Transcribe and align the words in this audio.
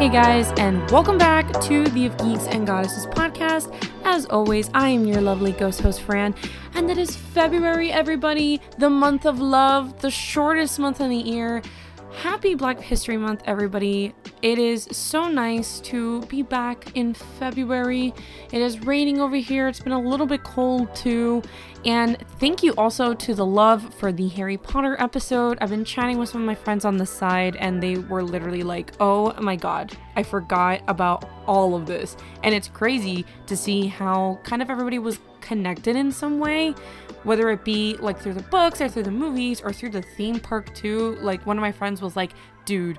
Hey 0.00 0.08
guys, 0.08 0.50
and 0.56 0.90
welcome 0.90 1.18
back 1.18 1.60
to 1.60 1.84
the 1.88 2.06
Of 2.06 2.16
Geeks 2.16 2.46
and 2.46 2.66
Goddesses 2.66 3.04
podcast. 3.04 3.70
As 4.02 4.24
always, 4.24 4.70
I 4.72 4.88
am 4.88 5.04
your 5.04 5.20
lovely 5.20 5.52
ghost 5.52 5.82
host, 5.82 6.00
Fran, 6.00 6.34
and 6.74 6.90
it 6.90 6.96
is 6.96 7.14
February, 7.14 7.92
everybody, 7.92 8.62
the 8.78 8.88
month 8.88 9.26
of 9.26 9.40
love, 9.40 10.00
the 10.00 10.10
shortest 10.10 10.78
month 10.78 11.02
in 11.02 11.10
the 11.10 11.18
year. 11.18 11.60
Happy 12.14 12.54
Black 12.54 12.80
History 12.80 13.18
Month, 13.18 13.42
everybody. 13.44 14.14
It 14.42 14.58
is 14.58 14.88
so 14.90 15.28
nice 15.28 15.80
to 15.80 16.22
be 16.22 16.40
back 16.42 16.96
in 16.96 17.12
February. 17.12 18.14
It 18.52 18.62
is 18.62 18.80
raining 18.80 19.20
over 19.20 19.36
here. 19.36 19.68
It's 19.68 19.80
been 19.80 19.92
a 19.92 20.00
little 20.00 20.26
bit 20.26 20.42
cold 20.44 20.94
too. 20.94 21.42
And 21.84 22.16
thank 22.38 22.62
you 22.62 22.72
also 22.78 23.12
to 23.12 23.34
the 23.34 23.44
love 23.44 23.94
for 23.94 24.12
the 24.12 24.28
Harry 24.28 24.56
Potter 24.56 24.96
episode. 24.98 25.58
I've 25.60 25.68
been 25.68 25.84
chatting 25.84 26.16
with 26.18 26.30
some 26.30 26.40
of 26.40 26.46
my 26.46 26.54
friends 26.54 26.86
on 26.86 26.96
the 26.96 27.04
side, 27.04 27.56
and 27.56 27.82
they 27.82 27.98
were 27.98 28.22
literally 28.22 28.62
like, 28.62 28.92
oh 28.98 29.34
my 29.40 29.56
god, 29.56 29.94
I 30.16 30.22
forgot 30.22 30.80
about 30.88 31.28
all 31.46 31.74
of 31.74 31.84
this. 31.84 32.16
And 32.42 32.54
it's 32.54 32.68
crazy 32.68 33.26
to 33.46 33.56
see 33.56 33.88
how 33.88 34.38
kind 34.42 34.62
of 34.62 34.70
everybody 34.70 34.98
was 34.98 35.18
connected 35.42 35.96
in 35.96 36.12
some 36.12 36.38
way 36.38 36.74
whether 37.22 37.50
it 37.50 37.64
be 37.64 37.96
like 37.96 38.18
through 38.18 38.34
the 38.34 38.42
books 38.44 38.80
or 38.80 38.88
through 38.88 39.02
the 39.02 39.10
movies 39.10 39.60
or 39.60 39.72
through 39.72 39.90
the 39.90 40.02
theme 40.02 40.40
park 40.40 40.74
too. 40.74 41.16
Like 41.20 41.44
one 41.46 41.58
of 41.58 41.60
my 41.60 41.72
friends 41.72 42.00
was 42.00 42.16
like, 42.16 42.32
dude, 42.64 42.98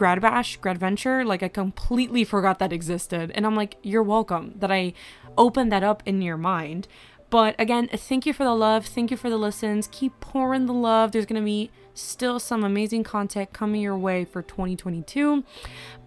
Grad 0.00 0.22
Bash, 0.22 0.56
Gradventure, 0.56 1.26
like 1.26 1.42
I 1.42 1.48
completely 1.48 2.24
forgot 2.24 2.58
that 2.58 2.72
existed. 2.72 3.30
And 3.34 3.44
I'm 3.44 3.54
like, 3.54 3.76
you're 3.82 4.02
welcome 4.02 4.54
that 4.56 4.72
I 4.72 4.94
opened 5.36 5.70
that 5.72 5.82
up 5.82 6.02
in 6.06 6.22
your 6.22 6.38
mind. 6.38 6.88
But 7.28 7.54
again, 7.58 7.86
thank 7.92 8.24
you 8.24 8.32
for 8.32 8.44
the 8.44 8.54
love. 8.54 8.86
Thank 8.86 9.10
you 9.10 9.18
for 9.18 9.28
the 9.28 9.36
listens. 9.36 9.90
Keep 9.92 10.18
pouring 10.20 10.64
the 10.64 10.72
love. 10.72 11.12
There's 11.12 11.26
going 11.26 11.42
to 11.42 11.44
be 11.44 11.70
still 11.94 12.38
some 12.38 12.64
amazing 12.64 13.04
content 13.04 13.52
coming 13.52 13.80
your 13.80 13.96
way 13.96 14.24
for 14.24 14.42
2022. 14.42 15.44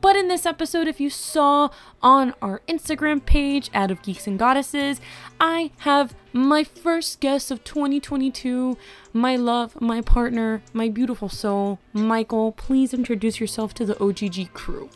But 0.02 0.16
in 0.16 0.28
this 0.28 0.46
episode, 0.46 0.88
if 0.88 1.00
you 1.00 1.10
saw 1.10 1.70
on 2.02 2.34
our 2.42 2.62
Instagram 2.68 3.26
page, 3.26 3.70
Out 3.74 3.92
of 3.92 4.02
Geeks 4.02 4.28
and 4.28 4.38
Goddesses, 4.38 5.00
I 5.40 5.72
have 5.80 6.16
my 6.34 6.64
first 6.64 7.20
guest 7.20 7.52
of 7.52 7.64
2022, 7.64 8.78
my 9.14 9.36
love, 9.36 9.80
my 9.80 10.02
partner, 10.02 10.62
my 10.74 10.90
beautiful 10.90 11.30
soul, 11.30 11.80
Michael. 11.94 12.52
Please 12.52 12.94
introduce 12.94 13.40
yourself 13.40 13.74
to 13.76 13.86
the 13.86 14.02
OGG 14.04 14.54
crew. 14.54 14.90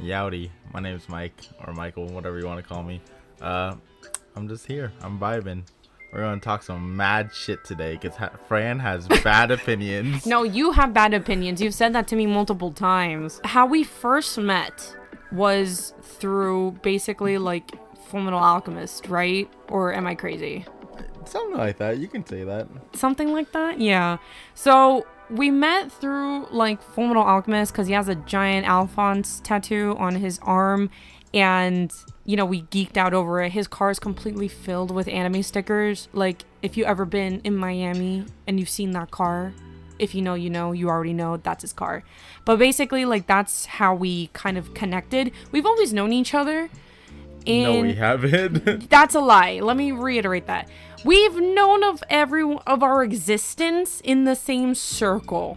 Yowdy, 0.00 0.50
my 0.72 0.80
name's 0.80 1.08
Mike, 1.08 1.48
or 1.66 1.72
Michael, 1.72 2.06
whatever 2.08 2.38
you 2.38 2.46
want 2.46 2.62
to 2.62 2.68
call 2.68 2.82
me. 2.82 3.00
Uh, 3.40 3.76
I'm 4.34 4.48
just 4.48 4.66
here. 4.66 4.92
I'm 5.00 5.18
vibing. 5.18 5.62
We're 6.16 6.22
gonna 6.22 6.40
talk 6.40 6.62
some 6.62 6.96
mad 6.96 7.30
shit 7.34 7.62
today 7.62 7.98
because 8.00 8.16
ha- 8.16 8.30
Fran 8.48 8.78
has 8.78 9.06
bad 9.22 9.50
opinions. 9.50 10.24
No, 10.24 10.44
you 10.44 10.72
have 10.72 10.94
bad 10.94 11.12
opinions. 11.12 11.60
You've 11.60 11.74
said 11.74 11.92
that 11.92 12.08
to 12.08 12.16
me 12.16 12.24
multiple 12.24 12.72
times. 12.72 13.38
How 13.44 13.66
we 13.66 13.84
first 13.84 14.38
met 14.38 14.96
was 15.30 15.92
through 16.00 16.78
basically 16.80 17.36
like 17.36 17.70
Fullmetal 18.08 18.40
Alchemist, 18.40 19.08
right? 19.08 19.46
Or 19.68 19.92
am 19.92 20.06
I 20.06 20.14
crazy? 20.14 20.64
Something 21.26 21.58
like 21.58 21.76
that. 21.76 21.98
You 21.98 22.08
can 22.08 22.24
say 22.24 22.44
that. 22.44 22.66
Something 22.94 23.34
like 23.34 23.52
that? 23.52 23.78
Yeah. 23.78 24.16
So 24.54 25.06
we 25.28 25.50
met 25.50 25.92
through 25.92 26.46
like 26.46 26.82
Fullmetal 26.82 27.26
Alchemist 27.26 27.72
because 27.72 27.88
he 27.88 27.92
has 27.92 28.08
a 28.08 28.14
giant 28.14 28.66
Alphonse 28.66 29.40
tattoo 29.40 29.94
on 29.98 30.14
his 30.14 30.38
arm 30.42 30.88
and 31.34 31.92
you 32.26 32.36
know 32.36 32.44
we 32.44 32.62
geeked 32.62 32.96
out 32.96 33.14
over 33.14 33.40
it. 33.40 33.52
His 33.52 33.66
car 33.66 33.90
is 33.90 33.98
completely 33.98 34.48
filled 34.48 34.90
with 34.90 35.08
anime 35.08 35.42
stickers. 35.42 36.08
Like 36.12 36.44
if 36.60 36.76
you 36.76 36.84
ever 36.84 37.04
been 37.04 37.40
in 37.44 37.56
miami 37.56 38.26
and 38.46 38.60
you've 38.60 38.68
seen 38.68 38.90
that 38.90 39.10
car 39.10 39.54
if 39.98 40.14
you 40.14 40.20
know 40.20 40.34
you 40.34 40.50
know 40.50 40.72
you 40.72 40.88
already 40.88 41.12
know 41.12 41.38
that's 41.38 41.62
his 41.62 41.72
car. 41.72 42.04
But 42.44 42.58
basically 42.58 43.04
like 43.04 43.26
that's 43.26 43.66
how 43.66 43.94
we 43.94 44.28
kind 44.28 44.58
of 44.58 44.74
connected. 44.74 45.32
We've 45.52 45.64
always 45.64 45.92
known 45.92 46.12
each 46.12 46.34
other 46.34 46.68
and 47.46 47.74
no 47.74 47.80
we 47.80 47.94
haven't. 47.94 48.90
That's 48.90 49.14
a 49.14 49.20
lie. 49.20 49.60
Let 49.60 49.76
me 49.76 49.92
reiterate 49.92 50.46
that. 50.46 50.68
We've 51.04 51.36
known 51.36 51.84
of 51.84 52.02
every 52.10 52.42
of 52.66 52.82
our 52.82 53.04
existence 53.04 54.00
in 54.02 54.24
the 54.24 54.34
same 54.34 54.74
circle. 54.74 55.56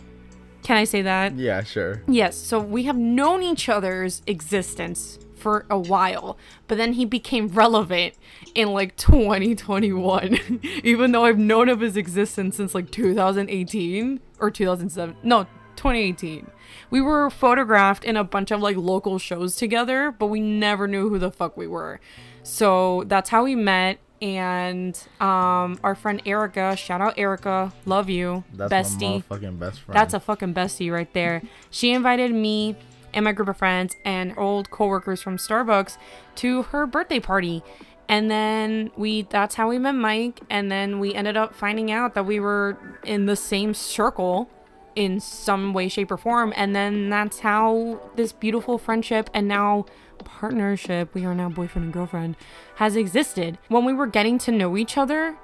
Can 0.62 0.78
i 0.78 0.84
say 0.84 1.01
that? 1.01 1.36
Yeah 1.36 1.63
sure. 1.63 2.03
Yes. 2.07 2.38
So 2.38 2.59
we 2.59 2.84
have 2.84 2.97
known 2.97 3.41
each 3.41 3.69
other's 3.69 4.22
existence 4.28 5.18
for 5.40 5.66
a 5.70 5.80
while, 5.80 6.38
but 6.68 6.78
then 6.78 6.94
he 6.94 7.06
became 7.06 7.48
relevant 7.48 8.16
in 8.56 8.70
like 8.74 8.96
2021, 8.98 10.60
even 10.84 11.12
though 11.12 11.26
I've 11.26 11.40
known 11.40 11.70
of 11.70 11.82
his 11.82 11.98
existence 11.98 12.58
since 12.58 12.76
like 12.76 12.92
2018 12.92 14.20
or 14.40 14.52
2007. 14.52 15.16
No, 15.24 15.44
2018. 15.76 16.52
We 16.92 17.02
were 17.02 17.30
photographed 17.30 18.04
in 18.04 18.18
a 18.18 18.24
bunch 18.24 18.52
of 18.52 18.62
like 18.62 18.78
local 18.78 19.18
shows 19.18 19.56
together, 19.56 20.12
but 20.12 20.28
we 20.28 20.42
never 20.42 20.88
knew 20.88 21.10
who 21.10 21.18
the 21.18 21.32
fuck 21.32 21.56
we 21.56 21.68
were. 21.68 22.00
So 22.44 23.04
that's 23.08 23.30
how 23.30 23.44
we 23.44 23.56
met. 23.56 24.00
And 24.22 25.02
um, 25.22 25.80
our 25.82 25.96
friend 25.96 26.22
Erica, 26.26 26.76
shout 26.76 27.00
out 27.00 27.18
Erica, 27.18 27.72
love 27.86 28.10
you, 28.10 28.44
that's 28.54 28.74
bestie. 28.74 29.24
fucking 29.24 29.56
best 29.56 29.80
friend. 29.80 29.98
That's 29.98 30.14
a 30.14 30.20
fucking 30.20 30.54
bestie 30.54 30.92
right 30.92 31.12
there. 31.14 31.42
She 31.70 31.94
invited 31.94 32.34
me 32.34 32.76
and 33.14 33.25
my 33.25 33.31
group 33.31 33.50
of 33.50 33.58
friends 33.58 33.96
and 34.06 34.34
old 34.38 34.70
coworkers 34.70 35.22
from 35.22 35.38
Starbucks 35.38 35.97
to 36.36 36.64
her 36.64 36.86
birthday 36.86 37.20
party. 37.20 37.64
And 38.08 38.30
then 38.30 38.92
we 38.97 39.24
that's 39.24 39.56
how 39.56 39.70
we 39.70 39.78
met 39.78 39.94
Mike 39.94 40.42
and 40.50 40.72
then 40.72 41.00
we 41.00 41.14
ended 41.14 41.38
up 41.38 41.53
finding 41.53 41.92
out 41.92 42.16
that 42.16 42.25
we 42.25 42.40
were 42.40 42.78
in 43.03 43.28
the 43.28 43.36
same 43.36 43.74
circle 43.74 44.50
in 44.96 45.19
some 45.19 45.74
way 45.74 45.88
shape 45.88 46.09
or 46.12 46.18
form 46.18 46.52
and 46.56 46.75
then 46.75 47.09
that's 47.09 47.40
how 47.40 48.02
this 48.16 48.34
beautiful 48.34 48.80
friendship 48.80 49.30
and 49.34 49.48
now 49.48 49.86
partnership 50.25 51.14
we 51.14 51.24
are 51.24 51.36
now 51.36 51.50
boyfriend 51.50 51.86
and 51.86 51.94
girlfriend 51.94 52.36
has 52.75 52.96
existed. 52.96 53.59
When 53.68 53.86
we 53.86 53.94
were 53.94 54.08
getting 54.08 54.40
to 54.40 54.52
know 54.52 54.75
each 54.75 54.98
other, 54.98 55.38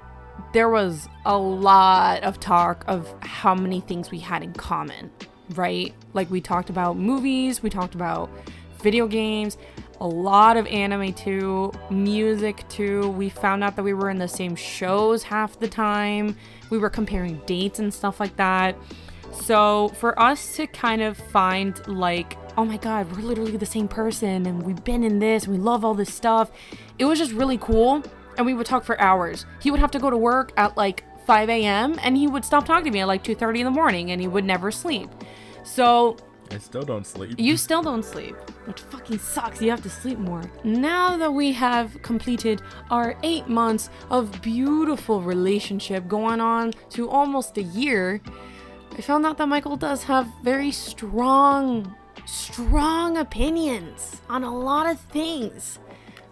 there 0.52 0.68
was 0.68 1.08
a 1.24 1.38
lot 1.38 2.22
of 2.24 2.40
talk 2.40 2.84
of 2.88 3.14
how 3.20 3.54
many 3.54 3.80
things 3.80 4.10
we 4.10 4.18
had 4.18 4.42
in 4.42 4.52
common 4.54 5.10
right? 5.54 5.94
Like 6.14 6.30
we 6.30 6.40
talked 6.40 6.70
about 6.70 6.96
movies, 6.96 7.62
we 7.62 7.70
talked 7.70 7.94
about 7.94 8.30
video 8.82 9.06
games, 9.06 9.58
a 10.00 10.06
lot 10.06 10.56
of 10.56 10.66
anime 10.66 11.12
too, 11.12 11.72
music 11.90 12.68
too. 12.68 13.08
We 13.10 13.28
found 13.28 13.64
out 13.64 13.76
that 13.76 13.82
we 13.82 13.94
were 13.94 14.10
in 14.10 14.18
the 14.18 14.28
same 14.28 14.54
shows 14.54 15.22
half 15.22 15.58
the 15.58 15.68
time. 15.68 16.36
We 16.70 16.78
were 16.78 16.90
comparing 16.90 17.40
dates 17.46 17.78
and 17.78 17.92
stuff 17.92 18.20
like 18.20 18.36
that. 18.36 18.76
So, 19.42 19.88
for 20.00 20.18
us 20.18 20.56
to 20.56 20.66
kind 20.66 21.02
of 21.02 21.16
find 21.16 21.86
like, 21.86 22.36
oh 22.56 22.64
my 22.64 22.78
god, 22.78 23.10
we're 23.12 23.22
literally 23.22 23.56
the 23.56 23.66
same 23.66 23.86
person 23.86 24.46
and 24.46 24.62
we've 24.62 24.82
been 24.82 25.04
in 25.04 25.18
this 25.18 25.44
and 25.44 25.52
we 25.52 25.58
love 25.58 25.84
all 25.84 25.94
this 25.94 26.12
stuff, 26.12 26.50
it 26.98 27.04
was 27.04 27.18
just 27.18 27.32
really 27.32 27.58
cool. 27.58 28.02
And 28.38 28.44
we 28.44 28.54
would 28.54 28.66
talk 28.66 28.84
for 28.84 29.00
hours. 29.00 29.46
He 29.60 29.70
would 29.70 29.80
have 29.80 29.90
to 29.92 29.98
go 29.98 30.10
to 30.10 30.16
work 30.16 30.52
at 30.56 30.76
like 30.76 31.04
5 31.26 31.50
a.m. 31.50 31.98
and 32.02 32.16
he 32.16 32.26
would 32.28 32.44
stop 32.44 32.64
talking 32.64 32.84
to 32.84 32.90
me 32.90 33.00
at 33.00 33.08
like 33.08 33.24
2:30 33.24 33.58
in 33.60 33.64
the 33.64 33.70
morning 33.70 34.10
and 34.12 34.20
he 34.20 34.28
would 34.28 34.44
never 34.44 34.70
sleep. 34.70 35.10
So 35.64 36.16
I 36.50 36.58
still 36.58 36.82
don't 36.82 37.06
sleep. 37.06 37.34
You 37.38 37.56
still 37.56 37.82
don't 37.82 38.04
sleep, 38.04 38.36
which 38.66 38.80
fucking 38.80 39.18
sucks. 39.18 39.60
You 39.60 39.70
have 39.70 39.82
to 39.82 39.90
sleep 39.90 40.18
more. 40.18 40.42
Now 40.62 41.16
that 41.16 41.32
we 41.32 41.52
have 41.52 42.00
completed 42.02 42.62
our 42.90 43.16
eight 43.22 43.48
months 43.48 43.90
of 44.10 44.40
beautiful 44.42 45.20
relationship 45.20 46.06
going 46.06 46.40
on 46.40 46.72
to 46.90 47.10
almost 47.10 47.58
a 47.58 47.62
year, 47.62 48.20
I 48.96 49.00
found 49.00 49.26
out 49.26 49.38
that 49.38 49.48
Michael 49.48 49.76
does 49.76 50.04
have 50.04 50.28
very 50.42 50.70
strong, 50.70 51.94
strong 52.24 53.18
opinions 53.18 54.22
on 54.28 54.44
a 54.44 54.56
lot 54.56 54.88
of 54.88 55.00
things. 55.00 55.80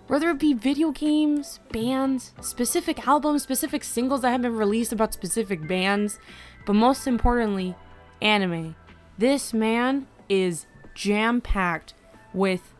Whether 0.06 0.30
it 0.30 0.38
be 0.38 0.52
video 0.52 0.90
games, 0.90 1.60
bands, 1.72 2.32
specific 2.40 3.06
albums, 3.08 3.42
specific 3.42 3.82
singles 3.84 4.20
that 4.20 4.30
have 4.30 4.42
been 4.42 4.54
released 4.54 4.92
about 4.92 5.14
specific 5.14 5.66
bands, 5.66 6.18
but 6.66 6.74
most 6.74 7.06
importantly, 7.06 7.74
anime 8.20 8.76
this 9.18 9.52
man 9.52 10.06
is 10.28 10.66
jam 10.94 11.40
packed 11.40 11.94
with 12.32 12.72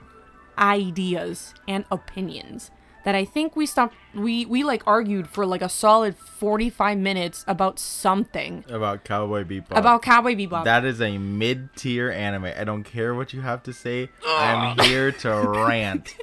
ideas 0.59 1.55
and 1.69 1.85
opinions 1.91 2.71
that 3.05 3.15
I 3.15 3.25
think 3.25 3.55
we 3.55 3.67
stopped 3.67 3.95
we 4.15 4.47
we 4.47 4.65
like 4.65 4.83
argued 4.87 5.29
for 5.29 5.45
like 5.45 5.63
a 5.63 5.69
solid 5.69 6.17
45 6.17 6.97
minutes 6.99 7.45
about 7.47 7.79
something 7.79 8.65
about 8.69 9.05
Cowboy 9.05 9.45
Bebop. 9.45 9.73
About 9.73 10.03
Cowboy 10.03 10.35
Bebop. 10.35 10.65
That 10.65 10.85
is 10.85 11.01
a 11.01 11.19
mid-tier 11.19 12.11
anime. 12.11 12.47
I 12.57 12.65
don't 12.65 12.85
care 12.85 13.15
what 13.15 13.33
you 13.33 13.43
have 13.43 13.63
to 13.65 13.73
say. 13.73 14.09
Ah. 14.25 14.77
I'm 14.79 14.85
here 14.89 15.13
to 15.13 15.41
rant. 15.69 16.17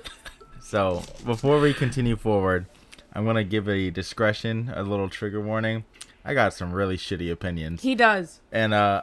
So, 0.72 1.04
before 1.26 1.60
we 1.60 1.74
continue 1.74 2.16
forward, 2.16 2.66
I'm 3.12 3.26
going 3.26 3.36
to 3.36 3.44
give 3.44 3.68
a 3.68 3.90
discretion, 3.90 4.72
a 4.74 4.84
little 4.84 5.10
trigger 5.10 5.42
warning. 5.42 5.84
I 6.24 6.34
got 6.34 6.54
some 6.54 6.72
really 6.72 6.96
shitty 6.96 7.30
opinions. 7.30 7.82
He 7.82 7.94
does. 7.94 8.40
And 8.54 8.74
uh 8.74 9.02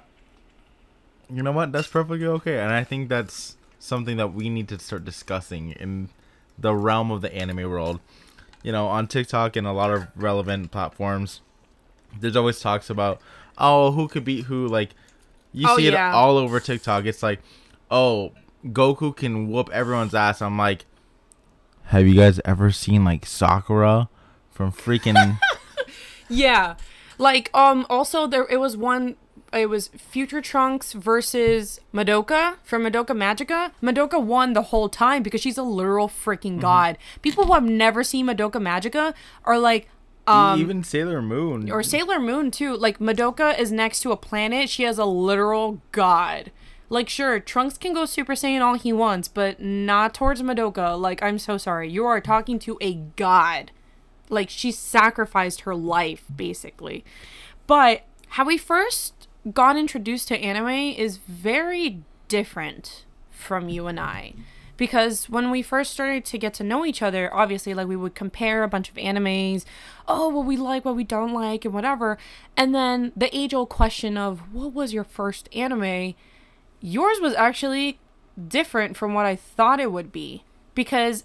you 1.30 1.42
know 1.42 1.52
what? 1.52 1.72
That's 1.72 1.86
perfectly 1.86 2.26
okay, 2.26 2.58
and 2.58 2.72
I 2.72 2.84
think 2.84 3.10
that's 3.10 3.58
something 3.78 4.16
that 4.16 4.32
we 4.32 4.48
need 4.48 4.66
to 4.68 4.78
start 4.78 5.04
discussing 5.04 5.72
in 5.72 6.08
the 6.58 6.74
realm 6.74 7.10
of 7.10 7.20
the 7.20 7.30
anime 7.34 7.70
world. 7.70 8.00
You 8.62 8.72
know, 8.72 8.86
on 8.86 9.06
TikTok 9.06 9.54
and 9.54 9.66
a 9.66 9.72
lot 9.72 9.90
of 9.90 10.06
relevant 10.16 10.70
platforms, 10.70 11.42
there's 12.18 12.34
always 12.34 12.60
talks 12.60 12.88
about, 12.88 13.20
oh, 13.58 13.92
who 13.92 14.08
could 14.08 14.24
beat 14.24 14.46
who. 14.46 14.66
Like, 14.66 14.94
you 15.52 15.68
oh, 15.68 15.76
see 15.76 15.90
yeah. 15.90 16.12
it 16.12 16.14
all 16.14 16.38
over 16.38 16.60
TikTok. 16.60 17.04
It's 17.04 17.22
like, 17.22 17.40
oh, 17.90 18.32
Goku 18.64 19.14
can 19.14 19.50
whoop 19.50 19.68
everyone's 19.70 20.14
ass. 20.14 20.40
I'm 20.40 20.56
like, 20.56 20.86
have 21.88 22.06
you 22.06 22.14
guys 22.14 22.40
ever 22.44 22.70
seen 22.70 23.04
like 23.04 23.26
Sakura 23.26 24.08
from 24.50 24.72
freaking? 24.72 25.38
Yeah. 26.30 26.74
Like 27.16 27.50
um 27.54 27.86
also 27.88 28.26
there 28.26 28.46
it 28.50 28.58
was 28.58 28.76
one 28.76 29.16
it 29.50 29.70
was 29.70 29.88
Future 29.88 30.42
Trunks 30.42 30.92
versus 30.92 31.80
Madoka 31.92 32.56
from 32.62 32.82
Madoka 32.82 33.16
Magica. 33.16 33.72
Madoka 33.82 34.22
won 34.22 34.52
the 34.52 34.64
whole 34.64 34.90
time 34.90 35.22
because 35.22 35.40
she's 35.40 35.56
a 35.56 35.62
literal 35.62 36.06
freaking 36.08 36.60
god. 36.60 36.98
People 37.22 37.46
who 37.46 37.54
have 37.54 37.64
never 37.64 38.04
seen 38.04 38.26
Madoka 38.26 38.60
Magica 38.60 39.14
are 39.44 39.58
like 39.58 39.88
um 40.26 40.60
even 40.60 40.84
Sailor 40.84 41.22
Moon. 41.22 41.70
or 41.72 41.82
Sailor 41.82 42.20
Moon 42.20 42.50
too. 42.50 42.76
Like 42.76 42.98
Madoka 42.98 43.58
is 43.58 43.72
next 43.72 44.00
to 44.00 44.12
a 44.12 44.16
planet. 44.18 44.68
She 44.68 44.82
has 44.82 44.98
a 44.98 45.06
literal 45.06 45.80
god. 45.92 46.52
Like 46.90 47.08
sure, 47.08 47.38
Trunks 47.38 47.76
can 47.76 47.92
go 47.92 48.04
Super 48.06 48.34
Saiyan 48.34 48.62
all 48.62 48.74
he 48.74 48.92
wants, 48.92 49.28
but 49.28 49.60
not 49.60 50.14
towards 50.14 50.42
Madoka. 50.42 50.98
Like 50.98 51.22
I'm 51.22 51.38
so 51.38 51.58
sorry. 51.58 51.90
You 51.90 52.06
are 52.06 52.20
talking 52.20 52.58
to 52.60 52.78
a 52.80 52.94
god. 52.94 53.72
Like 54.30 54.50
she 54.50 54.72
sacrificed 54.72 55.62
her 55.62 55.74
life 55.74 56.24
basically. 56.34 57.04
But 57.66 58.02
how 58.30 58.44
we 58.44 58.58
first 58.58 59.28
got 59.52 59.76
introduced 59.76 60.28
to 60.28 60.38
anime 60.38 60.68
is 60.68 61.18
very 61.18 62.02
different 62.28 63.04
from 63.30 63.68
you 63.68 63.86
and 63.86 64.00
I. 64.00 64.34
Because 64.76 65.28
when 65.28 65.50
we 65.50 65.60
first 65.60 65.92
started 65.92 66.24
to 66.26 66.38
get 66.38 66.54
to 66.54 66.64
know 66.64 66.86
each 66.86 67.02
other, 67.02 67.34
obviously, 67.34 67.74
like 67.74 67.88
we 67.88 67.96
would 67.96 68.14
compare 68.14 68.62
a 68.62 68.68
bunch 68.68 68.88
of 68.88 68.94
animes, 68.94 69.64
oh, 70.06 70.28
what 70.28 70.46
we 70.46 70.56
like, 70.56 70.84
what 70.84 70.94
we 70.94 71.02
don't 71.02 71.32
like, 71.32 71.64
and 71.64 71.74
whatever. 71.74 72.16
And 72.56 72.72
then 72.72 73.12
the 73.16 73.34
age 73.36 73.52
old 73.52 73.70
question 73.70 74.16
of 74.16 74.52
what 74.52 74.72
was 74.72 74.92
your 74.92 75.02
first 75.02 75.48
anime? 75.52 76.14
Yours 76.80 77.18
was 77.20 77.34
actually 77.34 77.98
different 78.46 78.96
from 78.96 79.14
what 79.14 79.26
I 79.26 79.36
thought 79.36 79.80
it 79.80 79.92
would 79.92 80.12
be. 80.12 80.44
Because 80.74 81.24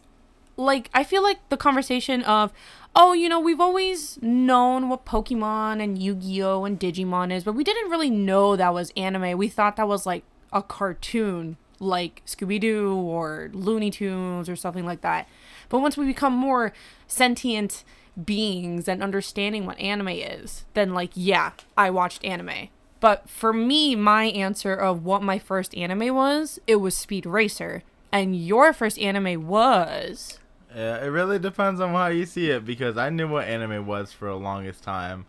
like 0.57 0.89
I 0.93 1.03
feel 1.03 1.23
like 1.23 1.47
the 1.49 1.57
conversation 1.57 2.23
of 2.23 2.53
oh, 2.95 3.13
you 3.13 3.27
know, 3.27 3.39
we've 3.39 3.59
always 3.59 4.21
known 4.21 4.87
what 4.87 5.03
Pokemon 5.03 5.81
and 5.83 5.97
Yu-Gi-Oh 5.97 6.63
and 6.63 6.79
Digimon 6.79 7.31
is, 7.33 7.43
but 7.43 7.53
we 7.53 7.63
didn't 7.63 7.89
really 7.89 8.11
know 8.11 8.55
that 8.55 8.71
was 8.71 8.93
anime. 8.95 9.35
We 9.35 9.47
thought 9.47 9.77
that 9.77 9.87
was 9.87 10.05
like 10.05 10.23
a 10.51 10.61
cartoon 10.61 11.57
like 11.79 12.21
Scooby-Doo 12.27 12.95
or 12.95 13.49
Looney 13.51 13.89
Tunes 13.89 14.47
or 14.47 14.55
something 14.55 14.85
like 14.85 15.01
that. 15.01 15.27
But 15.69 15.79
once 15.79 15.97
we 15.97 16.05
become 16.05 16.33
more 16.33 16.71
sentient 17.07 17.83
beings 18.23 18.87
and 18.87 19.01
understanding 19.01 19.65
what 19.65 19.79
anime 19.79 20.09
is, 20.09 20.65
then 20.75 20.93
like 20.93 21.11
yeah, 21.15 21.51
I 21.75 21.89
watched 21.89 22.23
anime. 22.23 22.69
But 23.03 23.29
for 23.29 23.51
me, 23.51 23.97
my 23.97 24.27
answer 24.27 24.73
of 24.73 25.03
what 25.03 25.21
my 25.21 25.37
first 25.37 25.75
anime 25.75 26.15
was, 26.15 26.57
it 26.67 26.77
was 26.77 26.95
Speed 26.95 27.25
Racer. 27.25 27.83
And 28.13 28.33
your 28.33 28.71
first 28.71 28.97
anime 28.97 29.45
was 29.45 30.39
Yeah, 30.73 31.03
it 31.03 31.07
really 31.07 31.37
depends 31.37 31.81
on 31.81 31.89
how 31.89 32.07
you 32.07 32.25
see 32.25 32.49
it 32.49 32.63
because 32.63 32.95
I 32.95 33.09
knew 33.09 33.27
what 33.27 33.45
anime 33.45 33.85
was 33.85 34.13
for 34.13 34.29
the 34.29 34.37
longest 34.37 34.83
time, 34.83 35.25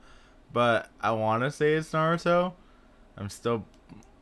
but 0.53 0.88
I 1.00 1.11
want 1.11 1.43
to 1.43 1.50
say 1.50 1.75
it's 1.75 1.91
Naruto. 1.91 2.53
I'm 3.17 3.29
still 3.29 3.65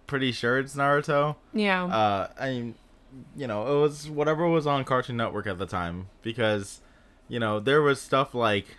pretty 0.06 0.32
sure 0.32 0.58
it's 0.58 0.74
Naruto. 0.74 1.36
yeah. 1.52 1.84
Uh, 1.84 2.28
I 2.40 2.48
mean, 2.48 2.74
you 3.36 3.46
know, 3.46 3.76
it 3.76 3.82
was 3.82 4.08
whatever 4.08 4.48
was 4.48 4.66
on 4.66 4.82
Cartoon 4.84 5.18
Network 5.18 5.46
at 5.46 5.58
the 5.58 5.66
time 5.66 6.08
because, 6.22 6.80
you 7.28 7.38
know, 7.38 7.60
there 7.60 7.82
was 7.82 8.00
stuff 8.00 8.34
like. 8.34 8.78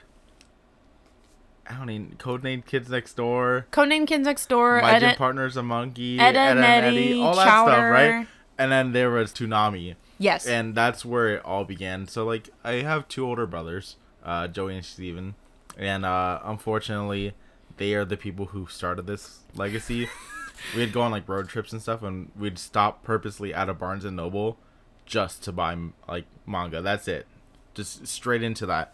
I 1.69 1.75
don't 1.75 1.89
even 1.89 2.15
Codename 2.17 2.65
Kids 2.65 2.89
Next 2.89 3.13
Door, 3.13 3.67
Codename 3.71 4.05
Kids 4.07 4.25
Next 4.25 4.47
Door, 4.47 4.81
My 4.81 4.99
Gym 4.99 5.03
Edit, 5.09 5.17
Partner's 5.17 5.55
a 5.57 5.63
Monkey, 5.63 6.19
Ed, 6.19 6.35
Edd 6.35 6.57
n 6.57 6.63
Eddy, 6.63 7.21
all 7.21 7.35
that 7.35 7.41
stuff, 7.43 7.67
Chowder. 7.67 7.89
right? 7.89 8.27
And 8.57 8.71
then 8.71 8.91
there 8.91 9.09
was 9.09 9.31
Toonami 9.31 9.95
Yes. 10.19 10.45
and 10.45 10.75
that's 10.75 11.03
where 11.05 11.29
it 11.35 11.45
all 11.45 11.63
began. 11.65 12.07
So 12.07 12.25
like 12.25 12.49
I 12.63 12.73
have 12.75 13.07
two 13.07 13.25
older 13.25 13.45
brothers, 13.47 13.95
uh, 14.23 14.47
Joey 14.47 14.75
and 14.75 14.85
Steven, 14.85 15.35
and 15.77 16.05
uh, 16.05 16.39
unfortunately, 16.43 17.33
they 17.77 17.93
are 17.93 18.05
the 18.05 18.17
people 18.17 18.47
who 18.47 18.67
started 18.67 19.07
this 19.07 19.39
legacy. 19.55 20.09
we'd 20.75 20.93
go 20.93 21.01
on 21.01 21.11
like 21.11 21.27
road 21.27 21.49
trips 21.49 21.71
and 21.71 21.81
stuff, 21.81 22.03
and 22.03 22.29
we'd 22.37 22.59
stop 22.59 23.03
purposely 23.03 23.53
at 23.53 23.69
a 23.69 23.73
Barnes 23.73 24.05
and 24.05 24.15
Noble 24.15 24.57
just 25.05 25.43
to 25.43 25.51
buy 25.51 25.75
like 26.07 26.25
manga. 26.45 26.81
That's 26.81 27.07
it, 27.07 27.25
just 27.73 28.05
straight 28.07 28.43
into 28.43 28.65
that. 28.65 28.93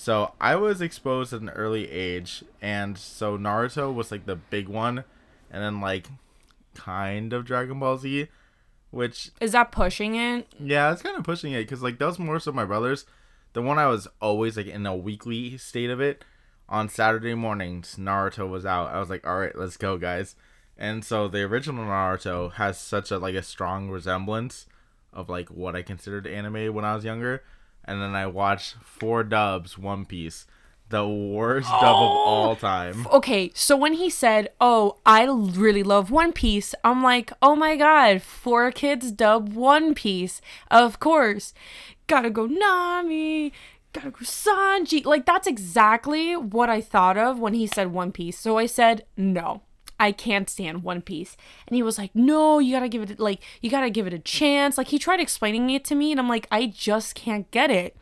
So 0.00 0.32
I 0.40 0.56
was 0.56 0.80
exposed 0.80 1.34
at 1.34 1.42
an 1.42 1.50
early 1.50 1.90
age, 1.90 2.42
and 2.62 2.96
so 2.96 3.36
Naruto 3.36 3.92
was 3.92 4.10
like 4.10 4.24
the 4.24 4.36
big 4.36 4.66
one, 4.66 5.04
and 5.50 5.62
then 5.62 5.82
like 5.82 6.06
kind 6.72 7.34
of 7.34 7.44
Dragon 7.44 7.78
Ball 7.78 7.98
Z, 7.98 8.28
which 8.90 9.30
Is 9.42 9.52
that 9.52 9.70
pushing 9.70 10.14
it? 10.14 10.48
yeah, 10.58 10.90
it's 10.90 11.02
kind 11.02 11.18
of 11.18 11.24
pushing 11.24 11.52
it 11.52 11.64
because 11.64 11.82
like 11.82 11.98
those 11.98 12.18
more 12.18 12.40
so 12.40 12.50
my 12.50 12.64
brothers. 12.64 13.04
The 13.52 13.60
one 13.60 13.78
I 13.78 13.88
was 13.88 14.08
always 14.22 14.56
like 14.56 14.68
in 14.68 14.86
a 14.86 14.96
weekly 14.96 15.58
state 15.58 15.90
of 15.90 16.00
it. 16.00 16.24
On 16.66 16.88
Saturday 16.88 17.34
mornings, 17.34 17.96
Naruto 17.98 18.48
was 18.48 18.64
out. 18.64 18.94
I 18.94 19.00
was 19.00 19.10
like, 19.10 19.26
all 19.26 19.38
right, 19.38 19.54
let's 19.54 19.76
go, 19.76 19.98
guys. 19.98 20.34
And 20.78 21.04
so 21.04 21.28
the 21.28 21.42
original 21.42 21.84
Naruto 21.84 22.54
has 22.54 22.78
such 22.78 23.10
a 23.10 23.18
like 23.18 23.34
a 23.34 23.42
strong 23.42 23.90
resemblance 23.90 24.64
of 25.12 25.28
like 25.28 25.50
what 25.50 25.76
I 25.76 25.82
considered 25.82 26.26
anime 26.26 26.72
when 26.72 26.86
I 26.86 26.94
was 26.94 27.04
younger. 27.04 27.42
And 27.84 28.00
then 28.00 28.14
I 28.14 28.26
watched 28.26 28.76
four 28.82 29.24
dubs 29.24 29.76
One 29.78 30.04
Piece, 30.04 30.46
the 30.90 31.06
worst 31.06 31.68
dub 31.68 31.82
of 31.82 32.10
oh, 32.10 32.24
all 32.26 32.56
time. 32.56 33.06
Okay, 33.12 33.50
so 33.54 33.76
when 33.76 33.94
he 33.94 34.10
said, 34.10 34.50
"Oh, 34.60 34.98
I 35.06 35.24
really 35.24 35.82
love 35.82 36.10
One 36.10 36.32
Piece," 36.32 36.74
I'm 36.84 37.02
like, 37.02 37.32
"Oh 37.40 37.56
my 37.56 37.76
god, 37.76 38.18
4Kids 38.18 39.16
dub 39.16 39.52
One 39.52 39.94
Piece, 39.94 40.40
of 40.70 41.00
course." 41.00 41.54
Gotta 42.06 42.30
go 42.30 42.46
Nami, 42.46 43.52
gotta 43.92 44.10
go 44.10 44.18
Sanji. 44.20 45.04
Like 45.04 45.26
that's 45.26 45.46
exactly 45.46 46.36
what 46.36 46.68
I 46.68 46.80
thought 46.80 47.16
of 47.16 47.38
when 47.38 47.54
he 47.54 47.66
said 47.66 47.92
One 47.92 48.12
Piece. 48.12 48.38
So 48.38 48.58
I 48.58 48.66
said, 48.66 49.04
"No." 49.16 49.62
I 50.00 50.10
can't 50.10 50.50
stand 50.50 50.82
One 50.82 51.02
Piece. 51.02 51.36
And 51.68 51.76
he 51.76 51.82
was 51.82 51.98
like, 51.98 52.10
No, 52.14 52.58
you 52.58 52.74
gotta 52.74 52.88
give 52.88 53.08
it, 53.08 53.20
like, 53.20 53.40
you 53.60 53.70
gotta 53.70 53.90
give 53.90 54.06
it 54.06 54.14
a 54.14 54.18
chance. 54.18 54.76
Like, 54.76 54.88
he 54.88 54.98
tried 54.98 55.20
explaining 55.20 55.70
it 55.70 55.84
to 55.84 55.94
me, 55.94 56.10
and 56.10 56.18
I'm 56.18 56.28
like, 56.28 56.48
I 56.50 56.66
just 56.66 57.14
can't 57.14 57.48
get 57.50 57.70
it. 57.70 57.96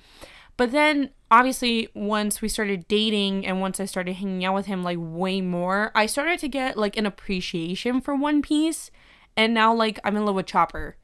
But 0.57 0.73
then 0.73 1.11
obviously 1.31 1.89
once 1.95 2.43
we 2.43 2.49
started 2.49 2.89
dating 2.89 3.47
and 3.47 3.61
once 3.61 3.79
I 3.79 3.85
started 3.85 4.15
hanging 4.15 4.45
out 4.45 4.55
with 4.55 4.67
him 4.67 4.83
like 4.83 4.99
way 5.01 5.41
more, 5.41 5.93
I 5.95 6.07
started 6.07 6.41
to 6.41 6.49
get 6.49 6.77
like 6.77 6.97
an 6.97 7.07
appreciation 7.07 8.01
for 8.01 8.15
One 8.15 8.43
Piece. 8.43 8.91
And 9.37 9.55
now 9.55 9.73
like 9.73 10.01
I'm 10.05 10.17
in 10.17 10.27
love 10.27 10.35
with 10.35 10.47
Chopper. 10.47 10.97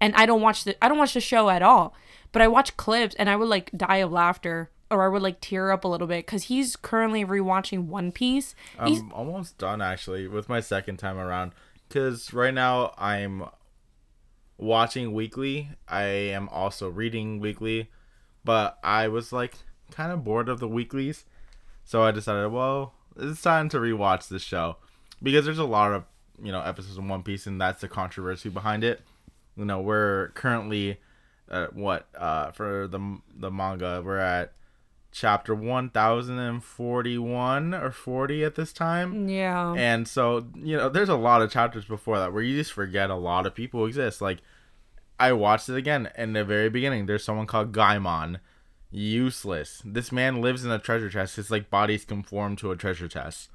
And 0.00 0.14
I 0.16 0.26
don't 0.26 0.42
watch 0.42 0.64
the 0.64 0.82
I 0.84 0.88
don't 0.88 0.98
watch 0.98 1.14
the 1.14 1.20
show 1.20 1.48
at 1.48 1.62
all. 1.62 1.94
But 2.32 2.42
I 2.42 2.48
watch 2.48 2.76
clips 2.76 3.14
and 3.14 3.30
I 3.30 3.36
would 3.36 3.48
like 3.48 3.70
die 3.70 3.98
of 3.98 4.10
laughter 4.10 4.70
or 4.90 5.02
I 5.04 5.08
would 5.08 5.22
like 5.22 5.40
tear 5.40 5.70
up 5.70 5.84
a 5.84 5.88
little 5.88 6.06
bit 6.06 6.26
cuz 6.26 6.44
he's 6.44 6.76
currently 6.76 7.24
rewatching 7.24 7.86
One 7.86 8.12
Piece. 8.12 8.54
I'm 8.78 9.12
almost 9.12 9.58
done 9.58 9.82
actually 9.82 10.28
with 10.28 10.48
my 10.48 10.60
second 10.60 10.98
time 10.98 11.18
around 11.18 11.52
because 11.88 12.32
right 12.32 12.54
now 12.54 12.94
I'm 12.98 13.44
watching 14.56 15.12
weekly. 15.12 15.70
I 15.88 16.02
am 16.02 16.48
also 16.48 16.88
reading 16.88 17.40
weekly, 17.40 17.90
but 18.44 18.78
I 18.82 19.08
was 19.08 19.32
like 19.32 19.54
kind 19.90 20.12
of 20.12 20.24
bored 20.24 20.48
of 20.48 20.60
the 20.60 20.68
weeklies, 20.68 21.24
so 21.84 22.02
I 22.02 22.10
decided, 22.10 22.52
well, 22.52 22.94
it's 23.16 23.40
time 23.40 23.68
to 23.70 23.78
rewatch 23.78 24.28
this 24.28 24.42
show 24.42 24.76
because 25.22 25.44
there's 25.44 25.58
a 25.58 25.64
lot 25.64 25.92
of 25.92 26.04
you 26.42 26.52
know 26.52 26.60
episodes 26.60 26.98
in 26.98 27.08
One 27.08 27.22
Piece, 27.22 27.46
and 27.46 27.60
that's 27.60 27.80
the 27.80 27.88
controversy 27.88 28.48
behind 28.48 28.84
it. 28.84 29.00
You 29.56 29.64
know, 29.64 29.80
we're 29.80 30.28
currently 30.34 31.00
at 31.50 31.74
what 31.74 32.06
uh 32.16 32.50
for 32.50 32.86
the 32.86 33.18
the 33.34 33.50
manga 33.50 34.02
we're 34.04 34.18
at 34.18 34.52
chapter 35.10 35.54
1041 35.54 37.74
or 37.74 37.90
40 37.90 38.44
at 38.44 38.54
this 38.54 38.72
time 38.72 39.28
yeah. 39.28 39.72
and 39.72 40.06
so, 40.06 40.46
you 40.54 40.76
know, 40.76 40.88
there's 40.88 41.08
a 41.08 41.16
lot 41.16 41.42
of 41.42 41.50
chapters 41.50 41.86
before 41.86 42.18
that 42.18 42.32
where 42.32 42.42
you 42.42 42.56
just 42.56 42.72
forget 42.72 43.10
a 43.10 43.14
lot 43.14 43.46
of 43.46 43.54
people 43.54 43.86
exist. 43.86 44.20
Like, 44.20 44.38
I 45.20 45.32
watched 45.32 45.68
it 45.68 45.76
again 45.76 46.10
in 46.16 46.32
the 46.32 46.44
very 46.44 46.68
beginning. 46.68 47.06
There's 47.06 47.24
someone 47.24 47.46
called 47.46 47.72
Gaimon. 47.72 48.38
Useless. 48.90 49.82
This 49.84 50.12
man 50.12 50.40
lives 50.40 50.64
in 50.64 50.70
a 50.70 50.78
treasure 50.78 51.10
chest. 51.10 51.36
His, 51.36 51.50
like, 51.50 51.70
body's 51.70 52.04
conformed 52.04 52.58
to 52.58 52.70
a 52.70 52.76
treasure 52.76 53.08
chest. 53.08 53.50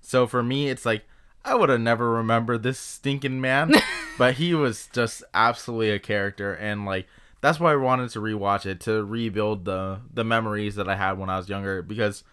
So 0.00 0.26
for 0.26 0.42
me, 0.42 0.68
it's 0.68 0.86
like, 0.86 1.04
I 1.44 1.54
would 1.54 1.68
have 1.68 1.80
never 1.80 2.10
remembered 2.10 2.62
this 2.62 2.78
stinking 2.78 3.40
man. 3.40 3.74
but 4.18 4.34
he 4.34 4.54
was 4.54 4.88
just 4.92 5.22
absolutely 5.34 5.90
a 5.90 5.98
character. 5.98 6.54
And, 6.54 6.84
like, 6.84 7.06
that's 7.46 7.60
why 7.60 7.72
I 7.72 7.76
wanted 7.76 8.10
to 8.10 8.18
rewatch 8.18 8.66
it 8.66 8.80
to 8.80 9.04
rebuild 9.04 9.66
the 9.66 10.00
the 10.12 10.24
memories 10.24 10.74
that 10.74 10.88
I 10.88 10.96
had 10.96 11.12
when 11.16 11.30
I 11.30 11.36
was 11.36 11.48
younger 11.48 11.80
because 11.80 12.24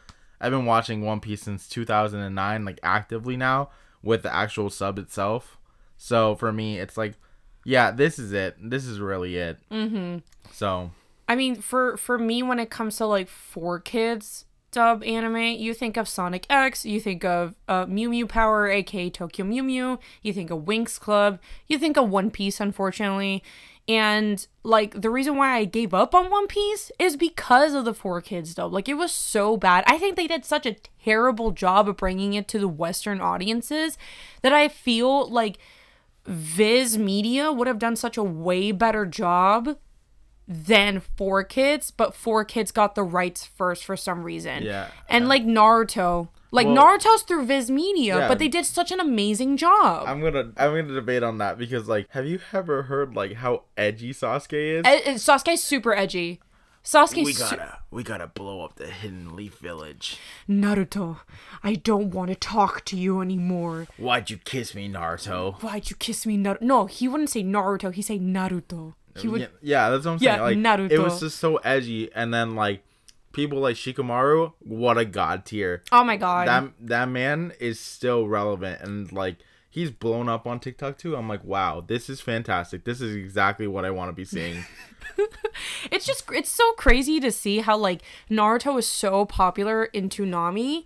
I've 0.41 0.49
been 0.51 0.65
watching 0.65 1.03
One 1.03 1.19
Piece 1.19 1.43
since 1.43 1.69
2009, 1.69 2.65
like 2.65 2.79
actively 2.81 3.37
now 3.37 3.69
with 4.01 4.23
the 4.23 4.33
actual 4.33 4.71
sub 4.71 4.97
itself. 4.97 5.59
So 5.97 6.33
for 6.35 6.51
me, 6.51 6.79
it's 6.79 6.97
like, 6.97 7.13
yeah, 7.63 7.91
this 7.91 8.17
is 8.17 8.33
it. 8.33 8.57
This 8.59 8.85
is 8.85 8.99
really 8.99 9.37
it. 9.37 9.59
Mhm. 9.71 10.23
So 10.51 10.89
I 11.29 11.35
mean, 11.35 11.57
for 11.61 11.95
for 11.95 12.17
me, 12.17 12.41
when 12.41 12.57
it 12.57 12.71
comes 12.71 12.97
to 12.97 13.05
like 13.05 13.29
4Kids, 13.29 14.45
dub 14.71 15.03
anime, 15.03 15.37
you 15.37 15.75
think 15.75 15.95
of 15.95 16.09
Sonic 16.09 16.47
X, 16.49 16.85
you 16.85 16.99
think 16.99 17.23
of 17.23 17.53
uh, 17.67 17.85
Mew 17.87 18.09
Mew 18.09 18.25
Power, 18.25 18.67
aka 18.67 19.11
Tokyo 19.11 19.45
Mew 19.45 19.61
Mew, 19.61 19.99
you 20.23 20.33
think 20.33 20.49
of 20.49 20.61
Winx 20.61 20.99
Club, 20.99 21.39
you 21.67 21.77
think 21.77 21.97
of 21.97 22.09
One 22.09 22.31
Piece, 22.31 22.59
unfortunately. 22.59 23.43
And 23.87 24.47
like 24.63 25.01
the 25.01 25.09
reason 25.09 25.35
why 25.35 25.57
I 25.57 25.65
gave 25.65 25.93
up 25.93 26.15
on 26.15 26.29
One 26.29 26.47
Piece 26.47 26.91
is 26.97 27.17
because 27.17 27.73
of 27.73 27.83
the 27.83 27.93
4Kids 27.93 28.55
dub. 28.55 28.71
Like 28.71 28.87
it 28.87 28.93
was 28.93 29.11
so 29.11 29.57
bad. 29.57 29.83
I 29.87 29.97
think 29.97 30.15
they 30.15 30.27
did 30.27 30.45
such 30.45 30.65
a 30.65 30.77
terrible 31.03 31.51
job 31.51 31.89
of 31.89 31.97
bringing 31.97 32.33
it 32.33 32.47
to 32.49 32.59
the 32.59 32.67
Western 32.67 33.19
audiences 33.19 33.97
that 34.41 34.53
I 34.53 34.69
feel 34.69 35.29
like 35.29 35.57
Viz 36.25 36.97
Media 36.97 37.51
would 37.51 37.67
have 37.67 37.79
done 37.79 37.97
such 37.97 38.15
a 38.15 38.23
way 38.23 38.71
better 38.71 39.05
job 39.05 39.77
than 40.47 41.01
4Kids, 41.17 41.91
but 41.95 42.13
4Kids 42.13 42.73
got 42.73 42.95
the 42.95 43.03
rights 43.03 43.45
first 43.45 43.83
for 43.83 43.97
some 43.97 44.23
reason. 44.23 44.63
Yeah. 44.63 44.87
And 45.09 45.27
like 45.27 45.43
Naruto. 45.43 46.29
Like 46.53 46.67
Well- 46.67 46.75
Naruto's 46.77 47.23
through 47.23 47.45
Viz 47.47 47.71
Media, 47.71 48.19
Yeah. 48.19 48.27
but 48.27 48.37
they 48.37 48.47
did 48.47 48.65
such 48.65 48.91
an 48.91 48.99
amazing 48.99 49.57
job. 49.57 50.03
I'm 50.07 50.21
gonna 50.21 50.51
I'm 50.55 50.71
gonna 50.75 50.93
debate 50.93 51.23
on 51.23 51.39
that 51.39 51.57
because 51.57 51.87
like, 51.89 52.07
have 52.11 52.27
you 52.27 52.39
ever 52.53 52.83
heard 52.83 53.15
like 53.15 53.33
how 53.33 53.63
edgy 53.75 54.13
Sasuke 54.13 54.53
is? 54.79 54.85
E- 54.85 55.09
e- 55.11 55.15
Sasuke's 55.15 55.61
super 55.63 55.93
edgy. 55.95 56.39
Sasuke's 56.83 57.37
su- 57.37 57.55
we 57.91 58.03
gotta 58.03 58.27
blow 58.27 58.61
up 58.63 58.75
the 58.75 58.87
Hidden 58.87 59.35
Leaf 59.35 59.57
Village. 59.57 60.17
Naruto, 60.49 61.21
I 61.63 61.75
don't 61.75 62.11
want 62.11 62.29
to 62.29 62.35
talk 62.35 62.83
to 62.85 62.97
you 62.97 63.21
anymore. 63.21 63.87
Why'd 63.97 64.29
you 64.29 64.37
kiss 64.37 64.75
me, 64.75 64.89
Naruto? 64.89 65.55
Why'd 65.63 65.89
you 65.89 65.95
kiss 65.95 66.25
me, 66.25 66.37
Naruto? 66.37 66.61
No, 66.61 66.85
he 66.85 67.07
wouldn't 67.07 67.29
say 67.29 67.41
Naruto. 67.43 67.91
He'd 67.93 68.01
say 68.03 68.19
Naruto. 68.19 68.93
He 69.17 69.27
would. 69.27 69.41
yeah, 69.41 69.47
yeah, 69.61 69.89
that's 69.89 70.05
what 70.05 70.11
I'm 70.13 70.19
saying. 70.19 70.37
Yeah, 70.39 70.47
saying. 70.47 70.63
Like, 70.63 70.91
it 70.91 70.99
was 70.99 71.19
just 71.19 71.37
so 71.39 71.57
edgy, 71.57 72.11
and 72.13 72.33
then 72.33 72.53
like 72.55 72.83
people 73.33 73.59
like 73.59 73.75
Shikamaru, 73.75 74.53
what 74.59 74.97
a 74.97 75.05
god 75.05 75.45
tier. 75.45 75.83
Oh 75.91 76.03
my 76.03 76.17
god. 76.17 76.47
That 76.47 76.71
that 76.79 77.09
man 77.09 77.53
is 77.59 77.79
still 77.79 78.27
relevant, 78.27 78.81
and 78.81 79.11
like 79.11 79.37
he's 79.69 79.91
blown 79.91 80.29
up 80.29 80.47
on 80.47 80.59
TikTok 80.59 80.97
too. 80.97 81.15
I'm 81.15 81.27
like, 81.27 81.43
wow, 81.43 81.83
this 81.85 82.09
is 82.09 82.21
fantastic. 82.21 82.85
This 82.85 83.01
is 83.01 83.15
exactly 83.15 83.67
what 83.67 83.83
I 83.83 83.91
want 83.91 84.09
to 84.09 84.13
be 84.13 84.23
seeing. 84.23 84.63
it's 85.91 86.05
just 86.05 86.23
it's 86.31 86.49
so 86.49 86.71
crazy 86.73 87.19
to 87.19 87.31
see 87.31 87.59
how 87.59 87.75
like 87.75 88.01
Naruto 88.29 88.77
is 88.79 88.87
so 88.87 89.25
popular 89.25 89.85
in 89.85 90.09
Toonami 90.09 90.85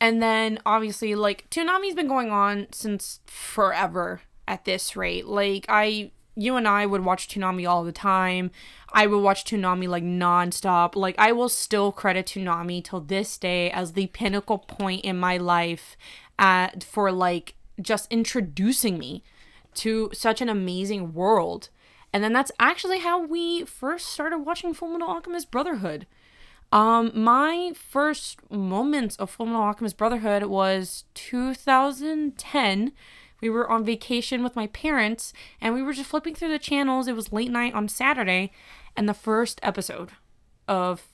and 0.00 0.22
then 0.22 0.58
obviously 0.64 1.14
like 1.14 1.48
Toonami's 1.50 1.94
been 1.94 2.08
going 2.08 2.30
on 2.30 2.68
since 2.72 3.20
forever 3.26 4.22
at 4.48 4.64
this 4.64 4.96
rate. 4.96 5.26
Like 5.26 5.66
I 5.68 6.10
you 6.40 6.56
and 6.56 6.66
I 6.66 6.86
would 6.86 7.04
watch 7.04 7.28
Toonami 7.28 7.68
all 7.68 7.84
the 7.84 7.92
time. 7.92 8.50
I 8.92 9.06
would 9.06 9.20
watch 9.20 9.44
Toonami 9.44 9.88
like 9.88 10.02
nonstop. 10.02 10.96
Like 10.96 11.14
I 11.18 11.32
will 11.32 11.48
still 11.48 11.92
credit 11.92 12.26
Toonami 12.26 12.82
till 12.82 13.00
this 13.00 13.36
day 13.36 13.70
as 13.70 13.92
the 13.92 14.06
pinnacle 14.08 14.58
point 14.58 15.04
in 15.04 15.18
my 15.18 15.36
life 15.36 15.96
at 16.38 16.82
for 16.82 17.12
like 17.12 17.54
just 17.80 18.10
introducing 18.10 18.98
me 18.98 19.22
to 19.74 20.10
such 20.12 20.40
an 20.40 20.48
amazing 20.48 21.12
world. 21.12 21.68
And 22.12 22.24
then 22.24 22.32
that's 22.32 22.52
actually 22.58 23.00
how 23.00 23.24
we 23.24 23.64
first 23.64 24.06
started 24.06 24.38
watching 24.38 24.74
Full 24.74 24.88
Metal 24.88 25.08
Alchemist 25.08 25.50
Brotherhood. 25.50 26.06
Um, 26.72 27.10
my 27.14 27.72
first 27.74 28.38
moments 28.50 29.16
of 29.16 29.30
Full 29.30 29.46
Metal 29.46 29.62
Alchemist 29.62 29.96
Brotherhood 29.96 30.44
was 30.44 31.04
2010. 31.14 32.92
We 33.40 33.50
were 33.50 33.70
on 33.70 33.84
vacation 33.84 34.42
with 34.42 34.56
my 34.56 34.66
parents, 34.68 35.32
and 35.60 35.74
we 35.74 35.82
were 35.82 35.92
just 35.92 36.10
flipping 36.10 36.34
through 36.34 36.50
the 36.50 36.58
channels. 36.58 37.08
It 37.08 37.16
was 37.16 37.32
late 37.32 37.50
night 37.50 37.74
on 37.74 37.88
Saturday, 37.88 38.52
and 38.96 39.08
the 39.08 39.14
first 39.14 39.60
episode 39.62 40.10
of 40.68 41.08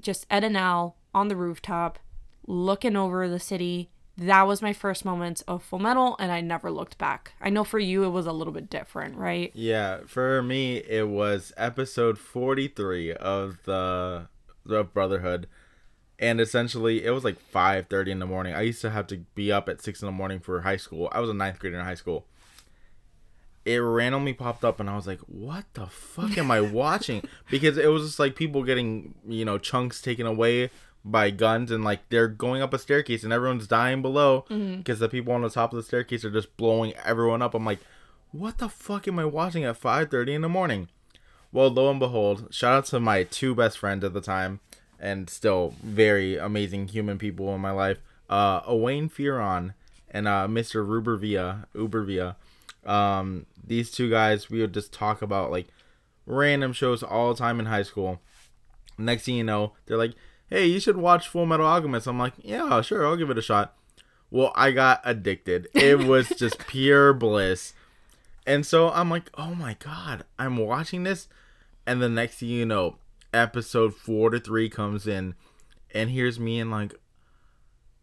just 0.00 0.26
Ed 0.30 0.44
and 0.44 0.56
Al 0.56 0.96
on 1.14 1.28
the 1.28 1.36
rooftop, 1.36 1.98
looking 2.46 2.96
over 2.96 3.28
the 3.28 3.40
city. 3.40 3.90
That 4.18 4.46
was 4.46 4.62
my 4.62 4.72
first 4.72 5.04
moments 5.04 5.42
of 5.42 5.62
Full 5.62 5.78
Metal, 5.78 6.16
and 6.18 6.32
I 6.32 6.40
never 6.40 6.70
looked 6.70 6.96
back. 6.96 7.32
I 7.40 7.50
know 7.50 7.64
for 7.64 7.78
you 7.78 8.04
it 8.04 8.10
was 8.10 8.26
a 8.26 8.32
little 8.32 8.52
bit 8.52 8.70
different, 8.70 9.16
right? 9.16 9.50
yeah, 9.54 10.00
for 10.06 10.42
me, 10.42 10.78
it 10.78 11.08
was 11.08 11.52
episode 11.56 12.18
43 12.18 13.12
of 13.12 13.58
the 13.64 14.28
the 14.64 14.82
Brotherhood, 14.84 15.46
and 16.18 16.40
essentially 16.40 17.04
it 17.04 17.10
was 17.10 17.24
like 17.24 17.38
5:30 17.38 18.08
in 18.08 18.18
the 18.18 18.26
morning. 18.26 18.54
I 18.54 18.62
used 18.62 18.80
to 18.82 18.90
have 18.90 19.06
to 19.08 19.18
be 19.34 19.52
up 19.52 19.68
at 19.68 19.82
six 19.82 20.02
in 20.02 20.06
the 20.06 20.12
morning 20.12 20.40
for 20.40 20.60
high 20.62 20.76
school. 20.76 21.08
I 21.12 21.20
was 21.20 21.30
a 21.30 21.34
ninth 21.34 21.58
grader 21.58 21.78
in 21.78 21.84
high 21.84 21.94
school. 21.94 22.26
It 23.64 23.78
randomly 23.78 24.32
popped 24.32 24.64
up, 24.64 24.78
and 24.78 24.88
I 24.88 24.94
was 24.94 25.06
like, 25.06 25.20
"What 25.20 25.64
the 25.74 25.86
fuck 25.86 26.38
am 26.38 26.50
I 26.50 26.60
watching?" 26.60 27.22
Because 27.50 27.76
it 27.76 27.88
was 27.88 28.04
just 28.04 28.18
like 28.18 28.36
people 28.36 28.62
getting, 28.62 29.14
you 29.26 29.44
know, 29.44 29.58
chunks 29.58 30.00
taken 30.00 30.26
away 30.26 30.70
by 31.04 31.30
guns, 31.30 31.70
and 31.70 31.84
like 31.84 32.08
they're 32.08 32.28
going 32.28 32.62
up 32.62 32.72
a 32.72 32.78
staircase, 32.78 33.24
and 33.24 33.32
everyone's 33.32 33.66
dying 33.66 34.02
below 34.02 34.44
mm-hmm. 34.48 34.78
because 34.78 35.00
the 35.00 35.08
people 35.08 35.32
on 35.32 35.42
the 35.42 35.50
top 35.50 35.72
of 35.72 35.76
the 35.76 35.82
staircase 35.82 36.24
are 36.24 36.30
just 36.30 36.56
blowing 36.56 36.94
everyone 37.04 37.42
up. 37.42 37.54
I'm 37.54 37.64
like, 37.66 37.80
"What 38.30 38.58
the 38.58 38.68
fuck 38.68 39.08
am 39.08 39.18
I 39.18 39.24
watching 39.24 39.64
at 39.64 39.80
5:30 39.80 40.34
in 40.34 40.42
the 40.42 40.48
morning?" 40.48 40.88
Well, 41.52 41.70
lo 41.70 41.90
and 41.90 41.98
behold, 41.98 42.48
shout 42.50 42.74
out 42.74 42.84
to 42.86 43.00
my 43.00 43.22
two 43.24 43.54
best 43.54 43.78
friends 43.78 44.04
at 44.04 44.12
the 44.12 44.20
time, 44.20 44.60
and 45.00 45.28
still 45.28 45.74
very 45.82 46.36
amazing 46.36 46.88
human 46.88 47.18
people 47.18 47.54
in 47.54 47.60
my 47.60 47.70
life, 47.70 47.98
uh, 48.28 48.60
Owain 48.66 49.08
Fearon 49.08 49.74
and 50.10 50.26
uh, 50.26 50.46
Mr. 50.48 50.86
Rubervia, 50.86 51.66
Ubervia. 51.74 52.36
Um, 52.88 53.46
these 53.66 53.90
two 53.90 54.08
guys, 54.08 54.48
we 54.48 54.60
would 54.60 54.74
just 54.74 54.92
talk 54.92 55.22
about 55.22 55.50
like 55.50 55.66
random 56.24 56.72
shows 56.72 57.02
all 57.02 57.32
the 57.32 57.38
time 57.38 57.60
in 57.60 57.66
high 57.66 57.82
school. 57.82 58.20
Next 58.98 59.24
thing 59.24 59.34
you 59.34 59.44
know, 59.44 59.72
they're 59.86 59.98
like, 59.98 60.14
"Hey, 60.48 60.66
you 60.66 60.80
should 60.80 60.96
watch 60.96 61.28
Full 61.28 61.46
Metal 61.46 61.66
Alchemist." 61.66 62.06
I'm 62.06 62.18
like, 62.18 62.34
"Yeah, 62.38 62.80
sure, 62.80 63.06
I'll 63.06 63.16
give 63.16 63.30
it 63.30 63.38
a 63.38 63.42
shot." 63.42 63.74
Well, 64.30 64.52
I 64.54 64.70
got 64.72 65.00
addicted. 65.04 65.68
It 65.74 65.98
was 65.98 66.28
just 66.36 66.58
pure 66.66 67.12
bliss. 67.12 67.74
And 68.46 68.64
so 68.64 68.90
I'm 68.90 69.10
like, 69.10 69.30
oh 69.34 69.54
my 69.54 69.76
god, 69.78 70.24
I'm 70.38 70.56
watching 70.56 71.02
this, 71.02 71.28
and 71.84 72.00
the 72.00 72.08
next 72.08 72.36
thing 72.36 72.48
you 72.48 72.64
know, 72.64 72.96
episode 73.36 73.94
four 73.94 74.30
to 74.30 74.40
three 74.40 74.68
comes 74.68 75.06
in, 75.06 75.34
and 75.94 76.10
here's 76.10 76.40
me 76.40 76.58
and 76.60 76.70
like, 76.70 76.94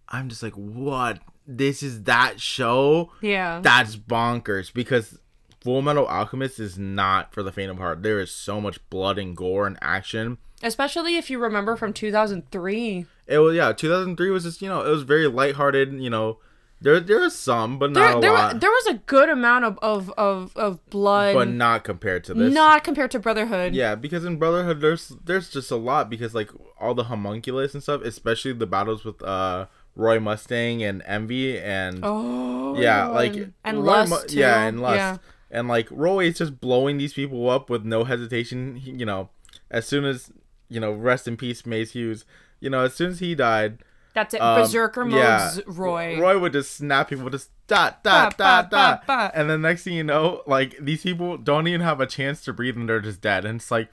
I'm 0.09 0.29
just 0.29 0.43
like, 0.43 0.53
what? 0.53 1.19
This 1.45 1.83
is 1.83 2.03
that 2.03 2.39
show? 2.39 3.11
Yeah. 3.21 3.59
That's 3.61 3.95
bonkers 3.97 4.73
because 4.73 5.19
Full 5.61 5.81
Metal 5.81 6.05
Alchemist 6.05 6.59
is 6.59 6.77
not 6.77 7.33
for 7.33 7.41
the 7.41 7.51
faint 7.51 7.71
of 7.71 7.77
heart. 7.77 8.03
There 8.03 8.19
is 8.19 8.31
so 8.31 8.59
much 8.59 8.79
blood 8.89 9.17
and 9.17 9.35
gore 9.35 9.65
and 9.65 9.77
action. 9.81 10.37
Especially 10.61 11.17
if 11.17 11.29
you 11.29 11.39
remember 11.39 11.75
from 11.75 11.93
2003. 11.93 13.05
It 13.27 13.37
was 13.37 13.55
yeah, 13.55 13.71
2003 13.71 14.29
was 14.29 14.43
just 14.43 14.61
you 14.61 14.69
know 14.69 14.81
it 14.85 14.89
was 14.89 15.03
very 15.03 15.27
lighthearted. 15.27 15.93
You 15.93 16.09
know, 16.09 16.39
there 16.83 16.99
there 16.99 17.19
was 17.19 17.35
some, 17.35 17.79
but 17.79 17.91
not 17.91 17.99
There, 17.99 18.17
a 18.17 18.21
there, 18.21 18.31
lot. 18.33 18.59
there 18.59 18.69
was 18.69 18.85
a 18.87 18.93
good 19.05 19.29
amount 19.29 19.65
of, 19.65 19.79
of, 19.81 20.09
of, 20.17 20.55
of 20.55 20.85
blood, 20.89 21.33
but 21.33 21.47
not 21.47 21.83
compared 21.83 22.23
to 22.25 22.33
this. 22.35 22.53
not 22.53 22.83
compared 22.83 23.09
to 23.11 23.19
Brotherhood. 23.19 23.73
Yeah, 23.73 23.95
because 23.95 24.23
in 24.25 24.37
Brotherhood, 24.37 24.81
there's 24.81 25.09
there's 25.23 25.49
just 25.49 25.71
a 25.71 25.75
lot 25.75 26.09
because 26.09 26.35
like 26.35 26.51
all 26.79 26.93
the 26.93 27.05
homunculus 27.05 27.73
and 27.73 27.81
stuff, 27.81 28.01
especially 28.03 28.53
the 28.53 28.67
battles 28.67 29.03
with 29.03 29.21
uh 29.23 29.65
Roy 29.95 30.19
Mustang 30.19 30.83
and 30.83 31.01
Envy 31.05 31.57
and 31.59 31.99
Oh. 32.03 32.77
yeah, 32.79 33.07
like 33.07 33.35
and 33.63 33.77
Roy 33.79 33.83
lust. 34.03 34.11
Mu- 34.33 34.39
yeah, 34.39 34.63
and 34.67 34.81
lust, 34.81 34.97
Yeah. 34.97 35.17
and 35.51 35.67
like 35.67 35.87
Roy 35.91 36.25
is 36.25 36.37
just 36.37 36.59
blowing 36.59 36.97
these 36.97 37.13
people 37.13 37.49
up 37.49 37.69
with 37.69 37.83
no 37.85 38.03
hesitation. 38.03 38.75
He, 38.75 38.91
you 38.91 39.05
know, 39.05 39.29
as 39.71 39.85
soon 39.87 40.03
as 40.05 40.31
you 40.69 40.79
know, 40.79 40.91
rest 40.91 41.27
in 41.27 41.37
peace, 41.37 41.65
Maes 41.65 41.91
Hughes. 41.91 42.25
You 42.59 42.69
know, 42.69 42.79
as 42.85 42.93
soon 42.95 43.11
as 43.11 43.19
he 43.19 43.35
died, 43.35 43.79
That's 44.13 44.33
it. 44.33 44.41
um, 44.41 44.61
Berserker 44.61 45.07
yeah, 45.09 45.51
modes 45.55 45.61
Roy. 45.67 46.19
Roy 46.19 46.37
would 46.39 46.53
just 46.53 46.75
snap 46.75 47.09
people, 47.09 47.29
just 47.29 47.49
dot 47.67 48.03
dot 48.03 48.37
dot 48.37 48.69
dot, 48.69 49.31
and 49.35 49.49
then 49.49 49.61
next 49.61 49.83
thing 49.83 49.93
you 49.93 50.03
know, 50.03 50.43
like 50.45 50.75
these 50.79 51.01
people 51.03 51.37
don't 51.37 51.67
even 51.67 51.81
have 51.81 51.99
a 51.99 52.05
chance 52.05 52.43
to 52.45 52.53
breathe 52.53 52.75
and 52.77 52.87
they're 52.87 52.99
just 53.01 53.21
dead. 53.21 53.45
And 53.45 53.59
it's 53.59 53.71
like, 53.71 53.89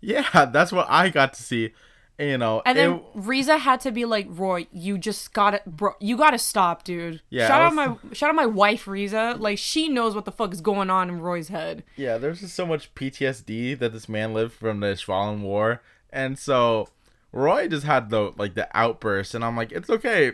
yeah, 0.00 0.44
that's 0.52 0.70
what 0.72 0.86
I 0.88 1.08
got 1.08 1.34
to 1.34 1.42
see. 1.42 1.72
You 2.16 2.38
know, 2.38 2.62
And 2.64 2.78
then 2.78 2.92
it- 2.92 3.02
Riza 3.16 3.58
had 3.58 3.80
to 3.80 3.90
be 3.90 4.04
like, 4.04 4.28
Roy, 4.30 4.68
you 4.70 4.98
just 4.98 5.32
gotta, 5.32 5.60
bro, 5.66 5.94
you 5.98 6.16
gotta 6.16 6.38
stop, 6.38 6.84
dude. 6.84 7.20
Yeah, 7.28 7.48
Shout 7.48 7.60
I 7.60 7.64
out 7.64 7.74
my, 7.74 7.96
shout 8.14 8.28
out 8.30 8.36
my 8.36 8.46
wife 8.46 8.86
Riza. 8.86 9.34
Like 9.36 9.58
she 9.58 9.88
knows 9.88 10.14
what 10.14 10.24
the 10.24 10.30
fuck 10.30 10.52
is 10.52 10.60
going 10.60 10.90
on 10.90 11.08
in 11.08 11.20
Roy's 11.20 11.48
head. 11.48 11.82
yeah, 11.96 12.16
there's 12.18 12.38
just 12.38 12.54
so 12.54 12.64
much 12.66 12.94
PTSD 12.94 13.76
that 13.80 13.92
this 13.92 14.08
man 14.08 14.32
lived 14.32 14.52
from 14.52 14.78
the 14.78 14.86
Ishvalan 14.86 15.40
War, 15.40 15.82
and 16.10 16.38
so 16.38 16.88
Roy 17.34 17.66
just 17.66 17.84
had 17.84 18.10
the 18.10 18.32
like 18.38 18.54
the 18.54 18.68
outburst, 18.76 19.34
and 19.34 19.44
I'm 19.44 19.56
like, 19.56 19.72
it's 19.72 19.90
okay. 19.90 20.32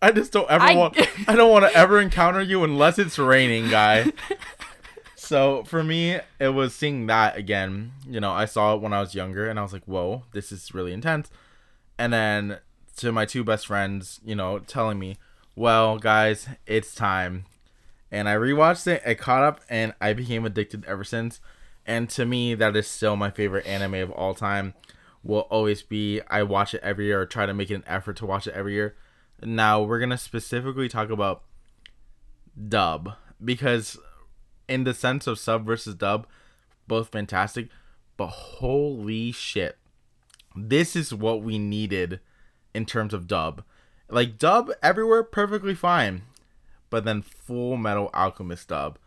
I 0.00 0.12
just 0.12 0.32
don't 0.32 0.50
ever 0.50 0.64
I- 0.64 0.74
want. 0.74 0.96
I 1.28 1.36
don't 1.36 1.50
want 1.52 1.66
to 1.70 1.76
ever 1.76 2.00
encounter 2.00 2.40
you 2.40 2.64
unless 2.64 2.98
it's 2.98 3.18
raining, 3.18 3.68
guy. 3.68 4.12
so 5.14 5.62
for 5.64 5.84
me, 5.84 6.18
it 6.40 6.48
was 6.48 6.74
seeing 6.74 7.06
that 7.06 7.36
again. 7.36 7.92
You 8.08 8.20
know, 8.20 8.32
I 8.32 8.46
saw 8.46 8.74
it 8.74 8.80
when 8.80 8.94
I 8.94 9.00
was 9.00 9.14
younger, 9.14 9.48
and 9.48 9.58
I 9.58 9.62
was 9.62 9.74
like, 9.74 9.84
whoa, 9.84 10.22
this 10.32 10.50
is 10.50 10.72
really 10.72 10.92
intense. 10.94 11.30
And 11.98 12.12
then 12.12 12.58
to 12.96 13.12
my 13.12 13.26
two 13.26 13.44
best 13.44 13.66
friends, 13.66 14.18
you 14.24 14.34
know, 14.34 14.58
telling 14.60 14.98
me, 14.98 15.18
well, 15.54 15.98
guys, 15.98 16.48
it's 16.66 16.94
time. 16.94 17.44
And 18.10 18.26
I 18.26 18.36
rewatched 18.36 18.86
it, 18.86 19.02
I 19.04 19.14
caught 19.14 19.42
up, 19.42 19.60
and 19.68 19.92
I 20.00 20.14
became 20.14 20.46
addicted 20.46 20.84
ever 20.86 21.04
since. 21.04 21.40
And 21.84 22.08
to 22.10 22.24
me, 22.24 22.54
that 22.54 22.74
is 22.74 22.86
still 22.86 23.16
my 23.16 23.30
favorite 23.30 23.66
anime 23.66 23.94
of 23.94 24.10
all 24.12 24.32
time. 24.34 24.72
Will 25.22 25.46
always 25.50 25.82
be 25.82 26.20
I 26.28 26.42
watch 26.42 26.74
it 26.74 26.82
every 26.82 27.06
year 27.06 27.20
or 27.20 27.26
try 27.26 27.46
to 27.46 27.54
make 27.54 27.70
an 27.70 27.84
effort 27.86 28.16
to 28.18 28.26
watch 28.26 28.46
it 28.46 28.54
every 28.54 28.74
year. 28.74 28.96
Now 29.42 29.82
we're 29.82 30.00
gonna 30.00 30.18
specifically 30.18 30.88
talk 30.88 31.10
about 31.10 31.42
dub 32.68 33.14
because 33.44 33.98
in 34.68 34.84
the 34.84 34.94
sense 34.94 35.26
of 35.26 35.38
sub 35.38 35.64
versus 35.66 35.94
dub, 35.94 36.26
both 36.86 37.08
fantastic, 37.08 37.68
but 38.16 38.28
holy 38.28 39.32
shit. 39.32 39.78
This 40.56 40.96
is 40.96 41.14
what 41.14 41.42
we 41.42 41.58
needed 41.58 42.20
in 42.74 42.84
terms 42.84 43.14
of 43.14 43.26
dub. 43.26 43.62
Like 44.08 44.38
dub 44.38 44.70
everywhere 44.82 45.22
perfectly 45.22 45.74
fine. 45.74 46.22
But 46.90 47.04
then 47.04 47.22
Full 47.22 47.76
Metal 47.76 48.10
Alchemist 48.14 48.68
dub. 48.68 48.98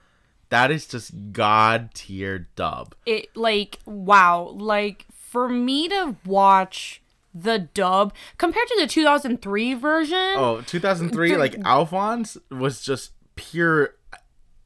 That 0.50 0.70
is 0.70 0.86
just 0.86 1.32
god 1.32 1.94
tier 1.94 2.50
dub. 2.56 2.94
It 3.06 3.36
like 3.36 3.80
wow, 3.86 4.54
like 4.56 5.08
for 5.32 5.48
me 5.48 5.88
to 5.88 6.16
watch 6.26 7.02
the 7.34 7.58
dub 7.74 8.14
compared 8.38 8.68
to 8.68 8.78
the 8.82 8.88
2003 8.88 9.74
version. 9.76 10.18
Oh, 10.36 10.62
2003 10.68 11.32
The- 11.32 11.38
like 11.38 11.56
Alphonse 11.66 12.38
was 12.52 12.82
just 12.82 13.12
pure 13.36 13.96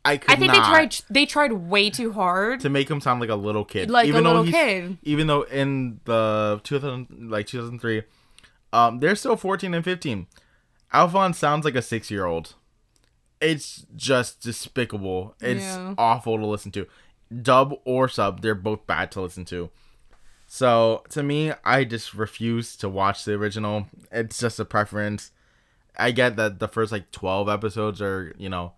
I 0.04 0.18
could 0.18 0.32
I 0.32 0.36
think 0.36 0.52
they 0.52 0.60
tried 0.60 0.96
they 1.10 1.26
tried 1.28 1.52
way 1.54 1.90
too 1.92 2.12
hard. 2.12 2.60
to 2.62 2.70
make 2.70 2.90
him 2.90 3.00
sound 3.02 3.20
like 3.22 3.30
a 3.30 3.36
little 3.36 3.66
kid, 3.66 3.90
Like 3.92 4.10
a 4.10 4.14
though 4.14 4.20
little 4.22 4.46
kid. 4.46 4.98
Even 5.04 5.28
though 5.28 5.44
in 5.44 6.00
the 6.06 6.60
2000 6.64 7.30
like 7.30 7.46
2003, 7.48 8.04
um, 8.74 9.00
they're 9.00 9.16
still 9.16 9.36
14 9.36 9.74
and 9.74 9.84
15. 9.86 10.28
Alphonse 10.94 11.38
sounds 11.38 11.66
like 11.66 11.76
a 11.76 11.82
six 11.84 12.10
year 12.12 12.26
old. 12.26 12.54
It's 13.42 13.86
just 13.96 14.42
despicable. 14.42 15.36
It's 15.42 15.64
Yeah. 15.64 15.94
awful 15.98 16.38
to 16.38 16.46
listen 16.46 16.72
to. 16.74 16.88
Dub 17.42 17.74
or 17.84 18.08
sub, 18.08 18.42
they're 18.42 18.56
both 18.56 18.86
bad 18.88 19.12
to 19.14 19.22
listen 19.22 19.46
to. 19.46 19.70
So 20.48 21.04
to 21.10 21.24
me, 21.24 21.52
I 21.64 21.84
just 21.84 22.14
refuse 22.14 22.76
to 22.78 22.90
watch 22.90 23.26
the 23.26 23.34
original. 23.34 23.88
It's 24.12 24.40
just 24.40 24.60
a 24.60 24.66
preference. 24.66 25.32
I 25.98 26.12
get 26.12 26.36
that 26.36 26.60
the 26.60 26.68
first 26.68 26.92
like 26.92 27.12
12 27.12 27.50
episodes 27.50 28.02
are 28.02 28.34
you 28.38 28.50
know 28.50 28.74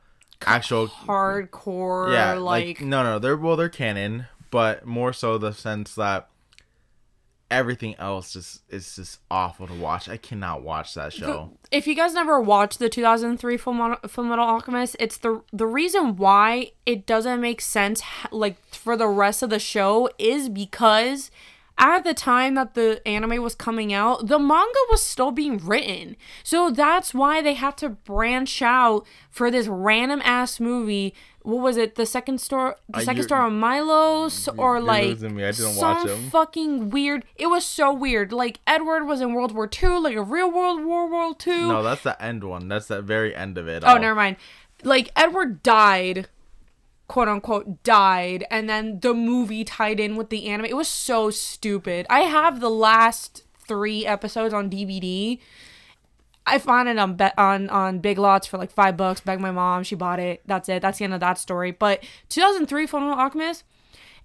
actual 0.46 0.88
Hardcore 0.88 2.14
yeah, 2.14 2.34
like, 2.34 2.66
like, 2.66 2.82
no, 2.82 3.04
no, 3.04 3.20
they're 3.20 3.38
well, 3.38 3.56
they're 3.56 3.70
canon, 3.70 4.28
but 4.52 4.86
more 4.86 5.14
so 5.14 5.38
the 5.38 5.52
sense 5.52 5.96
that 5.96 6.30
everything 7.50 7.96
else 7.96 8.34
just 8.34 8.62
is 8.70 8.96
just 8.96 9.20
awful 9.32 9.68
to 9.68 9.74
watch. 9.74 10.10
I 10.10 10.18
cannot 10.18 10.62
watch 10.62 10.94
that 10.96 11.14
show. 11.14 11.52
if 11.72 11.88
you 11.88 11.96
guys 11.96 12.14
never 12.14 12.40
watched 12.40 12.80
the 12.80 12.90
2003 12.90 13.58
Full 13.58 13.74
Metal, 13.74 13.98
Full 14.08 14.24
Metal 14.26 14.46
Alchemist, 14.46 14.96
it's 15.00 15.18
the 15.18 15.42
the 15.52 15.68
reason 15.68 16.18
why 16.18 16.72
it 16.86 17.06
doesn't 17.06 17.42
make 17.42 17.62
sense 17.62 18.02
like 18.32 18.58
for 18.74 18.98
the 18.98 19.08
rest 19.08 19.44
of 19.44 19.50
the 19.50 19.60
show 19.60 20.10
is 20.18 20.50
because 20.50 21.32
at 21.80 22.04
the 22.04 22.14
time 22.14 22.56
that 22.56 22.74
the 22.74 23.02
anime 23.08 23.42
was 23.42 23.56
coming 23.56 23.94
out, 23.94 24.28
the 24.28 24.40
manga 24.40 24.80
was 24.90 25.04
still 25.04 25.32
being 25.32 25.58
written. 25.58 26.16
So 26.44 26.70
that's 26.72 27.14
why 27.14 27.42
they 27.42 27.54
had 27.54 27.78
to 27.78 27.90
branch 27.90 28.62
out 28.62 29.06
for 29.30 29.52
this 29.52 29.68
random 29.68 30.22
ass 30.24 30.60
movie. 30.60 31.14
What 31.44 31.62
was 31.62 31.78
it? 31.78 31.96
The 31.96 32.06
Sacred 32.06 32.42
Star, 32.42 32.76
the 32.90 32.98
Uh, 32.98 33.02
second 33.02 33.30
you're- 33.30 33.46
of 33.46 33.54
Milos, 33.54 34.50
or 34.58 34.82
like 34.82 35.06
losing 35.06 35.36
me. 35.36 35.44
I 35.46 35.52
didn't 35.52 35.74
some 35.76 36.30
fucking 36.30 36.90
weird. 36.90 37.24
It 37.38 37.48
was 37.48 37.64
so 37.66 37.94
weird. 37.94 38.34
Like 38.34 38.60
Edward 38.68 39.06
was 39.06 39.22
in 39.22 39.34
World 39.34 39.54
War 39.54 39.70
II, 39.72 40.00
like 40.00 40.16
a 40.16 40.22
real 40.22 40.52
World 40.52 40.84
War 40.84 41.10
World 41.10 41.42
II. 41.48 41.68
No, 41.70 41.84
that's 41.84 42.02
the 42.04 42.22
end 42.22 42.44
one. 42.44 42.68
That's 42.68 42.88
the 42.88 43.02
very 43.02 43.34
end 43.36 43.58
of 43.58 43.68
it. 43.70 43.84
Oh, 43.86 43.94
all. 43.94 44.00
never 44.00 44.16
mind. 44.16 44.36
Like 44.84 45.10
Edward 45.16 45.64
died, 45.64 46.28
quote 47.08 47.28
unquote 47.28 47.84
died, 47.84 48.46
and 48.52 48.70
then 48.70 49.00
the 49.00 49.14
movie 49.14 49.64
tied 49.64 50.00
in 50.00 50.16
with 50.16 50.30
the 50.30 50.48
anime. 50.48 50.66
It 50.66 50.76
was 50.76 50.88
so 50.88 51.30
stupid. 51.30 52.06
I 52.10 52.22
have 52.22 52.60
the 52.60 52.70
last 52.70 53.44
three 53.68 54.06
episodes 54.06 54.54
on 54.54 54.70
DVD. 54.70 55.40
I 56.46 56.60
found 56.60 56.88
it 56.88 56.98
on 56.98 57.16
be- 57.16 57.38
on 57.38 57.70
on 57.70 58.00
Big 58.00 58.18
Lots 58.18 58.48
for 58.48 58.58
like 58.58 58.72
five 58.72 58.96
bucks. 58.96 59.20
Begged 59.22 59.42
my 59.42 59.52
mom, 59.52 59.84
she 59.84 59.96
bought 59.96 60.20
it. 60.20 60.42
That's 60.46 60.70
it. 60.70 60.82
That's 60.82 60.98
the 61.00 61.04
end 61.04 61.14
of 61.14 61.20
that 61.20 61.38
story. 61.38 61.72
But 61.72 62.04
2003 62.30 62.88
Fullmetal 62.88 63.18
Alchemist, 63.18 63.64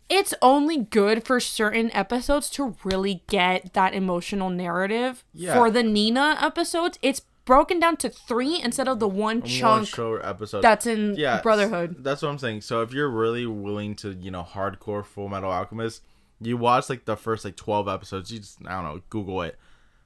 it's 0.08 0.34
only 0.40 0.78
good 0.78 1.26
for 1.26 1.40
certain 1.40 1.90
episodes 1.92 2.48
to 2.50 2.76
really 2.84 3.22
get 3.28 3.72
that 3.74 3.94
emotional 3.94 4.50
narrative. 4.50 5.24
Yeah. 5.34 5.54
For 5.54 5.70
the 5.70 5.82
Nina 5.82 6.36
episodes, 6.40 6.98
it's 7.02 7.22
broken 7.52 7.78
down 7.78 7.98
to 7.98 8.08
three 8.08 8.58
instead 8.62 8.88
of 8.88 8.98
the 8.98 9.06
one 9.06 9.40
One 9.40 9.42
chunk 9.42 9.88
short 9.88 10.22
episode. 10.24 10.62
that's 10.62 10.86
in 10.86 11.16
yeah, 11.16 11.42
Brotherhood. 11.42 11.96
That's 11.98 12.22
what 12.22 12.30
I'm 12.30 12.38
saying. 12.38 12.62
So 12.62 12.80
if 12.80 12.94
you're 12.94 13.10
really 13.10 13.44
willing 13.44 13.94
to, 13.96 14.12
you 14.14 14.30
know, 14.30 14.42
hardcore 14.42 15.04
Full 15.04 15.28
Metal 15.28 15.50
Alchemist, 15.50 16.00
you 16.40 16.56
watch 16.56 16.88
like 16.88 17.04
the 17.04 17.14
first 17.14 17.44
like 17.44 17.56
12 17.56 17.88
episodes. 17.88 18.32
You 18.32 18.38
just 18.38 18.58
I 18.66 18.80
don't 18.80 18.84
know, 18.84 19.02
Google 19.10 19.42
it. 19.42 19.58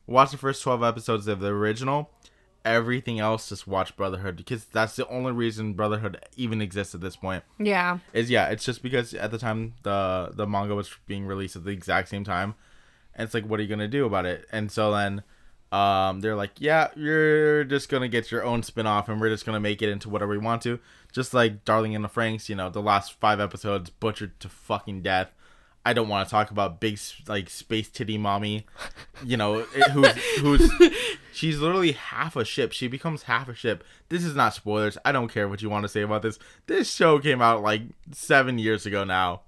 Watch 0.09 0.33
the 0.33 0.39
first 0.39 0.61
12 0.65 0.83
episodes 0.83 1.29
of 1.29 1.39
the 1.39 1.49
original. 1.49 2.11
Everything 2.65 3.21
else, 3.21 3.49
just 3.49 3.69
watch 3.69 3.97
Brotherhood 3.97 4.35
because 4.35 4.65
that's 4.65 4.97
the 4.97 5.07
only 5.07 5.31
reason 5.31 5.75
Brotherhood 5.75 6.19
even 6.37 6.61
exists 6.61 6.97
at 6.97 7.01
this 7.01 7.15
point. 7.15 7.45
Yeah. 7.61 7.99
Is 8.13 8.29
yeah, 8.29 8.49
it's 8.49 8.65
just 8.65 8.83
because 8.83 9.15
at 9.15 9.31
the 9.31 9.39
time 9.39 9.75
the 9.85 10.33
the 10.35 10.49
manga 10.49 10.75
was 10.75 10.91
being 11.07 11.27
released 11.27 11.55
at 11.55 11.65
the 11.65 11.71
exact 11.71 12.09
same 12.09 12.25
time, 12.25 12.57
and 13.15 13.25
it's 13.25 13.35
like, 13.35 13.45
what 13.45 13.61
are 13.61 13.63
you 13.63 13.69
gonna 13.69 13.87
do 13.87 14.05
about 14.05 14.27
it? 14.27 14.47
And 14.51 14.73
so 14.73 14.91
then, 14.91 15.23
um, 15.73 16.21
they're 16.21 16.37
like, 16.37 16.53
yeah, 16.59 16.89
you're 16.97 17.65
just 17.65 17.89
gonna 17.89 18.09
get 18.09 18.31
your 18.31 18.45
own 18.45 18.63
spin 18.63 18.87
off, 18.87 19.09
and 19.09 19.21
we're 19.21 19.29
just 19.31 19.45
gonna 19.45 19.61
make 19.61 19.83
it 19.83 19.89
into 19.89 20.09
whatever 20.09 20.33
we 20.33 20.39
want 20.39 20.63
to. 20.63 20.79
Just 21.13 21.35
like 21.35 21.65
Darling 21.65 21.93
in 21.93 22.03
the 22.03 22.09
Franxx, 22.09 22.49
you 22.49 22.55
know, 22.55 22.71
the 22.71 22.83
last 22.83 23.15
five 23.15 23.41
episodes 23.41 23.91
butchered 23.91 24.39
to 24.41 24.49
fucking 24.49 25.03
death. 25.03 25.31
I 25.87 25.93
don't 25.93 26.09
want 26.09 26.27
to 26.27 26.31
talk 26.31 26.51
about 26.51 26.81
big 26.81 26.99
like 27.29 27.49
space 27.49 27.89
titty 27.89 28.19
mommy, 28.19 28.67
you 29.25 29.37
know, 29.37 29.63
who's 29.93 30.17
who's 30.41 30.73
she's 31.33 31.61
literally 31.61 31.93
half 31.93 32.35
a 32.35 32.45
ship. 32.45 32.73
She 32.73 32.89
becomes 32.89 33.23
half 33.23 33.49
a 33.49 33.55
ship. 33.55 33.85
This 34.09 34.25
is 34.25 34.35
not 34.35 34.53
spoilers. 34.53 34.99
I 35.05 35.13
don't 35.13 35.29
care 35.29 35.49
what 35.49 35.63
you 35.63 35.71
want 35.71 35.85
to 35.85 35.89
say 35.89 36.03
about 36.03 36.23
this. 36.23 36.41
This 36.67 36.93
show 36.93 37.21
came 37.21 37.41
out 37.41 37.63
like 37.63 37.83
seven 38.11 38.59
years 38.59 38.85
ago 38.85 39.05
now, 39.05 39.43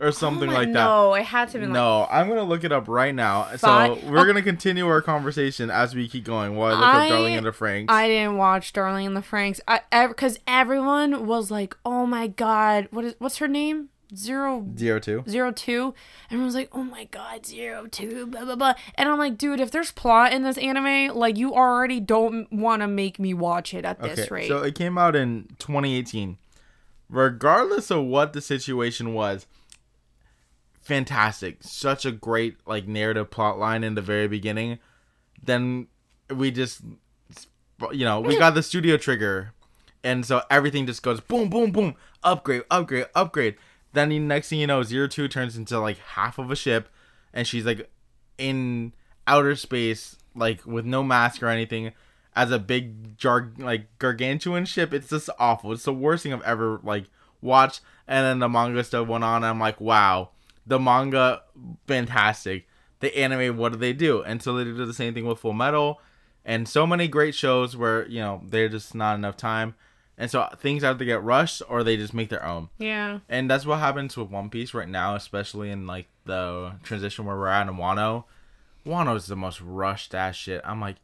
or 0.00 0.12
something 0.12 0.48
oh, 0.48 0.54
like 0.54 0.68
that. 0.68 0.84
No, 0.84 1.14
it 1.14 1.24
had 1.24 1.50
to 1.50 1.58
be 1.58 1.66
like 1.66 1.72
No, 1.72 2.06
I'm 2.10 2.28
gonna 2.28 2.42
look 2.44 2.64
it 2.64 2.72
up 2.72 2.88
right 2.88 3.14
now. 3.14 3.54
So 3.56 3.98
we're 4.06 4.20
oh. 4.20 4.24
gonna 4.24 4.42
continue 4.42 4.88
our 4.88 5.02
conversation 5.02 5.70
as 5.70 5.94
we 5.94 6.08
keep 6.08 6.24
going 6.24 6.56
while 6.56 6.74
I 6.74 6.78
look 6.78 6.84
I- 6.84 7.04
up 7.04 7.08
Darling 7.10 7.34
in 7.34 7.44
the 7.44 7.52
Franxx. 7.52 7.86
I 7.90 8.08
didn't 8.08 8.36
watch 8.36 8.72
Darling 8.72 9.06
in 9.06 9.14
the 9.14 9.20
Franxx. 9.20 9.60
I 9.68 10.06
because 10.06 10.38
everyone 10.46 11.26
was 11.26 11.50
like, 11.50 11.76
"Oh 11.84 12.06
my 12.06 12.26
god, 12.26 12.88
what 12.90 13.04
is 13.04 13.14
what's 13.18 13.36
her 13.38 13.48
name? 13.48 13.90
Zero 14.14 14.66
Zero 14.76 14.98
two. 14.98 15.22
zero 15.28 15.52
two." 15.52 15.94
Everyone 16.26 16.46
was 16.46 16.54
like, 16.54 16.70
"Oh 16.72 16.82
my 16.82 17.04
god, 17.04 17.44
zero 17.44 17.86
two, 17.86 18.26
blah 18.26 18.44
blah 18.44 18.56
blah." 18.56 18.74
And 18.94 19.08
I'm 19.08 19.18
like, 19.18 19.36
dude, 19.36 19.60
if 19.60 19.70
there's 19.70 19.92
plot 19.92 20.32
in 20.32 20.42
this 20.42 20.58
anime, 20.58 21.14
like 21.14 21.36
you 21.36 21.54
already 21.54 22.00
don't 22.00 22.50
want 22.52 22.82
to 22.82 22.88
make 22.88 23.18
me 23.18 23.34
watch 23.34 23.74
it 23.74 23.84
at 23.84 24.00
this 24.00 24.18
Okay, 24.18 24.28
rate. 24.30 24.48
so 24.48 24.62
it 24.62 24.74
came 24.74 24.96
out 24.96 25.14
in 25.14 25.48
2018. 25.58 26.38
Regardless 27.08 27.90
of 27.90 28.04
what 28.04 28.32
the 28.32 28.40
situation 28.40 29.14
was, 29.14 29.46
fantastic. 30.80 31.58
Such 31.60 32.04
a 32.04 32.12
great 32.12 32.56
like 32.66 32.86
narrative 32.86 33.30
plot 33.30 33.58
line 33.58 33.84
in 33.84 33.94
the 33.94 34.02
very 34.02 34.28
beginning. 34.28 34.78
Then 35.42 35.86
we 36.34 36.50
just, 36.50 36.82
you 37.92 38.04
know, 38.04 38.20
we 38.20 38.36
got 38.38 38.54
the 38.54 38.62
studio 38.62 38.96
trigger, 38.96 39.52
and 40.04 40.24
so 40.24 40.42
everything 40.50 40.86
just 40.86 41.02
goes 41.02 41.20
boom, 41.20 41.48
boom, 41.48 41.72
boom, 41.72 41.94
upgrade, 42.22 42.64
upgrade, 42.70 43.06
upgrade. 43.14 43.56
Then 43.92 44.10
the 44.10 44.18
next 44.18 44.48
thing 44.48 44.60
you 44.60 44.66
know, 44.66 44.82
Zero 44.82 45.08
Two 45.08 45.28
turns 45.28 45.56
into 45.56 45.78
like 45.80 45.98
half 45.98 46.38
of 46.38 46.50
a 46.50 46.56
ship, 46.56 46.88
and 47.32 47.46
she's 47.46 47.64
like 47.64 47.90
in 48.38 48.92
outer 49.26 49.56
space, 49.56 50.16
like 50.34 50.64
with 50.66 50.84
no 50.84 51.02
mask 51.02 51.42
or 51.42 51.48
anything, 51.48 51.92
as 52.36 52.50
a 52.50 52.58
big 52.58 53.16
jar 53.16 53.52
like 53.58 53.86
gargantuan 53.98 54.64
ship. 54.64 54.92
It's 54.92 55.10
just 55.10 55.30
awful. 55.38 55.72
It's 55.72 55.84
the 55.84 55.92
worst 55.92 56.22
thing 56.22 56.32
I've 56.32 56.42
ever 56.42 56.80
like 56.82 57.06
watched. 57.40 57.80
And 58.06 58.24
then 58.24 58.38
the 58.40 58.48
manga 58.48 58.82
stuff 58.82 59.06
went 59.08 59.24
on. 59.24 59.36
And 59.36 59.46
I'm 59.46 59.60
like, 59.60 59.80
wow, 59.80 60.30
the 60.66 60.78
manga 60.78 61.42
fantastic. 61.86 62.66
The 63.00 63.16
anime, 63.16 63.56
what 63.56 63.72
do 63.72 63.78
they 63.78 63.92
do? 63.94 64.22
And 64.22 64.42
so 64.42 64.54
they 64.54 64.64
do 64.64 64.84
the 64.84 64.92
same 64.94 65.14
thing 65.14 65.24
with 65.24 65.38
Full 65.38 65.54
Metal, 65.54 66.00
and 66.44 66.68
so 66.68 66.86
many 66.86 67.08
great 67.08 67.34
shows 67.34 67.74
where 67.76 68.06
you 68.08 68.20
know 68.20 68.42
they're 68.44 68.68
just 68.68 68.94
not 68.94 69.14
enough 69.14 69.36
time. 69.36 69.74
And 70.18 70.30
so 70.30 70.46
things 70.58 70.84
either 70.84 71.02
get 71.06 71.22
rushed 71.22 71.62
or 71.66 71.82
they 71.82 71.96
just 71.96 72.12
make 72.12 72.28
their 72.28 72.44
own. 72.44 72.68
yeah, 72.76 73.20
And 73.30 73.50
that's 73.50 73.64
what 73.64 73.78
happens 73.78 74.18
with 74.18 74.28
One 74.28 74.50
Piece 74.50 74.74
right 74.74 74.86
now, 74.88 75.14
especially 75.14 75.70
in 75.70 75.86
like 75.86 76.08
the 76.26 76.72
transition 76.82 77.24
where 77.24 77.36
we're 77.38 77.46
at 77.48 77.66
in 77.68 77.76
Wano. 77.76 78.24
Wano 78.86 79.16
is 79.16 79.26
the 79.28 79.36
most 79.36 79.62
rushed 79.62 80.14
ass 80.14 80.36
shit. 80.36 80.60
I'm 80.62 80.78
like, 80.78 80.96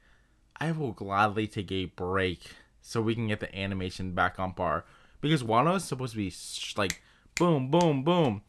I 0.61 0.71
will 0.73 0.93
gladly 0.93 1.47
take 1.47 1.73
a 1.73 1.87
break 1.87 2.41
so 2.83 3.01
we 3.01 3.15
can 3.15 3.29
get 3.29 3.41
the 3.41 3.59
animation 3.59 4.13
back 4.13 4.39
on 4.39 4.53
par 4.53 4.85
because 5.23 5.43
Wano 5.43 5.77
is 5.77 5.85
supposed 5.85 6.13
to 6.13 6.19
be 6.19 6.29
sh- 6.29 6.75
like 6.77 7.01
boom, 7.39 7.71
boom, 7.71 8.03
boom. 8.05 8.43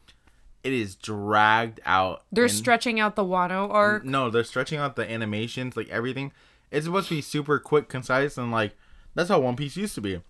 It 0.64 0.72
is 0.72 0.96
dragged 0.96 1.80
out. 1.86 2.24
they're 2.32 2.44
and- 2.44 2.52
stretching 2.52 2.98
out 3.00 3.16
the 3.16 3.24
Wano 3.24 3.70
arc. 3.70 4.04
no, 4.04 4.28
they're 4.28 4.44
stretching 4.44 4.78
out 4.78 4.96
the 4.96 5.08
animations, 5.10 5.76
like 5.76 5.88
everything. 5.88 6.32
It's 6.70 6.84
supposed 6.86 7.08
to 7.08 7.14
be 7.14 7.20
super 7.22 7.58
quick, 7.58 7.88
concise, 7.88 8.36
and 8.36 8.50
like 8.50 8.76
that's 9.14 9.30
how 9.30 9.40
One 9.40 9.56
Piece 9.56 9.76
used 9.76 9.94
to 9.94 10.00
be. 10.00 10.20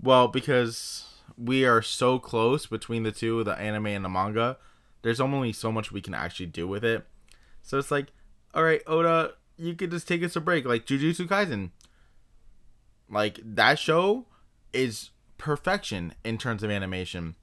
Well, 0.00 0.26
because 0.28 1.04
we 1.38 1.64
are 1.64 1.82
so 1.82 2.18
close 2.18 2.66
between 2.66 3.04
the 3.04 3.12
two, 3.12 3.44
the 3.44 3.54
anime 3.54 3.86
and 3.86 4.04
the 4.04 4.08
manga, 4.08 4.56
there's 5.02 5.20
only 5.20 5.52
so 5.52 5.70
much 5.70 5.92
we 5.92 6.00
can 6.00 6.14
actually 6.14 6.46
do 6.46 6.66
with 6.66 6.84
it. 6.84 7.06
So 7.62 7.78
it's 7.78 7.90
like, 7.90 8.08
all 8.54 8.64
right, 8.64 8.82
Oda, 8.86 9.34
you 9.56 9.74
could 9.74 9.90
just 9.92 10.08
take 10.08 10.22
us 10.24 10.34
a 10.34 10.40
break, 10.40 10.64
like 10.64 10.84
Jujutsu 10.86 11.28
Kaisen. 11.28 11.70
Like 13.08 13.38
that 13.44 13.78
show 13.78 14.26
is 14.72 15.10
perfection 15.38 16.14
in 16.24 16.38
terms 16.38 16.62
of 16.62 16.70
animation. 16.70 17.36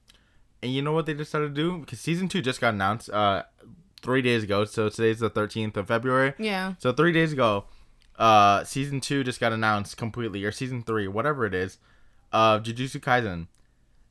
And 0.62 0.72
you 0.72 0.82
know 0.82 0.92
what 0.92 1.06
they 1.06 1.14
decided 1.14 1.54
to 1.54 1.60
do? 1.60 1.78
Because 1.78 2.00
season 2.00 2.28
two 2.28 2.42
just 2.42 2.60
got 2.60 2.74
announced 2.74 3.08
uh 3.10 3.44
three 4.02 4.22
days 4.22 4.42
ago. 4.42 4.64
So 4.64 4.88
today's 4.88 5.20
the 5.20 5.30
thirteenth 5.30 5.76
of 5.76 5.88
February. 5.88 6.34
Yeah. 6.38 6.74
So 6.78 6.92
three 6.92 7.12
days 7.12 7.32
ago, 7.32 7.64
uh, 8.18 8.64
season 8.64 9.00
two 9.00 9.24
just 9.24 9.40
got 9.40 9.52
announced 9.52 9.96
completely, 9.96 10.44
or 10.44 10.52
season 10.52 10.82
three, 10.82 11.08
whatever 11.08 11.46
it 11.46 11.54
is, 11.54 11.78
of 12.32 12.62
Jujutsu 12.62 13.00
Kaisen. 13.00 13.46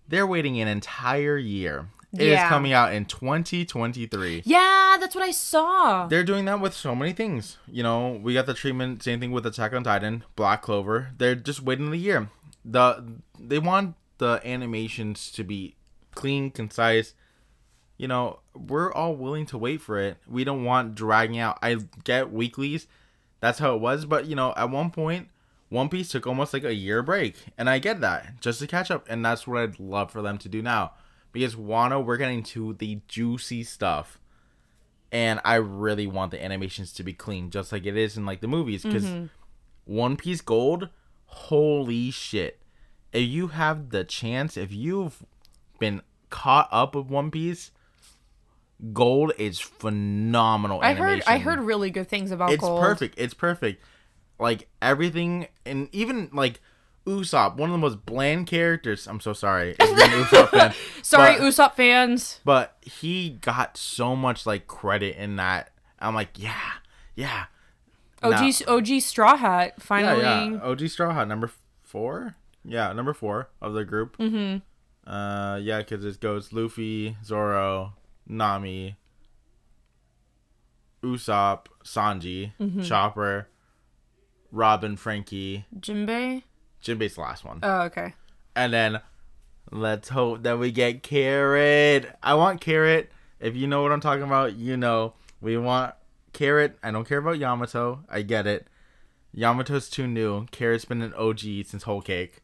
They're 0.08 0.26
waiting 0.28 0.60
an 0.60 0.68
entire 0.68 1.38
year. 1.38 1.90
It 2.14 2.22
is 2.22 2.28
Yeah. 2.32 2.50
coming 2.50 2.74
out 2.74 2.92
in 2.92 3.06
2023. 3.06 4.42
Yeah, 4.44 4.98
that's 5.00 5.14
what 5.14 5.24
I 5.24 5.30
saw. 5.30 6.08
They're 6.08 6.24
doing 6.24 6.46
that 6.46 6.60
with 6.60 6.74
so 6.74 6.96
many 6.96 7.14
things. 7.14 7.58
You 7.68 7.84
know, 7.84 8.20
we 8.24 8.34
got 8.34 8.48
the 8.48 8.56
treatment, 8.56 9.04
same 9.04 9.20
thing 9.20 9.32
with 9.32 9.46
Attack 9.46 9.74
on 9.74 9.84
Titan, 9.84 10.24
Black 10.36 10.64
Clover. 10.64 11.10
They're 11.18 11.36
just 11.36 11.62
waiting 11.62 11.94
a 11.94 11.96
year. 11.96 12.30
The 12.66 13.04
they 13.40 13.60
want 13.60 13.96
the 14.18 14.42
animations 14.44 15.32
to 15.34 15.44
be 15.44 15.76
clean, 16.20 16.52
concise. 16.52 17.14
You 17.98 18.08
know, 18.08 18.40
we're 18.54 18.92
all 18.94 19.16
willing 19.16 19.46
to 19.48 19.58
wait 19.58 19.82
for 19.82 19.98
it. 20.00 20.18
We 20.28 20.44
don't 20.44 20.64
want 20.64 20.96
dragging 20.96 21.40
out. 21.40 21.58
I 21.62 21.78
get 22.04 22.32
weeklies. 22.32 22.88
That's 23.42 23.60
how 23.60 23.76
it 23.76 23.82
was, 23.82 24.06
but 24.06 24.26
you 24.26 24.36
know, 24.36 24.54
at 24.56 24.70
one 24.70 24.92
point 24.92 25.30
One 25.70 25.88
Piece 25.88 26.10
took 26.10 26.26
almost 26.26 26.54
like 26.54 26.64
a 26.64 26.74
year 26.74 27.04
break, 27.04 27.36
and 27.58 27.70
I 27.70 27.80
get 27.80 28.02
that 28.02 28.42
just 28.42 28.60
to 28.60 28.68
catch 28.68 28.90
up, 28.90 29.06
and 29.08 29.24
that's 29.24 29.46
what 29.46 29.62
I'd 29.62 29.80
love 29.80 30.12
for 30.12 30.22
them 30.22 30.38
to 30.40 30.50
do 30.50 30.62
now. 30.62 30.94
Because 31.32 31.56
Wano, 31.56 32.04
we're 32.04 32.18
getting 32.18 32.44
to 32.44 32.74
the 32.74 33.02
juicy 33.08 33.64
stuff, 33.64 34.20
and 35.12 35.40
I 35.46 35.56
really 35.56 36.08
want 36.08 36.32
the 36.32 36.44
animations 36.44 36.92
to 36.94 37.04
be 37.04 37.14
clean, 37.14 37.52
just 37.52 37.72
like 37.72 37.86
it 37.86 37.96
is 37.96 38.18
in 38.18 38.26
like 38.26 38.42
the 38.42 38.48
movies. 38.48 38.84
Because 38.84 39.06
mm-hmm. 39.06 39.26
One 39.86 40.18
Piece 40.18 40.42
Gold, 40.42 40.90
holy 41.26 42.10
shit! 42.10 42.60
If 43.14 43.30
you 43.30 43.50
have 43.50 43.92
the 43.92 44.04
chance, 44.04 44.58
if 44.58 44.72
you've 44.74 45.24
been 45.80 46.02
caught 46.30 46.68
up 46.72 46.96
with 46.96 47.08
One 47.08 47.32
Piece, 47.32 47.72
Gold 48.94 49.34
is 49.38 49.60
phenomenal. 49.60 50.80
I 50.82 50.94
heard 50.94 51.22
I 51.28 51.38
heard 51.38 51.60
really 51.60 51.90
good 51.90 52.08
things 52.08 52.32
about 52.32 52.52
it's 52.52 52.62
Gold. 52.62 52.80
perfect. 52.82 53.16
It's 53.18 53.34
perfect. 53.34 53.84
Like 54.40 54.70
everything, 54.82 55.48
and 55.66 55.90
even 55.92 56.30
like 56.32 56.62
Usopp, 57.06 57.58
one 57.58 57.70
of 57.70 57.74
the 57.74 57.78
most 57.78 58.06
bland 58.06 58.48
characters. 58.48 59.06
I'm 59.06 59.20
so 59.20 59.34
sorry, 59.34 59.76
Usopp 59.76 60.50
fan. 60.52 60.74
Sorry, 61.02 61.38
but, 61.38 61.42
Usopp 61.42 61.74
fans. 61.74 62.40
but 62.46 62.78
he 62.82 63.32
got 63.42 63.76
so 63.76 64.16
much 64.16 64.46
like 64.46 64.66
credit 64.68 65.18
in 65.18 65.36
that. 65.36 65.72
I'm 66.00 66.16
like, 66.16 66.30
yeah, 66.36 66.74
yeah. 67.16 67.46
OG 68.24 68.54
OG 68.68 69.02
Straw 69.02 69.36
Hat 69.36 69.74
yeah, 69.78 69.84
finally. 69.84 70.22
yeah. 70.22 70.60
OG 70.62 70.88
Straw 70.88 71.14
Hat 71.14 71.28
number 71.28 71.52
four. 71.82 72.36
Yeah, 72.64 72.94
number 72.94 73.14
four 73.14 73.50
of 73.62 73.74
the 73.74 73.84
group. 73.84 74.18
Mm-hmm. 74.18 74.60
Uh, 75.10 75.58
yeah, 75.62 75.80
because 75.80 76.06
it 76.06 76.20
goes 76.20 76.54
Luffy, 76.54 77.18
Zoro, 77.26 77.94
Nami, 78.28 78.96
Usopp, 81.04 81.66
Sanji, 81.84 82.52
Mm-hmm. 82.60 82.82
Chopper, 82.84 83.48
Robin, 84.52 84.96
Franky. 84.98 85.66
Jinbei. 85.80 86.44
Jinbei's 86.84 87.16
the 87.16 87.22
last 87.22 87.44
one. 87.44 87.60
Oh, 87.64 87.82
okay. 87.84 88.14
And 88.56 88.74
then 88.74 89.02
let's 89.72 90.10
hope 90.10 90.44
that 90.44 90.60
we 90.60 90.72
get 90.72 91.04
Carrot. 91.04 92.12
I 92.22 92.34
want 92.36 92.62
Carrot. 92.62 93.12
If 93.40 93.56
you 93.56 93.68
know 93.68 93.82
what 93.82 93.92
I'm 93.92 94.02
talking 94.02 94.24
about, 94.24 94.56
you 94.56 94.76
know. 94.78 95.14
We 95.42 95.58
want 95.58 95.96
Carrot. 96.34 96.78
I 96.84 96.92
don't 96.92 97.08
care 97.08 97.20
about 97.20 97.38
Yamato. 97.40 98.04
I 98.10 98.24
get 98.24 98.46
it. 98.46 98.68
Yamato's 99.34 99.90
too 99.90 100.06
new. 100.06 100.46
Carrot's 100.52 100.84
been 100.86 101.02
an 101.02 101.14
OG 101.14 101.40
since 101.66 101.84
Whole 101.84 102.02
Cake. 102.02 102.42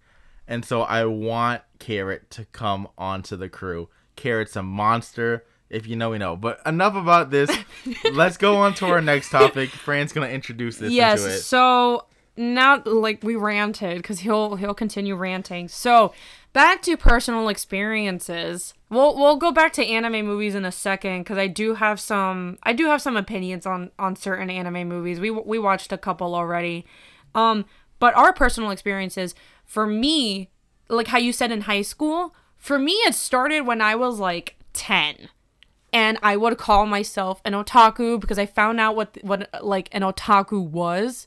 And 0.48 0.64
so 0.64 0.84
I 0.84 1.04
want 1.06 1.62
Carrot 1.80 2.30
to 2.32 2.46
come 2.46 2.88
onto 2.98 3.36
the 3.36 3.50
crew. 3.50 3.90
Carrot's 4.16 4.56
a 4.56 4.64
monster. 4.64 5.46
If 5.70 5.88
you 5.88 5.96
know, 5.96 6.12
we 6.12 6.18
know. 6.18 6.36
But 6.36 6.62
enough 6.66 6.96
about 6.96 7.32
this. 7.32 7.50
Let's 8.14 8.38
go 8.38 8.58
on 8.58 8.74
to 8.76 8.86
our 8.86 9.02
next 9.02 9.30
topic. 9.30 9.70
Fran's 9.70 10.14
gonna 10.14 10.28
introduce 10.28 10.78
this 10.78 10.92
into 10.92 10.94
it. 10.94 10.98
Yes. 10.98 11.46
So 11.46 12.06
now, 12.38 12.82
like 12.86 13.24
we 13.24 13.36
ranted 13.36 13.98
because 13.98 14.20
he'll 14.20 14.56
he'll 14.56 14.74
continue 14.74 15.16
ranting. 15.16 15.68
So 15.68 16.14
back 16.54 16.82
to 16.84 16.96
personal 16.98 17.50
experiences. 17.50 18.74
We'll 18.90 19.16
we'll 19.16 19.38
go 19.38 19.52
back 19.52 19.74
to 19.74 19.86
anime 19.86 20.26
movies 20.26 20.56
in 20.56 20.66
a 20.66 20.72
second 20.72 21.22
because 21.22 21.38
I 21.38 21.48
do 21.48 21.76
have 21.76 22.00
some 22.00 22.58
I 22.64 22.74
do 22.74 22.86
have 22.86 23.02
some 23.02 23.18
opinions 23.18 23.66
on 23.66 23.92
on 23.98 24.16
certain 24.16 24.50
anime 24.50 24.88
movies. 24.88 25.20
We 25.20 25.32
we 25.32 25.60
watched 25.60 25.92
a 25.92 25.98
couple 25.98 26.36
already. 26.36 26.86
Um, 27.34 27.66
but 28.00 28.16
our 28.16 28.34
personal 28.34 28.72
experiences 28.72 29.36
for 29.66 29.88
me, 29.88 30.50
like 30.90 31.08
how 31.08 31.18
you 31.18 31.34
said 31.34 31.52
in 31.52 31.62
high 31.62 31.82
school, 31.82 32.36
for 32.58 32.80
me 32.80 32.94
it 33.06 33.16
started 33.16 33.62
when 33.62 33.82
I 33.82 33.96
was 33.96 34.20
like 34.20 34.56
ten 34.74 35.30
and 35.96 36.18
I 36.22 36.36
would 36.36 36.58
call 36.58 36.86
myself 36.86 37.42
an 37.46 37.54
otaku 37.54 38.20
because 38.20 38.38
I 38.38 38.46
found 38.46 38.82
out 38.82 38.98
what 38.98 39.18
what 39.22 39.50
like 39.64 39.88
an 39.94 40.02
otaku 40.02 40.62
was. 40.62 41.26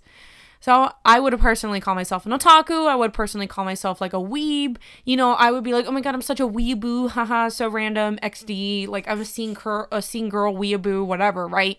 So 0.60 0.92
I 1.06 1.20
would 1.20 1.38
personally 1.38 1.80
call 1.80 1.94
myself 1.94 2.26
an 2.26 2.32
otaku. 2.32 2.86
I 2.86 2.94
would 2.94 3.14
personally 3.14 3.46
call 3.46 3.64
myself 3.64 3.98
like 4.00 4.12
a 4.12 4.18
weeb. 4.18 4.76
You 5.06 5.16
know, 5.16 5.32
I 5.32 5.50
would 5.52 5.64
be 5.64 5.72
like, 5.72 5.86
oh 5.86 5.90
my 5.90 6.02
god, 6.02 6.14
I'm 6.14 6.20
such 6.20 6.40
a 6.40 6.46
weeboo, 6.46 7.10
haha, 7.12 7.48
so 7.48 7.68
random, 7.68 8.18
XD. 8.22 8.88
Like 8.88 9.08
I'm 9.08 9.22
a 9.22 9.24
scene 9.24 9.54
girl, 9.54 9.88
a 9.90 10.02
scene 10.02 10.28
girl, 10.28 10.52
weeaboo, 10.52 11.06
whatever, 11.06 11.48
right? 11.48 11.78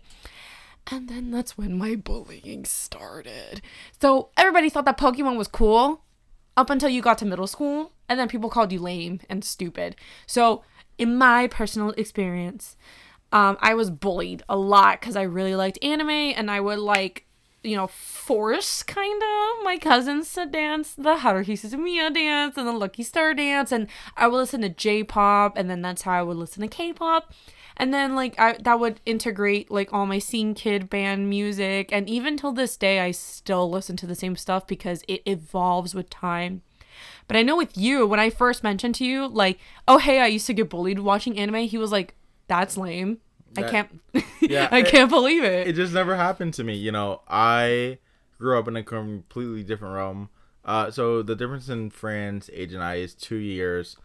And 0.91 1.07
then 1.07 1.29
that's 1.29 1.59
when 1.59 1.77
my 1.77 1.95
bullying 1.95 2.65
started. 2.65 3.61
So 4.01 4.29
everybody 4.35 4.71
thought 4.71 4.85
that 4.85 4.97
Pokemon 4.97 5.37
was 5.37 5.47
cool 5.47 6.01
up 6.59 6.69
until 6.69 6.89
you 6.89 7.01
got 7.01 7.17
to 7.19 7.25
middle 7.25 7.47
school, 7.47 7.93
and 8.09 8.19
then 8.19 8.27
people 8.27 8.49
called 8.49 8.73
you 8.73 8.79
lame 8.79 9.21
and 9.29 9.45
stupid. 9.45 9.95
So, 10.27 10.61
in 10.97 11.15
my 11.15 11.47
personal 11.47 11.91
experience, 11.91 12.75
um, 13.31 13.57
I 13.61 13.73
was 13.75 13.89
bullied 13.89 14.43
a 14.49 14.57
lot 14.57 14.99
because 14.99 15.15
I 15.15 15.21
really 15.21 15.55
liked 15.55 15.81
anime, 15.81 16.09
and 16.09 16.51
I 16.51 16.59
would 16.59 16.79
like, 16.79 17.25
you 17.63 17.77
know, 17.77 17.87
force 17.87 18.83
kind 18.83 19.21
of 19.23 19.63
my 19.63 19.77
cousins 19.77 20.33
to 20.33 20.47
dance 20.47 20.93
the 20.95 21.15
Haruhi 21.15 21.53
Suzumiya 21.53 22.13
dance 22.13 22.57
and 22.57 22.67
the 22.67 22.73
Lucky 22.73 23.03
Star 23.03 23.33
dance, 23.33 23.71
and 23.71 23.87
I 24.17 24.27
would 24.27 24.35
listen 24.35 24.59
to 24.59 24.69
J-pop, 24.69 25.55
and 25.55 25.69
then 25.69 25.81
that's 25.81 26.01
how 26.01 26.11
I 26.11 26.23
would 26.23 26.35
listen 26.35 26.61
to 26.61 26.67
K-pop. 26.67 27.33
And 27.79 27.93
then 27.93 28.13
like 28.15 28.37
I 28.37 28.57
that 28.61 28.79
would 28.79 28.99
integrate 29.05 29.71
like 29.71 29.93
all 29.93 30.05
my 30.05 30.19
scene 30.19 30.53
kid 30.53 30.89
band 30.89 31.29
music 31.29 31.89
and 31.93 32.09
even 32.09 32.35
till 32.37 32.51
this 32.51 32.75
day 32.75 32.99
I 32.99 33.11
still 33.11 33.69
listen 33.71 33.95
to 33.97 34.05
the 34.05 34.15
same 34.15 34.35
stuff 34.35 34.67
because 34.67 35.01
it 35.07 35.21
evolves 35.25 35.95
with 35.95 36.09
time. 36.09 36.61
But 37.27 37.37
I 37.37 37.43
know 37.43 37.55
with 37.55 37.77
you, 37.77 38.05
when 38.05 38.19
I 38.19 38.29
first 38.29 38.63
mentioned 38.63 38.95
to 38.95 39.05
you, 39.05 39.27
like, 39.27 39.59
oh 39.87 39.97
hey, 39.97 40.19
I 40.19 40.27
used 40.27 40.47
to 40.47 40.53
get 40.53 40.69
bullied 40.69 40.99
watching 40.99 41.39
anime, 41.39 41.67
he 41.67 41.77
was 41.77 41.91
like, 41.91 42.15
That's 42.47 42.75
lame. 42.77 43.19
I 43.57 43.63
can't 43.63 43.99
Yeah, 44.41 44.67
I 44.71 44.79
it- 44.79 44.87
can't 44.87 45.09
believe 45.09 45.43
it. 45.43 45.67
it 45.67 45.73
just 45.73 45.93
never 45.93 46.15
happened 46.17 46.53
to 46.55 46.63
me. 46.63 46.75
You 46.75 46.91
know, 46.91 47.21
I 47.29 47.97
grew 48.37 48.59
up 48.59 48.67
in 48.67 48.75
a 48.75 48.83
completely 48.83 49.63
different 49.63 49.95
realm. 49.95 50.29
Uh, 50.65 50.91
so 50.91 51.21
the 51.23 51.35
difference 51.35 51.69
in 51.69 51.89
Fran's 51.89 52.49
age 52.53 52.73
and 52.73 52.83
I 52.83 52.95
is 52.95 53.13
two 53.15 53.37
years. 53.37 53.95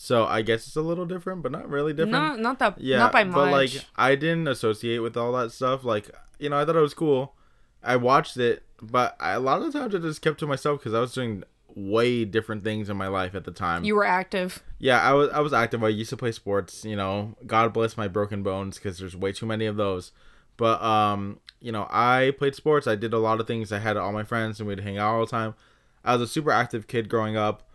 So 0.00 0.26
I 0.26 0.42
guess 0.42 0.64
it's 0.64 0.76
a 0.76 0.80
little 0.80 1.06
different, 1.06 1.42
but 1.42 1.50
not 1.50 1.68
really 1.68 1.92
different. 1.92 2.12
not 2.12 2.38
not 2.38 2.58
that 2.60 2.80
yeah, 2.80 2.98
not 2.98 3.10
by 3.10 3.24
much. 3.24 3.34
but 3.34 3.50
like 3.50 3.70
I 3.96 4.14
didn't 4.14 4.46
associate 4.46 5.00
with 5.00 5.16
all 5.16 5.32
that 5.32 5.50
stuff. 5.50 5.82
Like 5.82 6.08
you 6.38 6.48
know, 6.48 6.56
I 6.56 6.64
thought 6.64 6.76
it 6.76 6.80
was 6.80 6.94
cool. 6.94 7.34
I 7.82 7.96
watched 7.96 8.36
it, 8.36 8.62
but 8.80 9.16
I, 9.18 9.32
a 9.32 9.40
lot 9.40 9.60
of 9.60 9.72
the 9.72 9.76
times 9.76 9.96
I 9.96 9.98
just 9.98 10.22
kept 10.22 10.38
to 10.38 10.46
myself 10.46 10.78
because 10.78 10.94
I 10.94 11.00
was 11.00 11.12
doing 11.12 11.42
way 11.74 12.24
different 12.24 12.62
things 12.62 12.88
in 12.88 12.96
my 12.96 13.08
life 13.08 13.34
at 13.34 13.44
the 13.44 13.50
time. 13.50 13.82
you 13.82 13.96
were 13.96 14.04
active. 14.04 14.62
Yeah, 14.78 15.00
I 15.00 15.14
was 15.14 15.30
I 15.30 15.40
was 15.40 15.52
active. 15.52 15.82
I 15.82 15.88
used 15.88 16.10
to 16.10 16.16
play 16.16 16.30
sports. 16.30 16.84
You 16.84 16.94
know, 16.94 17.34
God 17.44 17.72
bless 17.72 17.96
my 17.96 18.06
broken 18.06 18.44
bones 18.44 18.78
because 18.78 18.98
there's 19.00 19.16
way 19.16 19.32
too 19.32 19.46
many 19.46 19.66
of 19.66 19.74
those. 19.74 20.12
But 20.56 20.80
um, 20.80 21.40
you 21.60 21.72
know, 21.72 21.88
I 21.90 22.34
played 22.38 22.54
sports. 22.54 22.86
I 22.86 22.94
did 22.94 23.12
a 23.12 23.18
lot 23.18 23.40
of 23.40 23.48
things. 23.48 23.72
I 23.72 23.80
had 23.80 23.96
all 23.96 24.12
my 24.12 24.22
friends 24.22 24.60
and 24.60 24.68
we'd 24.68 24.78
hang 24.78 24.96
out 24.96 25.14
all 25.14 25.20
the 25.26 25.30
time. 25.30 25.56
I 26.04 26.12
was 26.12 26.22
a 26.22 26.32
super 26.32 26.52
active 26.52 26.86
kid 26.86 27.08
growing 27.08 27.36
up, 27.36 27.67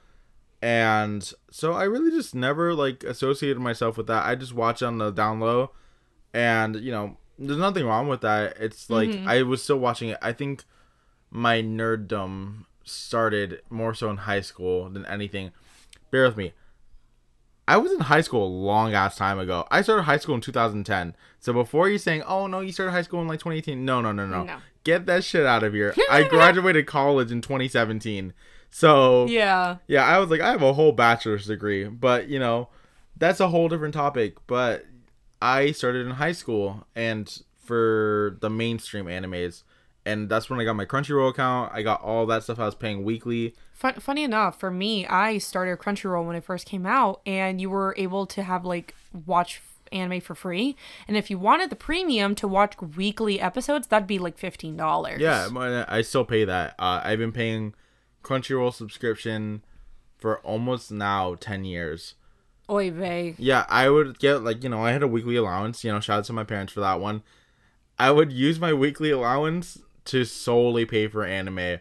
and 0.64 1.30
so 1.52 1.74
I 1.74 1.84
really 1.84 2.10
just 2.10 2.34
never 2.34 2.74
like 2.74 3.04
associated 3.04 3.60
myself 3.60 3.98
with 3.98 4.08
that. 4.08 4.26
I 4.26 4.36
just 4.36 4.54
watch 4.54 4.82
on 4.82 4.98
the 4.98 5.12
down 5.12 5.42
low, 5.42 5.72
and 6.34 6.78
you 6.78 6.90
know, 6.90 7.18
there's 7.38 7.60
nothing 7.60 7.86
wrong 7.86 8.08
with 8.08 8.22
that. 8.22 8.56
It's 8.58 8.90
like 8.90 9.10
mm-hmm. 9.10 9.28
I 9.28 9.42
was 9.42 9.62
still 9.62 9.78
watching 9.78 10.08
it. 10.08 10.18
I 10.22 10.32
think 10.32 10.64
my 11.30 11.62
nerddom 11.62 12.64
started 12.86 13.62
more 13.70 13.94
so 13.94 14.10
in 14.10 14.16
high 14.16 14.40
school 14.40 14.90
than 14.90 15.06
anything. 15.06 15.52
Bear 16.12 16.24
with 16.24 16.38
me. 16.38 16.54
I 17.68 17.76
was 17.76 17.92
in 17.92 18.00
high 18.00 18.22
school 18.22 18.46
a 18.46 18.48
long 18.48 18.94
ass 18.94 19.18
time 19.18 19.40
ago. 19.40 19.68
I 19.70 19.82
started 19.82 20.04
high 20.04 20.18
school 20.18 20.36
in 20.36 20.42
2010. 20.42 21.14
So 21.42 21.52
before 21.52 21.90
you 21.90 21.98
saying, 21.98 22.24
"Oh 22.24 22.48
no, 22.48 22.62
you 22.62 22.72
started 22.72 22.94
high 22.94 23.02
school 23.02 23.22
in 23.22 23.28
like 23.28 23.40
2018," 23.40 23.84
no, 23.84 24.00
no, 24.00 24.14
no, 24.14 24.26
no, 24.26 24.46
No. 24.46 24.58
get 24.86 25.08
that 25.08 25.26
shit 25.26 25.46
out 25.46 25.64
of 25.64 25.74
here. 25.74 25.94
I 26.10 26.24
graduated 26.24 26.88
college 26.88 27.34
in 27.34 27.42
2017. 27.42 28.32
So 28.76 29.28
Yeah. 29.28 29.78
yeah, 29.86 30.04
I 30.04 30.18
was 30.18 30.32
like, 30.32 30.42
I 30.42 30.50
have 30.50 30.64
a 30.64 30.74
whole 30.74 30.92
bachelor's 30.94 31.46
degree, 31.46 31.84
but 31.84 32.28
you 32.28 32.40
know, 32.40 32.70
that's 33.16 33.40
a 33.40 33.48
whole 33.50 33.70
different 33.70 33.94
topic. 33.94 34.36
But 34.48 34.86
I 35.40 35.72
started 35.72 36.08
in 36.08 36.14
high 36.14 36.32
school, 36.32 36.88
and 36.96 37.32
for 37.64 38.38
the 38.42 38.50
mainstream 38.50 39.06
animes. 39.06 39.62
And 40.06 40.28
that's 40.28 40.50
when 40.50 40.60
I 40.60 40.66
got 40.66 40.76
my 40.76 40.86
Crunchyroll 40.86 41.30
account. 41.30 41.72
I 41.74 41.82
got 41.82 42.02
all 42.02 42.26
that 42.26 42.44
stuff 42.44 42.60
I 42.60 42.66
was 42.66 42.76
paying 42.76 43.04
weekly. 43.06 43.54
Fun, 43.74 43.94
funny 43.96 44.24
enough, 44.24 44.60
for 44.60 44.70
me, 44.70 45.06
I 45.08 45.38
started 45.38 45.78
Crunchyroll 45.80 46.26
when 46.26 46.36
it 46.36 46.44
first 46.44 46.66
came 46.66 46.86
out, 46.86 47.22
and 47.26 47.62
you 47.62 47.70
were 47.70 47.94
able 47.98 48.26
to 48.26 48.44
have 48.44 48.66
like 48.66 48.96
watch 49.26 49.62
anime 49.92 50.20
for 50.20 50.34
free. 50.36 50.76
And 51.08 51.16
if 51.16 51.30
you 51.30 51.38
wanted 51.38 51.70
the 51.70 51.76
premium 51.76 52.36
to 52.36 52.48
watch 52.48 52.74
weekly 52.82 53.40
episodes, 53.40 53.88
that'd 53.88 54.08
be 54.08 54.20
like 54.20 54.38
fifteen 54.38 54.76
dollars. 54.76 55.22
Yeah, 55.22 55.86
I 55.88 56.02
still 56.02 56.26
pay 56.26 56.44
that. 56.46 56.76
Uh, 56.80 57.00
I've 57.04 57.20
been 57.20 57.32
paying 57.32 57.74
Crunchyroll 58.24 58.74
subscription 58.74 59.64
for 60.18 60.40
almost 60.40 60.92
now 60.92 61.36
10 61.36 61.66
years. 61.66 62.16
Oy 62.70 62.92
vey. 62.92 63.36
Yeah, 63.38 63.66
I 63.70 63.90
would 63.90 64.20
get 64.20 64.44
like, 64.44 64.64
you 64.64 64.70
know, 64.70 64.84
I 64.86 64.92
had 64.92 65.04
a 65.04 65.08
weekly 65.08 65.36
allowance, 65.36 65.84
you 65.84 65.92
know, 65.92 66.00
shout 66.00 66.20
out 66.20 66.26
to 66.26 66.34
my 66.34 66.44
parents 66.46 66.72
for 66.74 66.80
that 66.80 67.00
one. 67.02 67.24
I 68.00 68.12
would 68.12 68.32
use 68.32 68.60
my 68.60 68.74
weekly 68.74 69.12
allowance 69.12 69.80
to 70.06 70.24
solely 70.26 70.86
pay 70.86 71.08
for 71.08 71.26
anime. 71.26 71.80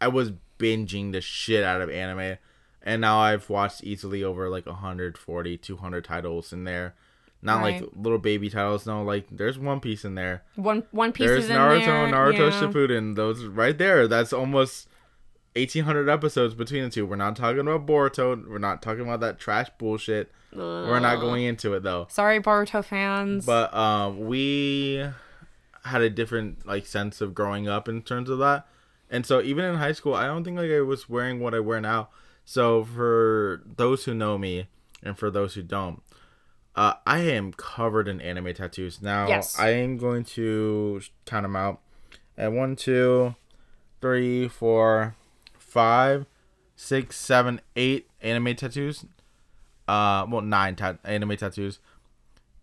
I 0.00 0.08
was 0.08 0.32
binging 0.58 1.12
the 1.12 1.20
shit 1.20 1.62
out 1.64 1.80
of 1.82 1.90
anime. 1.90 2.38
And 2.82 3.00
now 3.00 3.20
I've 3.20 3.48
watched 3.48 3.84
easily 3.84 4.24
over 4.24 4.48
like 4.48 4.66
140, 4.66 5.56
200 5.58 6.04
titles 6.04 6.52
in 6.52 6.64
there. 6.64 6.94
Not 7.44 7.60
Right. 7.62 7.80
like 7.82 7.90
little 7.96 8.18
baby 8.18 8.48
titles. 8.50 8.86
No, 8.86 9.02
like 9.02 9.26
there's 9.30 9.58
One 9.58 9.80
Piece 9.80 10.04
in 10.04 10.14
there. 10.14 10.42
One 10.56 10.84
One 10.92 11.12
Piece 11.12 11.26
There's 11.26 11.44
is 11.44 11.50
in 11.50 11.56
Naruto, 11.56 11.84
there. 11.84 12.06
Naruto 12.06 12.50
yeah. 12.50 12.60
Shippuden. 12.60 13.16
Those 13.16 13.44
right 13.44 13.76
there. 13.76 14.08
That's 14.08 14.32
almost 14.32 14.88
1800 15.54 16.08
episodes 16.08 16.54
between 16.54 16.84
the 16.84 16.90
two. 16.90 17.04
We're 17.06 17.16
not 17.16 17.36
talking 17.36 17.60
about 17.60 17.86
Boruto. 17.86 18.48
We're 18.48 18.58
not 18.58 18.80
talking 18.82 19.02
about 19.02 19.20
that 19.20 19.38
trash 19.38 19.68
bullshit. 19.78 20.30
We're 20.54 21.00
not 21.00 21.20
going 21.20 21.44
into 21.44 21.72
it 21.74 21.82
though. 21.82 22.06
Sorry, 22.10 22.40
Boruto 22.40 22.84
fans. 22.84 23.46
But 23.46 23.72
um, 23.74 24.26
we 24.26 25.06
had 25.84 26.02
a 26.02 26.10
different 26.10 26.66
like 26.66 26.86
sense 26.86 27.20
of 27.20 27.34
growing 27.34 27.68
up 27.68 27.88
in 27.88 28.02
terms 28.02 28.28
of 28.30 28.38
that, 28.38 28.66
and 29.10 29.24
so 29.26 29.40
even 29.42 29.64
in 29.64 29.76
high 29.76 29.92
school, 29.92 30.14
I 30.14 30.26
don't 30.26 30.44
think 30.44 30.56
like 30.58 30.70
I 30.70 30.80
was 30.80 31.08
wearing 31.08 31.40
what 31.40 31.54
I 31.54 31.60
wear 31.60 31.80
now. 31.80 32.08
So 32.44 32.84
for 32.84 33.62
those 33.76 34.04
who 34.04 34.14
know 34.14 34.36
me, 34.38 34.66
and 35.02 35.18
for 35.18 35.30
those 35.30 35.54
who 35.54 35.62
don't, 35.62 36.02
uh, 36.76 36.94
I 37.06 37.20
am 37.20 37.52
covered 37.52 38.08
in 38.08 38.20
anime 38.20 38.52
tattoos. 38.54 39.00
Now 39.00 39.28
Yes. 39.28 39.58
I 39.58 39.70
am 39.70 39.96
going 39.96 40.24
to 40.24 41.00
count 41.24 41.44
them 41.44 41.56
out. 41.56 41.80
At 42.36 42.52
one, 42.52 42.76
two, 42.76 43.34
three, 44.00 44.48
four, 44.48 45.14
five, 45.72 46.26
six, 46.76 47.16
seven, 47.16 47.60
eight 47.76 48.08
anime 48.20 48.54
tattoos. 48.54 49.04
Uh, 49.88 50.26
well, 50.28 50.42
nine 50.42 50.76
tat- 50.76 50.98
anime 51.04 51.36
tattoos, 51.36 51.78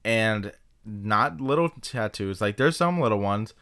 and 0.06 0.52
not 0.86 1.42
little 1.42 1.70
tattoos. 1.82 2.40
Like 2.40 2.58
there's 2.58 2.78
some 2.78 3.00
little 3.00 3.20
ones, 3.20 3.54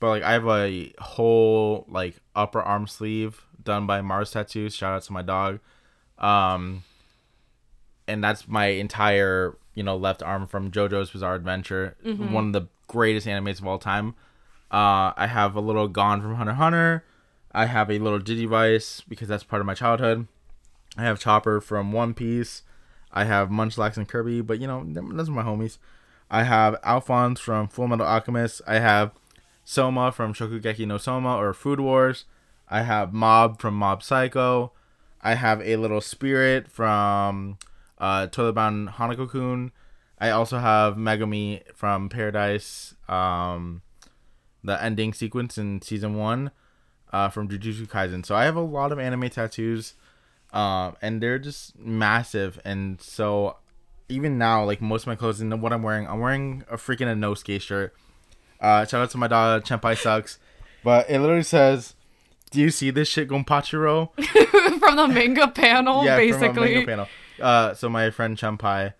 but 0.00 0.08
like 0.08 0.22
I 0.22 0.32
have 0.32 0.46
a 0.46 0.92
whole 0.98 1.86
like 1.88 2.16
upper 2.34 2.60
arm 2.60 2.86
sleeve 2.86 3.44
done 3.62 3.86
by 3.86 4.00
Mars 4.00 4.32
Tattoos. 4.32 4.74
Shout 4.74 4.92
out 4.94 5.02
to 5.02 5.12
my 5.12 5.22
dog. 5.22 5.60
Um, 6.18 6.82
and 8.08 8.22
that's 8.22 8.48
my 8.48 8.66
entire 8.66 9.56
you 9.74 9.82
know 9.82 9.96
left 9.96 10.22
arm 10.22 10.46
from 10.46 10.70
JoJo's 10.70 11.10
Bizarre 11.10 11.34
Adventure, 11.36 11.96
one 12.32 12.48
of 12.48 12.52
the 12.52 12.68
greatest 12.88 13.26
animes 13.26 13.60
of 13.60 13.66
all 13.66 13.78
time. 13.78 14.14
Uh, 14.70 15.12
I 15.16 15.28
have 15.28 15.54
a 15.54 15.60
little 15.60 15.86
Gon 15.88 16.20
from 16.20 16.34
Hunter 16.34 16.54
Hunter. 16.54 17.04
I 17.56 17.64
have 17.64 17.90
a 17.90 17.98
little 17.98 18.18
Diddy 18.18 18.46
Digivice 18.46 19.02
because 19.08 19.28
that's 19.28 19.42
part 19.42 19.60
of 19.60 19.66
my 19.66 19.72
childhood. 19.72 20.28
I 20.94 21.04
have 21.04 21.18
Chopper 21.18 21.62
from 21.62 21.90
One 21.90 22.12
Piece. 22.12 22.62
I 23.10 23.24
have 23.24 23.48
Munchlax 23.48 23.96
and 23.96 24.06
Kirby, 24.06 24.42
but 24.42 24.60
you 24.60 24.66
know 24.66 24.84
those 24.86 25.30
are 25.30 25.32
my 25.32 25.42
homies. 25.42 25.78
I 26.30 26.42
have 26.42 26.76
Alphonse 26.84 27.40
from 27.40 27.68
Full 27.68 27.88
Metal 27.88 28.04
Alchemist. 28.04 28.60
I 28.66 28.80
have 28.80 29.12
Soma 29.64 30.12
from 30.12 30.34
Shokugeki 30.34 30.86
no 30.86 30.98
Soma 30.98 31.34
or 31.34 31.54
Food 31.54 31.80
Wars. 31.80 32.26
I 32.68 32.82
have 32.82 33.14
Mob 33.14 33.58
from 33.58 33.74
Mob 33.74 34.02
Psycho. 34.02 34.72
I 35.22 35.32
have 35.32 35.62
a 35.62 35.76
little 35.76 36.02
Spirit 36.02 36.70
from 36.70 37.56
uh, 37.96 38.26
Toilet-Bound 38.26 38.90
Hanako-kun. 38.90 39.72
I 40.18 40.28
also 40.28 40.58
have 40.58 40.96
Megumi 40.96 41.62
from 41.74 42.10
Paradise, 42.10 42.96
um, 43.08 43.80
the 44.62 44.82
ending 44.82 45.14
sequence 45.14 45.56
in 45.56 45.80
season 45.80 46.16
one 46.16 46.50
uh, 47.12 47.28
from 47.28 47.48
Jujutsu 47.48 47.86
Kaisen. 47.88 48.24
So 48.24 48.34
I 48.34 48.44
have 48.44 48.56
a 48.56 48.60
lot 48.60 48.92
of 48.92 48.98
anime 48.98 49.28
tattoos, 49.30 49.94
um, 50.52 50.96
and 51.02 51.22
they're 51.22 51.38
just 51.38 51.78
massive. 51.78 52.60
And 52.64 53.00
so 53.00 53.56
even 54.08 54.38
now, 54.38 54.64
like 54.64 54.80
most 54.80 55.02
of 55.02 55.08
my 55.08 55.16
clothes 55.16 55.40
and 55.40 55.60
what 55.62 55.72
I'm 55.72 55.82
wearing, 55.82 56.06
I'm 56.06 56.20
wearing 56.20 56.64
a 56.70 56.76
freaking 56.76 57.06
Inosuke 57.06 57.60
shirt. 57.60 57.94
Uh, 58.60 58.84
shout 58.84 59.02
out 59.02 59.10
to 59.10 59.18
my 59.18 59.28
dog, 59.28 59.64
Chenpai 59.64 59.96
sucks, 59.96 60.38
but 60.82 61.08
it 61.10 61.20
literally 61.20 61.42
says, 61.42 61.94
"Do 62.50 62.60
you 62.60 62.70
see 62.70 62.90
this 62.90 63.08
shit, 63.08 63.28
Gonpachiro?" 63.28 64.10
from 64.80 64.96
the 64.96 65.08
manga 65.08 65.48
panel, 65.48 66.04
yeah, 66.04 66.16
basically. 66.16 66.48
from 66.54 66.58
a 66.64 66.70
manga 66.70 66.86
panel. 66.86 67.08
Uh, 67.40 67.74
so 67.74 67.90
my 67.90 68.10
friend 68.10 68.38
Chenpai, 68.38 68.94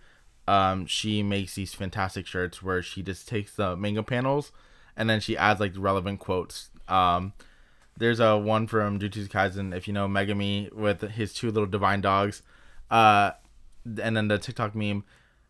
um, 0.46 0.84
she 0.84 1.22
makes 1.22 1.54
these 1.54 1.72
fantastic 1.72 2.26
shirts 2.26 2.62
where 2.62 2.82
she 2.82 3.02
just 3.02 3.26
takes 3.26 3.56
the 3.56 3.74
manga 3.76 4.02
panels 4.02 4.52
and 4.96 5.10
then 5.10 5.20
she 5.20 5.36
adds 5.36 5.60
like 5.60 5.72
relevant 5.76 6.18
quotes. 6.20 6.70
Um, 6.88 7.32
there's 7.96 8.20
a 8.20 8.36
one 8.36 8.66
from 8.66 8.98
Jujutsu 8.98 9.28
Kaisen, 9.28 9.74
if 9.74 9.86
you 9.88 9.94
know 9.94 10.06
Megumi 10.06 10.72
with 10.72 11.00
his 11.02 11.32
two 11.32 11.50
little 11.50 11.66
divine 11.66 12.00
dogs. 12.00 12.42
Uh, 12.90 13.32
and 14.02 14.16
then 14.16 14.28
the 14.28 14.38
TikTok 14.38 14.74
meme. 14.74 15.04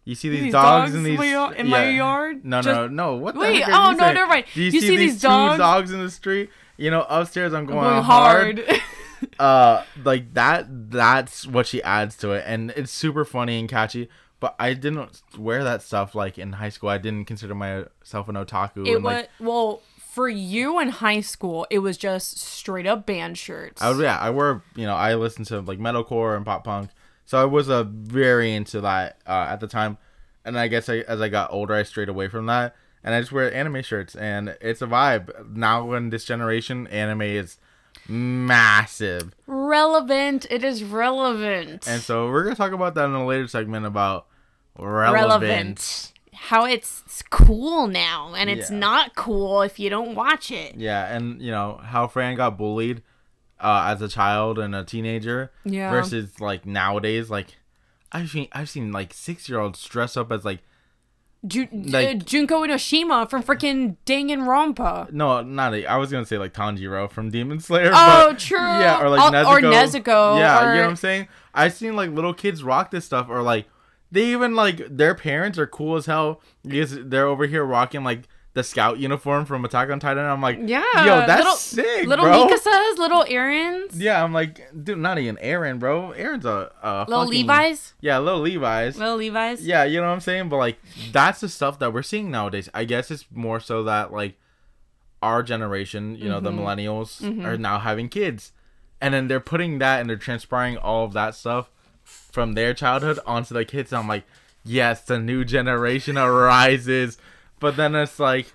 You 0.04 0.14
see 0.14 0.28
these, 0.28 0.42
These 0.44 0.52
dogs, 0.52 0.92
dogs 0.92 0.94
in 0.94 1.02
these 1.02 1.18
in 1.18 1.34
my 1.36 1.54
in 1.56 1.68
my 1.68 1.88
yard? 1.88 2.44
No, 2.44 2.58
no, 2.58 2.62
Just- 2.62 2.92
no. 2.92 3.16
What 3.16 3.34
the 3.34 3.40
Wait, 3.40 3.62
heck 3.62 3.74
are 3.74 3.88
oh, 3.88 3.90
no, 3.90 3.98
saying? 3.98 4.14
never 4.14 4.28
mind. 4.28 4.44
Do 4.54 4.62
you, 4.62 4.70
You 4.70 4.80
see, 4.80 4.86
see 4.86 4.96
these 4.96 5.12
these 5.14 5.22
two 5.22 5.26
dogs? 5.28 5.58
dogs 5.58 5.90
in 5.90 5.98
the 6.00 6.10
street? 6.10 6.50
You 6.76 6.92
know, 6.92 7.04
upstairs 7.08 7.52
I'm 7.52 7.66
going, 7.66 7.80
Going 7.80 8.02
hard. 8.04 8.58
hard. 8.60 8.80
uh, 9.40 9.82
like 10.04 10.32
that. 10.34 10.90
That's 10.90 11.44
what 11.44 11.66
she 11.66 11.82
adds 11.82 12.16
to 12.18 12.32
it, 12.32 12.44
and 12.46 12.70
it's 12.76 12.92
super 12.92 13.24
funny 13.24 13.58
and 13.58 13.68
catchy. 13.68 14.08
But 14.38 14.54
I 14.60 14.74
didn't 14.74 15.22
wear 15.36 15.64
that 15.64 15.82
stuff 15.82 16.14
like 16.14 16.38
in 16.38 16.52
high 16.52 16.68
school. 16.68 16.90
I 16.90 16.98
didn't 16.98 17.24
consider 17.24 17.54
myself 17.54 18.28
an 18.28 18.36
otaku. 18.36 18.86
it 18.86 18.94
and, 18.94 19.02
was 19.02 19.14
like, 19.14 19.30
well 19.40 19.80
for 20.16 20.30
you 20.30 20.80
in 20.80 20.88
high 20.88 21.20
school. 21.20 21.66
It 21.68 21.80
was 21.80 21.98
just 21.98 22.38
straight 22.38 22.86
up 22.86 23.04
band 23.04 23.36
shirts. 23.36 23.82
I 23.82 23.92
yeah, 24.00 24.18
I 24.18 24.30
wore, 24.30 24.62
you 24.74 24.86
know, 24.86 24.94
I 24.94 25.14
listened 25.14 25.46
to 25.48 25.60
like 25.60 25.78
metalcore 25.78 26.34
and 26.34 26.44
pop 26.44 26.64
punk, 26.64 26.88
so 27.26 27.36
I 27.38 27.44
was 27.44 27.68
uh, 27.68 27.84
very 27.84 28.54
into 28.54 28.80
that 28.80 29.18
uh, 29.26 29.46
at 29.50 29.60
the 29.60 29.66
time. 29.66 29.98
And 30.42 30.58
I 30.58 30.68
guess 30.68 30.88
I, 30.88 31.00
as 31.00 31.20
I 31.20 31.28
got 31.28 31.52
older, 31.52 31.74
I 31.74 31.82
strayed 31.82 32.08
away 32.08 32.28
from 32.28 32.46
that, 32.46 32.74
and 33.04 33.14
I 33.14 33.20
just 33.20 33.30
wear 33.30 33.52
anime 33.52 33.82
shirts, 33.82 34.14
and 34.14 34.56
it's 34.62 34.80
a 34.80 34.86
vibe. 34.86 35.54
Now 35.54 35.92
in 35.92 36.08
this 36.08 36.24
generation, 36.24 36.86
anime 36.86 37.20
is 37.20 37.58
massive, 38.08 39.34
relevant. 39.46 40.46
It 40.48 40.64
is 40.64 40.82
relevant. 40.82 41.86
and 41.86 42.00
so 42.00 42.30
we're 42.30 42.44
gonna 42.44 42.56
talk 42.56 42.72
about 42.72 42.94
that 42.94 43.04
in 43.04 43.12
a 43.12 43.26
later 43.26 43.48
segment 43.48 43.84
about 43.84 44.28
relevant. 44.78 45.42
relevant. 45.42 46.12
How 46.36 46.64
it's 46.64 47.22
cool 47.30 47.86
now, 47.86 48.34
and 48.36 48.48
it's 48.50 48.70
Yeah. 48.70 48.78
not 48.78 49.14
cool 49.14 49.62
if 49.62 49.78
you 49.78 49.90
don't 49.90 50.14
watch 50.14 50.50
it. 50.50 50.74
Yeah, 50.76 51.12
and 51.14 51.40
you 51.42 51.50
know 51.50 51.80
how 51.82 52.06
Fran 52.06 52.36
got 52.36 52.56
bullied 52.58 53.02
uh, 53.60 53.84
as 53.88 54.02
a 54.02 54.08
child 54.08 54.58
and 54.58 54.74
a 54.74 54.84
teenager 54.84 55.50
Yeah. 55.64 55.90
versus 55.90 56.40
like 56.40 56.66
nowadays. 56.66 57.30
Like 57.30 57.56
I've 58.12 58.28
seen 58.30 58.48
I've 58.52 58.68
seen 58.68 58.92
like 58.92 59.12
six 59.14 59.48
year 59.48 59.58
olds 59.60 59.82
dress 59.84 60.16
up 60.16 60.30
as 60.30 60.44
like 60.44 60.60
Ju- 61.46 61.68
Like- 61.72 62.08
uh, 62.08 62.14
Junko 62.14 62.64
Enoshima 62.66 63.28
from 63.30 63.42
freaking 63.42 63.96
Danganronpa. 64.04 65.12
no 65.12 65.42
not 65.42 65.74
a, 65.74 65.86
I 65.86 65.96
was 65.96 66.10
gonna 66.10 66.26
say 66.26 66.38
like 66.38 66.52
Tanjiro 66.52 67.10
from 67.10 67.30
Demon 67.30 67.60
Slayer. 67.60 67.92
Oh, 67.94 68.28
but, 68.30 68.38
true. 68.38 68.58
Yeah, 68.60 69.00
or 69.00 69.08
like 69.08 69.20
Or- 69.20 69.30
Nezuko. 69.30 69.46
or 69.48 69.60
Nezuko, 69.60 70.38
Yeah, 70.38 70.60
you 70.72 70.74
know 70.76 70.82
what 70.82 70.90
I'm 70.90 70.96
saying. 70.96 71.28
I've 71.54 71.72
seen 71.72 71.94
like 71.96 72.10
little 72.10 72.34
kids 72.34 72.62
rock 72.62 72.90
this 72.90 73.04
stuff, 73.04 73.28
or 73.30 73.42
like 73.42 73.66
they 74.10 74.26
even 74.32 74.54
like 74.54 74.82
their 74.88 75.14
parents 75.14 75.58
are 75.58 75.66
cool 75.66 75.96
as 75.96 76.06
hell 76.06 76.40
because 76.62 76.96
they're 77.04 77.26
over 77.26 77.46
here 77.46 77.64
rocking 77.64 78.04
like 78.04 78.28
the 78.54 78.62
scout 78.64 78.98
uniform 78.98 79.44
from 79.44 79.64
Attack 79.66 79.90
on 79.90 80.00
Titan. 80.00 80.24
I'm 80.24 80.40
like, 80.40 80.58
Yeah, 80.62 80.82
yo, 80.96 81.26
that's 81.26 81.40
little, 81.42 81.56
sick, 81.56 82.06
Little 82.06 82.24
bro. 82.24 82.46
Mikasas, 82.46 82.96
little 82.96 83.22
Eren's, 83.24 84.00
Yeah, 84.00 84.24
I'm 84.24 84.32
like, 84.32 84.66
dude, 84.82 84.96
not 84.96 85.18
even 85.18 85.36
Eren, 85.36 85.78
bro. 85.78 86.14
Eren's 86.16 86.46
a, 86.46 86.72
a 86.82 87.04
little 87.06 87.24
fucking- 87.26 87.46
Levi's, 87.46 87.92
Yeah, 88.00 88.16
little 88.18 88.40
Levi's. 88.40 88.96
little 88.96 89.16
Levi's. 89.16 89.66
Yeah, 89.66 89.84
you 89.84 90.00
know 90.00 90.06
what 90.06 90.14
I'm 90.14 90.20
saying? 90.20 90.48
But 90.48 90.56
like 90.56 90.78
that's 91.12 91.40
the 91.40 91.50
stuff 91.50 91.78
that 91.80 91.92
we're 91.92 92.02
seeing 92.02 92.30
nowadays. 92.30 92.70
I 92.72 92.84
guess 92.84 93.10
it's 93.10 93.26
more 93.30 93.60
so 93.60 93.82
that 93.84 94.10
like 94.12 94.38
our 95.22 95.42
generation, 95.42 96.14
you 96.14 96.28
know, 96.28 96.40
the 96.40 96.50
Mm-hmm. 96.50 96.60
millennials 96.60 97.44
are 97.44 97.58
now 97.58 97.78
having 97.78 98.08
kids. 98.08 98.52
And 99.00 99.12
then 99.12 99.28
they're 99.28 99.40
putting 99.40 99.78
that 99.80 100.00
and 100.00 100.08
they're 100.08 100.16
transpiring 100.16 100.78
all 100.78 101.04
of 101.04 101.12
that 101.12 101.34
stuff 101.34 101.70
from 102.06 102.54
their 102.54 102.72
childhood 102.72 103.18
onto 103.26 103.52
the 103.54 103.64
kids. 103.64 103.92
And 103.92 103.98
I'm 104.00 104.08
like, 104.08 104.24
yes, 104.64 105.02
the 105.02 105.18
new 105.18 105.44
generation 105.44 106.16
arises. 106.16 107.18
But 107.60 107.76
then 107.76 107.94
it's 107.94 108.18
like, 108.20 108.52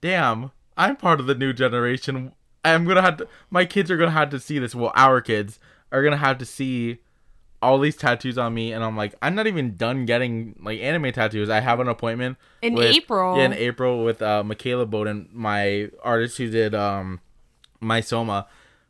damn, 0.00 0.50
I'm 0.76 0.96
part 0.96 1.20
of 1.20 1.26
the 1.26 1.34
new 1.34 1.52
generation. 1.52 2.32
I'm 2.64 2.84
gonna 2.84 3.02
have 3.02 3.16
to 3.18 3.28
my 3.50 3.64
kids 3.64 3.90
are 3.90 3.96
gonna 3.96 4.12
have 4.12 4.30
to 4.30 4.38
see 4.40 4.58
this. 4.58 4.74
Well, 4.74 4.92
our 4.94 5.20
kids 5.20 5.58
are 5.90 6.02
gonna 6.02 6.16
have 6.16 6.38
to 6.38 6.44
see 6.46 6.98
all 7.60 7.78
these 7.78 7.96
tattoos 7.96 8.38
on 8.38 8.54
me, 8.54 8.72
and 8.72 8.82
I'm 8.84 8.96
like, 8.96 9.14
I'm 9.22 9.34
not 9.34 9.46
even 9.46 9.76
done 9.76 10.04
getting 10.04 10.56
like 10.62 10.80
anime 10.80 11.12
tattoos. 11.12 11.48
I 11.48 11.60
have 11.60 11.80
an 11.80 11.88
appointment 11.88 12.36
In 12.60 12.74
with- 12.74 12.92
April. 12.94 13.36
Yeah, 13.36 13.44
in 13.46 13.52
April 13.52 14.04
with 14.04 14.20
uh, 14.22 14.42
Michaela 14.44 14.86
Bowden, 14.86 15.28
my 15.32 15.90
artist 16.02 16.38
who 16.38 16.50
did 16.50 16.74
um, 16.74 17.20
my 17.80 18.00
Soma. 18.00 18.46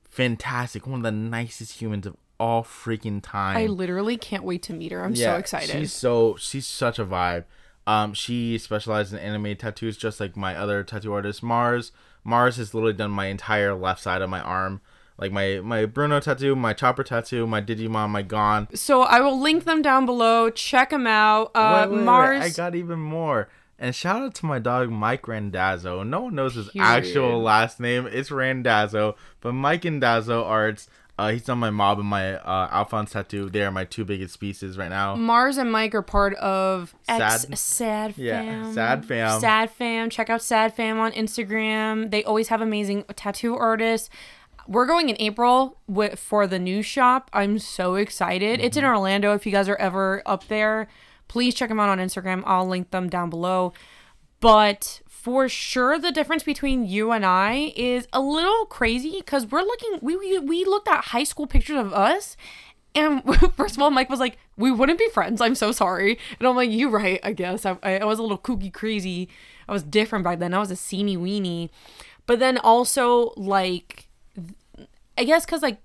Fantastic, 0.09 0.87
one 0.87 1.01
of 1.01 1.03
the 1.05 1.11
nicest 1.13 1.81
humans 1.81 2.07
of 2.07 2.17
all 2.43 2.65
freaking 2.65 3.21
time. 3.23 3.57
I 3.57 3.67
literally 3.67 4.17
can't 4.17 4.43
wait 4.43 4.63
to 4.65 4.73
meet 4.73 4.91
her. 4.91 5.05
I'm 5.05 5.15
so 5.15 5.37
excited. 5.37 5.71
She's 5.71 5.93
so 5.93 6.35
she's 6.39 6.67
such 6.67 6.99
a 6.99 7.05
vibe. 7.07 7.45
Um, 7.87 8.15
she 8.15 8.59
specializes 8.59 9.13
in 9.13 9.19
anime 9.21 9.57
tattoos, 9.57 9.97
just 9.97 10.19
like 10.21 10.37
my 10.37 10.57
other 10.57 10.83
tattoo 10.85 11.13
artist, 11.13 11.43
Mars. 11.43 11.93
Mars 12.25 12.57
has 12.57 12.75
literally 12.75 12.93
done 12.95 13.11
my 13.11 13.27
entire 13.27 13.75
left 13.75 14.01
side 14.01 14.23
of 14.23 14.31
my 14.31 14.41
arm, 14.41 14.81
like 15.19 15.31
my 15.33 15.61
my 15.63 15.87
Bruno 15.87 16.19
tattoo, 16.21 16.55
my 16.57 16.73
Chopper 16.73 17.05
tattoo, 17.05 17.47
my 17.47 17.61
Digimon, 17.63 18.11
my 18.11 18.23
Gon. 18.23 18.69
So 18.75 19.03
I 19.03 19.21
will 19.21 19.41
link 19.41 19.65
them 19.65 19.81
down 19.83 20.05
below. 20.07 20.51
Check 20.51 20.91
them 20.91 21.07
out. 21.07 21.51
Uh, 21.55 21.83
Wait, 21.87 21.91
wait, 21.91 21.97
wait, 21.99 22.05
Mars. 22.05 22.43
I 22.43 22.51
got 22.51 22.75
even 22.75 22.99
more. 22.99 23.49
And 23.79 23.93
shout 23.97 24.23
out 24.23 24.35
to 24.37 24.47
my 24.47 24.61
dog 24.61 24.91
Mike 24.91 25.27
Randazzo. 25.27 26.05
No 26.05 26.21
one 26.21 26.37
knows 26.37 26.55
his 26.55 26.69
Period. 26.69 26.87
actual 26.89 27.43
last 27.43 27.81
name. 27.81 28.07
It's 28.07 28.31
Randazzo, 28.31 29.17
but 29.41 29.55
Mike 29.55 29.85
and 29.85 30.01
Dazzo 30.01 30.45
Arts. 30.45 30.89
Uh, 31.23 31.29
he's 31.33 31.49
on 31.49 31.59
my 31.59 31.71
mob 31.71 31.99
and 31.99 32.09
my 32.09 32.35
uh, 32.35 32.69
Alphonse 32.73 33.13
tattoo. 33.13 33.49
They 33.49 33.63
are 33.63 33.71
my 33.71 33.85
two 33.85 34.05
biggest 34.05 34.41
pieces 34.41 34.77
right 34.77 34.91
now. 34.91 35.15
Mars 35.17 35.57
and 35.59 35.71
Mike 35.71 35.95
are 35.95 36.03
part 36.03 36.35
of 36.35 36.95
X 37.09 37.43
Sad- 37.47 37.59
Sad 37.59 38.15
Fam. 38.17 38.25
Yeah, 38.25 38.73
Sad 38.73 39.05
Fam. 39.07 39.41
Sad 39.41 39.71
Fam. 39.71 40.11
Check 40.11 40.31
out 40.31 40.43
Sad 40.43 40.75
Fam 40.75 40.99
on 40.99 41.13
Instagram. 41.13 42.11
They 42.11 42.25
always 42.25 42.49
have 42.49 42.61
amazing 42.61 43.05
tattoo 43.17 43.57
artists. 43.57 44.11
We're 44.69 44.87
going 44.87 45.09
in 45.09 45.17
April 45.21 45.79
with, 45.89 46.19
for 46.19 46.47
the 46.47 46.59
new 46.59 46.83
shop. 46.83 47.31
I'm 47.33 47.59
so 47.59 47.95
excited. 47.97 48.61
It's 48.61 48.77
Mm-hmm. 48.77 48.85
in 48.87 48.91
Orlando. 48.91 49.35
If 49.35 49.45
you 49.47 49.53
guys 49.53 49.69
are 49.69 49.77
ever 49.77 50.23
up 50.27 50.47
there, 50.49 50.89
please 51.29 51.55
check 51.55 51.69
them 51.69 51.81
out 51.81 51.89
on 51.89 51.99
Instagram. 51.99 52.43
I'll 52.47 52.67
link 52.67 52.91
them 52.91 53.09
down 53.09 53.29
below. 53.31 53.73
But 54.41 55.01
for 55.23 55.49
sure, 55.49 56.01
the 56.01 56.11
difference 56.11 56.43
between 56.43 56.85
you 56.85 57.13
and 57.13 57.25
I 57.25 57.73
is 57.77 58.09
a 58.13 58.21
little 58.21 58.67
crazy 58.67 59.19
because 59.19 59.47
we're 59.47 59.63
looking. 59.63 60.01
We, 60.03 60.17
we 60.17 60.39
we 60.41 60.65
looked 60.65 60.89
at 60.89 61.05
high 61.05 61.23
school 61.23 61.47
pictures 61.47 61.79
of 61.79 61.93
us, 61.93 62.37
and 62.93 63.23
first 63.57 63.77
of 63.77 63.83
all, 63.83 63.93
Mike 63.93 64.11
was 64.11 64.19
like, 64.19 64.37
"We 64.57 64.73
wouldn't 64.73 64.99
be 64.99 65.09
friends." 65.11 65.41
I'm 65.41 65.55
so 65.55 65.71
sorry, 65.71 66.19
and 66.41 66.49
I'm 66.49 66.57
like, 66.57 66.71
"You 66.71 66.89
right, 66.89 67.21
I 67.23 67.35
guess." 67.35 67.65
I, 67.65 67.79
I 67.85 68.05
was 68.05 68.19
a 68.19 68.23
little 68.23 68.37
kooky 68.37 68.73
crazy. 68.73 69.29
I 69.69 69.73
was 69.73 69.85
different 69.85 70.25
back 70.25 70.41
then. 70.41 70.55
I 70.55 70.59
was 70.59 70.73
a 70.73 70.77
seeny 70.77 71.17
weenie, 71.17 71.71
but 72.27 72.41
then 72.41 72.59
also 72.59 73.33
like, 73.37 74.09
I 75.17 75.23
guess 75.23 75.47
because 75.47 75.63
like 75.63 75.79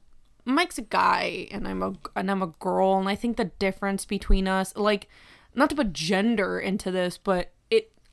Mike's 0.46 0.80
a 0.80 0.82
guy 0.82 1.48
and 1.52 1.68
I'm 1.68 1.84
a 1.84 1.94
and 2.16 2.32
I'm 2.32 2.42
a 2.42 2.48
girl, 2.48 2.98
and 2.98 3.08
I 3.08 3.14
think 3.14 3.38
the 3.38 3.52
difference 3.60 4.04
between 4.04 4.48
us, 4.48 4.76
like, 4.76 5.08
not 5.54 5.70
to 5.70 5.76
put 5.76 5.94
gender 5.94 6.60
into 6.60 6.90
this, 6.90 7.20
but 7.20 7.52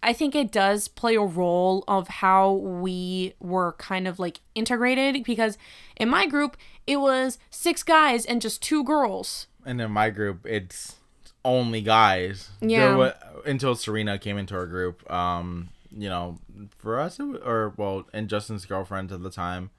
I 0.05 0.13
think 0.13 0.35
it 0.35 0.53
does 0.53 0.87
play 0.87 1.15
a 1.17 1.23
role 1.23 1.83
of 1.89 2.07
how 2.09 2.53
we 2.53 3.35
were 3.41 3.73
kind 3.79 4.07
of 4.07 4.19
like 4.19 4.41
integrated 4.55 5.25
because 5.25 5.57
in 5.97 6.09
my 6.09 6.27
group 6.27 6.57
it 6.87 6.99
was 6.99 7.39
six 7.51 7.83
guys 7.83 8.25
and 8.27 8.41
just 8.43 8.63
two 8.63 8.85
girls. 8.85 9.47
and 9.67 9.81
in 9.81 9.91
my 9.91 10.11
group 10.11 10.47
it's 10.47 10.97
only 11.45 11.81
guys 11.83 12.51
Yeah. 12.61 12.89
There 12.89 12.97
wa- 12.99 13.15
until 13.47 13.75
serena 13.75 14.19
came 14.19 14.39
into 14.39 14.55
our 14.55 14.67
group 14.67 14.97
um 15.11 15.69
you 15.91 16.09
know 16.09 16.39
for 16.79 16.99
us 17.01 17.19
it, 17.21 17.25
wa- 17.25 17.39
or 17.45 17.73
well 17.77 18.07
and 18.13 18.29
justin's 18.29 18.65
girlfriend 18.67 19.11
at 19.13 19.23
the 19.23 19.31
time 19.31 19.71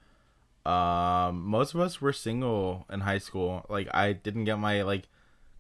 um 0.66 1.44
most 1.46 1.74
of 1.76 1.80
us 1.80 2.02
were 2.02 2.14
single 2.14 2.86
in 2.92 3.02
high 3.02 3.18
school 3.20 3.66
like 3.70 3.88
i 3.94 4.14
didn't 4.14 4.46
get 4.46 4.58
my 4.58 4.82
like 4.82 5.04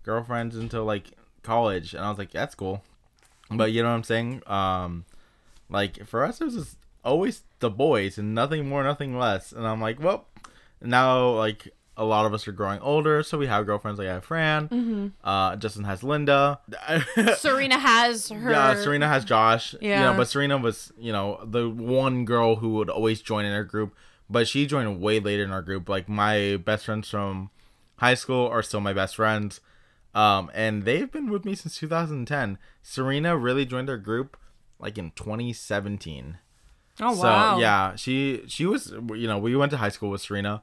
girlfriends 0.04 0.56
until 0.56 0.84
like 0.86 1.12
college 1.44 1.94
and 1.94 2.04
i 2.04 2.10
was 2.10 2.18
like 2.18 2.32
that's 2.32 2.56
cool 2.56 2.84
but 3.58 3.72
you 3.72 3.82
know 3.84 3.90
what 3.90 3.96
i'm 3.96 4.04
saying? 4.04 4.42
Um 4.48 5.06
like 5.70 6.06
for 6.06 6.24
us 6.24 6.42
it 6.42 6.46
was 6.46 6.56
just 6.56 6.78
always 7.04 7.44
the 7.60 7.70
boys 7.70 8.18
and 8.18 8.34
nothing 8.36 8.68
more 8.68 8.84
nothing 8.84 9.18
less. 9.18 9.52
And 9.52 9.66
i'm 9.68 9.82
like 9.82 10.00
well 10.00 10.28
now 10.82 11.30
like 11.30 11.68
a 11.98 12.04
lot 12.04 12.26
of 12.26 12.34
us 12.34 12.46
are 12.46 12.52
growing 12.52 12.80
older 12.82 13.24
so 13.24 13.38
we 13.38 13.48
have 13.48 13.66
girlfriends. 13.66 13.98
Like 14.00 14.10
i 14.10 14.14
have 14.14 14.26
fran. 14.26 14.68
Mm-hmm. 14.68 15.08
uh 15.24 15.56
justin 15.56 15.84
has 15.86 16.04
linda. 16.04 16.60
Serena 17.38 17.80
has 17.80 18.30
her. 18.30 18.52
yeah 18.52 18.76
serena 18.76 19.08
has 19.08 19.24
josh. 19.26 19.74
Yeah 19.82 20.12
Yeah. 20.12 20.18
but 20.18 20.28
serena 20.28 20.58
was 20.58 20.92
you 20.98 21.12
know 21.14 21.40
the 21.46 21.70
one 21.70 22.26
girl 22.26 22.58
who 22.58 22.70
would 22.76 22.90
always 22.90 23.22
join 23.22 23.46
in 23.46 23.54
our 23.54 23.64
group. 23.64 23.96
But 24.30 24.48
she 24.48 24.66
joined 24.66 25.00
way 25.02 25.20
later 25.20 25.44
in 25.44 25.52
our 25.52 25.62
group. 25.62 25.88
Like 25.88 26.10
my 26.10 26.58
best 26.58 26.86
friends 26.86 27.10
from 27.10 27.52
high 27.98 28.16
school 28.16 28.48
are 28.48 28.64
still 28.64 28.82
my 28.82 28.92
best 28.94 29.16
friends 29.16 29.62
um 30.16 30.50
and 30.56 30.84
they've 30.84 31.12
been 31.12 31.30
with 31.30 31.46
me 31.46 31.54
since 31.54 31.78
2010 31.78 32.58
serena 32.82 33.38
really 33.38 33.66
joined 33.66 33.90
our 33.90 33.98
group 33.98 34.38
like 34.80 34.98
in 34.98 35.12
2017 35.12 36.40
Oh 37.02 37.08
wow. 37.08 37.14
so 37.14 37.24
wow. 37.24 37.58
yeah, 37.60 37.96
she 37.96 38.44
she 38.48 38.66
was 38.66 38.94
you 39.14 39.28
know 39.28 39.38
we 39.38 39.56
went 39.56 39.72
to 39.72 39.78
high 39.78 39.90
school 39.90 40.10
with 40.10 40.22
Serena, 40.22 40.62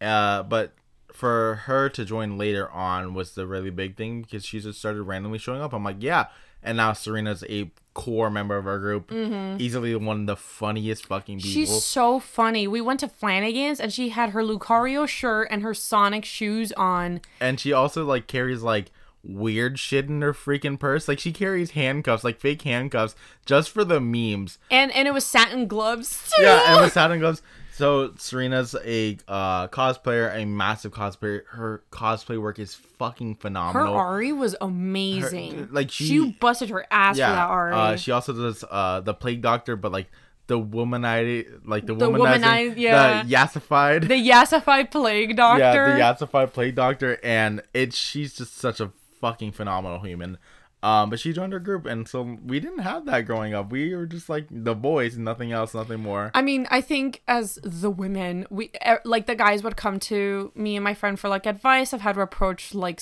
uh, 0.00 0.42
but 0.42 0.72
for 1.12 1.62
her 1.66 1.88
to 1.90 2.04
join 2.04 2.38
later 2.38 2.68
on 2.70 3.14
was 3.14 3.34
the 3.34 3.46
really 3.46 3.70
big 3.70 3.96
thing 3.96 4.22
because 4.22 4.44
she 4.44 4.60
just 4.60 4.78
started 4.78 5.02
randomly 5.02 5.38
showing 5.38 5.60
up. 5.62 5.72
I'm 5.72 5.84
like 5.84 5.98
yeah, 6.00 6.26
and 6.62 6.76
now 6.76 6.92
Serena's 6.92 7.44
a 7.48 7.70
core 7.94 8.30
member 8.30 8.56
of 8.56 8.66
our 8.66 8.78
group, 8.78 9.10
easily 9.12 9.94
one 9.96 10.20
of 10.20 10.26
the 10.26 10.36
funniest 10.36 11.06
fucking 11.06 11.38
people. 11.38 11.50
Mm-hmm. 11.50 11.72
She's 11.74 11.84
so 11.84 12.18
funny. 12.20 12.66
We 12.68 12.80
went 12.80 13.00
to 13.00 13.08
Flanagan's 13.08 13.80
and 13.80 13.92
she 13.92 14.10
had 14.10 14.30
her 14.30 14.42
Lucario 14.42 15.06
shirt 15.08 15.48
and 15.50 15.62
her 15.62 15.74
Sonic 15.74 16.24
shoes 16.24 16.72
on. 16.72 17.20
and 17.40 17.58
she 17.58 17.72
also 17.72 18.04
like 18.04 18.26
carries 18.26 18.62
like 18.62 18.90
weird 19.22 19.78
shit 19.78 20.06
in 20.06 20.22
her 20.22 20.32
freaking 20.32 20.78
purse. 20.78 21.06
Like 21.08 21.18
she 21.18 21.32
carries 21.32 21.72
handcuffs, 21.72 22.24
like 22.24 22.40
fake 22.40 22.62
handcuffs, 22.62 23.14
just 23.44 23.70
for 23.70 23.84
the 23.84 24.00
memes. 24.00 24.58
And 24.70 24.90
and 24.92 25.06
it 25.06 25.12
was 25.12 25.26
satin 25.26 25.66
gloves 25.66 26.32
too. 26.36 26.42
yeah, 26.42 26.62
and 26.74 26.82
with 26.84 26.92
satin 26.92 27.18
gloves. 27.20 27.42
So 27.80 28.12
Serena's 28.18 28.74
a 28.84 29.16
uh, 29.26 29.68
cosplayer, 29.68 30.34
a 30.36 30.44
massive 30.44 30.92
cosplayer. 30.92 31.46
Her 31.48 31.82
cosplay 31.90 32.38
work 32.40 32.58
is 32.58 32.74
fucking 32.74 33.36
phenomenal. 33.36 33.94
her. 33.94 33.98
Ari 33.98 34.32
was 34.32 34.54
amazing. 34.60 35.58
Her- 35.58 35.68
like, 35.72 35.90
she, 35.90 36.06
she- 36.06 36.30
busted 36.38 36.68
her 36.68 36.86
ass 36.90 37.16
for 37.16 37.20
that 37.20 37.48
Ari. 37.48 37.72
Uh, 37.74 37.96
she 37.96 38.12
also 38.12 38.34
does 38.34 38.64
uh, 38.70 39.00
the 39.00 39.14
plague 39.14 39.40
doctor, 39.40 39.76
but 39.76 39.92
like 39.92 40.10
the 40.46 40.60
womanized, 40.60 41.60
like 41.64 41.86
the, 41.86 41.94
The 41.94 42.10
womanizing, 42.10 42.42
womanize- 42.42 42.74
yeah. 42.76 43.22
the 43.22 43.34
yassified, 43.34 44.08
the 44.08 44.28
Yassified 44.28 44.90
Plague 44.90 45.36
Doctor. 45.36 45.60
yeah, 45.62 45.94
the 46.16 46.26
yassified 46.26 46.52
plague 46.52 46.74
doctor, 46.74 47.18
and 47.22 47.62
it. 47.72 47.94
she's 47.94 48.34
just 48.34 48.58
such 48.58 48.80
a 48.80 48.90
fucking 49.20 49.52
phenomenal 49.52 50.00
human. 50.00 50.36
Um, 50.82 51.10
but 51.10 51.20
she 51.20 51.32
joined 51.32 51.52
our 51.52 51.60
group, 51.60 51.84
and 51.84 52.08
so 52.08 52.38
we 52.44 52.58
didn't 52.58 52.78
have 52.78 53.04
that 53.04 53.26
growing 53.26 53.52
up. 53.52 53.70
We 53.70 53.94
were 53.94 54.06
just 54.06 54.30
like 54.30 54.46
the 54.50 54.74
boys, 54.74 55.18
nothing 55.18 55.52
else, 55.52 55.74
nothing 55.74 56.00
more. 56.00 56.30
I 56.34 56.40
mean, 56.40 56.66
I 56.70 56.80
think 56.80 57.22
as 57.28 57.58
the 57.62 57.90
women, 57.90 58.46
we 58.50 58.70
eh, 58.80 58.96
like 59.04 59.26
the 59.26 59.34
guys 59.34 59.62
would 59.62 59.76
come 59.76 60.00
to 60.00 60.52
me 60.54 60.76
and 60.76 60.84
my 60.84 60.94
friend 60.94 61.20
for 61.20 61.28
like 61.28 61.44
advice 61.44 61.92
of 61.92 62.00
how 62.00 62.12
to 62.12 62.20
approach 62.22 62.74
like 62.74 63.00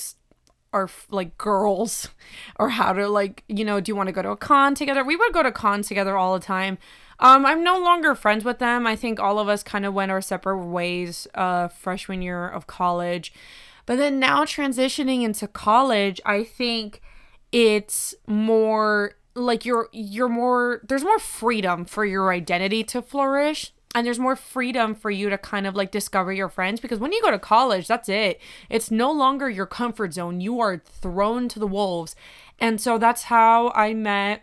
our 0.72 0.88
like 1.10 1.38
girls 1.38 2.08
or 2.58 2.70
how 2.70 2.92
to 2.92 3.08
like 3.08 3.44
you 3.48 3.64
know 3.64 3.80
do 3.80 3.90
you 3.90 3.96
want 3.96 4.08
to 4.08 4.12
go 4.12 4.22
to 4.22 4.30
a 4.30 4.36
con 4.36 4.74
together 4.74 5.02
we 5.02 5.16
would 5.16 5.32
go 5.32 5.42
to 5.42 5.50
cons 5.50 5.88
together 5.88 6.16
all 6.16 6.34
the 6.34 6.44
time 6.44 6.76
um 7.20 7.46
i'm 7.46 7.64
no 7.64 7.78
longer 7.78 8.14
friends 8.14 8.44
with 8.44 8.58
them 8.58 8.86
i 8.86 8.94
think 8.94 9.18
all 9.18 9.38
of 9.38 9.48
us 9.48 9.62
kind 9.62 9.86
of 9.86 9.94
went 9.94 10.10
our 10.10 10.20
separate 10.20 10.58
ways 10.58 11.26
uh 11.34 11.68
freshman 11.68 12.20
year 12.20 12.46
of 12.46 12.66
college 12.66 13.32
but 13.86 13.96
then 13.96 14.18
now 14.18 14.44
transitioning 14.44 15.22
into 15.22 15.48
college 15.48 16.20
i 16.26 16.44
think 16.44 17.00
it's 17.52 18.14
more 18.26 19.12
like 19.34 19.64
you're 19.64 19.88
you're 19.92 20.28
more 20.28 20.80
there's 20.88 21.04
more 21.04 21.18
freedom 21.18 21.84
for 21.84 22.04
your 22.04 22.32
identity 22.32 22.82
to 22.82 23.00
flourish 23.00 23.72
and 23.94 24.06
there's 24.06 24.18
more 24.18 24.36
freedom 24.36 24.94
for 24.94 25.10
you 25.10 25.30
to 25.30 25.38
kind 25.38 25.66
of 25.66 25.74
like 25.74 25.90
discover 25.90 26.32
your 26.32 26.48
friends 26.48 26.80
because 26.80 26.98
when 26.98 27.12
you 27.12 27.22
go 27.22 27.30
to 27.30 27.38
college 27.38 27.86
that's 27.86 28.08
it. 28.08 28.40
It's 28.68 28.90
no 28.90 29.10
longer 29.10 29.48
your 29.48 29.66
comfort 29.66 30.12
zone. 30.14 30.40
You 30.40 30.60
are 30.60 30.78
thrown 30.78 31.48
to 31.48 31.58
the 31.58 31.66
wolves. 31.66 32.14
And 32.60 32.80
so 32.80 32.98
that's 32.98 33.24
how 33.24 33.70
i 33.74 33.94
met 33.94 34.42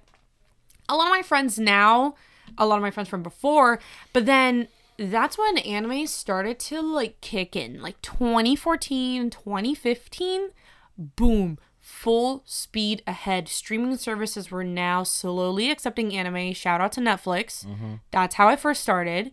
a 0.87 0.95
lot 0.95 1.07
of 1.07 1.11
my 1.11 1.21
friends 1.21 1.59
now 1.59 2.15
a 2.57 2.65
lot 2.65 2.77
of 2.77 2.81
my 2.81 2.91
friends 2.91 3.09
from 3.09 3.23
before 3.23 3.79
but 4.13 4.25
then 4.25 4.67
that's 4.97 5.37
when 5.37 5.57
anime 5.59 6.07
started 6.07 6.59
to 6.59 6.81
like 6.81 7.19
kick 7.21 7.55
in. 7.55 7.81
Like 7.81 8.01
2014 8.01 9.29
2015 9.29 10.49
boom 10.97 11.57
full 12.05 12.43
speed 12.45 13.01
ahead. 13.07 13.47
Streaming 13.47 13.97
services 13.97 14.51
were 14.51 14.63
now 14.63 15.01
slowly 15.01 15.71
accepting 15.71 16.13
anime. 16.13 16.53
Shout 16.53 16.79
out 16.79 16.91
to 16.91 17.01
netflix. 17.01 17.65
Mm-hmm. 17.65 17.95
That's 18.11 18.35
how 18.35 18.47
i 18.47 18.55
first 18.55 18.81
started. 18.83 19.31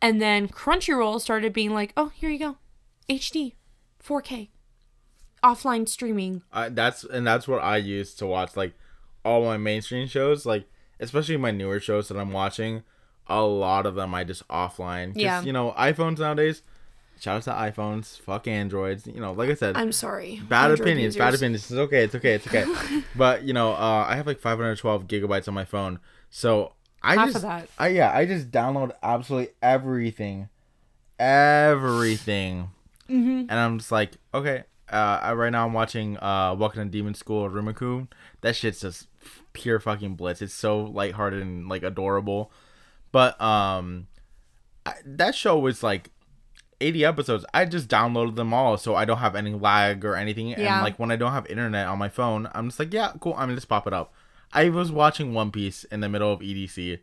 And 0.00 0.22
then 0.22 0.46
crunchyroll 0.46 1.20
started 1.20 1.52
being 1.52 1.74
like 1.74 1.92
oh 1.96 2.12
here 2.14 2.30
you 2.30 2.38
go. 2.38 2.56
Hd 3.08 3.54
4k 4.00 4.50
offline 5.42 5.88
streaming. 5.88 6.42
I, 6.52 6.68
that's 6.68 7.02
and 7.02 7.26
that's 7.26 7.48
what 7.48 7.64
I 7.64 7.78
use 7.78 8.14
to 8.14 8.26
watch 8.26 8.56
like 8.56 8.74
all 9.24 9.44
my 9.44 9.56
mainstream 9.56 10.06
shows, 10.06 10.46
like 10.46 10.68
especially 11.00 11.36
my 11.36 11.50
newer 11.50 11.80
shows 11.80 12.06
that 12.08 12.16
I'm 12.16 12.30
watching. 12.30 12.84
A 13.26 13.42
lot 13.42 13.86
of 13.86 13.96
them 13.96 14.14
I 14.14 14.22
just 14.22 14.46
offline. 14.46 15.14
Yeah. 15.16 15.42
You 15.42 15.52
know, 15.52 15.74
iPhones 15.76 16.20
nowadays, 16.20 16.62
Shout 17.20 17.36
out 17.36 17.42
to 17.44 17.50
iPhones. 17.80 18.18
Fuck 18.20 18.46
Androids. 18.48 19.06
You 19.06 19.20
know, 19.20 19.32
like 19.32 19.48
I 19.50 19.54
said, 19.54 19.76
I'm 19.76 19.92
sorry. 19.92 20.40
bad 20.48 20.70
Android 20.70 20.80
opinions. 20.80 21.16
Bad 21.16 21.34
opinions. 21.34 21.62
It's 21.70 21.72
okay. 21.72 22.04
It's 22.04 22.14
okay. 22.14 22.34
It's 22.34 22.46
okay. 22.46 22.64
but 23.16 23.44
you 23.44 23.52
know, 23.52 23.72
uh, 23.72 24.06
I 24.08 24.16
have 24.16 24.26
like 24.26 24.40
512 24.40 25.06
gigabytes 25.06 25.48
on 25.48 25.54
my 25.54 25.64
phone, 25.64 26.00
so 26.30 26.72
I 27.02 27.14
Half 27.14 27.28
of 27.28 27.32
just, 27.34 27.44
that. 27.44 27.68
I 27.78 27.88
yeah, 27.88 28.12
I 28.14 28.26
just 28.26 28.50
download 28.50 28.92
absolutely 29.02 29.52
everything, 29.62 30.48
everything, 31.18 32.70
Mm-hmm. 33.08 33.46
and 33.50 33.52
I'm 33.52 33.78
just 33.78 33.92
like, 33.92 34.12
okay. 34.32 34.64
Uh, 34.92 35.18
I, 35.22 35.32
right 35.32 35.50
now 35.50 35.66
I'm 35.66 35.72
watching 35.72 36.18
uh, 36.18 36.54
Welcome 36.58 36.84
to 36.84 36.90
Demon 36.90 37.14
School 37.14 37.48
Iruma-kun. 37.48 38.08
That 38.42 38.54
shit's 38.54 38.80
just 38.80 39.08
pure 39.54 39.80
fucking 39.80 40.14
blitz. 40.14 40.42
It's 40.42 40.52
so 40.54 40.80
lighthearted 40.82 41.40
and 41.42 41.68
like 41.68 41.82
adorable. 41.82 42.52
But 43.10 43.40
um, 43.40 44.06
I, 44.84 44.94
that 45.06 45.34
show 45.34 45.58
was 45.58 45.82
like 45.82 46.10
80 46.80 47.04
episodes. 47.04 47.44
I 47.54 47.64
just 47.64 47.88
downloaded 47.88 48.36
them 48.36 48.52
all 48.52 48.76
so 48.76 48.94
I 48.94 49.04
don't 49.04 49.18
have 49.18 49.34
any 49.36 49.52
lag 49.54 50.04
or 50.04 50.16
anything. 50.16 50.48
Yeah. 50.48 50.76
And 50.76 50.84
like 50.84 50.98
when 50.98 51.10
I 51.10 51.16
don't 51.16 51.32
have 51.32 51.46
internet 51.46 51.86
on 51.86 51.98
my 51.98 52.08
phone, 52.08 52.48
I'm 52.54 52.68
just 52.68 52.78
like, 52.78 52.92
yeah, 52.92 53.12
cool. 53.20 53.34
I'm 53.36 53.48
mean, 53.48 53.56
just 53.56 53.68
pop 53.68 53.86
it 53.86 53.92
up. 53.92 54.12
I 54.52 54.68
was 54.68 54.92
watching 54.92 55.34
One 55.34 55.50
Piece 55.50 55.84
in 55.84 56.00
the 56.00 56.08
middle 56.08 56.32
of 56.32 56.40
EDC. 56.40 57.00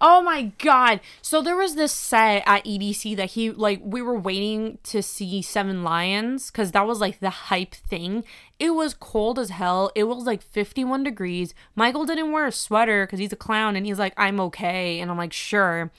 Oh 0.00 0.22
my 0.22 0.52
god. 0.58 1.00
So 1.22 1.42
there 1.42 1.56
was 1.56 1.74
this 1.74 1.92
set 1.92 2.44
at 2.46 2.64
EDC 2.64 3.16
that 3.16 3.30
he 3.30 3.50
like 3.50 3.80
we 3.82 4.00
were 4.00 4.18
waiting 4.18 4.78
to 4.84 5.02
see 5.02 5.42
Seven 5.42 5.82
Lions 5.82 6.50
cuz 6.50 6.70
that 6.72 6.86
was 6.86 7.00
like 7.00 7.18
the 7.18 7.30
hype 7.30 7.74
thing. 7.74 8.22
It 8.60 8.70
was 8.70 8.94
cold 8.94 9.38
as 9.38 9.50
hell. 9.50 9.90
It 9.96 10.04
was 10.04 10.24
like 10.24 10.42
51 10.42 11.02
degrees. 11.02 11.52
Michael 11.74 12.04
didn't 12.04 12.30
wear 12.30 12.46
a 12.46 12.52
sweater 12.52 13.06
cuz 13.08 13.18
he's 13.18 13.32
a 13.32 13.36
clown 13.36 13.74
and 13.74 13.86
he's 13.86 13.98
like 13.98 14.14
I'm 14.16 14.38
okay 14.40 15.00
and 15.00 15.10
I'm 15.10 15.18
like 15.18 15.32
sure. 15.32 15.90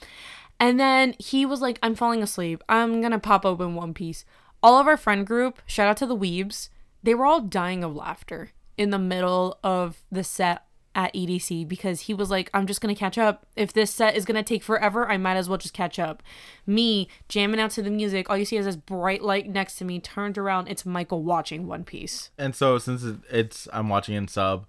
And 0.60 0.78
then 0.78 1.14
he 1.18 1.46
was 1.46 1.60
like 1.60 1.78
I'm 1.82 1.94
falling 1.94 2.22
asleep. 2.22 2.62
I'm 2.68 3.00
going 3.00 3.12
to 3.12 3.18
pop 3.18 3.44
open 3.44 3.74
One 3.74 3.94
Piece. 3.94 4.24
All 4.62 4.78
of 4.78 4.86
our 4.86 4.98
friend 4.98 5.26
group, 5.26 5.60
shout 5.64 5.88
out 5.88 5.96
to 5.96 6.06
the 6.06 6.16
Weebs, 6.16 6.68
they 7.02 7.14
were 7.14 7.24
all 7.24 7.40
dying 7.40 7.82
of 7.82 7.96
laughter 7.96 8.50
in 8.76 8.90
the 8.90 8.98
middle 8.98 9.58
of 9.64 10.02
the 10.12 10.22
set 10.22 10.66
at 10.94 11.14
EDC 11.14 11.66
because 11.68 12.02
he 12.02 12.14
was 12.14 12.30
like, 12.30 12.50
I'm 12.52 12.66
just 12.66 12.80
gonna 12.80 12.94
catch 12.94 13.16
up. 13.16 13.46
If 13.56 13.72
this 13.72 13.90
set 13.90 14.16
is 14.16 14.24
gonna 14.24 14.42
take 14.42 14.62
forever, 14.62 15.08
I 15.08 15.16
might 15.16 15.36
as 15.36 15.48
well 15.48 15.58
just 15.58 15.72
catch 15.72 15.98
up. 15.98 16.22
Me 16.66 17.08
jamming 17.28 17.60
out 17.60 17.70
to 17.72 17.82
the 17.82 17.90
music, 17.90 18.28
all 18.28 18.36
you 18.36 18.44
see 18.44 18.56
is 18.56 18.66
this 18.66 18.76
bright 18.76 19.22
light 19.22 19.48
next 19.48 19.76
to 19.76 19.84
me, 19.84 20.00
turned 20.00 20.36
around, 20.36 20.68
it's 20.68 20.84
Michael 20.84 21.22
watching 21.22 21.66
One 21.66 21.84
Piece. 21.84 22.30
And 22.36 22.54
so 22.54 22.76
since 22.78 23.04
it's 23.30 23.68
I'm 23.72 23.88
watching 23.88 24.14
in 24.14 24.28
sub, 24.28 24.66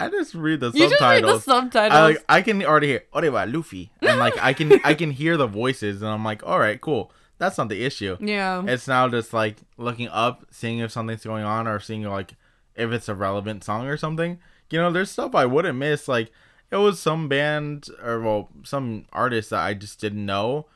I 0.00 0.08
just 0.08 0.34
read 0.34 0.60
the 0.60 0.70
You 0.72 0.88
just 0.88 1.00
read 1.00 1.22
the 1.24 1.38
subtitles. 1.38 1.44
subtitles. 1.44 1.92
I 1.96 2.02
like 2.02 2.24
I 2.28 2.42
can 2.42 2.62
already 2.64 2.88
hear 2.88 3.04
Orewa 3.14 3.52
Luffy, 3.52 3.92
and 4.02 4.18
like 4.18 4.36
I 4.42 4.52
can 4.52 4.80
I 4.84 4.94
can 4.94 5.10
hear 5.10 5.36
the 5.36 5.46
voices, 5.46 6.02
and 6.02 6.10
I'm 6.10 6.24
like, 6.24 6.44
all 6.46 6.58
right, 6.58 6.80
cool. 6.80 7.12
That's 7.38 7.56
not 7.56 7.68
the 7.70 7.82
issue. 7.84 8.16
yeah. 8.20 8.62
It's 8.66 8.86
now 8.86 9.08
just 9.08 9.32
like 9.32 9.56
looking 9.78 10.08
up, 10.08 10.44
seeing 10.50 10.78
if 10.80 10.92
something's 10.92 11.24
going 11.24 11.44
on, 11.44 11.66
or 11.66 11.80
seeing 11.80 12.02
like 12.04 12.34
if 12.74 12.90
it's 12.92 13.08
a 13.08 13.14
relevant 13.14 13.64
song 13.64 13.86
or 13.86 13.96
something. 13.96 14.38
You 14.70 14.78
know, 14.78 14.92
there's 14.92 15.10
stuff 15.10 15.34
I 15.34 15.46
wouldn't 15.46 15.78
miss. 15.78 16.06
Like 16.06 16.30
it 16.70 16.76
was 16.76 17.00
some 17.00 17.28
band 17.28 17.88
or 18.02 18.20
well, 18.20 18.48
some 18.64 19.06
artist 19.12 19.50
that 19.50 19.60
I 19.64 19.74
just 19.74 20.00
didn't 20.00 20.24
know, 20.26 20.66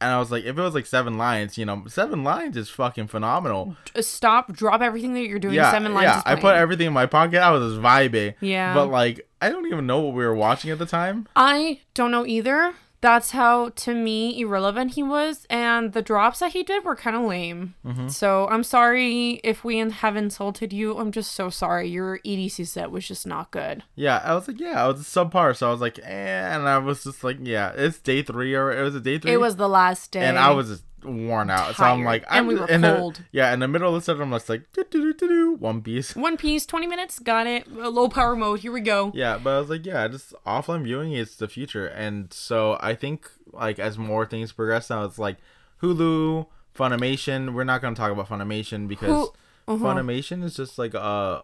and 0.00 0.10
I 0.12 0.18
was 0.18 0.30
like, 0.30 0.44
if 0.44 0.58
it 0.58 0.60
was 0.60 0.74
like 0.74 0.86
Seven 0.86 1.16
Lions, 1.16 1.56
you 1.56 1.64
know, 1.64 1.84
Seven 1.86 2.22
Lions 2.22 2.56
is 2.56 2.68
fucking 2.68 3.06
phenomenal. 3.06 3.76
Stop, 4.00 4.52
drop 4.52 4.80
everything 4.82 5.14
that 5.14 5.26
you're 5.26 5.38
doing. 5.38 5.54
Yeah, 5.54 5.70
Seven 5.70 5.94
Lions. 5.94 6.22
yeah. 6.26 6.32
I 6.32 6.36
put 6.36 6.54
everything 6.56 6.88
in 6.88 6.92
my 6.92 7.06
pocket. 7.06 7.40
I 7.40 7.50
was 7.50 7.72
just 7.72 7.82
vibing. 7.82 8.34
Yeah. 8.40 8.74
But 8.74 8.86
like, 8.88 9.26
I 9.40 9.48
don't 9.48 9.66
even 9.66 9.86
know 9.86 10.00
what 10.00 10.14
we 10.14 10.24
were 10.24 10.34
watching 10.34 10.70
at 10.70 10.78
the 10.78 10.86
time. 10.86 11.26
I 11.34 11.80
don't 11.94 12.10
know 12.10 12.26
either. 12.26 12.74
That's 13.06 13.30
how, 13.30 13.68
to 13.68 13.94
me, 13.94 14.40
irrelevant 14.40 14.94
he 14.94 15.02
was, 15.04 15.46
and 15.48 15.92
the 15.92 16.02
drops 16.02 16.40
that 16.40 16.54
he 16.54 16.64
did 16.64 16.84
were 16.84 16.96
kind 16.96 17.14
of 17.14 17.22
lame. 17.22 17.76
Mm-hmm. 17.86 18.08
So 18.08 18.48
I'm 18.48 18.64
sorry 18.64 19.40
if 19.44 19.62
we 19.62 19.78
have 19.78 20.16
insulted 20.16 20.72
you. 20.72 20.98
I'm 20.98 21.12
just 21.12 21.30
so 21.30 21.48
sorry. 21.48 21.88
Your 21.88 22.18
EDC 22.26 22.66
set 22.66 22.90
was 22.90 23.06
just 23.06 23.24
not 23.24 23.52
good. 23.52 23.84
Yeah, 23.94 24.20
I 24.24 24.34
was 24.34 24.48
like, 24.48 24.58
yeah, 24.58 24.82
I 24.82 24.88
was 24.88 25.02
subpar. 25.02 25.54
So 25.56 25.68
I 25.68 25.70
was 25.70 25.80
like, 25.80 26.00
eh, 26.00 26.02
and 26.02 26.68
I 26.68 26.78
was 26.78 27.04
just 27.04 27.22
like, 27.22 27.36
yeah, 27.40 27.70
it's 27.76 28.00
day 28.00 28.22
three 28.22 28.56
or 28.56 28.72
it 28.72 28.82
was 28.82 28.96
a 28.96 29.00
day 29.00 29.18
three. 29.18 29.30
It 29.30 29.40
was 29.40 29.54
the 29.54 29.68
last 29.68 30.10
day. 30.10 30.22
and 30.22 30.36
I 30.36 30.50
was 30.50 30.68
just 30.68 30.84
worn 31.06 31.48
out. 31.50 31.76
So 31.76 31.84
I'm 31.84 32.04
like, 32.04 32.24
I'm 32.28 32.46
we 32.46 32.54
were 32.56 32.66
in 32.68 32.80
the- 32.82 32.96
cold. 32.96 33.20
yeah, 33.32 33.52
in 33.54 33.60
the 33.60 33.68
middle 33.68 33.88
of 33.94 33.94
the 33.94 34.04
set, 34.04 34.20
I'm 34.20 34.30
just 34.32 34.48
like, 34.48 34.70
do 34.72 34.84
do 34.90 35.00
do 35.00 35.14
do 35.14 35.28
do, 35.28 35.52
One 35.54 35.80
Piece. 35.82 36.14
One 36.16 36.36
Piece, 36.36 36.66
20 36.66 36.86
minutes, 36.86 37.18
got 37.18 37.46
it. 37.46 37.70
Low 37.70 38.08
power 38.08 38.36
mode, 38.36 38.60
here 38.60 38.72
we 38.72 38.80
go. 38.80 39.10
Yeah, 39.14 39.38
but 39.42 39.50
I 39.56 39.58
was 39.60 39.70
like, 39.70 39.86
yeah, 39.86 40.06
just 40.08 40.34
offline 40.46 40.82
viewing 40.84 41.12
is 41.12 41.36
the 41.36 41.48
future, 41.48 41.86
and 41.86 42.32
so 42.32 42.76
I 42.80 42.94
think 42.94 43.30
like 43.52 43.78
as 43.78 43.96
more 43.98 44.26
things 44.26 44.52
progress 44.52 44.90
now, 44.90 45.04
it's 45.04 45.18
like 45.18 45.36
Hulu, 45.82 46.46
Funimation. 46.76 47.54
We're 47.54 47.64
not 47.64 47.80
gonna 47.82 47.96
talk 47.96 48.12
about 48.12 48.28
Funimation 48.28 48.88
because 48.88 49.08
Who- 49.08 49.32
uh-huh. 49.68 49.84
Funimation 49.84 50.44
is 50.44 50.54
just 50.54 50.78
like 50.78 50.94
uh, 50.94 51.42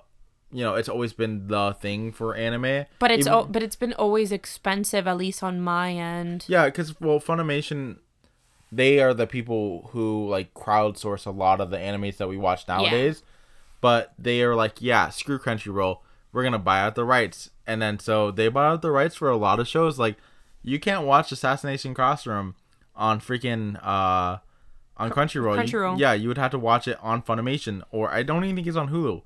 you 0.55 0.63
know, 0.63 0.75
it's 0.75 0.89
always 0.89 1.13
been 1.15 1.49
the 1.49 1.73
thing 1.81 2.13
for 2.13 2.35
anime. 2.37 2.85
But 2.99 3.11
it's 3.11 3.27
Even- 3.27 3.33
o- 3.33 3.45
but 3.45 3.63
it's 3.63 3.75
been 3.77 3.95
always 3.95 4.31
expensive, 4.31 5.07
at 5.09 5.17
least 5.17 5.43
on 5.43 5.61
my 5.61 5.93
end. 5.95 6.45
Yeah, 6.47 6.67
because 6.67 7.01
well, 7.01 7.19
Funimation, 7.21 7.97
they 8.75 9.01
are 9.01 9.13
the 9.13 9.27
people 9.27 9.91
who 9.93 10.27
like 10.29 10.55
crowdsource 10.55 11.27
a 11.27 11.31
lot 11.31 11.61
of 11.61 11.71
the 11.71 11.77
animes 11.77 12.17
that 12.17 12.29
we 12.29 12.37
watch 12.39 12.67
nowadays. 12.67 13.23
But 13.83 14.13
they 14.19 14.43
are 14.43 14.55
like, 14.55 14.81
yeah, 14.81 15.11
screw 15.11 15.39
Crunchyroll. 15.39 15.99
We're 16.33 16.43
gonna 16.45 16.59
buy 16.59 16.81
out 16.81 16.95
the 16.95 17.05
rights, 17.05 17.51
and 17.67 17.83
then 17.83 17.99
so 17.99 18.31
they 18.31 18.49
bought 18.49 18.73
out 18.73 18.83
the 18.83 18.91
rights 18.91 19.15
for 19.17 19.29
a 19.29 19.37
lot 19.37 19.61
of 19.61 19.69
shows. 19.69 19.99
Like, 19.99 20.17
you 20.63 20.81
can't 20.81 21.05
watch 21.05 21.31
Assassination 21.33 21.93
Classroom 21.93 22.55
on 22.97 23.21
freaking 23.21 23.77
uh 23.85 24.39
on 24.97 25.11
Crunchyroll. 25.11 25.57
You- 25.57 25.63
Crunchyroll. 25.73 25.99
yeah, 25.99 26.13
you 26.15 26.29
would 26.29 26.39
have 26.39 26.53
to 26.53 26.59
watch 26.59 26.89
it 26.89 26.97
on 27.03 27.23
Funimation, 27.23 27.83
or 27.91 28.11
I 28.11 28.23
don't 28.23 28.45
even 28.45 28.57
think 28.57 28.67
it's 28.69 28.77
on 28.77 28.89
Hulu. 28.91 29.23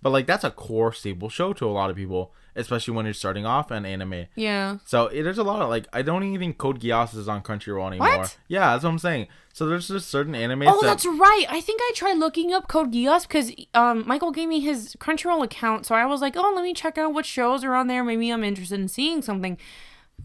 But 0.00 0.10
like, 0.10 0.26
that's 0.26 0.44
a 0.44 0.50
core 0.50 0.92
staple 0.92 1.28
show 1.28 1.52
to 1.54 1.66
a 1.66 1.70
lot 1.72 1.90
of 1.90 1.96
people, 1.96 2.32
especially 2.54 2.94
when 2.94 3.04
you're 3.04 3.14
starting 3.14 3.44
off 3.44 3.70
an 3.72 3.84
anime. 3.84 4.26
Yeah. 4.36 4.78
So 4.84 5.06
it, 5.08 5.24
there's 5.24 5.38
a 5.38 5.42
lot 5.42 5.60
of 5.60 5.68
like 5.68 5.86
I 5.92 6.02
don't 6.02 6.22
even 6.22 6.38
think 6.38 6.58
Code 6.58 6.80
Geass 6.80 7.16
is 7.16 7.28
on 7.28 7.42
Crunchyroll 7.42 7.88
anymore. 7.88 8.18
What? 8.18 8.38
Yeah, 8.46 8.72
that's 8.72 8.84
what 8.84 8.90
I'm 8.90 8.98
saying. 9.00 9.26
So 9.52 9.66
there's 9.66 9.88
just 9.88 10.08
certain 10.08 10.36
anime. 10.36 10.62
Oh, 10.68 10.80
that 10.82 10.86
that's 10.86 11.04
right. 11.04 11.44
I 11.48 11.60
think 11.60 11.80
I 11.82 11.90
tried 11.96 12.16
looking 12.18 12.52
up 12.52 12.68
Code 12.68 12.92
Geass 12.92 13.22
because 13.26 13.50
um, 13.74 14.04
Michael 14.06 14.30
gave 14.30 14.48
me 14.48 14.60
his 14.60 14.94
Crunchyroll 15.00 15.42
account. 15.42 15.84
So 15.84 15.96
I 15.96 16.06
was 16.06 16.20
like, 16.20 16.36
oh, 16.36 16.52
let 16.54 16.62
me 16.62 16.74
check 16.74 16.96
out 16.96 17.12
what 17.12 17.26
shows 17.26 17.64
are 17.64 17.74
on 17.74 17.88
there. 17.88 18.04
Maybe 18.04 18.30
I'm 18.30 18.44
interested 18.44 18.78
in 18.78 18.86
seeing 18.86 19.20
something. 19.20 19.58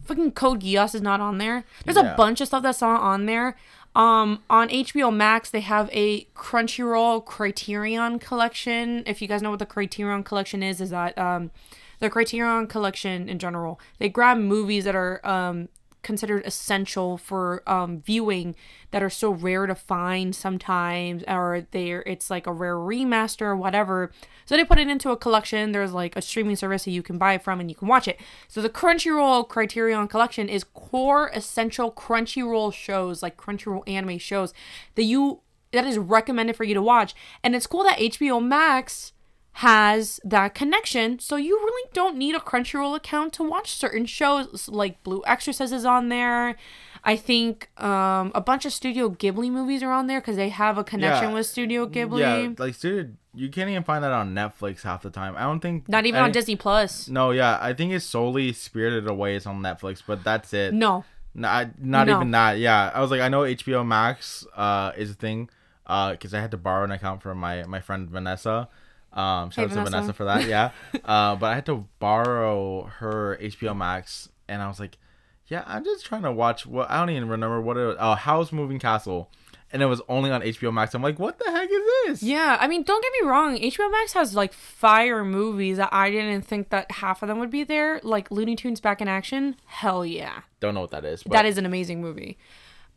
Fucking 0.04 0.32
Code 0.32 0.60
Geass 0.60 0.94
is 0.94 1.02
not 1.02 1.20
on 1.20 1.38
there. 1.38 1.64
There's 1.84 1.96
Yeah. 1.96 2.14
a 2.14 2.16
bunch 2.16 2.40
of 2.40 2.46
stuff 2.46 2.62
that's 2.62 2.80
not 2.80 3.00
on 3.00 3.26
there. 3.26 3.56
Um, 3.94 4.42
on 4.50 4.68
HBO 4.68 5.14
Max, 5.14 5.50
they 5.50 5.60
have 5.60 5.88
a 5.92 6.24
Crunchyroll 6.34 7.24
Criterion 7.24 8.18
collection. 8.18 9.04
If 9.06 9.22
you 9.22 9.28
guys 9.28 9.40
know 9.40 9.50
what 9.50 9.60
the 9.60 9.66
Criterion 9.66 10.24
collection 10.24 10.62
is, 10.62 10.80
is 10.80 10.90
that 10.90 11.16
um, 11.16 11.52
the 12.00 12.10
Criterion 12.10 12.66
collection 12.66 13.28
in 13.28 13.38
general, 13.38 13.78
they 13.98 14.08
grab 14.08 14.38
movies 14.38 14.84
that 14.84 14.96
are 14.96 15.24
um, 15.24 15.68
considered 16.04 16.44
essential 16.46 17.18
for 17.18 17.62
um, 17.66 18.00
viewing 18.00 18.54
that 18.90 19.02
are 19.02 19.10
so 19.10 19.30
rare 19.30 19.66
to 19.66 19.74
find 19.74 20.36
sometimes, 20.36 21.24
or 21.26 21.66
they're 21.72 22.02
it's 22.02 22.30
like 22.30 22.46
a 22.46 22.52
rare 22.52 22.76
remaster 22.76 23.42
or 23.42 23.56
whatever. 23.56 24.12
So 24.44 24.56
they 24.56 24.64
put 24.64 24.78
it 24.78 24.88
into 24.88 25.10
a 25.10 25.16
collection. 25.16 25.72
There's 25.72 25.92
like 25.92 26.14
a 26.16 26.22
streaming 26.22 26.56
service 26.56 26.84
that 26.84 26.92
you 26.92 27.02
can 27.02 27.18
buy 27.18 27.38
from 27.38 27.58
and 27.58 27.70
you 27.70 27.74
can 27.74 27.88
watch 27.88 28.06
it. 28.06 28.20
So 28.46 28.62
the 28.62 28.70
Crunchyroll 28.70 29.48
Criterion 29.48 30.06
collection 30.06 30.48
is 30.48 30.62
core 30.62 31.30
essential 31.34 31.90
Crunchyroll 31.90 32.72
shows, 32.72 33.22
like 33.22 33.36
Crunchyroll 33.36 33.82
anime 33.88 34.18
shows 34.18 34.54
that 34.94 35.04
you 35.04 35.40
that 35.72 35.84
is 35.84 35.98
recommended 35.98 36.54
for 36.54 36.62
you 36.62 36.74
to 36.74 36.82
watch. 36.82 37.14
And 37.42 37.56
it's 37.56 37.66
cool 37.66 37.82
that 37.82 37.98
HBO 37.98 38.40
Max 38.40 39.13
has 39.58 40.18
that 40.24 40.54
connection, 40.54 41.18
so 41.20 41.36
you 41.36 41.56
really 41.58 41.88
don't 41.92 42.16
need 42.16 42.34
a 42.34 42.40
Crunchyroll 42.40 42.96
account 42.96 43.32
to 43.34 43.42
watch 43.44 43.70
certain 43.72 44.04
shows. 44.06 44.68
Like 44.68 45.02
Blue 45.04 45.22
Exorcist 45.26 45.72
is 45.72 45.84
on 45.84 46.08
there. 46.08 46.56
I 47.04 47.16
think 47.16 47.68
um, 47.80 48.32
a 48.34 48.40
bunch 48.40 48.64
of 48.64 48.72
Studio 48.72 49.10
Ghibli 49.10 49.50
movies 49.50 49.82
are 49.82 49.92
on 49.92 50.06
there 50.06 50.20
because 50.20 50.36
they 50.36 50.48
have 50.48 50.78
a 50.78 50.84
connection 50.84 51.28
Yeah. 51.28 51.34
with 51.34 51.46
Studio 51.46 51.86
Ghibli. 51.86 52.20
yeah, 52.20 52.48
like 52.58 52.78
dude, 52.80 53.16
you 53.34 53.48
can't 53.50 53.68
even 53.70 53.84
find 53.84 54.02
that 54.02 54.10
on 54.12 54.34
Netflix 54.34 54.82
half 54.82 55.02
the 55.02 55.10
time. 55.10 55.36
I 55.36 55.42
don't 55.42 55.60
think 55.60 55.88
Not 55.88 56.06
even 56.06 56.18
any- 56.18 56.24
on 56.26 56.32
Disney 56.32 56.56
Plus. 56.56 57.08
No, 57.08 57.30
yeah, 57.30 57.58
I 57.60 57.74
think 57.74 57.92
it's 57.92 58.04
solely 58.06 58.52
Spirited 58.54 59.06
Away 59.08 59.36
is 59.36 59.46
on 59.46 59.60
Netflix, 59.60 60.02
but 60.06 60.24
that's 60.24 60.52
it. 60.54 60.72
No. 60.74 61.04
Not 61.34 61.78
not 61.80 62.06
No. 62.06 62.16
even 62.16 62.30
that. 62.32 62.58
Yeah, 62.58 62.90
I 62.94 63.00
was 63.00 63.10
like, 63.10 63.20
I 63.20 63.28
know 63.28 63.42
HBO 63.42 63.84
Max 63.86 64.46
uh 64.56 64.92
is 64.96 65.10
a 65.10 65.14
thing, 65.14 65.50
uh, 65.86 66.12
because 66.12 66.32
I 66.34 66.40
had 66.40 66.50
to 66.52 66.56
borrow 66.56 66.84
an 66.84 66.90
account 66.90 67.22
from 67.22 67.38
my 67.38 67.64
my 67.64 67.80
friend 67.80 68.08
Vanessa. 68.08 68.68
Um, 69.14 69.50
shout 69.50 69.70
Hey, 69.70 69.78
out 69.78 69.84
to 69.84 69.90
Vanessa. 69.90 70.12
For 70.12 70.24
that. 70.24 70.46
Yeah. 70.48 70.70
uh, 71.04 71.36
but 71.36 71.46
I 71.46 71.54
had 71.54 71.66
to 71.66 71.86
borrow 72.00 72.84
her 72.98 73.38
HBO 73.40 73.76
Max, 73.76 74.28
and 74.48 74.60
I 74.60 74.68
was 74.68 74.80
like, 74.80 74.98
yeah, 75.46 75.62
I'm 75.66 75.84
just 75.84 76.04
trying 76.04 76.22
to 76.22 76.32
watch. 76.32 76.66
What 76.66 76.90
I 76.90 76.98
don't 76.98 77.10
even 77.10 77.28
remember 77.28 77.60
what 77.60 77.76
it 77.76 77.84
was. 77.86 77.96
Oh, 78.00 78.14
House 78.14 78.50
Moving 78.50 78.78
Castle, 78.78 79.30
and 79.72 79.82
it 79.82 79.86
was 79.86 80.00
only 80.08 80.30
on 80.30 80.40
HBO 80.40 80.72
Max. 80.72 80.94
I'm 80.94 81.02
like, 81.02 81.18
what 81.18 81.38
the 81.38 81.50
heck 81.50 81.68
is 81.70 81.82
this? 82.06 82.22
Yeah, 82.22 82.56
I 82.58 82.66
mean, 82.66 82.82
don't 82.82 83.02
get 83.02 83.12
me 83.22 83.28
wrong. 83.28 83.56
HBO 83.58 83.90
Max 83.92 84.14
has 84.14 84.34
like 84.34 84.52
fire 84.52 85.22
movies 85.24 85.76
that 85.76 85.90
I 85.92 86.10
didn't 86.10 86.42
think 86.42 86.70
that 86.70 86.90
half 86.90 87.22
of 87.22 87.28
them 87.28 87.38
would 87.40 87.50
be 87.50 87.62
there. 87.62 88.00
Like 88.02 88.30
Looney 88.30 88.56
Tunes 88.56 88.80
Back 88.80 89.00
in 89.02 89.06
Action. 89.08 89.56
Hell 89.66 90.04
yeah. 90.04 90.40
Don't 90.60 90.74
know 90.74 90.80
what 90.80 90.90
that 90.92 91.04
is. 91.04 91.22
But 91.22 91.32
that 91.32 91.44
is 91.46 91.58
an 91.58 91.66
amazing 91.66 92.00
movie. 92.00 92.38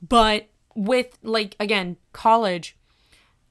But 0.02 0.48
with 0.74 1.18
like 1.24 1.56
again 1.60 1.98
college 2.14 2.77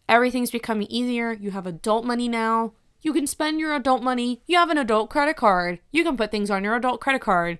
everything's 0.08 0.50
becoming 0.50 0.86
easier. 0.88 1.32
You 1.32 1.50
have 1.52 1.66
adult 1.66 2.04
money 2.04 2.28
now. 2.28 2.72
You 3.02 3.12
can 3.12 3.26
spend 3.26 3.60
your 3.60 3.74
adult 3.74 4.02
money. 4.02 4.42
You 4.46 4.58
have 4.58 4.70
an 4.70 4.78
adult 4.78 5.10
credit 5.10 5.36
card. 5.36 5.80
You 5.92 6.02
can 6.02 6.16
put 6.16 6.30
things 6.30 6.50
on 6.50 6.64
your 6.64 6.74
adult 6.74 7.00
credit 7.00 7.22
card. 7.22 7.58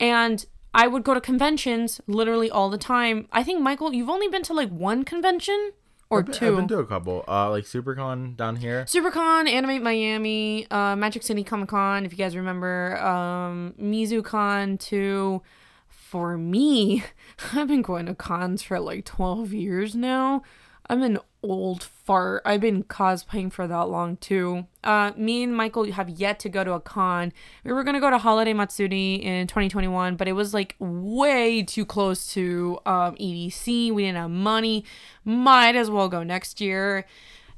And 0.00 0.44
i 0.74 0.86
would 0.86 1.04
go 1.04 1.12
to 1.14 1.20
conventions 1.20 2.00
literally 2.06 2.50
all 2.50 2.70
the 2.70 2.78
time. 2.78 3.28
I 3.30 3.42
think 3.42 3.60
michael 3.60 3.92
you've 3.92 4.08
only 4.08 4.28
been 4.28 4.42
to 4.44 4.54
like 4.54 4.70
one 4.70 5.04
convention? 5.04 5.72
Or 6.10 6.18
I've 6.18 6.26
been, 6.26 6.34
two? 6.34 6.46
I've 6.46 6.56
been 6.56 6.68
to 6.68 6.78
a 6.78 6.86
couple. 6.86 7.24
Uh, 7.26 7.48
like 7.48 7.64
SuperCon 7.64 8.36
down 8.36 8.56
here. 8.56 8.84
SuperCon, 8.84 9.48
Animate 9.48 9.82
Miami, 9.82 10.70
uh, 10.70 10.94
Magic 10.94 11.22
City 11.22 11.42
Comic 11.42 11.70
Con, 11.70 12.04
if 12.04 12.12
you 12.12 12.18
guys 12.18 12.36
remember, 12.36 12.98
um, 12.98 13.74
MizuCon 13.80 14.78
too. 14.78 15.42
For 15.88 16.36
me, 16.36 17.02
I've 17.54 17.68
been 17.68 17.80
going 17.80 18.04
to 18.06 18.14
cons 18.14 18.62
for 18.62 18.78
like 18.78 19.06
12 19.06 19.54
years 19.54 19.94
now. 19.94 20.42
I'm 20.86 21.02
an 21.02 21.18
old 21.42 21.82
fart. 21.82 22.42
I've 22.44 22.60
been 22.60 22.84
cosplaying 22.84 23.52
for 23.52 23.66
that 23.66 23.88
long 23.88 24.16
too. 24.16 24.66
Uh, 24.84 25.12
me 25.16 25.42
and 25.42 25.56
Michael 25.56 25.90
have 25.92 26.08
yet 26.08 26.38
to 26.40 26.48
go 26.48 26.64
to 26.64 26.72
a 26.72 26.80
con. 26.80 27.32
We 27.64 27.72
were 27.72 27.84
gonna 27.84 28.00
go 28.00 28.10
to 28.10 28.18
Holiday 28.18 28.52
Matsuri 28.52 29.14
in 29.14 29.46
2021, 29.46 30.16
but 30.16 30.28
it 30.28 30.32
was 30.32 30.52
like 30.52 30.76
way 30.78 31.62
too 31.62 31.84
close 31.84 32.32
to 32.34 32.78
um, 32.86 33.16
EDC. 33.16 33.92
We 33.92 34.04
didn't 34.04 34.18
have 34.18 34.30
money. 34.30 34.84
Might 35.24 35.76
as 35.76 35.90
well 35.90 36.08
go 36.08 36.22
next 36.22 36.60
year. 36.60 37.06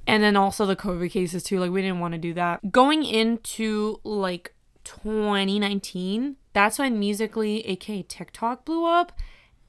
And 0.07 0.22
then 0.22 0.37
also 0.37 0.66
the 0.66 0.77
COVID 0.77 1.11
cases 1.11 1.43
too. 1.43 1.59
Like 1.59 1.70
we 1.70 1.83
didn't 1.83 2.01
want 2.01 2.12
to 2.12 2.18
do 2.18 2.35
that. 2.35 2.70
Going 2.70 3.05
into 3.05 4.01
like 4.05 4.55
2019, 4.85 6.37
that's 6.53 6.79
when 6.79 6.99
Musically, 6.99 7.66
aka 7.66 8.03
TikTok, 8.03 8.64
blew 8.64 8.87
up, 8.87 9.12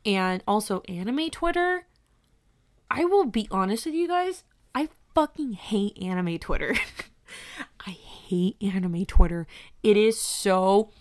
and 0.05 0.43
also 0.47 0.81
anime 0.87 1.29
Twitter. 1.29 1.85
I 2.89 3.05
will 3.05 3.25
be 3.25 3.47
honest 3.51 3.85
with 3.85 3.95
you 3.95 4.07
guys. 4.07 4.43
I 4.73 4.89
fucking 5.13 5.53
hate 5.53 5.97
anime 6.01 6.37
Twitter. 6.39 6.75
I 7.87 7.91
hate 7.91 8.57
anime 8.61 9.05
Twitter. 9.05 9.47
It 9.83 9.97
is 9.97 10.19
so. 10.19 10.91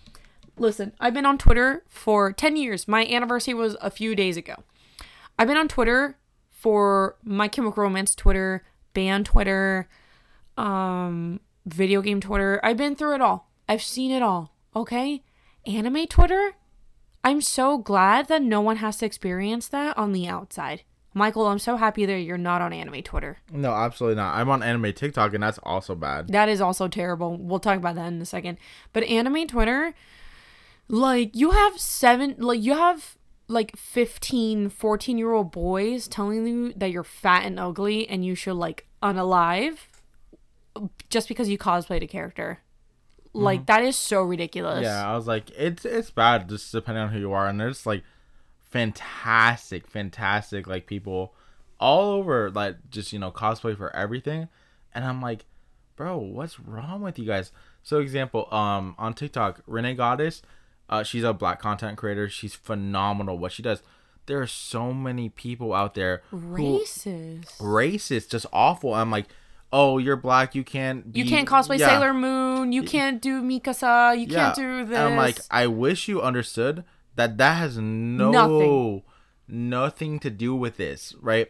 Listen, 0.57 0.93
I've 0.99 1.13
been 1.13 1.25
on 1.25 1.37
Twitter 1.37 1.83
for 1.87 2.31
10 2.31 2.55
years. 2.55 2.87
My 2.87 3.05
anniversary 3.05 3.53
was 3.53 3.75
a 3.81 3.91
few 3.91 4.15
days 4.15 4.37
ago. 4.37 4.55
I've 5.37 5.47
been 5.47 5.57
on 5.57 5.67
Twitter 5.67 6.17
for 6.49 7.17
My 7.23 7.47
Chemical 7.49 7.83
Romance 7.83 8.15
Twitter, 8.15 8.63
band 8.93 9.25
Twitter, 9.25 9.89
um, 10.57 11.41
video 11.65 12.01
game 12.01 12.21
Twitter. 12.21 12.61
I've 12.63 12.77
been 12.77 12.95
through 12.95 13.15
it 13.15 13.21
all. 13.21 13.51
I've 13.67 13.83
seen 13.83 14.11
it 14.11 14.21
all. 14.21 14.53
Okay? 14.75 15.23
Anime 15.65 16.07
Twitter? 16.07 16.53
I'm 17.23 17.41
so 17.41 17.77
glad 17.77 18.27
that 18.27 18.41
no 18.41 18.61
one 18.61 18.77
has 18.77 18.97
to 18.97 19.05
experience 19.05 19.67
that 19.69 19.97
on 19.97 20.13
the 20.13 20.27
outside. 20.27 20.83
Michael, 21.17 21.47
I'm 21.47 21.59
so 21.59 21.77
happy 21.77 22.05
that 22.05 22.19
you're 22.19 22.37
not 22.37 22.61
on 22.61 22.73
anime 22.73 23.01
Twitter. 23.01 23.37
No, 23.49 23.71
absolutely 23.71 24.17
not. 24.17 24.35
I'm 24.35 24.49
on 24.49 24.61
anime 24.61 24.91
TikTok, 24.91 25.33
and 25.33 25.41
that's 25.41 25.57
also 25.63 25.95
bad. 25.95 26.27
That 26.27 26.49
is 26.49 26.59
also 26.59 26.89
terrible. 26.89 27.37
We'll 27.37 27.59
talk 27.59 27.77
about 27.77 27.95
that 27.95 28.07
in 28.07 28.21
a 28.21 28.25
second. 28.25 28.57
But 28.91 29.03
anime 29.05 29.47
Twitter, 29.47 29.93
like, 30.89 31.33
you 31.33 31.51
have 31.51 31.79
seven, 31.79 32.35
like, 32.37 32.61
you 32.61 32.73
have 32.73 33.15
like 33.47 33.77
15, 33.77 34.69
14 34.69 35.17
year 35.17 35.31
old 35.31 35.51
boys 35.51 36.07
telling 36.09 36.45
you 36.45 36.73
that 36.75 36.91
you're 36.91 37.03
fat 37.05 37.45
and 37.45 37.61
ugly 37.61 38.09
and 38.09 38.25
you 38.25 38.35
should, 38.35 38.55
like, 38.55 38.85
unalive 39.01 39.77
just 41.09 41.29
because 41.29 41.47
you 41.47 41.57
cosplayed 41.57 42.03
a 42.03 42.07
character. 42.07 42.59
Like, 43.31 43.59
mm-hmm. 43.61 43.65
that 43.67 43.83
is 43.83 43.95
so 43.95 44.21
ridiculous. 44.21 44.83
Yeah, 44.83 45.09
I 45.09 45.15
was 45.15 45.27
like, 45.27 45.49
it's 45.51 45.85
it's 45.85 46.11
bad 46.11 46.49
just 46.49 46.71
depending 46.73 47.03
on 47.03 47.09
who 47.11 47.19
you 47.19 47.31
are, 47.31 47.47
and 47.47 47.59
there's 47.59 47.85
like 47.85 48.03
fantastic, 48.71 49.87
fantastic 49.87 50.67
like 50.67 50.85
people 50.87 51.33
all 51.79 52.11
over 52.11 52.49
like 52.51 52.75
just 52.89 53.11
you 53.13 53.19
know 53.19 53.31
cosplay 53.31 53.75
for 53.75 53.93
everything, 53.95 54.47
and 54.93 55.05
I'm 55.05 55.21
like, 55.21 55.45
bro, 55.95 56.17
what's 56.17 56.59
wrong 56.59 57.01
with 57.01 57.19
you 57.19 57.25
guys? 57.25 57.51
So 57.83 57.99
example, 57.99 58.51
um, 58.53 58.95
on 58.97 59.13
TikTok, 59.13 59.61
Renee 59.67 59.95
Goddess, 59.95 60.41
uh, 60.89 61.03
she's 61.03 61.23
a 61.23 61.33
black 61.33 61.59
content 61.59 61.97
creator. 61.97 62.29
She's 62.29 62.55
phenomenal 62.55 63.37
what 63.37 63.51
she 63.51 63.61
does. 63.61 63.83
There 64.27 64.41
are 64.41 64.47
so 64.47 64.91
many 64.91 65.29
people 65.29 65.71
out 65.73 65.93
there 65.93 66.23
who 66.31 66.39
Racist. 66.79 67.57
racist, 67.59 68.29
just 68.31 68.47
awful. 68.51 68.95
I'm 68.95 69.11
like, 69.11 69.27
oh, 69.71 69.99
you're 69.99 70.15
black, 70.15 70.55
you 70.55 70.63
can't. 70.63 71.11
Be, 71.13 71.19
You 71.19 71.25
can't 71.29 71.47
cosplay 71.47 71.77
Yeah. 71.77 71.89
Sailor 71.89 72.13
Moon. 72.13 72.71
You 72.71 72.81
can't 72.81 73.21
do 73.21 73.43
Mikasa. 73.43 74.17
You 74.17 74.25
Yeah. 74.27 74.45
can't 74.45 74.55
do 74.55 74.85
this. 74.85 74.97
And 74.97 75.09
I'm 75.09 75.17
like, 75.17 75.37
I 75.51 75.67
wish 75.67 76.07
you 76.07 76.23
understood 76.23 76.83
that 77.15 77.37
that 77.37 77.53
has 77.55 77.77
no 77.77 78.31
Nothing. 78.31 79.03
nothing, 79.47 80.19
to 80.19 80.29
do 80.29 80.55
with 80.55 80.77
this, 80.77 81.13
right? 81.21 81.49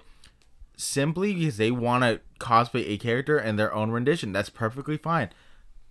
Simply 0.78 1.34
because 1.34 1.57
they 1.57 1.72
want 1.72 2.03
to 2.03 2.22
cosplay 2.39 2.88
a 2.89 2.97
character 2.97 3.39
in 3.39 3.55
their 3.55 3.74
own 3.74 3.91
rendition. 3.91 4.32
That's 4.32 4.49
perfectly 4.49 4.97
fine. 4.97 5.30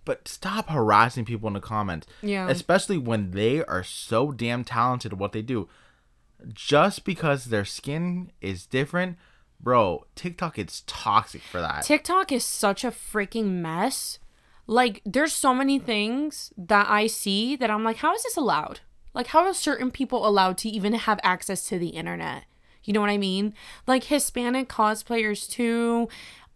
But 0.05 0.27
stop 0.27 0.69
harassing 0.69 1.25
people 1.25 1.47
in 1.47 1.53
the 1.53 1.59
comments. 1.59 2.05
Yeah. 2.21 2.47
Especially 2.47 2.97
when 2.97 3.31
they 3.31 3.63
are 3.63 3.83
so 3.83 4.31
damn 4.31 4.63
talented 4.63 5.13
at 5.13 5.19
what 5.19 5.31
they 5.31 5.41
do. 5.41 5.67
Just 6.53 7.05
because 7.05 7.45
their 7.45 7.65
skin 7.65 8.31
is 8.39 8.67
different, 8.67 9.17
bro, 9.59 10.05
TikTok 10.13 10.59
is 10.59 10.81
toxic 10.81 11.41
for 11.41 11.59
that. 11.59 11.83
TikTok 11.83 12.31
is 12.31 12.45
such 12.45 12.83
a 12.83 12.91
freaking 12.91 13.61
mess. 13.61 14.19
Like, 14.67 15.01
there's 15.05 15.33
so 15.33 15.53
many 15.55 15.79
things 15.79 16.53
that 16.57 16.87
I 16.89 17.07
see 17.07 17.55
that 17.55 17.71
I'm 17.71 17.83
like, 17.83 17.97
how 17.97 18.13
is 18.13 18.23
this 18.23 18.37
allowed? 18.37 18.81
Like, 19.15 19.27
how 19.27 19.45
are 19.45 19.53
certain 19.53 19.89
people 19.89 20.27
allowed 20.27 20.57
to 20.59 20.69
even 20.69 20.93
have 20.93 21.19
access 21.23 21.67
to 21.69 21.79
the 21.79 21.89
internet? 21.89 22.43
You 22.83 22.93
know 22.93 23.01
what 23.01 23.09
I 23.09 23.17
mean? 23.17 23.53
Like 23.87 24.05
Hispanic 24.05 24.69
cosplayers 24.69 25.49
too, 25.49 26.07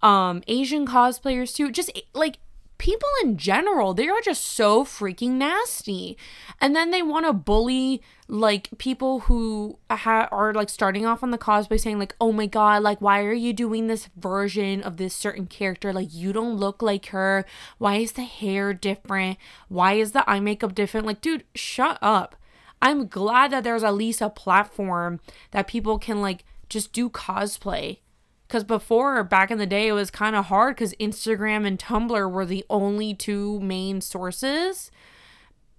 um, 0.02 0.44
Asian 0.48 0.86
cosplayers 0.86 1.56
too. 1.56 1.72
Just 1.72 1.92
like 2.14 2.38
people 2.78 3.10
in 3.24 3.38
general, 3.38 3.94
they 3.94 4.08
are 4.08 4.22
just 4.22 4.44
so 4.44 4.86
freaking 4.86 5.32
nasty. 5.32 6.18
And 6.62 6.76
then 6.76 6.92
they 6.92 7.02
want 7.02 7.26
to 7.26 7.34
bully 7.34 8.02
like 8.28 8.70
people 8.78 9.22
who 9.22 9.78
ha- 9.90 10.30
are 10.32 10.54
like 10.54 10.70
starting 10.70 11.06
off 11.06 11.24
on 11.24 11.32
the 11.32 11.38
cosplay 11.38 11.80
saying 11.80 12.00
like, 12.00 12.16
"Oh 12.22 12.32
my 12.32 12.46
god, 12.46 12.84
like 12.84 13.02
why 13.02 13.22
are 13.24 13.34
you 13.34 13.52
doing 13.54 13.88
this 13.88 14.08
version 14.16 14.82
of 14.82 14.98
this 14.98 15.16
certain 15.16 15.48
character? 15.48 15.92
Like 15.92 16.14
you 16.14 16.32
don't 16.32 16.56
look 16.58 16.82
like 16.82 17.08
her. 17.08 17.46
Why 17.80 17.96
is 17.98 18.14
the 18.14 18.24
hair 18.24 18.74
different? 18.74 19.38
Why 19.68 19.94
is 19.94 20.12
the 20.12 20.28
eye 20.30 20.40
makeup 20.40 20.76
different?" 20.76 21.08
Like, 21.08 21.22
dude, 21.22 21.44
shut 21.56 21.98
up. 22.02 22.36
I'm 22.82 23.08
glad 23.08 23.52
that 23.52 23.64
there's 23.64 23.84
at 23.84 23.94
least 23.94 24.22
a 24.22 24.30
platform 24.30 25.20
that 25.52 25.68
people 25.68 26.00
can 26.00 26.22
like 26.22 26.46
just 26.70 26.94
do 26.94 27.10
cosplay. 27.10 28.00
Because 28.48 28.64
before, 28.64 29.24
back 29.24 29.52
in 29.52 29.60
the 29.60 29.68
day, 29.68 29.88
it 29.88 29.94
was 29.94 30.10
kind 30.10 30.36
of 30.36 30.46
hard 30.46 30.76
because 30.76 30.96
Instagram 30.96 31.68
and 31.68 31.78
Tumblr 31.78 32.32
were 32.32 32.46
the 32.46 32.66
only 32.68 33.14
two 33.14 33.60
main 33.60 34.02
sources. 34.02 34.90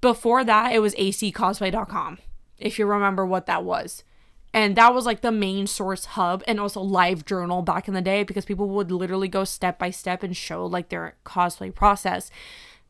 Before 0.01 0.45
that, 0.45 0.73
it 0.73 0.79
was 0.79 0.95
acosplay.com, 0.95 2.19
if 2.59 2.79
you 2.79 2.87
remember 2.87 3.27
what 3.27 3.47
that 3.47 3.65
was. 3.65 4.05
And 4.53 4.77
that 4.77 4.95
was 4.95 5.07
like 5.07 5.21
the 5.21 5.33
main 5.33 5.67
source 5.67 6.05
hub 6.05 6.43
and 6.47 6.59
also 6.59 6.81
live 6.81 7.25
journal 7.25 7.63
back 7.63 7.87
in 7.87 7.95
the 7.95 8.01
day 8.01 8.25
because 8.25 8.45
people 8.45 8.69
would 8.71 8.91
literally 8.91 9.29
go 9.29 9.45
step 9.45 9.79
by 9.79 9.91
step 9.91 10.23
and 10.23 10.37
show 10.37 10.67
like 10.67 10.89
their 10.89 11.17
cosplay 11.25 11.75
process. 11.75 12.31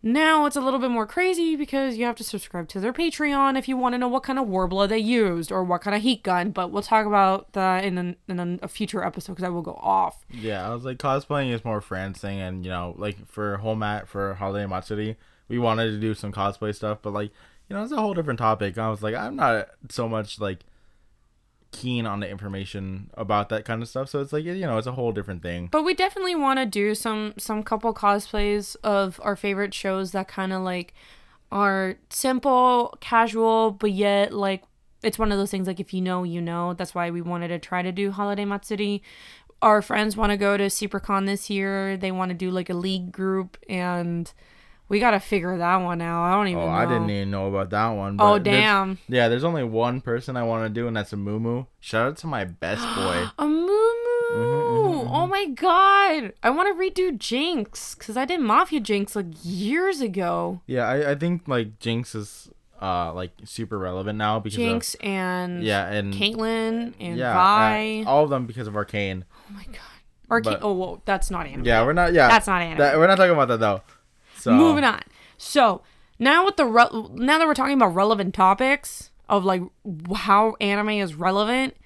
Now 0.03 0.47
it's 0.47 0.57
a 0.57 0.61
little 0.61 0.79
bit 0.79 0.91
more 0.91 1.07
crazy 1.07 1.57
because 1.57 1.97
you 1.97 2.07
have 2.07 2.17
to 2.17 2.25
subscribe 2.25 2.69
to 2.69 2.81
their 2.81 2.93
Patreon 2.93 3.59
if 3.59 3.69
you 3.69 3.77
want 3.77 3.93
to 3.95 3.99
know 3.99 4.09
what 4.09 4.23
kind 4.23 4.39
of 4.39 4.47
Worbla 4.47 4.89
they 4.89 4.99
used 4.99 5.53
or 5.53 5.63
what 5.63 5.83
kind 5.83 5.95
of 5.95 6.03
heat 6.03 6.23
gun. 6.23 6.51
But 6.53 6.71
we'll 6.71 6.83
talk 6.83 7.07
about 7.07 7.53
that 7.53 7.85
in, 7.85 8.17
in 8.27 8.61
a 8.63 8.69
future 8.69 9.05
episode 9.05 9.33
because 9.33 9.45
I 9.45 9.51
will 9.51 9.63
go 9.63 9.79
off. 9.83 10.25
Yeah, 10.31 10.67
I 10.67 10.75
was 10.75 10.85
like 10.85 10.99
cosplaying 10.99 11.53
is 11.53 11.65
more 11.65 11.81
friends 11.81 12.21
thing, 12.21 12.41
and 12.41 12.65
you 12.65 12.71
know, 12.71 12.95
like 12.97 13.27
for 13.27 13.59
whole 13.59 13.77
mat 13.77 14.09
for 14.09 14.35
Holiday 14.35 14.67
Matsuri, 14.67 15.17
we 15.49 15.59
wanted 15.59 15.91
to 15.91 15.99
do 15.99 16.15
some 16.15 16.33
cosplay 16.33 16.75
stuff, 16.75 16.99
but 17.03 17.13
like 17.13 17.31
you 17.69 17.77
know, 17.77 17.83
it's 17.83 17.93
a 17.93 17.97
whole 17.97 18.15
different 18.15 18.39
topic. 18.39 18.79
I 18.79 18.89
was 18.89 19.03
like, 19.03 19.15
I'm 19.15 19.37
not 19.37 19.69
so 19.91 20.09
much 20.09 20.41
like 20.41 20.61
keen 21.73 22.07
on 22.07 22.21
the 22.21 22.29
information 22.29 23.11
about 23.15 23.49
that 23.51 23.65
kind 23.65 23.83
of 23.83 23.89
stuff, 23.89 24.09
so 24.09 24.21
it's 24.21 24.33
like 24.33 24.45
you 24.45 24.55
know, 24.61 24.79
it's 24.79 24.87
a 24.87 24.93
whole 24.93 25.13
different 25.13 25.43
thing. 25.43 25.69
But 25.71 25.83
we 25.83 25.95
definitely 25.95 26.35
want 26.35 26.59
to 26.59 26.67
do 26.67 26.95
some 26.95 27.35
some 27.39 27.63
couple 27.63 27.93
cosplays 27.95 28.77
of 28.83 29.21
our 29.23 29.37
favorite 29.37 29.75
shows 29.75 30.13
that 30.13 30.29
kind 30.29 30.53
of 30.53 30.63
like 30.63 30.95
are 31.53 31.97
simple, 32.11 32.97
casual, 33.01 33.73
but 33.73 33.93
yet 33.93 34.33
like 34.33 34.63
it's 35.03 35.19
one 35.19 35.33
of 35.33 35.39
those 35.39 35.51
things 35.51 35.67
like 35.67 35.81
if 35.81 35.95
you 35.95 36.01
know, 36.01 36.23
you 36.25 36.41
know. 36.41 36.75
That's 36.75 36.95
why 36.95 37.11
we 37.11 37.23
wanted 37.23 37.49
to 37.49 37.59
try 37.59 37.83
to 37.83 37.93
do 37.93 38.11
Holiday 38.11 38.45
Matsuri. 38.45 39.03
Our 39.63 39.83
friends 39.83 40.17
want 40.17 40.31
to 40.31 40.37
go 40.37 40.57
to 40.57 40.65
SuperCon 40.65 41.27
this 41.27 41.51
year. 41.51 41.97
They 41.97 42.13
want 42.13 42.31
to 42.31 42.35
do 42.35 42.51
like 42.51 42.71
a 42.71 42.75
league 42.75 43.13
group 43.13 43.59
and 43.69 44.33
we 44.91 45.01
got 45.01 45.13
to 45.13 45.21
figure 45.21 45.57
that 45.57 45.77
one 45.77 46.03
out. 46.03 46.25
I 46.25 46.33
don't 46.33 46.49
even 46.49 46.63
Oh, 46.63 46.67
know. 46.67 46.73
I 46.73 46.85
didn't 46.85 47.09
even 47.09 47.31
know 47.31 47.47
about 47.49 47.71
that 47.71 47.89
one. 47.91 48.17
Oh, 48.21 48.35
but 48.35 48.45
there's- 48.45 48.61
damn. 48.63 48.99
Yeah, 49.09 49.29
there's 49.29 49.45
only 49.45 49.65
one 49.65 50.03
person 50.03 50.37
I 50.37 50.43
want 50.43 50.65
to 50.65 50.69
do, 50.69 50.87
and 50.87 50.95
that's 50.95 51.13
Amumu. 51.13 51.67
Shout 51.79 52.07
out 52.09 52.17
to 52.19 52.27
my 52.27 52.45
best 52.45 52.83
boy. 52.97 53.25
Amumu 53.39 53.87
Mm-hmm, 54.33 55.09
Oh 55.13 55.27
my 55.27 55.47
god. 55.47 56.33
I 56.43 56.51
want 56.51 56.69
to 56.69 56.75
redo 56.81 57.17
Jinx 57.19 57.95
cuz 57.97 58.17
I 58.17 58.25
did 58.25 58.41
Mafia 58.41 58.79
Jinx 58.79 59.17
like 59.17 59.27
years 59.43 60.01
ago. 60.01 60.61
Yeah, 60.67 60.87
I, 60.89 61.11
I 61.13 61.15
think 61.17 61.49
like 61.49 61.79
Jinx 61.81 62.15
is 62.15 62.49
uh 62.81 63.13
like 63.13 63.33
super 63.45 63.77
relevant 63.77 64.19
now 64.19 64.39
because 64.39 64.57
Jinx 64.57 64.95
of 64.95 65.01
and 65.03 65.65
yeah 65.65 65.89
and 65.91 66.15
Caitlyn 66.15 66.95
and 67.01 67.17
yeah 67.19 67.35
Vi. 67.35 68.05
uh, 68.07 68.09
all 68.11 68.23
of 68.25 68.31
them 68.31 68.47
because 68.47 68.69
of 68.69 68.77
Arcane. 68.77 69.25
oh 69.35 69.53
my 69.53 69.65
god. 69.65 69.81
Arcane. 70.31 70.53
but- 70.55 70.63
oh, 70.63 70.73
whoa, 70.75 71.03
that's 71.07 71.29
not 71.31 71.47
anime. 71.47 71.65
Yeah, 71.65 71.85
we're 71.85 71.93
not. 71.93 72.13
Yeah, 72.13 72.29
That's 72.29 72.47
not 72.47 72.63
anime. 72.63 72.79
that- 72.79 72.99
we're 72.99 73.09
not 73.09 73.17
talking 73.17 73.33
about 73.33 73.49
that 73.49 73.59
though. 73.59 73.83
So 74.41 74.53
Moving 74.53 74.85
on. 74.85 75.03
So 75.37 75.83
now 76.19 76.45
with 76.45 76.57
the 76.57 76.67
re- 76.67 76.89
now 77.15 77.39
that 77.39 77.47
we're 77.47 77.55
talking 77.55 77.75
about 77.75 77.95
relevant 77.95 78.35
topics 78.35 79.11
of 79.29 79.45
like 79.45 79.63
how 80.15 80.57
anime 80.61 80.91
is 80.91 81.15
relevant, 81.15 81.77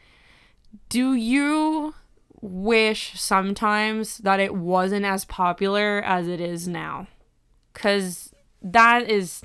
do 0.88 1.14
you 1.14 1.94
wish 2.40 3.18
sometimes 3.20 4.18
that 4.18 4.40
it 4.40 4.54
wasn't 4.54 5.04
as 5.04 5.24
popular 5.24 6.02
as 6.04 6.28
it 6.28 6.40
is 6.40 6.68
now? 6.68 7.08
Cause 7.72 8.32
that 8.62 9.10
is 9.10 9.42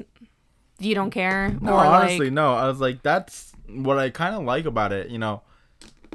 you 0.80 0.96
don't 0.96 1.12
care 1.12 1.56
No, 1.62 1.74
honestly, 1.74 2.28
like 2.28 2.34
no. 2.34 2.54
I 2.54 2.68
was 2.68 2.80
like, 2.80 3.02
that's 3.04 3.52
what 3.68 3.98
I 3.98 4.10
kind 4.10 4.36
of 4.36 4.44
like 4.44 4.66
about 4.66 4.92
it. 4.92 5.10
You 5.10 5.18
know, 5.18 5.42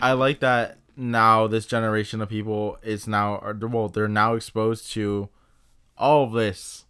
I 0.01 0.13
like 0.13 0.41
that 0.41 0.79
now 0.97 1.47
this 1.47 1.67
generation 1.67 2.21
of 2.21 2.29
people 2.29 2.79
is 2.83 3.07
now, 3.07 3.41
well, 3.61 3.89
they're 3.89 4.09
now 4.09 4.35
exposed 4.35 4.93
to 4.93 5.29
all 5.97 6.25
of 6.25 6.33
this. 6.33 6.84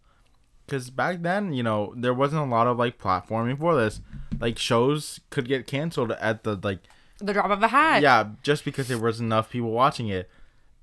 Because 0.67 0.91
back 0.91 1.23
then, 1.23 1.53
you 1.53 1.63
know, 1.63 1.93
there 1.97 2.15
wasn't 2.15 2.43
a 2.43 2.51
lot 2.51 2.67
of 2.67 2.79
like 2.79 2.99
platforming 2.99 3.59
for 3.59 3.75
this. 3.77 4.01
Like 4.41 4.59
shows 4.59 5.21
could 5.31 5.47
get 5.47 5.67
canceled 5.67 6.13
at 6.13 6.45
the 6.45 6.59
like, 6.63 6.81
the 7.19 7.33
drop 7.33 7.51
of 7.51 7.63
a 7.63 7.69
hat. 7.69 8.03
yeah, 8.03 8.31
just 8.43 8.65
because 8.65 8.89
there 8.89 8.99
wasn't 8.99 9.29
enough 9.29 9.51
people 9.51 9.71
watching 9.71 10.09
it. 10.09 10.29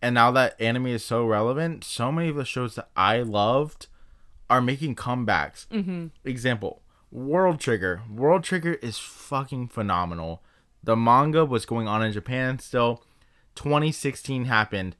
And 0.01 0.15
now 0.15 0.31
that 0.31 0.59
anime 0.59 0.87
is 0.87 1.05
so 1.05 1.25
relevant, 1.25 1.83
so 1.83 2.11
many 2.11 2.29
of 2.29 2.35
the 2.35 2.45
shows 2.45 2.75
that 2.75 2.89
I 2.95 3.21
loved 3.21 3.87
are 4.49 4.61
making 4.61 4.95
comebacks. 4.95 5.67
Mm-hmm. 5.67 6.07
Example: 6.25 6.81
World 7.11 7.59
Trigger. 7.59 8.01
World 8.11 8.43
Trigger 8.43 8.75
is 8.75 8.97
fucking 8.97 9.67
phenomenal. 9.67 10.41
The 10.83 10.95
manga 10.95 11.45
was 11.45 11.65
going 11.65 11.87
on 11.87 12.03
in 12.03 12.11
Japan 12.11 12.59
still. 12.59 13.03
2016 13.55 14.45
happened. 14.45 14.95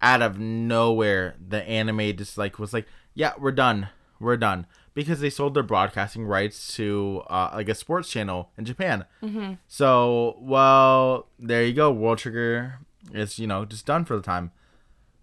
Out 0.00 0.22
of 0.22 0.38
nowhere, 0.38 1.34
the 1.44 1.62
anime 1.62 2.16
just 2.16 2.36
like 2.36 2.58
was 2.58 2.72
like, 2.72 2.86
yeah, 3.14 3.32
we're 3.38 3.52
done, 3.52 3.88
we're 4.24 4.36
done, 4.36 4.66
because 4.94 5.20
they 5.20 5.30
sold 5.30 5.54
their 5.54 5.62
broadcasting 5.62 6.24
rights 6.24 6.74
to 6.76 7.22
uh, 7.28 7.50
like 7.54 7.68
a 7.68 7.74
sports 7.74 8.10
channel 8.10 8.50
in 8.56 8.64
Japan. 8.64 9.04
Mm-hmm. 9.22 9.54
So, 9.68 10.36
well, 10.40 11.28
there 11.38 11.64
you 11.64 11.72
go. 11.72 11.92
World 11.92 12.18
Trigger 12.18 12.78
is 13.12 13.38
you 13.38 13.46
know 13.46 13.64
just 13.64 13.86
done 13.86 14.04
for 14.04 14.16
the 14.16 14.22
time. 14.22 14.52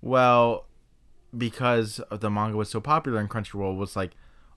Well, 0.01 0.65
because 1.35 2.01
the 2.11 2.29
manga 2.29 2.57
was 2.57 2.69
so 2.69 2.81
popular 2.81 3.19
and 3.19 3.29
Crunchyroll 3.29 3.77
was 3.77 3.95
like, 3.95 4.11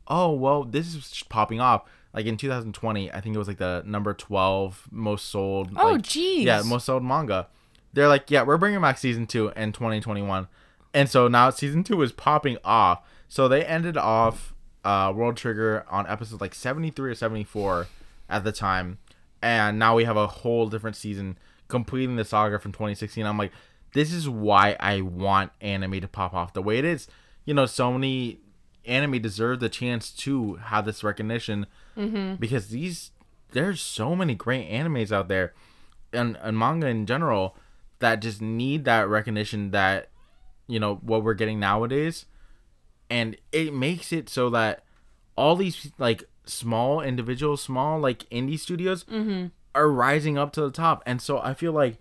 oh 0.09 0.33
well, 0.33 0.65
this 0.65 0.95
is 0.95 1.23
popping 1.29 1.61
off. 1.61 1.85
Like 2.13 2.27
in 2.27 2.37
2020, 2.37 3.11
I 3.11 3.21
think 3.21 3.35
it 3.35 3.39
was 3.39 3.49
like 3.49 3.59
the 3.59 3.83
number 3.85 4.15
12 4.15 4.89
most 4.91 5.31
sold. 5.31 5.71
Oh, 5.77 5.93
like, 5.93 6.03
jeez. 6.03 6.45
Yeah, 6.45 6.63
most 6.63 6.87
sold 6.87 7.03
manga. 7.03 7.49
They're 7.93 8.09
like, 8.09 8.31
yeah, 8.31 8.43
we're 8.43 8.57
bringing 8.57 8.81
back 8.81 8.99
season 8.99 9.27
two 9.27 9.51
in 9.51 9.73
2021, 9.73 10.49
and 10.93 11.09
so 11.09 11.29
now 11.29 11.51
season 11.51 11.85
two 11.85 12.01
is 12.03 12.13
popping 12.13 12.59
off. 12.65 13.03
So 13.29 13.49
they 13.49 13.65
ended 13.65 13.97
off 13.97 14.55
uh, 14.85 15.13
World 15.15 15.37
Trigger 15.37 15.85
on 15.91 16.07
episode 16.07 16.41
like 16.41 16.55
73 16.55 17.11
or 17.11 17.15
74 17.15 17.89
at 18.29 18.45
the 18.45 18.53
time, 18.53 18.99
and 19.43 19.79
now 19.79 19.97
we 19.97 20.05
have 20.05 20.17
a 20.17 20.27
whole 20.27 20.69
different 20.69 20.97
season 20.97 21.39
completing 21.69 22.17
the 22.17 22.25
saga 22.25 22.59
from 22.59 22.73
2016. 22.73 23.25
I'm 23.27 23.39
like, 23.39 23.53
this 23.93 24.13
is 24.13 24.29
why 24.29 24.77
I 24.81 25.01
want 25.01 25.53
anime 25.61 26.01
to 26.01 26.09
pop 26.09 26.35
off 26.35 26.53
the 26.53 26.63
way 26.63 26.79
it 26.79 26.85
is. 26.85 27.09
You 27.45 27.55
know, 27.55 27.67
so 27.67 27.93
many 27.93 28.41
anime 28.87 29.21
deserve 29.21 29.61
the 29.61 29.69
chance 29.69 30.11
to 30.11 30.55
have 30.57 30.85
this 30.85 31.03
recognition 31.03 31.67
because 32.39 32.69
these 32.69 33.13
there's 33.53 33.81
so 33.81 34.15
many 34.17 34.35
great 34.35 34.69
animes 34.71 35.13
out 35.13 35.29
there 35.29 35.55
and, 36.13 36.37
and 36.43 36.59
manga 36.59 36.87
in 36.89 37.07
general 37.07 37.57
that 38.01 38.21
just 38.21 38.43
need 38.43 38.85
that 38.85 39.09
recognition 39.09 39.71
that 39.71 40.11
you 40.67 40.79
know 40.79 40.97
what 40.97 41.23
we're 41.23 41.35
getting 41.35 41.59
nowadays 41.61 42.27
and 43.11 43.37
it 43.53 43.73
makes 43.73 44.13
it 44.13 44.29
so 44.29 44.51
that 44.51 44.85
all 45.37 45.57
these 45.57 45.93
like 45.99 46.25
small 46.47 47.01
individual 47.01 47.57
small 47.57 47.99
like 47.99 48.29
indie 48.31 48.59
studios 48.59 49.05
mm-hmm. 49.05 49.47
are 49.75 49.91
rising 49.91 50.39
up 50.39 50.53
to 50.53 50.61
the 50.61 50.71
top. 50.71 51.03
And 51.07 51.21
so 51.21 51.39
i 51.39 51.55
feel 51.55 51.73
like 51.73 51.99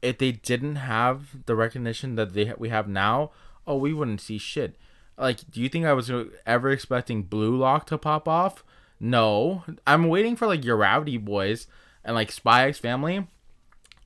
if 0.00 0.18
they 0.18 0.32
didn't 0.32 0.76
have 0.76 1.46
the 1.46 1.54
recognition 1.54 2.16
that 2.16 2.34
they 2.34 2.52
we 2.58 2.68
have 2.70 2.88
now 2.88 3.30
oh 3.66 3.76
we 3.76 3.92
wouldn't 3.92 4.20
see 4.20 4.38
shit. 4.38 4.76
Like 5.18 5.50
do 5.50 5.60
you 5.60 5.68
think 5.68 5.84
i 5.84 5.92
was 5.92 6.10
ever 6.46 6.70
expecting 6.70 7.22
blue 7.22 7.56
lock 7.56 7.86
to 7.86 7.98
pop 7.98 8.28
off? 8.28 8.64
No. 8.98 9.64
I'm 9.86 10.08
waiting 10.08 10.36
for 10.36 10.46
like 10.46 10.64
your 10.64 10.76
rowdy 10.76 11.16
boys 11.16 11.66
and 12.04 12.14
like 12.14 12.32
spy 12.32 12.68
x 12.68 12.78
family. 12.78 13.26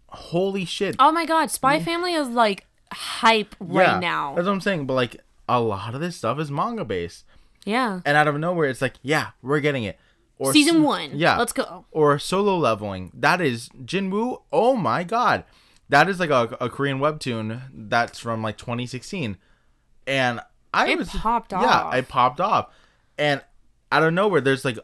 Holy 0.08 0.64
shit. 0.64 0.96
Oh 0.98 1.12
my 1.12 1.26
god, 1.26 1.50
Spy 1.50 1.78
mm. 1.78 1.84
Family 1.84 2.14
is 2.14 2.28
like 2.28 2.66
hype 2.92 3.54
right 3.60 3.86
Yeah, 3.86 4.00
now. 4.00 4.34
That's 4.34 4.46
what 4.46 4.52
I'm 4.52 4.60
saying. 4.60 4.86
But 4.86 4.94
like 4.94 5.16
a 5.48 5.60
lot 5.60 5.94
of 5.94 6.00
this 6.00 6.16
stuff 6.16 6.38
is 6.38 6.50
manga 6.50 6.84
based, 6.84 7.24
Yeah. 7.64 8.00
and 8.04 8.16
out 8.16 8.28
of 8.28 8.38
nowhere, 8.38 8.68
it's 8.68 8.82
like, 8.82 8.94
yeah, 9.02 9.28
we're 9.42 9.60
getting 9.60 9.84
it. 9.84 9.98
Or 10.38 10.52
Season 10.52 10.82
one. 10.82 11.12
Yeah. 11.14 11.38
Let's 11.38 11.52
go. 11.54 11.86
Or 11.90 12.18
solo 12.18 12.56
leveling. 12.58 13.10
That 13.14 13.40
is 13.40 13.70
Jinwoo. 13.70 14.42
Oh 14.52 14.76
my 14.76 15.02
god, 15.02 15.44
that 15.88 16.08
is 16.10 16.20
like 16.20 16.28
a, 16.30 16.56
a 16.60 16.68
Korean 16.68 16.98
webtoon 16.98 17.62
that's 17.72 18.18
from 18.18 18.42
like 18.42 18.58
2016, 18.58 19.38
and 20.06 20.40
I 20.74 20.88
It 20.90 20.98
was 20.98 21.08
popped 21.08 21.52
Yeah, 21.52 21.58
off. 21.58 21.92
Yeah, 21.94 21.98
it 22.00 22.08
popped 22.08 22.40
off, 22.40 22.68
and 23.16 23.40
out 23.90 24.02
of 24.02 24.12
nowhere, 24.12 24.42
there's 24.42 24.64
like 24.64 24.78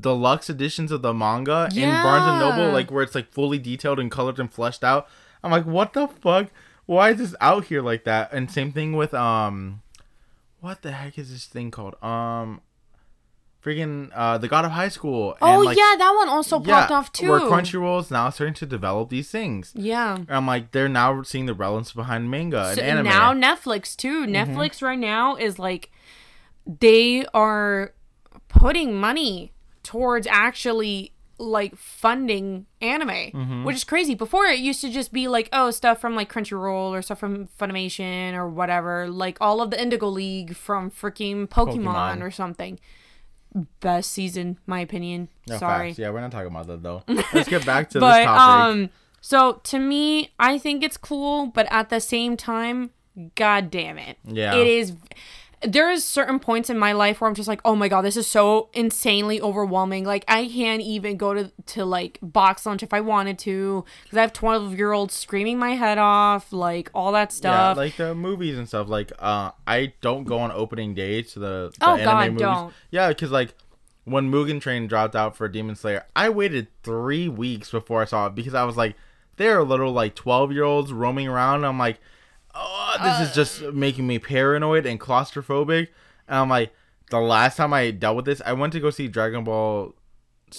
deluxe 0.00 0.48
editions 0.48 0.92
of 0.92 1.02
the 1.02 1.12
manga 1.12 1.68
in 1.74 1.88
Barnes 1.90 2.26
and 2.26 2.38
Noble, 2.38 2.72
like 2.72 2.90
where 2.90 3.02
it's 3.02 3.14
like 3.14 3.30
fully 3.32 3.58
detailed 3.58 3.98
and 3.98 4.10
colored 4.10 4.38
and 4.38 4.50
fleshed 4.52 4.84
out. 4.84 5.08
I'm 5.42 5.50
like, 5.50 5.64
what 5.66 5.92
the 5.92 6.06
fuck? 6.06 6.48
Why 6.90 7.10
is 7.10 7.18
this 7.18 7.36
out 7.40 7.66
here 7.66 7.82
like 7.82 8.02
that? 8.02 8.32
And 8.32 8.50
same 8.50 8.72
thing 8.72 8.96
with 8.96 9.14
um, 9.14 9.80
what 10.58 10.82
the 10.82 10.90
heck 10.90 11.18
is 11.18 11.30
this 11.30 11.46
thing 11.46 11.70
called? 11.70 11.94
Um, 12.02 12.62
freaking 13.64 14.10
uh, 14.12 14.38
the 14.38 14.48
God 14.48 14.64
of 14.64 14.72
High 14.72 14.88
School. 14.88 15.36
Oh 15.40 15.60
like, 15.60 15.78
yeah, 15.78 15.94
that 15.96 16.12
one 16.16 16.28
also 16.28 16.58
popped 16.58 16.90
off 16.90 17.12
too. 17.12 17.30
Where 17.30 17.38
Crunchyroll 17.42 18.00
is 18.00 18.10
now 18.10 18.28
starting 18.30 18.54
to 18.54 18.66
develop 18.66 19.08
these 19.08 19.30
things. 19.30 19.70
yeah. 19.76 20.16
And 20.16 20.28
I'm 20.32 20.48
like, 20.48 20.72
they're 20.72 20.88
now 20.88 21.22
seeing 21.22 21.46
the 21.46 21.54
relevance 21.54 21.92
behind 21.92 22.28
manga 22.28 22.70
and 22.70 22.80
anime. 22.80 23.04
now 23.04 23.34
Netflix 23.34 23.94
too. 23.94 24.26
Mm-hmm. 24.26 24.34
Netflix 24.34 24.82
right 24.82 24.98
now 24.98 25.36
is 25.36 25.60
like 25.60 25.92
they 26.66 27.24
are 27.32 27.94
putting 28.48 28.98
money 28.98 29.52
towards 29.84 30.26
actually 30.26 31.12
like 31.40 31.76
funding 31.76 32.66
anime, 32.80 33.08
Mm-hmm. 33.08 33.64
which 33.64 33.76
is 33.76 33.84
crazy. 33.84 34.14
Before 34.14 34.44
it 34.46 34.58
used 34.58 34.80
to 34.82 34.90
just 34.90 35.12
be 35.12 35.26
like 35.26 35.48
oh 35.52 35.70
stuff 35.70 36.00
from 36.00 36.14
like 36.14 36.30
Crunchyroll 36.32 36.90
or 36.90 37.02
stuff 37.02 37.18
from 37.18 37.48
Funimation 37.58 38.34
or 38.34 38.48
whatever, 38.48 39.08
like 39.08 39.38
all 39.40 39.60
of 39.60 39.70
the 39.70 39.80
Indigo 39.82 40.08
League 40.08 40.54
from 40.54 40.90
freaking 40.90 41.48
Pokemon, 41.48 41.84
Pokemon. 42.18 42.22
or 42.22 42.30
something. 42.30 42.78
Best 43.80 44.12
season, 44.12 44.58
my 44.66 44.78
opinion. 44.80 45.28
No, 45.48 45.58
Sorry. 45.58 45.88
facts. 45.88 45.98
Yeah, 45.98 46.10
we're 46.10 46.20
not 46.20 46.30
talking 46.30 46.46
about 46.50 46.68
that 46.68 46.82
though. 46.84 47.02
Let's 47.34 47.48
get 47.48 47.66
back 47.66 47.90
to 47.90 48.00
but 48.00 48.18
this 48.18 48.26
topic. 48.26 48.64
um 48.82 48.90
so 49.22 49.60
to 49.64 49.78
me 49.78 50.32
i 50.38 50.56
think 50.56 50.82
it's 50.82 50.96
cool 50.96 51.44
but 51.46 51.66
at 51.70 51.90
the 51.90 52.00
same 52.00 52.38
time 52.38 52.88
god 53.34 53.70
damn 53.70 53.98
it 53.98 54.16
Yeah. 54.24 54.54
it 54.54 54.66
is 54.66 54.94
there 55.62 55.90
is 55.90 56.04
certain 56.04 56.38
points 56.38 56.70
in 56.70 56.78
my 56.78 56.92
life 56.92 57.20
where 57.20 57.28
i'm 57.28 57.34
just 57.34 57.48
like 57.48 57.60
oh 57.66 57.76
my 57.76 57.86
god 57.86 58.00
this 58.02 58.16
is 58.16 58.26
so 58.26 58.70
insanely 58.72 59.40
overwhelming 59.42 60.04
like 60.04 60.24
i 60.26 60.46
can't 60.48 60.80
even 60.80 61.16
go 61.18 61.34
to 61.34 61.52
to 61.66 61.84
like 61.84 62.18
box 62.22 62.64
lunch 62.64 62.82
if 62.82 62.94
i 62.94 63.00
wanted 63.00 63.38
to 63.38 63.84
because 64.04 64.16
i 64.16 64.20
have 64.22 64.32
12 64.32 64.74
year 64.78 64.92
olds 64.92 65.12
screaming 65.14 65.58
my 65.58 65.72
head 65.74 65.98
off 65.98 66.50
like 66.52 66.90
all 66.94 67.12
that 67.12 67.30
stuff. 67.30 67.76
yeah, 67.76 67.82
like 67.82 67.96
the 67.96 68.14
movies 68.14 68.56
and 68.56 68.66
stuff. 68.66 68.88
Like, 68.88 69.12
uh, 69.18 69.50
I 69.66 69.92
don't 70.00 70.24
go 70.24 70.38
on 70.38 70.50
opening 70.52 70.94
day 70.94 71.22
to 71.22 71.38
the, 71.38 71.72
the 71.78 71.86
Oh, 71.86 71.94
anime 71.96 72.04
God, 72.04 72.26
movies. 72.28 72.40
don't. 72.40 72.74
Yeah, 72.90 73.08
because 73.08 73.30
like 73.30 73.54
when 74.04 74.30
Mugen 74.30 74.60
Train 74.60 74.86
dropped 74.86 75.14
out 75.14 75.36
for 75.36 75.46
Demon 75.48 75.76
Slayer, 75.76 76.06
I 76.16 76.28
waited 76.30 76.68
three 76.82 77.28
weeks 77.28 77.70
before 77.70 78.00
I 78.02 78.04
saw 78.06 78.26
it 78.26 78.34
because 78.34 78.54
I 78.54 78.64
was 78.64 78.76
like, 78.76 78.96
there 79.36 79.58
are 79.58 79.64
little 79.64 79.92
like 79.92 80.14
twelve 80.14 80.52
year 80.52 80.64
olds 80.64 80.92
roaming 80.92 81.28
around. 81.28 81.56
And 81.56 81.66
I'm 81.66 81.78
like, 81.78 82.00
oh, 82.54 82.96
this 83.02 83.28
is 83.28 83.34
just 83.34 83.62
Uh. 83.62 83.70
making 83.72 84.06
me 84.06 84.18
paranoid 84.18 84.86
and 84.86 84.98
claustrophobic. 85.00 85.88
And 86.28 86.38
I'm 86.38 86.48
like, 86.48 86.72
the 87.10 87.20
last 87.20 87.56
time 87.56 87.72
I 87.72 87.90
dealt 87.90 88.16
with 88.16 88.24
this, 88.24 88.40
I 88.44 88.52
went 88.52 88.72
to 88.74 88.80
go 88.80 88.90
see 88.90 89.08
Dragon 89.08 89.44
Ball. 89.44 89.94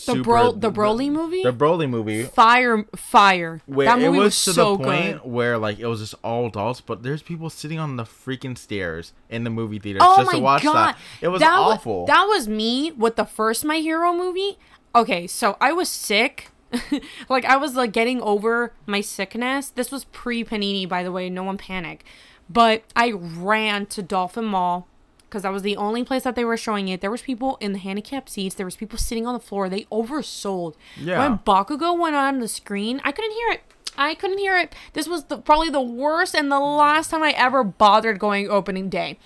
the 0.06 0.16
bro 0.24 0.54
the 0.54 0.72
broly 0.72 1.12
movie 1.12 1.44
The 1.44 1.52
Broly 1.52 1.90
movie. 1.90 2.24
fire 2.24 2.86
fire 2.96 3.60
Where 3.66 3.88
that 3.88 4.00
movie 4.00 4.06
it 4.06 4.22
was, 4.22 4.24
was, 4.28 4.44
to 4.46 4.54
so 4.54 4.78
the 4.78 4.84
point 4.86 5.22
good 5.24 5.30
where 5.30 5.58
like 5.58 5.80
it 5.80 5.86
was 5.86 6.00
just 6.00 6.16
all 6.24 6.46
adults, 6.48 6.80
but 6.80 7.04
there's 7.04 7.22
people 7.22 7.50
sitting 7.50 7.78
on 7.78 7.98
the 7.98 8.04
freaking 8.06 8.58
stairs 8.58 9.12
in 9.30 9.44
the 9.44 9.50
movie 9.50 9.80
theater 9.80 10.00
Oh 10.02 10.16
just 10.16 10.32
to 10.32 10.40
watch 10.40 10.64
god, 10.64 10.74
that. 10.96 10.98
It 11.20 11.28
was 11.28 11.42
that 11.42 11.52
awful. 11.52 12.06
that 12.06 12.24
was 12.24 12.48
me 12.48 12.92
with 12.94 13.18
the 13.18 13.26
first 13.26 13.66
My 13.66 13.80
Hero 13.80 14.14
movie. 14.14 14.58
Okay, 14.96 15.28
so 15.28 15.58
I 15.60 15.74
was 15.74 15.90
sick. 15.90 16.48
like 17.30 17.46
I 17.46 17.58
was 17.58 17.76
like 17.76 17.92
getting 17.92 18.22
over 18.22 18.74
my 18.86 19.02
sickness. 19.02 19.70
This 19.70 19.92
was 19.92 20.06
pre 20.06 20.44
Panini, 20.44 20.88
by 20.88 21.04
the 21.04 21.12
way. 21.12 21.30
No 21.30 21.44
one 21.44 21.58
panic. 21.58 22.04
But 22.50 22.84
I 22.96 23.12
ran 23.12 23.86
to 23.88 24.02
Dolphin 24.02 24.46
Mall 24.46 24.88
because 25.32 25.44
that 25.44 25.54
was 25.54 25.64
the 25.64 25.78
only 25.78 26.04
place 26.04 26.24
that 26.24 26.36
they 26.36 26.44
were 26.44 26.58
showing 26.58 26.90
it. 26.90 27.00
There 27.00 27.10
was 27.10 27.22
people 27.22 27.58
in 27.62 27.72
the 27.72 27.80
handicapped 27.80 28.30
seats. 28.30 28.56
There 28.56 28.66
was 28.66 28.76
people 28.76 28.98
sitting 28.98 29.26
on 29.26 29.34
the 29.34 29.40
floor. 29.40 29.70
They 29.70 29.86
oversold. 29.86 30.76
Yeah. 30.98 31.20
When 31.20 31.40
Bakugo 31.40 31.98
went 31.98 32.18
on 32.18 32.40
the 32.40 32.50
screen, 32.50 33.00
I 33.06 33.14
couldn't 33.14 33.32
hear 33.32 33.52
it. 33.52 33.62
I 33.98 34.16
couldn't 34.16 34.40
hear 34.40 34.58
it. 34.58 34.76
This 34.94 35.08
was 35.08 35.26
the, 35.26 35.38
probably 35.38 35.70
the 35.70 35.82
worst 35.82 36.36
and 36.36 36.52
the 36.52 36.60
last 36.60 37.12
time 37.12 37.24
I 37.24 37.32
ever 37.32 37.64
bothered 37.64 38.20
going 38.20 38.50
opening 38.50 38.90
day. 38.90 39.18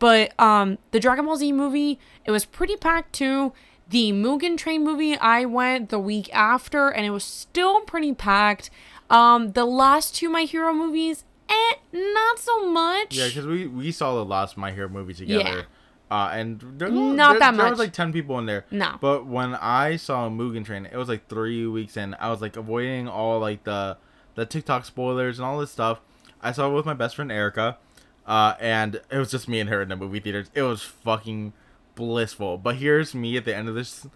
But 0.00 0.38
um, 0.40 0.78
the 0.90 0.98
Dragon 0.98 1.24
Ball 1.24 1.36
Z 1.36 1.52
movie, 1.52 2.00
it 2.24 2.32
was 2.32 2.44
pretty 2.44 2.76
packed 2.76 3.12
too. 3.12 3.52
The 3.88 4.12
Mugen 4.12 4.56
Train 4.56 4.82
movie, 4.84 5.16
I 5.16 5.44
went 5.44 5.90
the 5.90 5.98
week 5.98 6.28
after, 6.34 6.88
and 6.88 7.04
it 7.04 7.10
was 7.10 7.24
still 7.24 7.80
pretty 7.82 8.14
packed. 8.14 8.70
Um, 9.10 9.52
the 9.52 9.64
last 9.66 10.14
two 10.16 10.28
My 10.30 10.42
Hero 10.42 10.72
movies, 10.72 11.24
eh, 11.48 11.74
not 11.92 12.38
so 12.38 12.70
much. 12.70 13.14
Yeah, 13.14 13.28
because 13.28 13.46
we 13.46 13.66
we 13.66 13.92
saw 13.92 14.14
the 14.14 14.24
last 14.24 14.56
My 14.56 14.72
Hero 14.72 14.88
movie 14.88 15.14
together. 15.14 15.66
Uh, 16.10 16.30
and 16.32 16.60
there, 16.78 16.90
Not 16.90 17.32
there, 17.32 17.38
that 17.40 17.50
There 17.56 17.64
much. 17.64 17.70
was 17.70 17.78
like 17.78 17.92
ten 17.92 18.12
people 18.12 18.38
in 18.38 18.46
there. 18.46 18.64
No. 18.70 18.96
But 19.00 19.26
when 19.26 19.54
I 19.54 19.96
saw 19.96 20.28
Mugen 20.28 20.64
Train, 20.64 20.86
it 20.86 20.96
was 20.96 21.08
like 21.08 21.28
three 21.28 21.66
weeks 21.66 21.96
in. 21.96 22.14
I 22.20 22.30
was 22.30 22.40
like 22.40 22.56
avoiding 22.56 23.08
all 23.08 23.38
like 23.40 23.64
the 23.64 23.96
the 24.34 24.46
TikTok 24.46 24.84
spoilers 24.84 25.38
and 25.38 25.46
all 25.46 25.58
this 25.58 25.70
stuff. 25.70 26.00
I 26.42 26.52
saw 26.52 26.70
it 26.70 26.74
with 26.74 26.84
my 26.86 26.94
best 26.94 27.16
friend 27.16 27.30
Erica, 27.32 27.78
uh, 28.26 28.54
and 28.60 29.00
it 29.10 29.18
was 29.18 29.30
just 29.30 29.48
me 29.48 29.60
and 29.60 29.68
her 29.70 29.82
in 29.82 29.88
the 29.88 29.96
movie 29.96 30.20
theaters. 30.20 30.50
It 30.54 30.62
was 30.62 30.82
fucking 30.82 31.52
blissful. 31.94 32.58
But 32.58 32.76
here's 32.76 33.14
me 33.14 33.36
at 33.36 33.44
the 33.44 33.54
end 33.54 33.68
of 33.68 33.74
this. 33.74 34.06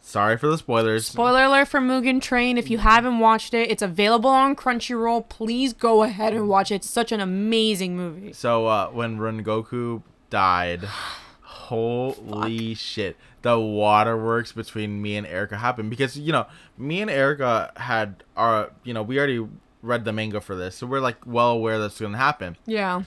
Sorry 0.00 0.36
for 0.36 0.48
the 0.48 0.58
spoilers. 0.58 1.06
Spoiler 1.06 1.44
alert 1.44 1.68
for 1.68 1.80
Mugen 1.80 2.20
Train. 2.20 2.58
If 2.58 2.68
you 2.68 2.78
haven't 2.78 3.20
watched 3.20 3.54
it, 3.54 3.70
it's 3.70 3.80
available 3.82 4.28
on 4.28 4.54
Crunchyroll. 4.54 5.28
Please 5.30 5.72
go 5.72 6.02
ahead 6.02 6.34
and 6.34 6.46
watch 6.46 6.70
it. 6.70 6.76
It's 6.76 6.90
such 6.90 7.10
an 7.10 7.20
amazing 7.20 7.96
movie. 7.96 8.34
So 8.34 8.66
uh, 8.66 8.88
when 8.88 9.18
Rengoku 9.18 10.02
died, 10.28 10.84
holy 11.40 12.74
shit, 12.74 13.16
the 13.40 13.58
waterworks 13.58 14.52
between 14.52 15.00
me 15.00 15.16
and 15.16 15.26
Erica 15.26 15.56
happened 15.56 15.88
because 15.88 16.18
you 16.18 16.32
know 16.32 16.46
me 16.76 17.00
and 17.00 17.10
Erica 17.10 17.72
had 17.76 18.24
our 18.36 18.72
you 18.84 18.92
know 18.92 19.02
we 19.02 19.16
already 19.16 19.46
read 19.80 20.04
the 20.04 20.12
manga 20.12 20.40
for 20.40 20.54
this, 20.54 20.76
so 20.76 20.86
we're 20.86 21.00
like 21.00 21.26
well 21.26 21.50
aware 21.50 21.78
that's 21.78 21.98
gonna 21.98 22.18
happen. 22.18 22.56
Yeah. 22.66 23.04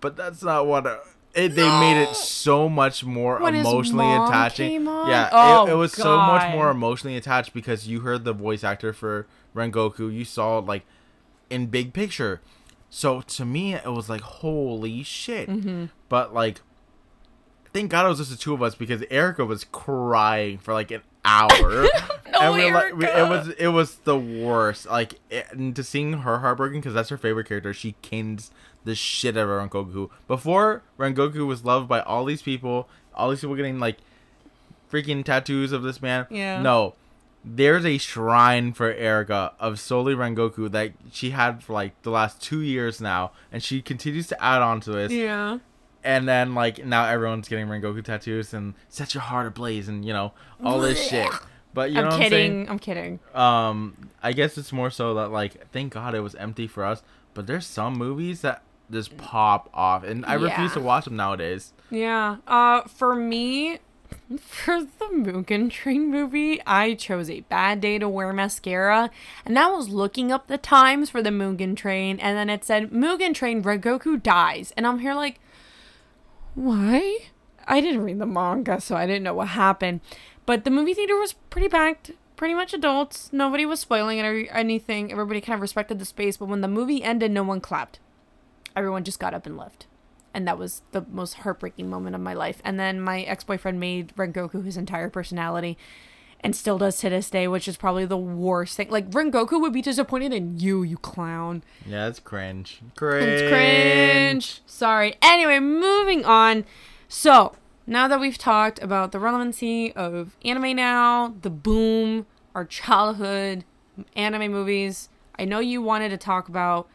But 0.00 0.16
that's 0.16 0.42
not 0.42 0.66
what. 0.66 0.86
It, 1.34 1.50
they 1.54 1.68
made 1.80 2.02
it 2.02 2.16
so 2.16 2.68
much 2.68 3.04
more 3.04 3.38
When 3.40 3.54
his 3.54 3.64
emotionally 3.66 4.04
mom 4.04 4.28
attaching. 4.28 4.68
came 4.70 4.88
on? 4.88 5.08
Yeah, 5.08 5.28
Oh, 5.32 5.66
it, 5.66 5.70
it 5.70 5.74
was 5.74 5.92
so 5.92 6.16
much 6.16 6.52
more 6.52 6.70
emotionally 6.70 7.16
attached 7.16 7.54
because 7.54 7.86
you 7.86 8.00
heard 8.00 8.24
the 8.24 8.32
voice 8.32 8.64
actor 8.64 8.92
for 8.92 9.26
Rengoku. 9.54 10.12
You 10.12 10.24
saw 10.24 10.58
like 10.58 10.82
in 11.48 11.66
big 11.66 11.92
picture. 11.92 12.40
So 12.88 13.20
to 13.20 13.44
me, 13.44 13.74
it 13.74 13.84
was 13.86 14.08
like 14.08 14.22
holy 14.22 15.04
shit. 15.04 15.48
Mm-hmm. 15.48 15.84
But 16.08 16.34
like, 16.34 16.62
thank 17.72 17.90
God 17.90 18.06
it 18.06 18.08
was 18.08 18.18
just 18.18 18.30
the 18.30 18.36
two 18.36 18.52
of 18.54 18.62
us 18.62 18.74
because 18.74 19.02
Erica 19.10 19.44
was 19.44 19.64
crying 19.64 20.58
for 20.58 20.74
like 20.74 20.90
an 20.90 21.02
hour. 21.24 21.86
No, 22.40 22.52
we 22.52 22.64
were 22.64 22.72
like, 22.72 22.96
we- 22.96 23.06
it 23.06 23.28
was 23.28 23.48
it 23.50 23.68
was 23.68 23.96
the 23.98 24.18
worst. 24.18 24.86
Like 24.86 25.14
it, 25.30 25.46
and 25.52 25.76
to 25.76 25.84
seeing 25.84 26.12
her 26.14 26.38
heartbroken 26.40 26.80
because 26.80 26.94
that's 26.94 27.10
her 27.10 27.18
favorite 27.18 27.46
character. 27.46 27.72
She 27.72 27.94
kins 28.02 28.50
the 28.84 28.94
shit 28.94 29.36
out 29.36 29.48
of 29.48 29.70
Rengoku. 29.70 30.08
Before 30.26 30.82
Rengoku 30.98 31.46
was 31.46 31.64
loved 31.64 31.88
by 31.88 32.00
all 32.00 32.24
these 32.24 32.42
people, 32.42 32.88
all 33.14 33.30
these 33.30 33.40
people 33.40 33.56
getting 33.56 33.78
like 33.78 33.98
freaking 34.90 35.24
tattoos 35.24 35.72
of 35.72 35.82
this 35.82 36.00
man. 36.02 36.26
Yeah. 36.30 36.60
No. 36.62 36.94
There's 37.44 37.86
a 37.86 37.96
shrine 37.96 38.72
for 38.74 38.92
Erica 38.92 39.52
of 39.58 39.80
solely 39.80 40.14
Rengoku 40.14 40.70
that 40.72 40.92
she 41.10 41.30
had 41.30 41.62
for 41.62 41.72
like 41.72 42.00
the 42.02 42.10
last 42.10 42.42
two 42.42 42.60
years 42.60 43.00
now, 43.00 43.32
and 43.50 43.62
she 43.62 43.80
continues 43.80 44.26
to 44.28 44.42
add 44.44 44.60
on 44.60 44.80
to 44.82 44.90
this 44.92 45.10
Yeah. 45.10 45.58
and 46.04 46.28
then 46.28 46.54
like 46.54 46.84
now 46.84 47.06
everyone's 47.06 47.48
getting 47.48 47.66
Rengoku 47.66 48.04
tattoos 48.04 48.52
and 48.52 48.74
set 48.90 49.14
your 49.14 49.22
heart 49.22 49.46
ablaze 49.46 49.88
and 49.88 50.04
you 50.04 50.12
know 50.12 50.32
all 50.62 50.80
this 50.80 51.02
shit. 51.08 51.30
But 51.72 51.90
you 51.92 51.96
know 52.02 52.08
I'm 52.08 52.18
what 52.18 52.20
kidding. 52.20 52.68
I'm 52.68 52.78
kidding. 52.78 53.20
I'm 53.34 53.34
saying? 53.34 53.42
Um, 53.42 54.10
I 54.22 54.32
guess 54.32 54.58
it's 54.58 54.72
more 54.72 54.90
so 54.90 55.14
that 55.14 55.30
like 55.30 55.70
thank 55.72 55.94
God 55.94 56.14
it 56.14 56.20
was 56.20 56.34
empty 56.34 56.66
for 56.66 56.84
us. 56.84 57.02
But 57.32 57.46
there's 57.46 57.64
some 57.66 57.94
movies 57.94 58.42
that 58.42 58.60
just 58.90 59.16
pop 59.16 59.68
off, 59.72 60.04
and 60.04 60.24
I 60.26 60.34
refuse 60.34 60.72
to 60.74 60.80
watch 60.80 61.04
them 61.04 61.16
nowadays. 61.16 61.72
Yeah. 61.90 62.36
Uh, 62.46 62.82
for 62.82 63.14
me, 63.14 63.78
for 64.38 64.82
the 64.82 65.06
Mugen 65.12 65.70
Train 65.70 66.10
movie, 66.10 66.60
I 66.66 66.94
chose 66.94 67.30
a 67.30 67.40
bad 67.40 67.80
day 67.80 67.98
to 67.98 68.08
wear 68.08 68.32
mascara, 68.32 69.10
and 69.44 69.56
that 69.56 69.68
was 69.68 69.88
looking 69.88 70.30
up 70.32 70.46
the 70.46 70.58
times 70.58 71.10
for 71.10 71.22
the 71.22 71.30
Mugen 71.30 71.76
Train, 71.76 72.18
and 72.20 72.36
then 72.36 72.50
it 72.50 72.64
said 72.64 72.90
Mugen 72.90 73.34
Train 73.34 73.62
Rengoku 73.62 74.22
dies, 74.22 74.72
and 74.76 74.86
I'm 74.86 75.00
here 75.00 75.14
like, 75.14 75.40
why? 76.54 77.18
I 77.66 77.80
didn't 77.80 78.02
read 78.02 78.18
the 78.18 78.26
manga, 78.26 78.80
so 78.80 78.96
I 78.96 79.06
didn't 79.06 79.22
know 79.22 79.34
what 79.34 79.48
happened. 79.48 80.00
But 80.46 80.64
the 80.64 80.70
movie 80.70 80.94
theater 80.94 81.16
was 81.16 81.34
pretty 81.50 81.68
packed, 81.68 82.10
pretty 82.36 82.54
much 82.54 82.74
adults. 82.74 83.32
Nobody 83.32 83.64
was 83.64 83.78
spoiling 83.78 84.18
it 84.18 84.24
or 84.24 84.46
anything. 84.52 85.12
Everybody 85.12 85.40
kind 85.40 85.54
of 85.54 85.60
respected 85.60 85.98
the 85.98 86.04
space. 86.04 86.38
But 86.38 86.48
when 86.48 86.60
the 86.60 86.68
movie 86.68 87.04
ended, 87.04 87.30
no 87.30 87.44
one 87.44 87.60
clapped. 87.60 88.00
Everyone 88.76 89.04
just 89.04 89.20
got 89.20 89.34
up 89.34 89.46
and 89.46 89.56
left. 89.56 89.86
And 90.32 90.46
that 90.46 90.58
was 90.58 90.82
the 90.92 91.04
most 91.10 91.34
heartbreaking 91.34 91.90
moment 91.90 92.14
of 92.14 92.22
my 92.22 92.34
life. 92.34 92.60
And 92.64 92.78
then 92.78 93.00
my 93.00 93.22
ex 93.22 93.42
boyfriend 93.42 93.80
made 93.80 94.14
Rengoku 94.16 94.64
his 94.64 94.76
entire 94.76 95.10
personality 95.10 95.76
and 96.42 96.56
still 96.56 96.78
does 96.78 96.98
to 96.98 97.10
this 97.10 97.30
day, 97.30 97.46
which 97.46 97.68
is 97.68 97.76
probably 97.76 98.06
the 98.06 98.16
worst 98.16 98.76
thing. 98.76 98.88
Like, 98.90 99.10
Rengoku 99.10 99.60
would 99.60 99.72
be 99.72 99.82
disappointed 99.82 100.32
in 100.32 100.58
you, 100.58 100.82
you 100.82 100.96
clown. 100.96 101.62
Yeah, 101.86 102.08
it's 102.08 102.18
cringe. 102.18 102.80
Cringe. 102.96 103.28
It's 103.28 103.50
cringe. 103.50 104.62
Sorry. 104.66 105.16
Anyway, 105.20 105.58
moving 105.58 106.24
on. 106.24 106.64
So, 107.08 107.56
now 107.86 108.08
that 108.08 108.20
we've 108.20 108.38
talked 108.38 108.80
about 108.82 109.12
the 109.12 109.18
relevancy 109.18 109.92
of 109.92 110.36
anime 110.44 110.76
now, 110.76 111.34
the 111.42 111.50
boom, 111.50 112.26
our 112.54 112.64
childhood 112.64 113.64
anime 114.16 114.50
movies, 114.50 115.08
I 115.38 115.44
know 115.44 115.58
you 115.58 115.82
wanted 115.82 116.10
to 116.10 116.16
talk 116.16 116.48
about 116.48 116.88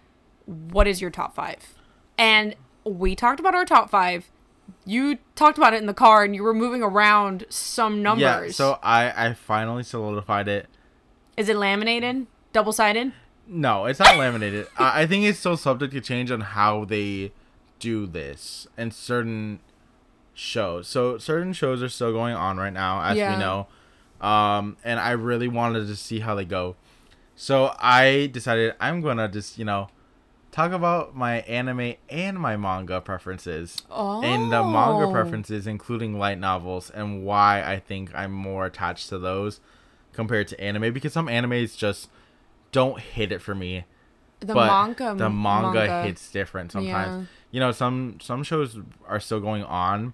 what 0.46 0.88
is 0.88 1.02
your 1.02 1.10
top 1.12 1.36
five. 1.36 1.74
And 2.18 2.56
we 2.84 3.16
talked 3.16 3.40
about 3.40 3.56
our 3.56 3.66
top 3.66 3.90
five. 3.90 4.30
You 4.86 5.18
talked 5.36 5.58
about 5.58 5.74
it 5.74 5.78
in 5.78 5.86
the 5.86 5.94
car 5.94 6.24
and 6.24 6.36
you 6.36 6.44
were 6.44 6.54
moving 6.54 6.82
around 6.82 7.46
some 7.50 8.02
numbers. 8.02 8.22
Yeah, 8.22 8.50
so 8.52 8.80
I 8.82 9.30
I 9.30 9.34
finally 9.34 9.84
solidified 9.84 10.48
it. 10.48 10.68
is 11.38 11.50
it 11.50 11.56
laminated? 11.56 12.28
Double 12.54 12.72
sided? 12.72 13.12
No, 13.48 13.86
it's 13.86 14.00
not 14.00 14.18
laminated. 14.18 14.68
I, 14.78 15.02
I 15.04 15.06
think 15.08 15.26
it's 15.26 15.38
still 15.40 15.58
subject 15.58 15.94
to 15.94 16.02
change 16.02 16.32
on 16.32 16.42
how 16.42 16.86
they 16.86 17.32
do 17.80 18.08
this 18.08 18.68
and 18.78 18.94
certain 18.94 19.60
shows. 20.34 20.88
So 20.88 21.18
certain 21.18 21.54
shows 21.54 21.84
are 21.84 21.90
still 21.90 22.12
going 22.12 22.36
on 22.36 22.58
right 22.58 22.74
now, 22.74 23.02
as 23.04 23.18
Yeah. 23.18 23.34
we 23.34 23.40
know. 23.40 23.68
Um, 24.22 24.78
and 24.84 25.00
I 25.00 25.12
really 25.12 25.48
wanted 25.48 25.88
to 25.88 25.96
see 25.96 26.20
how 26.22 26.34
they 26.36 26.46
go. 26.46 26.76
So 27.36 27.76
I 27.80 28.30
decided 28.32 28.74
I'm 28.80 29.02
gonna 29.02 29.28
just 29.28 29.60
you 29.60 29.66
know 29.66 29.90
talk 30.56 30.72
about 30.72 31.14
my 31.14 31.40
anime 31.42 31.96
and 32.10 32.40
my 32.40 32.56
manga 32.56 33.02
preferences. 33.02 33.84
Oh. 33.92 34.24
And 34.24 34.52
the 34.52 34.64
manga 34.64 35.12
preferences, 35.12 35.68
including 35.68 36.18
light 36.18 36.40
novels, 36.40 36.90
and 36.90 37.26
why 37.26 37.62
I 37.62 37.78
think 37.80 38.16
I'm 38.16 38.32
more 38.32 38.66
attached 38.66 39.10
to 39.10 39.20
those 39.20 39.60
compared 40.14 40.48
to 40.48 40.62
anime. 40.62 40.94
Because 40.94 41.12
some 41.12 41.28
animes 41.28 41.76
just 41.78 42.10
don't 42.72 43.02
hit 43.02 43.34
it 43.34 43.42
for 43.42 43.54
me 43.54 43.84
The 44.40 44.54
but 44.54 44.68
manga. 44.68 45.14
the 45.16 45.30
manga, 45.30 45.80
manga. 45.80 46.04
hits 46.04 46.32
different 46.32 46.72
sometimes. 46.72 47.28
You 47.52 47.60
know, 47.60 47.72
some 47.74 48.20
some 48.22 48.44
shows 48.44 48.78
are 49.08 49.20
still 49.20 49.42
going 49.42 49.64
on 49.64 50.14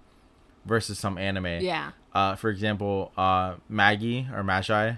versus 0.64 0.98
some 0.98 1.18
anime. 1.18 1.60
Yeah. 1.60 1.92
Uh, 2.12 2.34
for 2.34 2.50
example, 2.50 3.12
uh, 3.16 3.54
Maggie 3.68 4.28
or 4.34 4.42
Magi, 4.42 4.94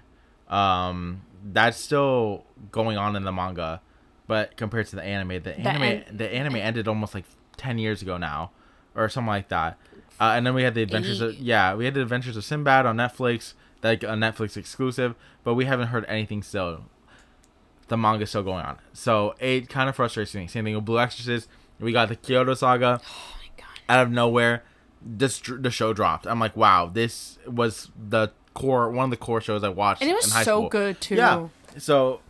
um, 0.48 1.22
that's 1.52 1.76
still 1.78 2.44
going 2.72 2.96
on 2.96 3.14
in 3.14 3.24
the 3.24 3.32
manga, 3.32 3.80
but 4.26 4.56
compared 4.56 4.86
to 4.88 4.96
the 4.96 5.02
anime, 5.02 5.42
the, 5.42 5.58
anime 5.58 5.82
an- 5.82 6.04
the 6.16 6.32
anime 6.32 6.56
ended 6.56 6.88
almost 6.88 7.14
like 7.14 7.24
ten 7.56 7.78
years 7.78 8.02
ago 8.02 8.16
now, 8.16 8.50
or 8.94 9.08
something 9.08 9.28
like 9.28 9.48
that. 9.48 9.78
Uh, 10.20 10.32
and 10.36 10.46
then 10.46 10.54
we 10.54 10.62
had 10.62 10.74
the 10.74 10.82
adventures 10.82 11.20
of 11.20 11.34
yeah, 11.34 11.74
we 11.74 11.84
had 11.84 11.94
the 11.94 12.02
adventures 12.02 12.36
of 12.36 12.44
Sinbad 12.44 12.86
on 12.86 12.96
Netflix, 12.96 13.54
like 13.82 14.02
a 14.02 14.08
Netflix 14.08 14.56
exclusive, 14.56 15.14
but 15.42 15.54
we 15.54 15.64
haven't 15.64 15.88
heard 15.88 16.04
anything 16.08 16.42
still 16.42 16.84
the 17.88 17.96
manga's 17.96 18.30
still 18.30 18.42
going 18.42 18.64
on. 18.64 18.78
So 18.92 19.34
it 19.38 19.68
kind 19.68 19.88
of 19.88 19.96
frustrates 19.96 20.34
me. 20.34 20.46
Same 20.46 20.64
thing 20.64 20.74
with 20.74 20.84
Blue 20.84 20.98
Exorcist. 20.98 21.48
We 21.78 21.92
got 21.92 22.08
the 22.08 22.16
Kyoto 22.16 22.54
Saga 22.54 23.00
Oh 23.04 23.32
my 23.38 23.48
god. 23.62 23.66
out 23.88 24.06
of 24.06 24.10
nowhere. 24.10 24.62
This 25.02 25.38
the 25.46 25.70
show 25.70 25.92
dropped. 25.92 26.26
I'm 26.26 26.40
like, 26.40 26.56
wow, 26.56 26.90
this 26.92 27.38
was 27.46 27.90
the 28.08 28.32
core 28.54 28.90
one 28.90 29.04
of 29.04 29.10
the 29.10 29.16
core 29.18 29.40
shows 29.40 29.62
I 29.62 29.68
watched. 29.68 30.00
And 30.00 30.10
it 30.10 30.14
was 30.14 30.32
so 30.32 30.42
school. 30.42 30.68
good 30.70 31.00
too. 31.00 31.16
Yeah. 31.16 31.48
So 31.76 32.20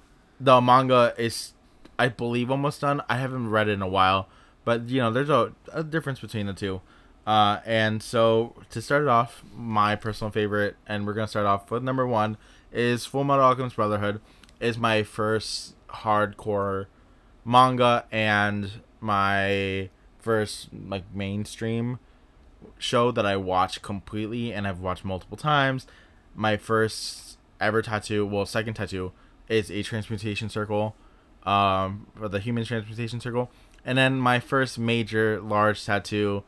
the 0.40 0.61
manga 0.61 1.14
is, 1.18 1.53
I 1.99 2.09
believe, 2.09 2.51
almost 2.51 2.80
done. 2.80 3.03
I 3.09 3.16
haven't 3.16 3.51
read 3.51 3.68
it 3.68 3.72
in 3.72 3.82
a 3.82 3.88
while, 3.88 4.28
but 4.64 4.88
you 4.88 5.01
know, 5.01 5.12
there's 5.12 5.30
a, 5.30 5.53
a 5.72 5.82
difference 5.84 6.20
between 6.20 6.47
the 6.47 6.53
two. 6.53 6.80
Uh, 7.26 7.61
and 7.64 8.03
so 8.03 8.55
to 8.70 8.82
start 8.82 9.03
it 9.03 9.09
off, 9.09 9.42
my 9.55 9.97
personal 9.97 10.30
favorite, 10.30 10.76
and 10.86 11.07
we're 11.07 11.14
gonna 11.14 11.28
start 11.28 11.47
off 11.47 11.70
with 11.70 11.82
number 11.82 12.07
one 12.07 12.36
is 12.72 13.07
Full 13.07 13.24
Metal 13.24 13.45
Alchemist 13.45 13.76
Brotherhood. 13.76 14.20
Is 14.61 14.76
my 14.76 15.03
first 15.03 15.74
hardcore 15.88 16.86
manga 17.45 18.05
and 18.11 18.70
my 19.01 19.90
first 20.18 20.68
like 20.88 21.05
mainstream 21.14 21.99
show 22.78 23.11
that 23.12 23.26
I 23.26 23.36
watched 23.36 23.82
completely 23.82 24.53
and 24.53 24.66
I've 24.66 24.80
watched 24.80 25.05
multiple 25.05 25.36
times. 25.36 25.86
My 26.34 26.57
first 26.57 27.38
ever 27.61 27.82
tattoo, 27.82 28.26
well, 28.26 28.47
second 28.47 28.74
tattoo, 28.74 29.12
is 29.49 29.70
a 29.70 29.82
transmutation 29.82 30.49
circle, 30.49 30.97
um, 31.45 32.07
for 32.16 32.28
the 32.28 32.40
human 32.40 32.64
transmutation 32.64 33.20
circle, 33.20 33.51
and 33.84 33.99
then 33.99 34.18
my 34.18 34.40
first 34.40 34.78
major 34.78 35.40
large 35.40 35.84
tattoo 35.84 36.42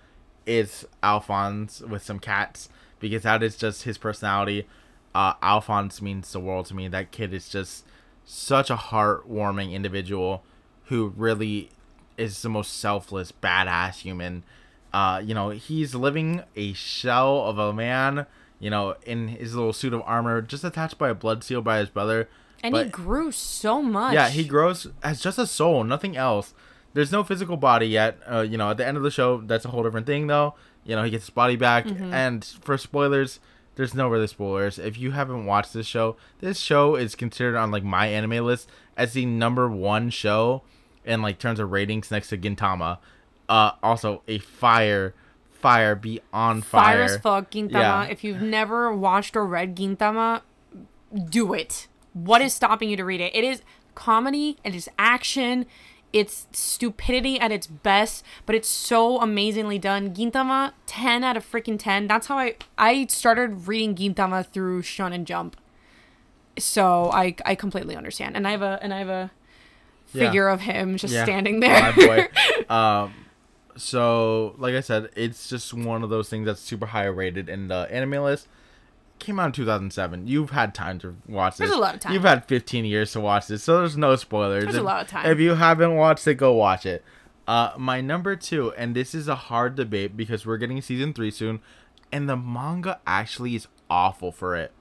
is 0.46 0.86
Alphonse 1.02 1.80
with 1.80 2.02
some 2.02 2.18
cats 2.18 2.68
because 3.00 3.22
that 3.24 3.42
is 3.42 3.56
just 3.56 3.82
his 3.82 3.98
personality. 3.98 4.66
Uh, 5.14 5.34
Alphonse 5.42 6.00
means 6.00 6.32
the 6.32 6.40
world 6.40 6.66
to 6.66 6.74
me. 6.74 6.88
That 6.88 7.10
kid 7.10 7.34
is 7.34 7.48
just 7.48 7.84
such 8.24 8.70
a 8.70 8.76
heartwarming 8.76 9.72
individual 9.72 10.44
who 10.86 11.12
really 11.16 11.70
is 12.16 12.42
the 12.42 12.48
most 12.48 12.78
selfless, 12.78 13.32
badass 13.32 14.00
human. 14.00 14.44
Uh, 14.92 15.20
you 15.24 15.34
know, 15.34 15.50
he's 15.50 15.94
living 15.94 16.42
a 16.54 16.72
shell 16.72 17.44
of 17.44 17.58
a 17.58 17.72
man, 17.72 18.26
you 18.58 18.70
know, 18.70 18.96
in 19.04 19.28
his 19.28 19.54
little 19.54 19.72
suit 19.72 19.92
of 19.92 20.02
armor, 20.04 20.40
just 20.40 20.64
attached 20.64 20.98
by 20.98 21.10
a 21.10 21.14
blood 21.14 21.44
seal 21.44 21.60
by 21.60 21.78
his 21.78 21.88
brother. 21.88 22.28
And 22.62 22.76
he 22.76 22.84
grew 22.84 23.30
so 23.32 23.82
much. 23.82 24.14
yeah, 24.14 24.28
he 24.28 24.44
grows 24.44 24.88
as 25.02 25.20
just 25.20 25.38
a 25.38 25.46
soul, 25.46 25.84
nothing 25.84 26.16
else. 26.16 26.54
There's 26.94 27.12
no 27.12 27.22
physical 27.22 27.56
body 27.56 27.86
yet. 27.86 28.18
Uh, 28.30 28.40
you 28.40 28.56
know, 28.56 28.70
at 28.70 28.78
the 28.78 28.86
end 28.86 28.96
of 28.96 29.02
the 29.02 29.10
show, 29.10 29.40
that's 29.42 29.64
a 29.64 29.68
whole 29.68 29.82
different 29.82 30.06
thing, 30.06 30.26
though. 30.28 30.54
You 30.84 30.96
know, 30.96 31.02
he 31.02 31.10
gets 31.10 31.24
his 31.24 31.30
body 31.30 31.56
back. 31.56 31.84
Mm-hmm. 31.84 32.14
And 32.14 32.44
for 32.62 32.78
spoilers, 32.78 33.38
there's 33.74 33.92
no 33.94 34.08
really 34.08 34.26
spoilers. 34.26 34.78
If 34.78 34.96
you 34.98 35.10
haven't 35.10 35.44
watched 35.44 35.74
this 35.74 35.86
show, 35.86 36.16
this 36.40 36.58
show 36.58 36.96
is 36.96 37.14
considered 37.14 37.56
on 37.56 37.70
like 37.70 37.84
my 37.84 38.06
anime 38.06 38.44
list 38.46 38.70
as 38.96 39.12
the 39.12 39.26
number 39.26 39.68
one 39.68 40.08
show 40.10 40.62
in 41.04 41.20
like 41.22 41.38
terms 41.38 41.60
of 41.60 41.70
ratings 41.70 42.10
next 42.10 42.28
to 42.30 42.38
Gintama. 42.38 42.98
Uh, 43.48 43.72
also 43.82 44.22
a 44.26 44.38
fire, 44.38 45.14
fire 45.52 45.94
beyond 45.94 46.64
Fire 46.64 46.94
fire. 46.96 47.02
as 47.02 47.16
fuck, 47.18 47.50
Gintama. 47.50 47.72
Yeah. 47.72 48.04
If 48.04 48.24
you've 48.24 48.40
never 48.42 48.92
watched 48.94 49.36
or 49.36 49.44
read 49.46 49.76
Gintama, 49.76 50.40
do 51.28 51.52
it. 51.52 51.88
What 52.16 52.40
is 52.40 52.54
stopping 52.54 52.88
you 52.88 52.96
to 52.96 53.04
read 53.04 53.20
it? 53.20 53.34
It 53.36 53.44
is 53.44 53.60
comedy, 53.94 54.56
it 54.64 54.74
is 54.74 54.88
action, 54.98 55.66
it's 56.14 56.46
stupidity 56.52 57.38
at 57.38 57.52
its 57.52 57.66
best, 57.66 58.24
but 58.46 58.54
it's 58.54 58.68
so 58.68 59.20
amazingly 59.20 59.78
done. 59.78 60.14
Gintama, 60.14 60.72
10 60.86 61.22
out 61.24 61.36
of 61.36 61.44
freaking 61.50 61.78
10. 61.78 62.06
That's 62.06 62.28
how 62.28 62.38
I 62.38 62.56
I 62.78 63.06
started 63.10 63.66
reading 63.68 63.94
Gintama 63.94 64.46
through 64.46 64.80
Shonen 64.82 65.24
Jump. 65.24 65.56
So 66.58 67.10
I 67.12 67.34
I 67.44 67.54
completely 67.54 67.96
understand. 67.96 68.34
And 68.34 68.48
I 68.48 68.52
have 68.52 68.62
a 68.62 68.78
and 68.80 68.94
I 68.94 68.98
have 68.98 69.08
a 69.10 69.30
Yeah. 70.14 70.26
figure 70.26 70.48
of 70.48 70.62
him 70.62 70.96
just 70.96 71.12
Yeah. 71.12 71.24
standing 71.24 71.60
there. 71.60 71.80
My 71.82 71.92
boy. 71.92 72.28
um, 72.74 73.12
so 73.76 74.54
like 74.56 74.74
I 74.74 74.80
said, 74.80 75.10
it's 75.16 75.50
just 75.50 75.74
one 75.74 76.02
of 76.02 76.08
those 76.08 76.30
things 76.30 76.46
that's 76.46 76.60
super 76.62 76.86
high 76.86 77.04
rated 77.04 77.50
in 77.50 77.68
the 77.68 77.86
anime 77.90 78.22
list. 78.22 78.48
Came 79.18 79.40
out 79.40 79.46
in 79.46 79.52
2007. 79.52 80.26
You've 80.28 80.50
had 80.50 80.74
time 80.74 80.98
to 81.00 81.16
watch 81.26 81.54
this. 81.56 81.66
There's 81.68 81.76
a 81.76 81.80
lot 81.80 81.94
of 81.94 82.00
time. 82.00 82.12
You've 82.12 82.22
had 82.24 82.44
15 82.44 82.84
years 82.84 83.12
to 83.12 83.20
watch 83.20 83.46
this, 83.46 83.62
so 83.64 83.78
there's 83.78 83.96
no 83.96 84.14
spoilers. 84.16 84.64
There's 84.64 84.76
a 84.76 84.78
If- 84.80 84.84
lot 84.84 85.02
of 85.02 85.08
time. 85.08 85.26
If 85.30 85.38
you 85.40 85.54
haven't 85.54 85.94
watched 85.96 86.26
it, 86.26 86.34
go 86.34 86.52
watch 86.52 86.84
it. 86.86 87.02
Uh, 87.48 87.70
my 87.78 88.00
number 88.00 88.36
two, 88.36 88.72
and 88.76 88.94
this 88.94 89.14
is 89.14 89.26
a 89.28 89.34
hard 89.36 89.74
debate 89.76 90.16
because 90.16 90.44
we're 90.44 90.58
getting 90.58 90.80
season 90.82 91.12
three 91.14 91.30
soon, 91.30 91.60
and 92.12 92.28
the 92.28 92.36
manga 92.36 93.00
actually 93.06 93.54
is 93.54 93.68
awful 93.88 94.32
for 94.32 94.54
it. 94.56 94.72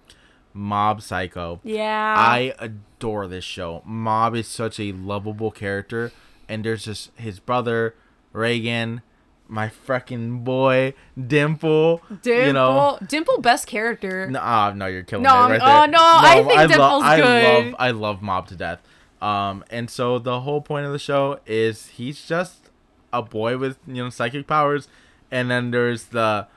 Mob 0.54 1.02
Psycho. 1.02 1.60
yeah. 1.64 2.16
I 2.18 2.54
adore 2.60 3.28
this 3.28 3.44
show. 3.44 3.82
Mob 3.86 4.36
is 4.36 4.48
such 4.48 4.80
a 4.80 4.92
lovable 4.94 5.52
character, 5.52 6.12
and 6.50 6.64
there's 6.66 6.86
just 6.86 7.12
his 7.16 7.40
brother, 7.40 7.94
Reigen, 8.34 9.02
my 9.48 9.70
freaking 9.88 10.44
boy, 10.44 10.94
Dimple. 11.16 12.02
Dimple, 12.22 12.46
You 12.48 12.54
know, 12.54 12.98
Dimple 13.08 13.40
best 13.42 13.68
character. 13.68 14.30
no, 14.30 14.40
ah, 14.42 14.74
no, 14.76 14.88
you're 14.88 15.04
killing 15.04 15.24
No, 15.24 15.30
I'm- 15.36 15.52
right 15.52 15.62
oh, 15.64 15.80
there. 15.82 15.88
no, 15.88 16.00
I 16.02 16.36
think 16.44 16.56
lo- 16.60 16.68
Dimple's 16.68 17.04
I 17.04 17.18
good. 17.18 17.66
love, 17.66 17.76
I 17.80 17.92
love 17.92 18.22
Mob 18.22 18.48
to 18.48 18.56
death. 18.56 18.80
Um, 19.22 19.64
and 19.70 19.90
so 19.90 20.20
the 20.20 20.42
whole 20.42 20.62
point 20.62 20.86
of 20.86 20.92
the 20.92 21.00
show 21.00 21.40
is 21.46 21.88
he's 21.90 22.26
just 22.26 22.70
a 23.14 23.22
boy 23.22 23.58
with 23.58 23.78
you 23.88 24.04
know 24.04 24.10
psychic 24.10 24.46
powers, 24.48 24.88
and 25.32 25.50
then 25.50 25.72
there's 25.72 26.06
the 26.06 26.48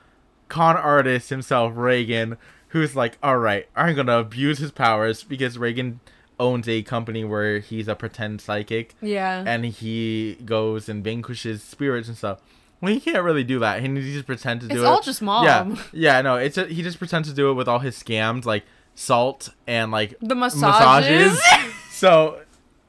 con 0.49 0.76
artist 0.76 1.30
himself, 1.30 1.74
Reigen, 1.74 2.36
who's 2.68 2.97
like, 2.97 3.16
all 3.22 3.39
right, 3.39 3.68
I'm 3.76 3.95
gonna 3.95 4.18
abuse 4.18 4.59
his 4.59 4.70
powers 4.72 5.22
because 5.22 5.57
Reigen 5.57 5.99
owns 6.41 6.68
a 6.68 6.82
company 6.82 7.24
where 7.24 7.59
he's 7.59 7.89
a 7.89 7.95
pretend 7.95 8.41
psychic 8.41 8.95
Yeah. 9.01 9.43
and 9.47 9.64
he 9.64 10.39
goes 10.45 10.89
and 10.89 11.03
vanquishes 11.05 11.61
spirits 11.62 12.07
and 12.09 12.16
stuff. 12.16 12.41
Well, 12.81 12.93
he 12.93 13.01
can't 13.01 13.24
really 13.24 13.45
do 13.45 13.59
that. 13.59 13.83
He 13.83 13.89
needs 13.89 14.07
to 14.07 14.12
just 14.12 14.26
pretend 14.26 14.61
to 14.61 14.68
do 14.68 14.74
It's 14.74 14.83
it. 14.83 14.87
all 14.87 15.01
just 15.01 15.20
Mob. 15.20 15.45
Yeah, 15.45 15.76
yeah. 15.93 16.20
No, 16.22 16.37
it's 16.37 16.57
a, 16.57 16.66
he 16.66 16.83
just 16.83 16.99
pretends 16.99 17.29
to 17.29 17.35
do 17.35 17.51
it 17.51 17.55
with 17.55 17.66
all 17.68 17.81
his 17.81 18.01
scams 18.01 18.45
like 18.45 18.64
salt 18.95 19.51
and 19.66 19.91
like 19.91 20.14
The 20.20 20.35
massages. 20.35 21.41
so, 21.91 22.41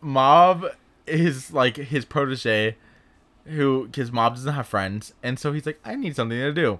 Mob 0.01 0.65
is 1.07 1.51
like 1.51 1.75
his 1.77 2.05
protege, 2.05 2.75
who 3.45 3.87
because 3.87 4.11
Mob 4.11 4.35
doesn't 4.35 4.53
have 4.53 4.67
friends, 4.67 5.13
and 5.23 5.39
so 5.39 5.53
he's 5.53 5.65
like, 5.65 5.79
I 5.83 5.95
need 5.95 6.15
something 6.15 6.37
to 6.37 6.53
do, 6.53 6.79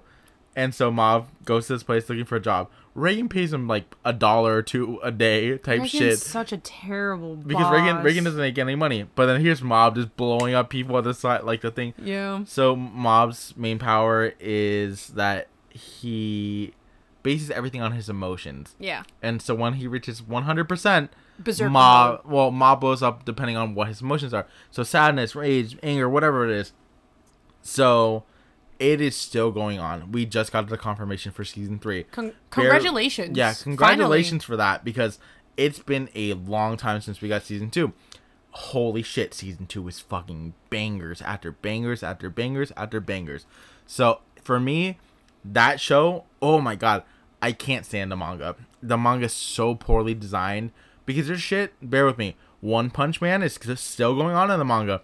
and 0.54 0.72
so 0.74 0.90
Mob 0.92 1.28
goes 1.44 1.66
to 1.66 1.72
this 1.74 1.82
place 1.82 2.08
looking 2.08 2.24
for 2.24 2.36
a 2.36 2.40
job. 2.40 2.68
Reigen 3.00 3.30
pays 3.30 3.52
him 3.52 3.66
like 3.66 3.96
a 4.04 4.12
dollar 4.12 4.56
or 4.56 4.62
two 4.62 5.00
a 5.02 5.10
day 5.10 5.56
type 5.58 5.80
Reigen's 5.80 5.90
shit 5.90 6.18
such 6.18 6.52
a 6.52 6.58
terrible 6.58 7.36
because 7.36 7.64
Reigen 7.66 8.02
boss. 8.02 8.04
Reigen 8.06 8.24
doesn't 8.24 8.40
make 8.40 8.58
any 8.58 8.74
money. 8.74 9.08
But 9.14 9.26
then 9.26 9.40
here's 9.40 9.62
Mob 9.62 9.94
just 9.96 10.16
blowing 10.16 10.54
up 10.54 10.68
people 10.70 10.96
at 10.98 11.04
the 11.04 11.14
side, 11.14 11.44
like 11.44 11.62
the 11.62 11.70
thing. 11.70 11.94
Yeah. 11.98 12.44
So 12.44 12.76
Mob's 12.76 13.54
main 13.56 13.78
power 13.78 14.34
is 14.38 15.08
that 15.08 15.48
he 15.70 16.74
bases 17.22 17.50
everything 17.50 17.82
on 17.82 17.92
his 17.92 18.08
emotions, 18.08 18.74
Yeah. 18.78 19.02
and 19.22 19.42
so 19.42 19.54
when 19.54 19.74
he 19.74 19.86
reaches 19.86 20.22
100 20.22 20.68
percent, 20.68 21.10
Berserk 21.38 21.70
Mob 21.70 22.22
well 22.24 22.50
Mob 22.50 22.80
blows 22.80 23.02
up 23.02 23.24
depending 23.24 23.56
on 23.56 23.74
what 23.74 23.88
his 23.88 24.00
emotions 24.00 24.34
are. 24.34 24.46
So 24.70 24.82
sadness, 24.82 25.34
rage, 25.34 25.76
anger, 25.82 26.08
whatever 26.08 26.44
it 26.44 26.50
is. 26.50 26.72
So 27.62 28.24
it 28.80 29.00
is 29.00 29.14
still 29.14 29.52
going 29.52 29.78
on. 29.78 30.10
We 30.10 30.24
just 30.26 30.50
got 30.50 30.66
the 30.68 30.78
confirmation 30.78 31.30
for 31.30 31.44
season 31.44 31.78
three. 31.78 32.04
Con- 32.04 32.32
congratulations. 32.48 33.36
Yeah, 33.36 33.52
congratulations 33.52 34.42
for 34.42 34.56
that 34.56 34.84
because 34.84 35.18
it's 35.56 35.78
been 35.78 36.08
a 36.14 36.32
long 36.32 36.78
time 36.78 37.02
since 37.02 37.20
we 37.20 37.28
got 37.28 37.44
season 37.44 37.70
two. 37.70 37.92
Holy 38.52 39.02
shit, 39.02 39.34
season 39.34 39.66
two 39.66 39.86
is 39.86 40.00
fucking 40.00 40.54
bangers 40.70 41.20
after 41.22 41.52
bangers 41.52 42.02
after 42.02 42.30
bangers 42.30 42.72
after 42.76 43.00
bangers. 43.00 43.44
So 43.86 44.20
for 44.42 44.58
me, 44.58 44.98
that 45.44 45.78
show, 45.78 46.24
oh 46.40 46.60
my 46.60 46.74
god, 46.74 47.04
I 47.42 47.52
can't 47.52 47.84
stand 47.84 48.10
the 48.10 48.16
manga. 48.16 48.56
The 48.82 48.96
manga 48.96 49.26
is 49.26 49.34
so 49.34 49.74
poorly 49.74 50.14
designed 50.14 50.72
because 51.04 51.28
there's 51.28 51.42
shit. 51.42 51.74
Bear 51.82 52.06
with 52.06 52.16
me. 52.18 52.34
One 52.60 52.90
Punch 52.90 53.20
Man 53.20 53.42
is 53.42 53.58
still 53.76 54.14
going 54.14 54.34
on 54.34 54.50
in 54.50 54.58
the 54.58 54.64
manga. 54.64 55.02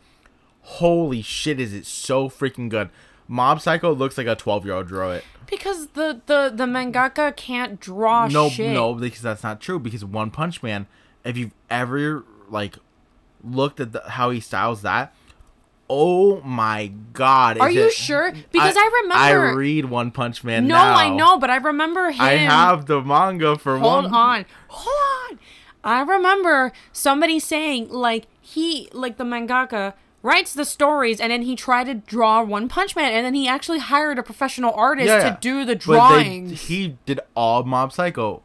Holy 0.62 1.22
shit, 1.22 1.61
is 1.61 1.72
it 1.74 1.87
so 1.87 2.29
freaking 2.29 2.68
good? 2.68 2.89
Mob 3.29 3.61
Psycho 3.61 3.95
looks 3.95 4.16
like 4.18 4.27
a 4.27 4.35
12 4.35 4.64
year 4.64 4.74
old 4.74 4.89
drew 4.89 5.11
it. 5.11 5.24
Because 5.49 5.89
the 5.89 6.20
the 6.27 6.53
the 6.55 6.64
mangaka 6.64 7.35
can't 7.37 7.79
draw 7.79 8.27
no, 8.27 8.49
shit. 8.49 8.72
no, 8.72 8.95
because 8.95 9.22
that's 9.22 9.43
not 9.43 9.61
true. 9.61 9.79
Because 9.79 10.05
One 10.05 10.31
Punch 10.31 10.62
Man, 10.62 10.87
if 11.24 11.37
you've 11.37 11.53
ever 11.70 12.24
like 12.49 12.77
looked 13.45 13.79
at 13.79 13.93
the, 13.93 14.03
how 14.09 14.31
he 14.31 14.41
styles 14.41 14.83
that, 14.83 15.14
oh 15.89 16.41
my 16.41 16.93
god! 17.12 17.59
Are 17.59 17.70
you 17.70 17.87
it- 17.87 17.93
sure? 17.93 18.33
Because 18.51 18.77
I, 18.77 18.81
I 18.81 19.03
remember. 19.03 19.49
I 19.49 19.53
read 19.55 19.85
One 19.85 20.11
Punch 20.11 20.43
Man. 20.43 20.66
no, 20.66 20.74
now. 20.74 20.95
I 20.97 21.11
know, 21.11 21.39
but 21.39 21.49
I 21.49 21.57
remember 21.57 22.11
him. 22.11 22.20
I 22.20 22.33
have 22.33 22.87
the 22.87 23.01
manga 23.01 23.57
for 23.57 23.74
one. 23.79 23.83
Hold 23.83 24.05
one. 24.05 24.14
on. 24.14 24.47
Hold 24.68 25.31
on. 25.31 25.39
I 25.85 26.01
remember 26.03 26.72
somebody 26.91 27.39
saying 27.39 27.89
like 27.91 28.27
he 28.41 28.89
like 28.93 29.16
the 29.16 29.24
mangaka 29.24 29.95
writes 30.27 30.53
the 30.53 30.64
stories 30.64 31.20
and 31.20 31.31
then 31.31 31.43
he 31.43 31.55
tried 31.55 31.85
to 31.85 31.95
draw 31.95 32.43
One 32.43 32.68
Punch 32.68 32.97
Man 32.97 33.12
and 33.12 33.24
then 33.24 33.35
he 33.35 33.47
actually 33.47 33.79
hired 33.79 34.18
a 34.18 34.22
professional 34.22 34.72
artist 34.74 35.07
Yeah, 35.09 35.18
yeah. 35.18 35.31
to 35.31 35.39
do 35.41 35.64
the 35.64 35.74
But 35.77 35.81
they- 35.81 35.85
drawings 36.24 36.62
he 36.62 36.97
did 37.07 37.20
all 37.35 37.62
Mob 37.64 37.93
Psycho. 37.93 38.43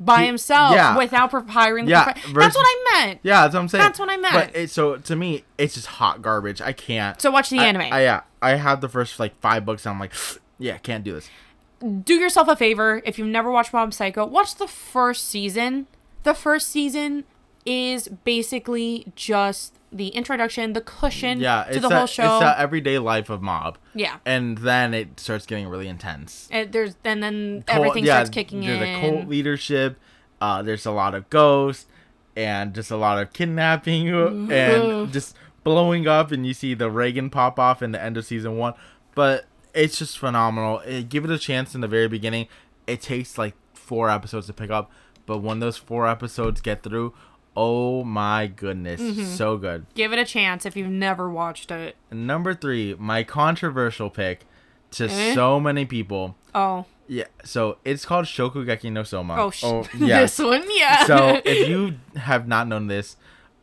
by 0.00 0.20
he- 0.22 0.26
himself 0.26 0.74
yeah. 0.74 0.96
without 0.96 1.30
hiring 1.50 1.84
the 1.84 1.90
Yeah, 1.92 2.04
prof- 2.12 2.24
vers- 2.24 2.44
That's 2.44 2.56
what 2.56 2.66
I 2.66 2.84
meant. 3.06 3.20
Yeah, 3.22 3.42
that's 3.42 3.54
what 3.54 3.60
I'm 3.60 3.68
saying. 3.68 3.82
That's 3.84 3.98
what 4.00 4.10
I 4.10 4.16
meant. 4.16 4.34
But 4.34 4.56
it, 4.56 4.70
so 4.70 4.96
to 4.96 5.14
me, 5.14 5.44
it's 5.58 5.74
just 5.74 5.86
hot 5.86 6.22
garbage. 6.22 6.60
I 6.60 6.72
can't. 6.72 7.20
So 7.20 7.30
watch 7.30 7.50
the 7.50 7.60
I- 7.60 7.64
anime. 7.66 7.82
I, 7.92 8.02
yeah, 8.02 8.20
I 8.40 8.56
have 8.56 8.80
the 8.80 8.88
first 8.88 9.20
like 9.20 9.38
five 9.40 9.64
books. 9.64 9.86
And 9.86 9.92
I'm 9.94 10.00
like, 10.00 10.12
yeah, 10.58 10.78
can't 10.78 11.04
do 11.04 11.12
this. 11.12 11.28
do 12.04 12.14
yourself 12.14 12.48
a 12.48 12.56
favor 12.56 13.00
if 13.04 13.18
you've 13.18 13.28
never 13.28 13.50
watched 13.50 13.72
Mob 13.72 13.92
Psycho, 13.94 14.24
watch 14.26 14.54
the 14.56 14.66
first 14.66 15.28
season. 15.28 15.86
The 16.24 16.34
first 16.34 16.68
season 16.70 17.24
is 17.66 18.08
basically 18.24 19.12
just 19.14 19.74
the 19.92 20.08
introduction, 20.08 20.72
the 20.72 20.80
cushion 20.80 21.38
Yeah, 21.40 21.64
to 21.64 21.80
the 21.80 21.88
whole 21.88 22.06
show. 22.06 22.38
It's 22.38 22.44
the 22.44 22.58
everyday 22.58 22.98
life 22.98 23.28
of 23.30 23.42
Mob. 23.42 23.78
yeah. 23.94 24.16
and 24.24 24.58
then 24.58 24.94
it 24.94 25.20
starts 25.20 25.46
getting 25.46 25.68
really 25.68 25.88
intense. 25.88 26.48
And 26.50 26.72
there's 26.72 26.96
and 27.04 27.22
then 27.22 27.64
everything 27.68 28.04
yeah, 28.04 28.14
starts 28.16 28.30
kicking 28.30 28.60
there's 28.60 28.80
in. 28.80 28.94
a 28.94 29.00
cult 29.00 29.28
leadership. 29.28 29.98
Uh, 30.40 30.62
there's 30.62 30.86
a 30.86 30.90
lot 30.90 31.14
of 31.14 31.28
ghosts 31.30 31.86
and 32.34 32.74
just 32.74 32.90
a 32.90 32.96
lot 32.96 33.20
of 33.20 33.32
kidnapping 33.32 34.08
and 34.50 35.12
just 35.12 35.36
blowing 35.62 36.08
up. 36.08 36.32
And 36.32 36.46
you 36.46 36.54
see 36.54 36.74
the 36.74 36.88
Reigen 36.90 37.30
pop 37.30 37.58
off 37.58 37.82
in 37.82 37.92
the 37.92 38.02
end 38.02 38.16
of 38.16 38.24
season 38.24 38.56
one. 38.56 38.74
But 39.14 39.44
it's 39.74 39.98
just 39.98 40.18
phenomenal. 40.18 40.80
It, 40.80 41.08
give 41.08 41.24
it 41.24 41.30
a 41.30 41.38
chance 41.38 41.74
in 41.74 41.80
the 41.80 41.88
very 41.88 42.08
beginning. 42.08 42.48
It 42.86 43.00
takes 43.02 43.38
like 43.38 43.54
four 43.74 44.08
episodes 44.10 44.46
to 44.46 44.52
pick 44.52 44.70
up, 44.70 44.90
but 45.26 45.38
when 45.38 45.60
those 45.60 45.76
four 45.76 46.08
episodes 46.08 46.60
get 46.60 46.82
through, 46.82 47.12
oh 47.56 48.02
my 48.04 48.46
goodness, 48.46 49.00
Mm-hmm. 49.00 49.24
so 49.24 49.56
good. 49.56 49.86
Give 49.94 50.12
it 50.12 50.18
a 50.18 50.24
chance 50.24 50.64
if 50.66 50.76
you've 50.76 50.88
never 50.88 51.28
watched 51.30 51.70
it. 51.70 51.96
Number 52.10 52.54
three, 52.54 52.94
my 52.98 53.22
controversial 53.24 54.08
pick 54.10 54.46
to 54.92 55.08
Eh? 55.08 55.34
so 55.34 55.58
many 55.60 55.84
people. 55.84 56.36
Oh, 56.54 56.86
Yeah, 57.08 57.24
so 57.44 57.78
it's 57.84 58.04
called 58.06 58.26
Shokugeki 58.26 58.90
no 58.92 59.02
Soma. 59.02 59.36
oh, 59.38 59.50
sh- 59.50 59.64
yeah. 59.98 60.20
this 60.22 60.38
one, 60.38 60.64
yeah. 60.70 61.04
so 61.04 61.40
if 61.44 61.68
you 61.68 61.94
have 62.16 62.46
not 62.48 62.68
known 62.68 62.86
this, 62.88 63.16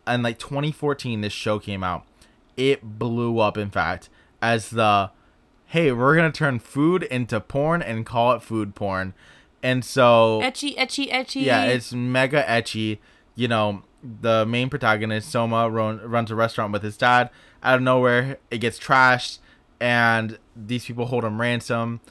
in 0.08 0.22
like 0.24 0.40
2014, 0.40 1.22
this 1.22 1.34
show 1.34 1.58
came 1.60 1.84
out. 1.84 2.06
It 2.58 2.98
blew 3.00 3.40
up, 3.40 3.58
in 3.58 3.70
fact, 3.70 4.10
as 4.42 4.70
the 4.72 5.12
hey, 5.68 5.92
we're 5.92 6.16
gonna 6.16 6.32
turn 6.32 6.58
food 6.60 7.04
into 7.04 7.40
porn 7.40 7.82
and 7.82 8.06
call 8.06 8.32
it 8.34 8.42
food 8.42 8.74
porn, 8.76 9.14
and 9.62 9.86
so 9.86 10.42
ecchi, 10.44 10.76
ecchi, 10.76 11.12
ecchi. 11.12 11.44
yeah, 11.44 11.64
it's 11.66 11.94
mega 11.94 12.44
ecchi. 12.44 12.98
You 13.40 13.48
know, 13.48 13.84
the 14.04 14.46
main 14.46 14.70
protagonist 14.70 15.32
Soma 15.32 15.70
run, 15.70 16.02
runs 16.02 16.30
a 16.30 16.36
restaurant 16.36 16.74
with 16.74 16.84
his 16.84 16.98
dad. 16.98 17.30
Out 17.64 17.78
of 17.78 17.82
nowhere, 17.82 18.38
it 18.52 18.58
gets 18.58 18.78
trashed, 18.78 19.40
and 19.80 20.38
these 20.58 20.84
people 20.84 21.06
hold 21.06 21.24
him 21.24 21.40
ransom. 21.40 22.02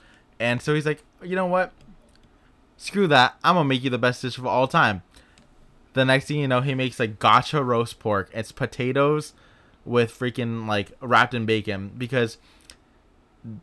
And 0.41 0.63
so 0.63 0.75
he's 0.75 0.87
like, 0.87 1.05
you 1.23 1.37
know 1.37 1.45
what? 1.45 1.73
Screw 2.79 3.07
that. 3.09 3.37
I'm 3.45 3.57
gonna 3.57 3.69
make 3.69 3.85
you 3.85 3.91
the 3.91 3.99
best 3.99 4.23
dish 4.23 4.39
of 4.39 4.47
all 4.47 4.67
time. 4.67 5.03
The 5.93 6.07
next 6.07 6.29
thing 6.29 6.39
you 6.39 6.49
know, 6.49 6.63
he 6.63 6.75
makes 6.75 6.99
like 6.99 7.19
gotcha 7.19 7.63
roast 7.63 7.99
pork. 7.99 8.31
It's 8.33 8.51
potatoes 8.51 9.35
with 9.85 10.19
freaking 10.19 10.67
like 10.67 10.93
wrapped 11.03 11.35
in 11.35 11.45
bacon 11.45 11.93
because 11.99 12.39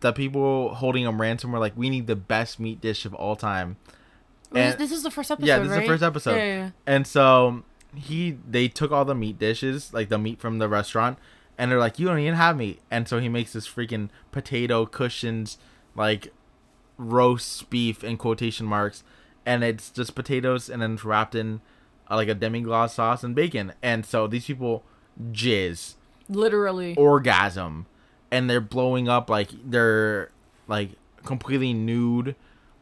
the 0.01 0.13
people 0.13 0.75
holding 0.75 1.05
him 1.05 1.19
ransom 1.19 1.51
were 1.51 1.57
like, 1.57 1.75
we 1.75 1.89
need 1.89 2.05
the 2.05 2.15
best 2.15 2.59
meat 2.59 2.79
dish 2.79 3.05
of 3.05 3.15
all 3.15 3.35
time. 3.35 3.77
This- 4.55 4.71
and- 4.73 4.79
this 4.81 4.91
is 4.91 5.03
the 5.03 5.11
first 5.11 5.29
episode. 5.31 5.47
yeah, 5.47 5.59
this 5.59 5.69
is 5.71 5.75
the 5.77 5.85
first 5.85 6.03
episode. 6.03 6.35
Yeah, 6.37 6.45
yeah. 6.45 6.69
And 6.87 7.05
so 7.05 7.63
he 7.95 8.37
they 8.49 8.67
took 8.67 8.91
all 8.91 9.05
the 9.05 9.15
meat 9.15 9.37
dishes, 9.39 9.93
like 9.93 10.09
the 10.09 10.17
meat 10.17 10.39
from 10.39 10.57
the 10.59 10.67
restaurant, 10.67 11.17
and 11.57 11.69
they're 11.71 11.79
like, 11.79 11.99
You 11.99 12.07
don't 12.07 12.19
even 12.19 12.33
have 12.35 12.57
meat. 12.57 12.79
And 12.89 13.07
so 13.07 13.19
he 13.19 13.29
makes 13.29 13.53
this 13.53 13.67
freaking 13.67 14.09
potato 14.31 14.85
cushions 14.85 15.57
like 15.95 16.33
roast 16.97 17.69
beef 17.69 18.03
in 18.03 18.17
quotation 18.17 18.65
marks, 18.65 19.03
and 19.45 19.63
it's 19.63 19.89
just 19.89 20.15
potatoes 20.15 20.69
and 20.69 20.81
then 20.81 20.93
it's 20.93 21.05
wrapped 21.05 21.35
in 21.35 21.61
uh, 22.09 22.15
like 22.15 22.27
a 22.27 22.33
demi 22.33 22.61
glace 22.61 22.93
sauce 22.93 23.23
and 23.23 23.35
bacon. 23.35 23.73
And 23.83 24.05
so 24.05 24.27
these 24.27 24.45
people 24.45 24.83
jizz, 25.31 25.95
Literally. 26.29 26.95
orgasm, 26.95 27.85
and 28.31 28.49
they're 28.49 28.61
blowing 28.61 29.07
up 29.09 29.29
like 29.29 29.49
they're 29.63 30.31
like 30.67 30.91
completely 31.23 31.73
nude. 31.73 32.35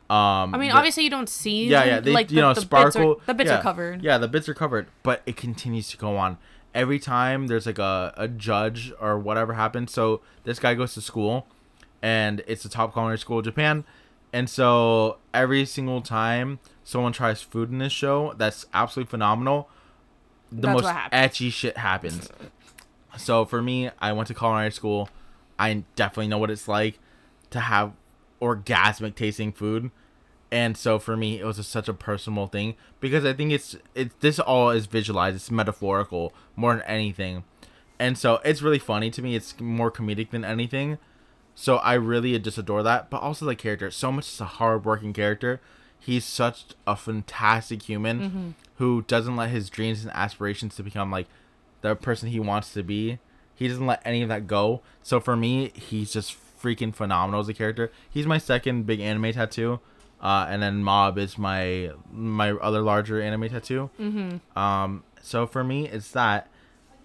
Um, 0.10 0.54
I 0.54 0.58
mean, 0.58 0.70
the- 0.70 0.76
obviously 0.76 1.04
you 1.04 1.10
don't 1.10 1.30
see. 1.30 1.66
yeah, 1.68 1.84
yeah. 1.84 2.00
They, 2.00 2.12
like 2.12 2.30
you 2.30 2.36
the, 2.36 2.42
know, 2.42 2.54
the 2.54 2.62
sparkle. 2.62 3.16
Bits 3.16 3.24
are, 3.24 3.26
the 3.26 3.34
bits 3.34 3.50
yeah, 3.50 3.60
are 3.60 3.62
covered. 3.62 4.04
Yeah, 4.04 4.18
the 4.18 4.28
bits 4.28 4.50
are 4.50 4.54
covered, 4.54 4.88
but 5.02 5.22
it 5.26 5.38
continues 5.38 5.90
to 5.90 5.98
go 5.98 6.18
on. 6.18 6.38
Every 6.76 7.00
time 7.00 7.48
there's 7.48 7.66
like 7.66 7.80
a, 7.80 8.14
a 8.18 8.28
judge 8.28 8.92
or 9.00 9.18
whatever 9.18 9.54
happens. 9.54 9.92
So 9.92 10.22
this 10.44 10.60
guy 10.60 10.74
goes 10.74 10.94
to 10.96 11.02
school, 11.02 11.48
and 12.02 12.44
it's 12.48 12.66
a 12.66 12.70
top 12.70 12.94
culinary 12.94 13.18
school 13.18 13.40
in 13.40 13.46
Japan, 13.46 13.86
and 14.34 14.50
so 14.50 15.18
every 15.34 15.66
single 15.66 16.02
time 16.02 16.60
someone 16.84 17.14
tries 17.14 17.42
food 17.42 17.72
in 17.72 17.78
this 17.78 17.94
show, 17.94 18.34
that's 18.38 18.66
absolutely 18.74 19.10
phenomenal. 19.10 19.70
The 20.52 20.68
That's 20.68 20.82
most 20.82 20.94
ecchi 21.12 21.52
shit 21.52 21.78
happens. 21.78 22.30
So 23.18 23.46
for 23.46 23.62
me, 23.62 23.90
I 24.00 24.12
went 24.12 24.28
to 24.28 24.34
culinary 24.34 24.72
school. 24.72 25.10
I 25.58 25.84
definitely 25.96 26.28
know 26.28 26.38
what 26.38 26.52
it's 26.52 26.68
like 26.68 27.00
to 27.52 27.60
have 27.60 27.94
orgasmic 28.44 29.16
tasting 29.16 29.54
food. 29.54 29.90
And 30.52 30.78
so 30.78 31.00
for 31.00 31.18
me, 31.18 31.40
it 31.40 31.46
was 31.46 31.58
a, 31.58 31.64
such 31.64 31.88
a 31.88 31.94
personal 31.94 32.46
thing 32.46 32.76
because 33.00 33.26
I 33.26 33.34
think 33.34 33.52
it's 33.52 33.76
it. 33.96 34.20
This 34.20 34.38
all 34.38 34.70
is 34.70 34.86
visualized. 34.86 35.36
It's 35.36 35.50
metaphorical 35.50 36.32
more 36.56 36.76
than 36.76 36.84
anything, 36.84 37.44
and 37.98 38.18
so 38.18 38.40
it's 38.46 38.62
really 38.62 38.78
funny 38.78 39.10
to 39.10 39.22
me. 39.24 39.36
It's 39.36 39.60
more 39.60 39.92
comedic 39.92 40.30
than 40.30 40.46
anything. 40.46 41.00
So 41.56 41.78
I 41.78 41.94
really 41.96 42.38
just 42.38 42.60
adore 42.60 42.84
that. 42.84 43.10
But 43.10 43.22
also 43.22 43.46
the 43.46 43.56
character. 43.56 43.90
Soma 43.90 44.20
is 44.20 44.40
a 44.40 44.46
hardworking 44.46 45.14
character. 45.14 45.60
He's 46.00 46.26
such 46.26 46.66
a 46.86 46.96
fantastic 46.96 47.84
human 47.84 48.20
mm-hmm. 48.20 48.50
who 48.76 49.04
doesn't 49.04 49.36
let 49.36 49.50
his 49.50 49.70
dreams 49.70 50.04
and 50.04 50.14
aspirations 50.14 50.76
to 50.76 50.84
become 50.84 51.10
like 51.10 51.28
the 51.82 51.96
person 51.96 52.30
he 52.30 52.40
wants 52.40 52.74
to 52.74 52.84
be. 52.84 53.20
He 53.56 53.68
doesn't 53.68 53.88
let 53.88 54.02
any 54.06 54.22
of 54.22 54.30
that 54.30 54.46
go. 54.46 54.82
So 55.02 55.20
for 55.20 55.36
me, 55.36 55.72
he's 55.74 56.12
just 56.12 56.36
freaking 56.64 56.96
phenomenal 56.96 57.42
as 57.42 57.50
a 57.50 57.54
character. 57.54 57.92
He's 58.10 58.26
my 58.26 58.38
second 58.38 58.86
big 58.86 59.00
anime 59.02 59.34
tattoo. 59.34 59.80
Uh, 60.22 60.46
and 60.50 60.62
then 60.64 60.82
Mob 60.84 61.18
is 61.18 61.38
my 61.38 61.92
my 62.12 62.52
other 62.52 62.82
larger 62.82 63.22
anime 63.22 63.50
tattoo. 63.50 63.90
Mm-hmm. 64.00 64.58
Um, 64.58 65.04
so 65.22 65.46
for 65.46 65.64
me, 65.64 65.88
it's 65.90 66.12
that. 66.12 66.48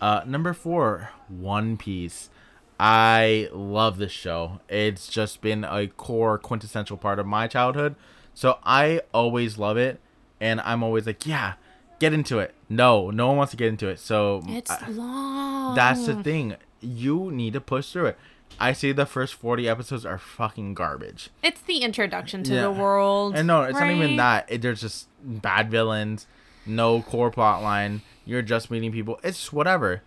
Uh, 0.01 0.21
number 0.25 0.53
four, 0.53 1.11
One 1.27 1.77
Piece. 1.77 2.31
I 2.79 3.49
love 3.53 3.99
this 3.99 4.13
show. 4.13 4.61
It's 4.69 5.09
just 5.09 5.41
been 5.41 5.65
a 5.65 5.89
core 5.89 6.39
quintessential 6.39 6.97
part 6.97 7.19
of 7.19 7.27
my 7.27 7.49
childhood. 7.49 7.97
So 8.35 8.59
I 8.63 9.01
always 9.13 9.59
love 9.59 9.77
it, 9.77 9.99
and 10.41 10.61
I'm 10.61 10.85
always 10.85 11.05
like, 11.05 11.27
yeah, 11.27 11.55
get 11.99 12.13
into 12.13 12.39
it. 12.39 12.55
No, 12.69 13.11
no 13.11 13.27
one 13.29 13.37
wants 13.39 13.51
to 13.51 13.57
get 13.57 13.67
into 13.67 13.89
it. 13.89 13.99
So 13.99 14.43
It's 14.47 14.71
I- 14.71 14.91
long. 14.91 15.75
that's 15.75 16.07
the 16.07 16.23
thing. 16.23 16.55
You 16.81 17.33
need 17.33 17.55
to 17.55 17.61
push 17.61 17.91
through 17.91 18.07
it. 18.07 18.19
I 18.61 18.73
say 18.73 18.93
the 18.93 19.07
first 19.07 19.35
40 19.35 19.69
episodes 19.69 20.05
are 20.05 20.19
fucking 20.19 20.75
garbage. 20.75 21.31
It's 21.43 21.61
the 21.61 21.79
introduction 21.79 22.43
to 22.45 22.55
Yeah. 22.55 22.63
the 22.63 22.71
world. 22.73 23.35
And 23.37 23.47
no, 23.47 23.63
it's 23.63 23.79
not 23.79 23.91
even 23.91 24.17
that. 24.17 24.47
It, 24.49 24.63
there's 24.63 24.81
just 24.81 25.09
bad 25.23 25.71
villains, 25.71 26.27
no 26.67 27.03
core 27.03 27.31
plot 27.31 27.63
line. 27.63 28.03
You're 28.25 28.43
just 28.43 28.71
meeting 28.71 28.91
people. 28.93 29.21
It's 29.23 29.39
just 29.39 29.53
whatever. 29.53 30.03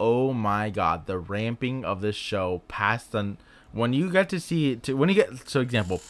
Oh 0.00 0.32
my 0.32 0.70
god, 0.70 1.06
the 1.06 1.18
ramping 1.18 1.84
of 1.84 2.00
this 2.00 2.16
show 2.16 2.62
past 2.66 3.12
the 3.12 3.36
when 3.72 3.92
you 3.92 4.10
get 4.10 4.28
to 4.30 4.40
see 4.40 4.76
to 4.76 4.94
when 4.94 5.08
you 5.08 5.14
get 5.14 5.48
so 5.48 5.60
example, 5.60 6.00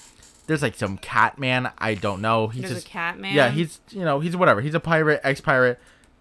there's 0.46 0.62
like 0.62 0.76
some 0.76 0.96
cat 0.96 1.38
man 1.38 1.70
I 1.78 1.94
don't 1.94 2.22
know. 2.22 2.48
He's 2.48 2.62
There's 2.62 2.74
just 2.74 2.86
a 2.86 2.90
cat 2.90 3.18
man. 3.18 3.34
yeah, 3.34 3.50
he's 3.50 3.80
you 3.90 4.04
know 4.04 4.20
he's 4.20 4.36
whatever. 4.36 4.60
He's 4.62 4.74
a 4.74 4.80
pirate, 4.80 5.20
ex 5.24 5.40
pirate, 5.42 5.78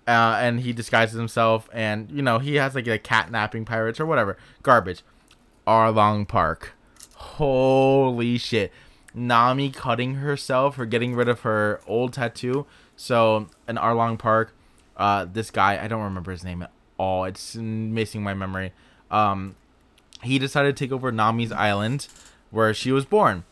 uh, 0.08 0.38
and 0.42 0.60
he 0.60 0.74
disguises 0.74 1.16
himself, 1.18 1.70
and 1.72 2.12
you 2.12 2.22
know 2.22 2.40
he 2.40 2.56
has 2.56 2.76
like 2.76 2.88
a 2.88 2.98
cat 2.98 3.32
napping 3.32 3.64
pirates 3.64 4.00
or 4.00 4.06
whatever 4.06 4.38
garbage. 4.64 5.02
Arlong 5.72 6.28
Park, 6.28 6.74
holy 7.16 8.38
shit! 8.38 8.74
Nami 9.14 9.70
cutting 9.70 10.16
herself 10.16 10.78
or 10.78 10.86
getting 10.86 11.16
rid 11.16 11.30
of 11.30 11.42
her 11.42 11.80
old 11.88 12.12
tattoo. 12.12 12.66
So 12.98 13.48
in 13.70 13.78
Arlong 13.78 14.20
Park, 14.20 14.54
uh, 14.98 15.26
this 15.32 15.50
guy 15.50 15.82
I 15.82 15.88
don't 15.88 16.04
remember 16.04 16.32
his 16.32 16.44
name 16.44 16.62
at 16.62 16.72
all. 16.98 17.24
It's 17.24 17.56
missing 17.56 18.22
my 18.22 18.34
memory. 18.34 18.74
Um, 19.10 19.56
he 20.22 20.40
decided 20.40 20.76
to 20.76 20.86
take 20.86 20.92
over 20.92 21.10
Nami's 21.10 21.54
island, 21.54 22.10
where 22.50 22.74
she 22.74 22.92
was 22.92 23.06
born 23.06 23.46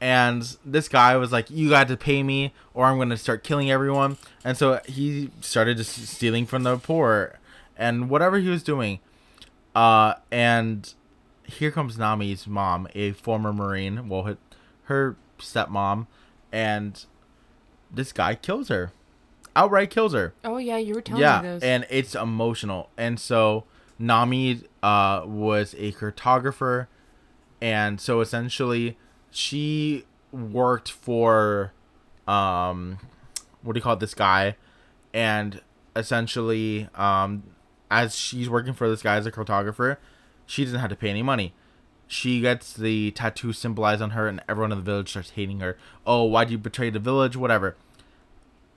and 0.00 0.56
this 0.64 0.88
guy 0.88 1.14
was 1.18 1.30
like 1.30 1.50
you 1.50 1.68
got 1.68 1.86
to 1.86 1.94
pay 1.96 2.22
me 2.22 2.54
or 2.72 2.86
i'm 2.86 3.10
to 3.10 3.16
start 3.18 3.44
killing 3.44 3.70
everyone 3.70 4.16
and 4.42 4.56
so 4.56 4.80
he 4.86 5.30
started 5.42 5.76
just 5.76 5.94
stealing 6.06 6.46
from 6.46 6.62
the 6.62 6.78
poor 6.78 7.38
and 7.76 8.08
whatever 8.08 8.38
he 8.38 8.48
was 8.48 8.62
doing 8.62 8.98
uh 9.76 10.14
and 10.30 10.94
here 11.50 11.70
comes 11.70 11.98
nami's 11.98 12.46
mom 12.46 12.86
a 12.94 13.12
former 13.12 13.52
marine 13.52 14.08
well 14.08 14.22
her, 14.22 14.38
her 14.84 15.16
stepmom 15.38 16.06
and 16.52 17.04
this 17.92 18.12
guy 18.12 18.34
kills 18.34 18.68
her. 18.68 18.92
Outright 19.56 19.90
kills 19.90 20.12
her. 20.12 20.32
Oh 20.44 20.58
yeah, 20.58 20.76
you 20.76 20.94
were 20.94 21.00
telling 21.00 21.22
yeah 21.22 21.42
me 21.42 21.48
this. 21.48 21.62
and 21.62 21.86
it's 21.90 22.14
emotional. 22.14 22.88
And 22.96 23.18
so 23.18 23.64
nami 23.98 24.62
uh 24.82 25.22
was 25.26 25.74
a 25.76 25.92
cartographer 25.92 26.86
and 27.60 28.00
so 28.00 28.20
essentially 28.22 28.96
she 29.30 30.04
worked 30.32 30.90
for 30.90 31.72
um 32.26 32.98
what 33.62 33.74
do 33.74 33.78
you 33.78 33.82
call 33.82 33.92
it 33.92 34.00
this 34.00 34.14
guy 34.14 34.56
and 35.12 35.60
essentially 35.94 36.88
um 36.94 37.42
as 37.90 38.16
she's 38.16 38.48
working 38.48 38.72
for 38.72 38.88
this 38.88 39.02
guy 39.02 39.16
as 39.16 39.26
a 39.26 39.30
cartographer 39.30 39.98
she 40.50 40.64
doesn't 40.64 40.80
have 40.80 40.90
to 40.90 40.96
pay 40.96 41.10
any 41.10 41.22
money 41.22 41.52
she 42.06 42.40
gets 42.40 42.72
the 42.72 43.10
tattoo 43.12 43.52
symbolized 43.52 44.02
on 44.02 44.10
her 44.10 44.26
and 44.26 44.42
everyone 44.48 44.72
in 44.72 44.78
the 44.78 44.84
village 44.84 45.10
starts 45.10 45.30
hating 45.30 45.60
her 45.60 45.76
oh 46.06 46.24
why'd 46.24 46.50
you 46.50 46.58
betray 46.58 46.90
the 46.90 46.98
village 46.98 47.36
whatever 47.36 47.76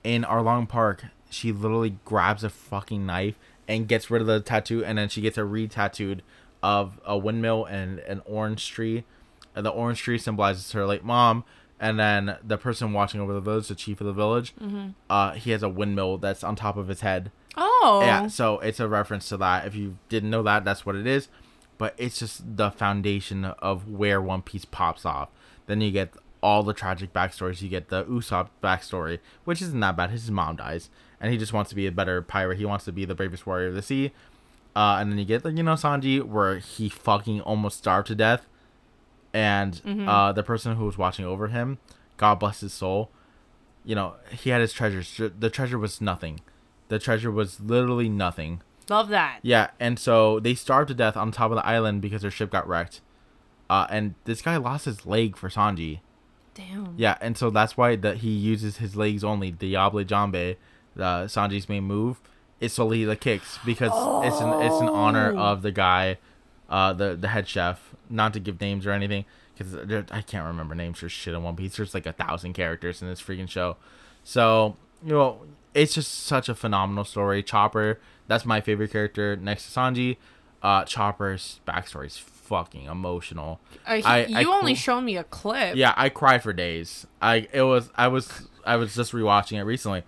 in 0.03 0.23
Arlong 0.23 0.67
Park, 0.67 1.05
she 1.29 1.51
literally 1.51 1.95
grabs 2.05 2.43
a 2.43 2.49
fucking 2.49 3.05
knife 3.05 3.39
and 3.67 3.87
gets 3.87 4.11
rid 4.11 4.21
of 4.21 4.27
the 4.27 4.41
tattoo, 4.41 4.83
and 4.83 4.97
then 4.97 5.07
she 5.09 5.21
gets 5.21 5.37
a 5.37 5.45
re-tattooed 5.45 6.21
of 6.61 6.99
a 7.05 7.17
windmill 7.17 7.65
and 7.65 7.99
an 7.99 8.21
orange 8.25 8.69
tree. 8.69 9.05
And 9.55 9.65
the 9.65 9.69
orange 9.69 10.01
tree 10.01 10.17
symbolizes 10.17 10.71
her 10.73 10.85
late 10.85 11.03
mom, 11.05 11.45
and 11.79 11.97
then 11.97 12.35
the 12.43 12.57
person 12.57 12.91
watching 12.91 13.21
over 13.21 13.33
the 13.33 13.39
village, 13.39 13.69
the 13.69 13.75
chief 13.75 14.01
of 14.01 14.07
the 14.07 14.13
village, 14.13 14.53
uh, 15.09 15.31
he 15.31 15.51
has 15.51 15.63
a 15.63 15.69
windmill 15.69 16.17
that's 16.17 16.43
on 16.43 16.55
top 16.55 16.75
of 16.75 16.89
his 16.89 16.99
head. 17.01 17.31
oh. 17.55 18.01
Yeah, 18.03 18.27
so 18.27 18.59
it's 18.59 18.79
a 18.81 18.87
reference 18.89 19.29
to 19.29 19.37
that. 19.37 19.65
If 19.65 19.75
you 19.75 19.97
didn't 20.09 20.29
know 20.29 20.43
that, 20.43 20.65
that's 20.65 20.85
what 20.85 20.95
it 20.95 21.07
is. 21.07 21.29
But 21.83 21.93
it's 21.97 22.17
just 22.17 22.55
the 22.55 22.71
foundation 22.71 23.43
of 23.43 23.89
where 23.89 24.21
One 24.21 24.41
Piece 24.41 24.63
pops 24.63 25.05
off. 25.05 25.27
Then 25.65 25.81
you 25.81 25.91
get 25.91 26.13
all 26.41 26.63
the 26.63 26.73
tragic 26.73 27.11
backstories. 27.11 27.61
You 27.61 27.67
get 27.67 27.89
the 27.89 28.05
Usopp 28.05 28.47
backstory, 28.63 29.19
which 29.43 29.61
isn't 29.61 29.81
that 29.81 29.97
bad. 29.97 30.09
His 30.09 30.31
mom 30.31 30.55
dies, 30.55 30.89
and 31.19 31.29
he 31.29 31.37
just 31.37 31.51
wants 31.51 31.67
to 31.71 31.75
be 31.75 31.85
a 31.85 31.91
better 31.91 32.21
pirate. 32.21 32.57
He 32.57 32.63
wants 32.63 32.85
to 32.85 32.93
be 32.93 33.03
the 33.03 33.15
bravest 33.15 33.45
warrior 33.45 33.67
of 33.67 33.75
the 33.75 33.81
sea. 33.81 34.13
Uh, 34.73 34.95
and 35.01 35.11
then 35.11 35.19
you 35.19 35.25
get 35.25 35.43
the 35.43 35.51
you 35.51 35.61
know 35.61 35.73
Sanji, 35.73 36.23
where 36.23 36.59
he 36.59 36.87
fucking 36.87 37.41
almost 37.41 37.79
starved 37.79 38.07
to 38.07 38.15
death, 38.15 38.47
and 39.33 39.81
uh, 40.07 40.31
the 40.31 40.41
person 40.41 40.77
who 40.77 40.85
was 40.85 40.97
watching 40.97 41.25
over 41.25 41.49
him, 41.49 41.79
God 42.15 42.35
bless 42.35 42.61
his 42.61 42.71
soul, 42.71 43.11
you 43.83 43.93
know 43.93 44.13
he 44.31 44.51
had 44.51 44.61
his 44.61 44.71
treasures. 44.71 45.19
The 45.37 45.49
treasure 45.49 45.77
was 45.77 45.99
nothing. 45.99 46.39
The 46.87 46.97
treasure 46.97 47.29
was 47.29 47.59
literally 47.59 48.07
nothing. 48.07 48.61
Love 48.89 49.09
that. 49.09 49.39
Yeah, 49.41 49.69
and 49.79 49.97
so 49.97 50.39
they 50.39 50.55
starved 50.55 50.89
to 50.89 50.93
death 50.93 51.15
on 51.17 51.31
top 51.31 51.51
of 51.51 51.55
the 51.57 51.65
island 51.65 52.01
because 52.01 52.21
their 52.21 52.31
ship 52.31 52.51
got 52.51 52.67
wrecked. 52.67 53.01
Uh, 53.69 53.87
and 53.89 54.15
this 54.25 54.41
guy 54.41 54.57
lost 54.57 54.85
his 54.85 55.05
leg 55.05 55.35
for 55.37 55.49
Sanji. 55.49 55.99
Damn. 56.53 56.93
Yeah, 56.97 57.17
and 57.21 57.37
so 57.37 57.49
that's 57.49 57.75
why 57.77 57.95
that 57.95 58.17
he 58.17 58.29
uses 58.29 58.77
his 58.77 58.95
legs 58.95 59.23
only. 59.23 59.49
Diable 59.51 60.03
Jambe, 60.03 60.57
uh, 60.97 61.23
Sanji's 61.23 61.67
main 61.67 61.83
move, 61.85 62.21
is 62.59 62.73
solely 62.73 63.03
the 63.05 63.15
kicks 63.15 63.57
because 63.65 63.91
it's 64.25 64.39
an 64.39 64.61
it's 64.61 64.79
an 64.79 64.89
honor 64.89 65.33
Oh. 65.35 65.39
of 65.39 65.61
the 65.63 65.71
guy, 65.71 66.17
uh, 66.69 66.93
the 66.93 67.15
the 67.15 67.29
head 67.29 67.47
chef. 67.47 67.95
Not 68.09 68.33
to 68.33 68.39
give 68.39 68.61
names 68.61 68.85
or 68.85 68.91
anything, 68.91 69.25
because 69.57 69.73
I 70.11 70.21
can't 70.21 70.45
remember 70.45 70.75
names 70.75 70.99
for 70.99 71.09
shit 71.09 71.33
in 71.33 71.41
One 71.41 71.55
Piece. 71.55 71.77
There's 71.77 71.95
like 71.95 72.05
a 72.05 72.13
thousand 72.13 72.53
characters 72.53 73.01
in 73.01 73.07
this 73.07 73.21
freaking 73.21 73.49
show, 73.49 73.77
so 74.23 74.75
you 75.03 75.13
know 75.13 75.41
it's 75.73 75.95
just 75.95 76.11
such 76.25 76.47
a 76.49 76.53
phenomenal 76.53 77.05
story. 77.05 77.41
Chopper, 77.41 77.99
that's 78.27 78.45
my 78.45 78.61
favorite 78.61 78.91
character 78.91 79.35
next 79.35 79.71
to 79.71 79.79
Sanji. 79.79 80.17
Uh, 80.61 80.85
Chopper's 80.85 81.59
backstory 81.67 82.05
is 82.07 82.17
fucking 82.17 82.85
emotional. 82.85 83.59
Uh, 83.85 83.95
he- 83.95 84.03
I- 84.03 84.17
I 84.35 84.39
you 84.41 84.53
only 84.53 84.75
cl- 84.75 84.97
showed 84.97 85.01
me 85.01 85.17
a 85.17 85.23
clip. 85.25 85.75
Yeah, 85.75 85.93
I 85.97 86.09
cried 86.09 86.41
for 86.43 86.53
days. 86.53 87.05
I 87.21 87.47
it 87.51 87.63
was 87.63 87.89
I 87.95 88.07
was 88.07 88.47
I 88.65 88.77
was 88.77 88.95
just 88.95 89.11
rewatching 89.11 89.57
it 89.59 89.63
recently. 89.63 90.03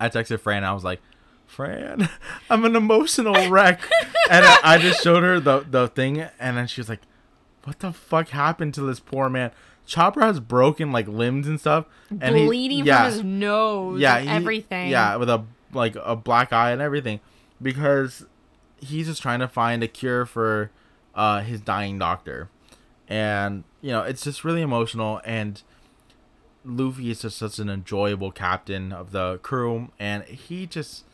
I 0.00 0.08
texted 0.08 0.40
Fran. 0.40 0.64
I 0.64 0.72
was 0.72 0.82
like, 0.82 1.00
Fran, 1.46 2.08
I'm 2.50 2.64
an 2.64 2.74
emotional 2.74 3.48
wreck, 3.50 3.80
and 4.30 4.44
I, 4.44 4.58
I 4.64 4.78
just 4.78 5.02
showed 5.02 5.22
her 5.22 5.38
the 5.40 5.60
the 5.68 5.88
thing, 5.88 6.20
and 6.40 6.56
then 6.56 6.66
she 6.66 6.80
was 6.80 6.88
like, 6.88 7.00
What 7.64 7.78
the 7.80 7.92
fuck 7.92 8.28
happened 8.30 8.74
to 8.74 8.80
this 8.82 8.98
poor 9.00 9.28
man? 9.28 9.50
Chopper 9.86 10.20
has 10.20 10.38
broken 10.40 10.90
like 10.92 11.06
limbs 11.08 11.46
and 11.48 11.58
stuff, 11.60 11.86
and 12.20 12.36
he- 12.36 12.46
Bleeding 12.46 12.86
yeah, 12.86 13.04
from 13.04 13.12
his 13.12 13.24
nose. 13.24 14.00
yeah, 14.00 14.16
and 14.16 14.28
he- 14.28 14.34
everything. 14.36 14.90
Yeah, 14.90 15.16
with 15.16 15.28
a 15.30 15.44
like 15.72 15.96
a 16.02 16.16
black 16.16 16.52
eye 16.52 16.70
and 16.70 16.82
everything, 16.82 17.20
because 17.60 18.26
he's 18.80 19.06
just 19.06 19.22
trying 19.22 19.40
to 19.40 19.48
find 19.48 19.82
a 19.82 19.88
cure 19.88 20.26
for 20.26 20.70
uh, 21.14 21.40
his 21.40 21.60
dying 21.60 21.98
doctor, 21.98 22.48
and 23.08 23.64
you 23.80 23.90
know 23.90 24.02
it's 24.02 24.22
just 24.22 24.44
really 24.44 24.62
emotional. 24.62 25.20
And 25.24 25.62
Luffy 26.64 27.10
is 27.10 27.22
just 27.22 27.38
such 27.38 27.58
an 27.58 27.68
enjoyable 27.68 28.30
captain 28.30 28.92
of 28.92 29.12
the 29.12 29.38
crew, 29.38 29.90
and 29.98 30.24
he 30.24 30.66
just 30.66 31.04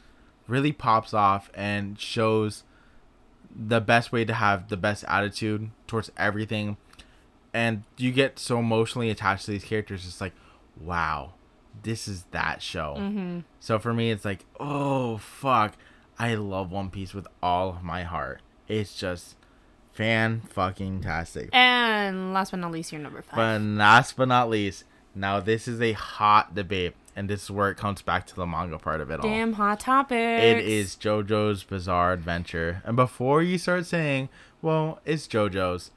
really 0.49 0.73
pops 0.73 1.13
off 1.13 1.51
and 1.55 1.99
shows 1.99 2.63
the 3.55 3.81
best 3.81 4.13
way 4.13 4.25
to 4.25 4.35
have 4.35 4.69
the 4.69 4.77
best 4.77 5.05
attitude 5.09 5.71
towards 5.87 6.11
everything 6.17 6.77
and 7.55 7.85
you 7.97 8.13
get 8.13 8.39
so 8.39 8.59
emotionally 8.59 9.09
attached 9.09 9.47
to 9.47 9.51
these 9.51 9.65
characters 9.65 10.07
it's 10.07 10.21
like 10.21 10.35
wow 10.79 11.33
this 11.83 12.09
is 12.09 12.25
that 12.31 12.63
show 12.63 12.95
Mm-hmm. 12.99 13.41
so 13.61 13.79
for 13.79 13.93
me 13.95 14.11
it's 14.11 14.25
like 14.25 14.45
oh 14.59 15.19
fuck 15.19 15.75
i 16.19 16.35
love 16.35 16.71
one 16.73 16.91
piece 16.91 17.13
with 17.15 17.27
all 17.43 17.69
of 17.71 17.83
my 17.83 18.03
heart 18.05 18.41
it's 18.69 18.95
just 18.97 19.37
fan 19.93 20.43
fucking 20.51 21.01
tastic 21.03 21.49
And 21.53 22.33
last 22.35 22.51
but 22.51 22.61
not 22.61 22.73
least, 22.73 22.93
your 22.93 23.01
number 23.01 23.23
five. 23.23 23.37
but 23.37 23.61
last 23.63 24.17
but 24.17 24.29
not 24.29 24.49
least 24.51 24.85
now 25.15 25.41
this 25.41 25.67
is 25.67 25.81
a 25.81 25.93
hot 25.93 26.55
debate 26.55 26.95
and 27.15 27.31
this 27.31 27.45
is 27.45 27.51
where 27.51 27.71
it 27.71 27.79
comes 27.79 28.03
back 28.03 28.27
to 28.27 28.35
the 28.37 28.45
manga 28.47 28.79
part 28.79 29.01
of 29.01 29.11
it 29.11 29.21
all 29.21 29.29
Damn 29.29 29.55
hot 29.55 29.81
topic. 29.81 30.19
it 30.19 30.59
is 30.67 30.97
JoJo's 30.97 31.63
Bizarre 31.65 32.13
Adventure. 32.13 32.83
And 32.85 32.95
before 32.95 33.43
you 33.43 33.57
start 33.57 33.87
saying, 33.87 34.29
well, 34.61 35.01
it's 35.07 35.27
JoJo's, 35.27 35.93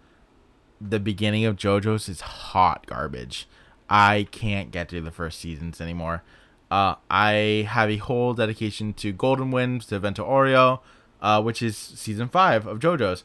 the 0.80 0.97
beginning 1.01 1.43
of 1.43 1.57
JoJo's 1.57 2.07
is 2.07 2.21
hot 2.21 2.86
garbage. 2.88 3.49
I 3.89 4.27
can't 4.31 4.71
get 4.71 4.89
through 4.89 5.01
the 5.01 5.11
first 5.11 5.39
seasons 5.39 5.81
anymore. 5.81 6.23
Uh, 6.69 6.95
I 7.09 7.67
have 7.67 7.89
a 7.89 7.97
whole 7.97 8.33
dedication 8.33 8.93
to 8.93 9.11
Golden 9.11 9.49
Winds, 9.49 9.87
to 9.87 9.99
Vento 9.99 10.23
Aureo, 10.23 10.81
uh, 11.21 11.41
which 11.41 11.61
is 11.61 11.75
season 11.75 12.29
five 12.29 12.67
of 12.67 12.79
JoJo's. 12.79 13.23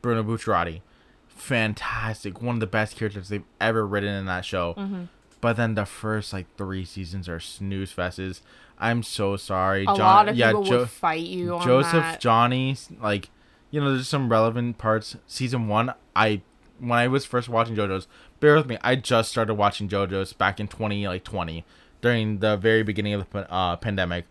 Bruno 0.00 0.22
Bucciarati. 0.22 0.80
Fantastic. 1.26 2.40
One 2.40 2.56
of 2.56 2.60
the 2.60 2.66
best 2.66 2.96
characters 2.96 3.28
they've 3.28 3.44
ever 3.60 3.86
written 3.86 4.14
in 4.14 4.26
that 4.26 4.44
show. 4.44 4.74
Mm-hmm. 4.74 5.04
But 5.40 5.56
then 5.56 5.74
the 5.74 5.84
first 5.84 6.32
like 6.32 6.46
three 6.56 6.84
seasons 6.84 7.28
are 7.28 7.40
snooze 7.40 7.92
fests. 7.92 8.40
I'm 8.78 9.02
so 9.02 9.36
sorry. 9.36 9.84
A 9.84 9.92
lot 9.92 10.28
of 10.28 10.36
people 10.36 10.64
Jo- 10.64 10.78
would 10.80 10.90
fight 10.90 11.26
you 11.26 11.56
on 11.56 11.66
Joseph. 11.66 12.18
Johnny, 12.20 12.76
like, 13.00 13.28
you 13.70 13.80
know, 13.80 13.92
there's 13.92 14.08
some 14.08 14.30
relevant 14.30 14.78
parts. 14.78 15.16
Season 15.26 15.68
one, 15.68 15.92
I 16.14 16.42
when 16.78 16.98
I 16.98 17.08
was 17.08 17.24
first 17.24 17.48
watching 17.48 17.76
JoJo's, 17.76 18.06
bear 18.40 18.54
with 18.56 18.66
me. 18.66 18.78
I 18.82 18.96
just 18.96 19.30
started 19.30 19.54
watching 19.54 19.88
JoJo's 19.88 20.32
back 20.32 20.60
in 20.60 20.68
20 20.68 21.06
like 21.08 21.24
20 21.24 21.64
during 22.00 22.38
the 22.38 22.56
very 22.56 22.82
beginning 22.82 23.14
of 23.14 23.28
the 23.30 23.52
uh, 23.52 23.76
pandemic. 23.76 24.24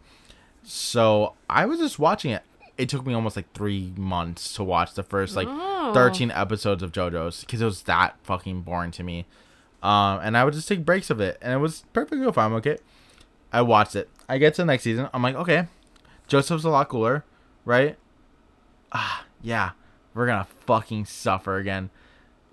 So 0.64 1.34
I 1.50 1.66
was 1.66 1.80
just 1.80 2.00
watching 2.00 2.32
it. 2.32 2.44
It 2.78 2.90
took 2.90 3.06
me 3.06 3.14
almost 3.14 3.36
like 3.36 3.52
three 3.54 3.94
months 3.98 4.54
to 4.54 4.64
watch 4.64 4.94
the 4.94 5.04
first 5.04 5.36
like 5.36 5.48
Oh. 5.50 5.94
13 5.94 6.32
episodes 6.32 6.84
of 6.84 6.92
JoJo's 6.92 7.42
because 7.42 7.62
it 7.62 7.66
was 7.66 7.84
that 7.84 8.16
fucking 8.24 8.62
boring 8.62 8.92
to 8.92 9.04
me. 9.04 9.26
Um, 9.82 10.20
and 10.22 10.36
I 10.38 10.44
would 10.44 10.54
just 10.54 10.68
take 10.68 10.84
breaks 10.86 11.10
of 11.10 11.22
it, 11.22 11.38
and 11.42 11.54
it 11.54 11.58
was 11.58 11.86
perfectly 11.94 12.30
fine. 12.32 12.52
Okay, 12.54 12.78
I 13.54 13.62
watched 13.62 13.96
it. 13.96 14.10
I 14.28 14.38
get 14.38 14.56
to 14.56 14.64
the 14.64 14.66
next 14.66 14.84
season. 14.84 15.08
I'm 15.14 15.22
like, 15.22 15.36
okay, 15.36 15.68
Joseph's 16.28 16.64
a 16.66 16.70
lot 16.70 16.90
cooler, 16.90 17.24
right? 17.64 17.96
Ah, 18.92 19.26
yeah, 19.42 19.72
we're 20.14 20.26
gonna 20.26 20.48
fucking 20.66 21.06
suffer 21.06 21.58
again. 21.58 21.90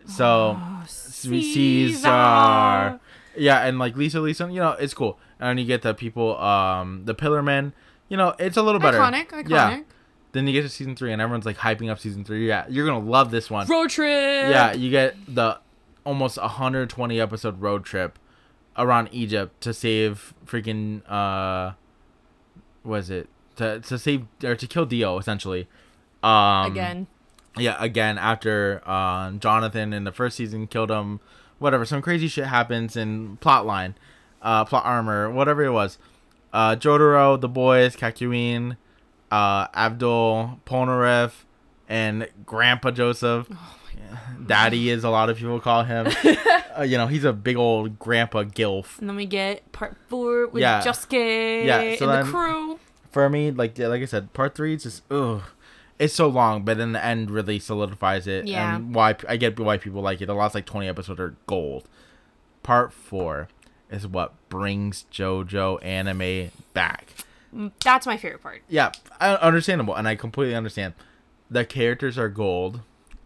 So, 0.07 0.57
Oh, 0.59 0.83
Sweet 0.87 1.55
Caesar. 1.55 3.01
Yeah, 3.37 3.65
and 3.67 3.79
like 3.79 3.97
Lisa 3.97 4.21
Lisa, 4.21 4.47
you 4.51 4.61
know, 4.61 4.73
it's 4.73 4.95
cool. 4.95 5.19
And 5.41 5.49
then 5.51 5.59
you 5.59 5.65
get 5.65 5.83
the 5.83 5.95
people, 5.95 6.39
um, 6.39 7.05
the 7.05 7.15
Pillar 7.15 7.43
Men. 7.43 7.73
You 8.09 8.17
know, 8.17 8.35
it's 8.39 8.57
a 8.57 8.63
little 8.63 8.81
better. 8.81 8.99
Iconic, 8.99 9.29
iconic. 9.29 9.49
Yeah. 9.49 9.81
Then 10.33 10.47
you 10.47 10.53
get 10.53 10.63
to 10.63 10.69
season 10.69 10.95
three, 10.97 11.13
and 11.13 11.23
everyone's 11.23 11.47
like 11.47 11.57
hyping 11.59 11.91
up 11.91 11.99
season 11.99 12.25
three. 12.25 12.47
Yeah, 12.47 12.67
you're 12.69 12.87
gonna 12.87 13.05
love 13.05 13.31
this 13.31 13.51
one. 13.51 13.67
Road 13.67 13.91
trip. 13.91 14.11
Yeah, 14.11 14.73
you 14.73 14.91
get 14.91 15.17
the 15.33 15.59
almost 16.05 16.37
120 16.37 17.21
episode 17.21 17.61
road 17.61 17.85
trip 17.85 18.19
around 18.77 19.09
Egypt 19.13 19.61
to 19.63 19.73
save 19.73 20.35
freaking 20.45 21.01
uh 21.11 21.73
was 22.83 23.09
it 23.09 23.29
to 23.57 23.81
to 23.81 23.99
save 23.99 24.27
or 24.43 24.55
to 24.55 24.67
kill 24.67 24.85
Dio 24.85 25.19
essentially. 25.19 25.67
Um 26.23 26.73
Again. 26.73 27.07
Yeah, 27.57 27.77
again 27.79 28.19
after 28.19 28.87
um 28.89 29.39
Jonathan 29.41 29.93
in 29.93 30.05
the 30.05 30.13
first 30.13 30.37
season 30.37 30.67
killed 30.67 30.91
him, 30.91 31.21
whatever, 31.59 31.85
some 31.85 32.03
crazy 32.03 32.29
shit 32.29 32.47
happens 32.47 32.97
in 32.97 33.37
plot 33.39 33.65
line, 33.67 33.95
uh 34.43 34.65
plot 34.65 34.85
armor, 34.85 35.31
whatever 35.31 35.65
it 35.65 35.73
was. 35.73 35.99
Uh 36.53 36.77
Jotaro, 36.77 37.41
the 37.41 37.49
boys, 37.49 37.97
Kakyoin, 37.97 38.77
uh 39.31 39.69
Abdul, 39.75 40.61
Polnareff, 40.67 41.45
and 41.89 42.29
Grandpa 42.45 42.91
Joseph. 42.91 43.49
Daddy 44.47 44.91
is 44.91 45.05
a 45.05 45.11
lot 45.11 45.31
of 45.31 45.37
people 45.39 45.61
call 45.61 45.85
him. 45.85 46.07
uh, 46.79 46.83
you 46.83 46.99
know, 46.99 47.07
he's 47.07 47.25
a 47.25 47.33
big 47.33 47.57
old 47.57 47.99
grandpa 47.99 48.43
gilf. 48.43 48.99
And 48.99 49.09
then 49.09 49.17
we 49.17 49.27
get 49.27 49.71
part 49.73 49.97
four 50.09 50.47
with 50.49 50.61
Yeah. 50.61 50.83
Josuke 50.83 51.65
Yeah, 51.65 51.97
so 51.97 52.09
and 52.11 52.27
the 52.27 52.31
crew. 52.31 52.79
For 53.11 53.29
me, 53.31 53.51
like 53.51 53.79
yeah, 53.79 53.87
like 53.87 54.03
I 54.03 54.07
said, 54.07 54.33
part 54.33 54.55
three 54.55 54.75
is 54.75 54.83
just 54.83 55.03
ugh. 55.11 55.43
It's 56.05 56.15
so 56.15 56.29
long, 56.29 56.65
but 56.65 56.77
then 56.79 56.93
the 56.93 57.05
end 57.05 57.31
really 57.31 57.59
solidifies 57.59 58.27
it. 58.27 58.47
Yeah. 58.47 58.77
And 58.77 58.95
why 58.95 59.17
I 59.29 59.37
get 59.37 59.59
why 59.59 59.79
people 59.79 60.03
like 60.03 60.21
it. 60.21 60.27
The 60.27 60.35
last 60.35 60.55
like 60.55 60.67
twenty 60.67 60.89
episodes 60.89 61.19
are 61.21 61.35
gold. 61.47 61.89
Part 62.63 62.93
four 62.93 63.49
is 63.91 64.07
what 64.07 64.33
brings 64.49 65.05
JoJo 65.13 65.85
anime 65.85 66.51
back. 66.73 67.07
Mm, 67.55 67.73
That's 67.85 68.07
my 68.07 68.17
favorite 68.17 68.43
part. 68.43 68.63
yeah, 68.69 68.91
understandable, 69.21 69.95
and 69.95 70.09
I 70.09 70.17
completely 70.17 70.55
understand. 70.55 70.95
The 71.51 71.65
characters 71.65 72.19
are 72.19 72.29
gold. 72.29 72.81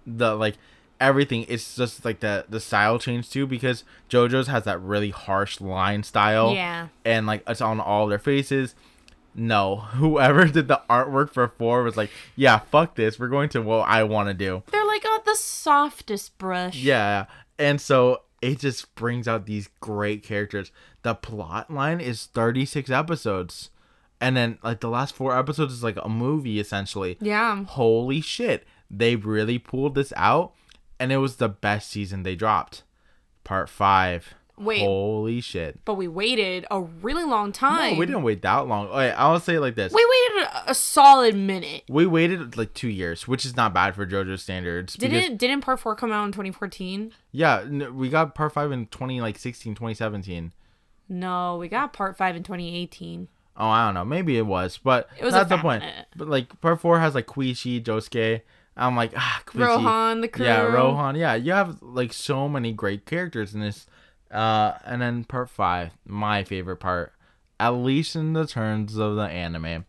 The 0.06 0.34
like 0.34 0.56
everything. 1.00 1.46
It's 1.48 1.76
just 1.76 2.05
like 2.05 2.20
the 2.20 2.44
the 2.48 2.60
style 2.60 2.98
change 2.98 3.30
too 3.30 3.46
because 3.46 3.84
JoJo's 4.10 4.48
has 4.48 4.64
that 4.64 4.80
really 4.80 5.10
harsh 5.10 5.60
line 5.60 6.02
style. 6.02 6.52
Yeah. 6.52 6.88
and 7.05 7.26
like 7.26 7.42
it's 7.46 7.60
on 7.60 7.80
all 7.80 8.06
their 8.06 8.18
faces. 8.18 8.74
No, 9.34 9.76
whoever 9.76 10.46
did 10.46 10.68
the 10.68 10.82
artwork 10.90 11.30
for 11.30 11.48
four 11.48 11.82
was 11.82 11.96
like, 11.96 12.10
yeah, 12.36 12.59
fuck 12.59 12.94
this. 12.96 13.18
We're 13.18 13.28
going 13.28 13.48
to 13.50 13.62
what 13.62 13.88
I 13.88 14.02
want 14.05 14.28
to 14.28 14.34
do. 14.34 14.62
They're 14.70 14.86
like 14.86 15.02
oh, 15.05 15.22
the 15.24 15.36
softest 15.36 16.36
brush. 16.38 16.76
Yeah, 16.76 17.26
and 17.59 17.80
so 17.80 18.22
it 18.40 18.60
just 18.60 18.94
brings 18.94 19.26
out 19.28 19.46
these 19.46 19.68
great 19.80 20.22
characters. 20.22 20.70
The 21.02 21.14
plot 21.14 21.70
line 21.72 22.00
is 22.00 22.26
36 22.26 22.90
episodes. 22.90 23.70
And 24.20 24.36
then 24.36 24.59
like 24.62 24.80
the 24.80 24.88
last 24.88 25.14
four 25.14 25.36
episodes 25.36 25.72
is 25.72 25.84
like 25.84 25.98
a 26.02 26.09
movie 26.09 26.59
essentially. 26.59 27.16
Yeah. 27.20 27.64
Holy 27.64 28.20
shit. 28.20 28.66
they 28.90 29.16
really 29.16 29.59
pulled 29.59 29.94
this 29.94 30.12
out, 30.16 30.55
and 30.98 31.12
it 31.12 31.18
was 31.18 31.36
the 31.36 31.48
best 31.48 31.90
season 31.90 32.22
they 32.22 32.34
dropped. 32.34 32.82
Part 33.44 33.68
five. 33.68 34.34
Wait. 34.60 34.80
Holy 34.80 35.40
shit. 35.40 35.85
But 35.85 35.94
we 35.94 36.09
waited 36.09 36.66
a 36.70 36.80
really 36.80 37.24
long 37.24 37.48
No, 37.48 37.52
time. 37.52 37.97
we 37.97 38.06
didn't 38.06 38.22
wait 38.22 38.43
that 38.43 38.66
long. 38.66 38.89
Okay, 38.89 39.10
I'll 39.12 39.40
say 39.40 39.55
it 39.56 39.60
like 39.60 39.74
this. 39.74 39.93
We 39.93 40.05
waited 40.05 40.47
a, 40.48 40.70
a 40.70 40.74
solid 40.74 41.35
minute. 41.36 41.85
We 41.89 42.06
waited 42.06 42.56
like 42.56 42.74
two 42.74 42.89
years, 42.89 43.26
which 43.28 43.44
is 43.47 43.56
not 43.56 43.72
bad 43.74 43.94
for 43.94 44.06
JoJo 44.06 44.39
standards. 44.39 44.94
Didn't 44.94 45.36
didn't 45.36 45.60
part 45.62 45.80
four 45.80 45.94
come 45.94 46.12
out 46.12 46.24
in 46.26 46.32
2014? 46.32 47.12
Yeah, 47.32 47.60
n- 47.60 47.97
we 47.97 48.09
got 48.09 48.35
part 48.35 48.52
five 48.52 48.72
in 48.72 48.86
20 48.86 49.20
like 49.20 49.39
16, 49.39 49.74
2017. 49.74 50.52
No, 51.09 51.56
we 51.56 51.68
got 51.68 51.93
part 51.93 52.16
five 52.16 52.36
in 52.36 52.43
2018. 52.43 53.28
Oh, 53.56 53.66
I 53.66 53.86
don't 53.86 53.94
know. 53.94 54.05
Maybe 54.05 54.39
it 54.39 54.47
was, 54.47 54.78
but 54.78 55.09
It 55.18 55.24
was 55.24 55.35
that's 55.35 55.48
the 55.48 55.59
point. 55.59 55.82
minute. 55.82 56.06
But 56.14 56.28
like 56.28 56.60
part 56.60 56.80
four 56.80 57.01
has 57.01 57.14
like 57.14 57.26
Koichi, 57.26 57.82
Josuke. 57.82 58.43
I'm 58.76 58.94
like 58.94 59.12
ah, 59.16 59.43
Koichi. 59.47 59.66
Rohan, 59.66 60.20
the 60.20 60.28
crew. 60.28 60.44
Yeah, 60.47 60.60
Rohan. 60.62 61.16
Yeah, 61.16 61.35
you 61.35 61.52
have 61.52 61.82
like 61.82 62.12
so 62.12 62.48
many 62.48 62.72
great 62.72 63.05
characters 63.06 63.55
in 63.55 63.60
this. 63.60 63.86
Uh, 64.30 64.74
and 64.84 65.00
then 65.00 65.24
part 65.24 65.48
five, 65.50 65.92
my 66.06 66.44
favorite 66.44 66.76
part, 66.78 67.12
at 67.59 67.70
least 67.70 68.14
in 68.16 68.32
the 68.34 68.46
terms 68.46 68.96
of 68.96 69.16
the 69.16 69.22
anime. 69.22 69.84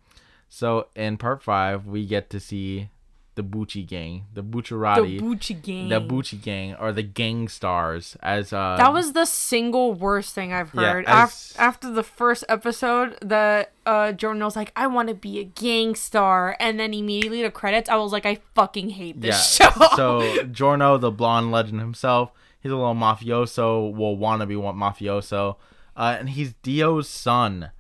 So 0.48 0.88
in 0.96 1.18
part 1.18 1.44
five, 1.44 1.86
we 1.86 2.06
get 2.06 2.30
to 2.32 2.40
see 2.40 2.90
the 3.36 3.44
Bucci 3.44 3.88
gang, 3.88 4.26
the 4.34 4.42
The 4.42 4.48
Bucciarati, 4.50 5.20
Bucci 5.22 5.62
gang. 5.62 5.88
the 5.88 6.02
Bucci 6.02 6.42
gang, 6.42 6.76
or 6.76 6.92
the 6.92 7.04
gang 7.04 7.48
stars, 7.48 8.18
as 8.22 8.52
uh. 8.52 8.76
That 8.78 8.92
was 8.92 9.14
the 9.14 9.24
single 9.26 9.94
worst 9.94 10.36
thing 10.36 10.52
I've 10.52 10.74
Yeah, 10.74 10.92
heard. 10.94 11.06
as- 11.08 11.52
Af- 11.56 11.60
after 11.60 11.90
the 11.92 12.04
first 12.04 12.44
episode, 12.50 13.18
the 13.22 13.68
uh, 13.86 14.12
was 14.22 14.56
like, 14.58 14.74
"I 14.76 14.88
want 14.88 15.08
to 15.08 15.16
be 15.16 15.40
a 15.40 15.46
gang 15.46 15.96
star," 15.96 16.58
and 16.60 16.78
then 16.80 16.94
immediately 16.94 17.42
the 17.42 17.52
credits, 17.52 17.90
I 17.90 17.96
was 17.96 18.12
like, 18.12 18.26
"I 18.26 18.40
fucking 18.56 18.90
hate 18.92 19.22
this 19.22 19.58
yeah. 19.60 19.72
show." 19.74 19.88
so 19.96 20.44
Giorno, 20.46 20.98
the 20.98 21.12
blonde 21.12 21.50
legend 21.52 21.80
himself, 21.80 22.32
he's 22.62 22.72
a 22.72 22.76
little 22.76 22.96
mafioso, 22.96 23.94
well, 23.94 24.16
wannabe 24.16 24.60
wa- 24.60 24.74
mafioso, 24.74 25.56
uh, 25.96 26.16
and 26.20 26.30
he's 26.30 26.54
Dio's 26.64 27.08
son. 27.08 27.72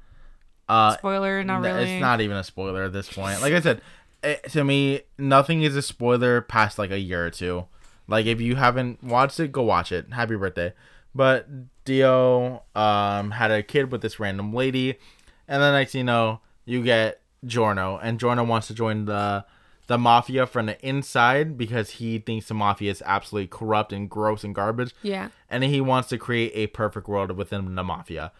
Uh, 0.67 0.95
Spoiler, 0.97 1.43
not 1.43 1.61
really. 1.61 1.93
It's 1.95 2.01
not 2.01 2.21
even 2.21 2.37
a 2.37 2.43
spoiler 2.43 2.83
at 2.83 2.93
this 2.93 3.11
point. 3.11 3.41
Like 3.41 3.53
I 3.53 3.59
said, 3.59 3.81
it, 4.23 4.49
to 4.51 4.63
me, 4.63 5.01
nothing 5.17 5.63
is 5.63 5.75
a 5.75 5.81
spoiler 5.81 6.41
past 6.41 6.77
like 6.77 6.91
a 6.91 6.99
year 6.99 7.25
or 7.25 7.31
two. 7.31 7.65
Like 8.07 8.25
if 8.25 8.39
you 8.41 8.55
haven't 8.55 9.03
watched 9.03 9.39
it, 9.39 9.51
go 9.51 9.63
watch 9.63 9.91
it. 9.91 10.13
Happy 10.13 10.35
birthday. 10.35 10.73
But 11.15 11.47
Dio 11.85 12.63
um 12.75 13.31
had 13.31 13.49
a 13.51 13.63
kid 13.63 13.91
with 13.91 14.01
this 14.01 14.19
random 14.19 14.53
lady, 14.53 14.99
and 15.47 15.61
then 15.61 15.73
next 15.73 15.93
thing 15.93 15.99
you 15.99 16.05
know, 16.05 16.41
you 16.65 16.83
get 16.83 17.21
Giorno, 17.45 17.97
and 18.01 18.19
Giorno 18.19 18.43
wants 18.43 18.67
to 18.67 18.73
join 18.73 19.05
the 19.05 19.45
the 19.89 19.97
mafia 19.97 20.45
from 20.45 20.67
the 20.67 20.79
inside 20.87 21.57
because 21.57 21.89
he 21.91 22.19
thinks 22.19 22.47
the 22.47 22.53
mafia 22.53 22.91
is 22.91 23.01
absolutely 23.07 23.47
corrupt 23.47 23.91
and 23.91 24.07
gross 24.09 24.43
and 24.43 24.53
garbage 24.53 24.93
Yeah. 25.01 25.29
and 25.49 25.63
he 25.63 25.81
wants 25.81 26.09
to 26.09 26.17
create 26.19 26.51
a 26.53 26.67
perfect 26.67 27.07
world 27.07 27.31
within 27.31 27.73
the 27.73 27.83
mafia. 27.83 28.31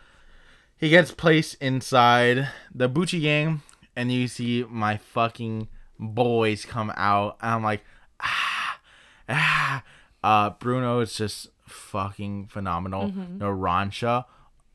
He 0.78 0.90
gets 0.90 1.12
placed 1.12 1.56
inside 1.60 2.48
the 2.74 2.88
Bucci 2.88 3.20
gang, 3.22 3.62
and 3.96 4.12
you 4.12 4.28
see 4.30 4.64
my 4.70 4.96
fucking 4.98 5.68
boys 6.00 6.64
come 6.66 6.94
out. 6.96 7.38
And 7.42 7.52
I'm 7.56 7.64
like, 7.64 7.84
ah, 8.22 8.80
ah. 9.28 9.84
Uh, 10.24 10.50
Bruno 10.52 11.00
is 11.00 11.16
just 11.16 11.48
fucking 11.66 12.46
phenomenal. 12.48 13.10
Narancia, 13.12 14.26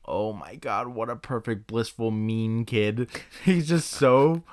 oh 0.05 0.33
my 0.33 0.55
god, 0.55 0.89
what 0.89 1.09
a 1.09 1.15
perfect, 1.15 1.67
blissful, 1.67 2.11
mean 2.11 2.65
kid. 2.65 3.09
He's 3.45 3.67
just 3.69 3.89
so 3.89 4.43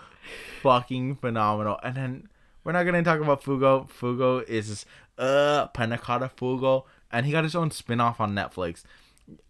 fucking 0.62 1.16
phenomenal. 1.16 1.78
And 1.82 1.94
then 1.96 2.28
we're 2.64 2.72
not 2.72 2.84
gonna 2.84 3.02
talk 3.02 3.20
about 3.20 3.42
Fugo. 3.42 3.88
Fugo 3.90 4.46
is 4.48 4.86
uh 5.18 5.66
Panna 5.68 5.98
Cotta 5.98 6.30
Fugo, 6.36 6.84
and 7.10 7.26
he 7.26 7.32
got 7.32 7.44
his 7.44 7.54
own 7.54 7.70
spin-off 7.70 8.20
on 8.20 8.34
Netflix. 8.34 8.82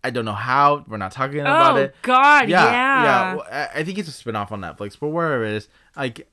I 0.04 0.10
don't 0.10 0.24
know 0.24 0.32
how. 0.32 0.84
We're 0.86 0.96
not 0.98 1.12
talking 1.12 1.40
about 1.40 1.74
oh 1.76 1.80
it. 1.80 1.92
Oh 1.94 1.98
God, 2.02 2.48
Yeah, 2.48 2.64
yeah. 2.64 3.02
yeah. 3.04 3.34
well, 3.34 3.46
I 3.50 3.68
I 3.80 3.84
think 3.84 3.98
it's 3.98 4.08
a 4.08 4.12
spin-off 4.12 4.52
on 4.52 4.60
Netflix, 4.60 4.98
but 4.98 5.08
wherever 5.08 5.44
it 5.44 5.54
is, 5.54 5.68
like 5.96 6.28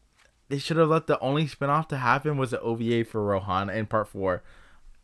they 0.49 0.57
should 0.57 0.77
have 0.77 0.89
let 0.89 1.07
the 1.07 1.19
only 1.19 1.47
spin-off 1.47 1.87
to 1.89 1.97
happen 1.97 2.37
was 2.37 2.51
the 2.51 2.59
OVA 2.61 3.05
for 3.05 3.23
Rohan 3.23 3.69
in 3.69 3.85
part 3.85 4.07
four. 4.07 4.43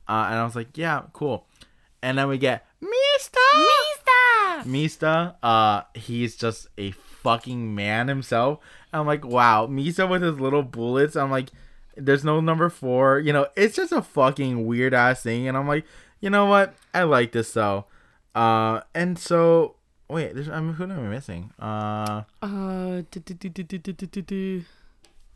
Uh, 0.07 0.28
and 0.30 0.36
I 0.40 0.44
was 0.44 0.56
like, 0.56 0.78
yeah, 0.78 1.03
cool. 1.14 1.48
And 2.02 2.18
then 2.18 2.28
we 2.28 2.38
get 2.38 2.66
Mista. 2.80 3.40
Mista! 3.56 4.70
Mista, 4.70 5.36
uh, 5.41 5.82
he's 5.95 6.36
just 6.36 6.68
a 6.78 6.91
fucking 6.91 7.74
man 7.74 8.07
himself. 8.07 8.60
I'm 8.96 9.06
like, 9.06 9.26
wow, 9.26 9.68
Misa 9.68 10.10
with 10.10 10.22
his 10.22 10.40
little 10.40 10.64
bullets. 10.64 11.16
I'm 11.16 11.32
like, 11.32 11.50
there's 11.98 12.24
no 12.24 12.40
number 12.40 12.70
four. 12.70 13.20
You 13.20 13.34
know, 13.34 13.48
it's 13.56 13.76
just 13.76 13.92
a 13.92 14.02
fucking 14.02 14.66
weird 14.66 14.94
ass 14.94 15.24
thing. 15.24 15.48
And 15.48 15.58
I'm 15.58 15.68
like, 15.68 15.86
you 16.22 16.30
know 16.30 16.46
what? 16.46 16.74
I 16.94 17.04
like 17.04 17.32
this 17.32 17.52
though. 17.52 17.86
Uh, 18.34 18.82
and 18.94 19.18
so 19.20 19.76
wait, 20.10 20.34
there's 20.34 20.50
I'm 20.50 20.74
who 20.74 20.84
am 20.84 20.92
I 20.92 21.10
missing? 21.10 21.52
Uh, 21.60 22.24
uh, 22.42 23.02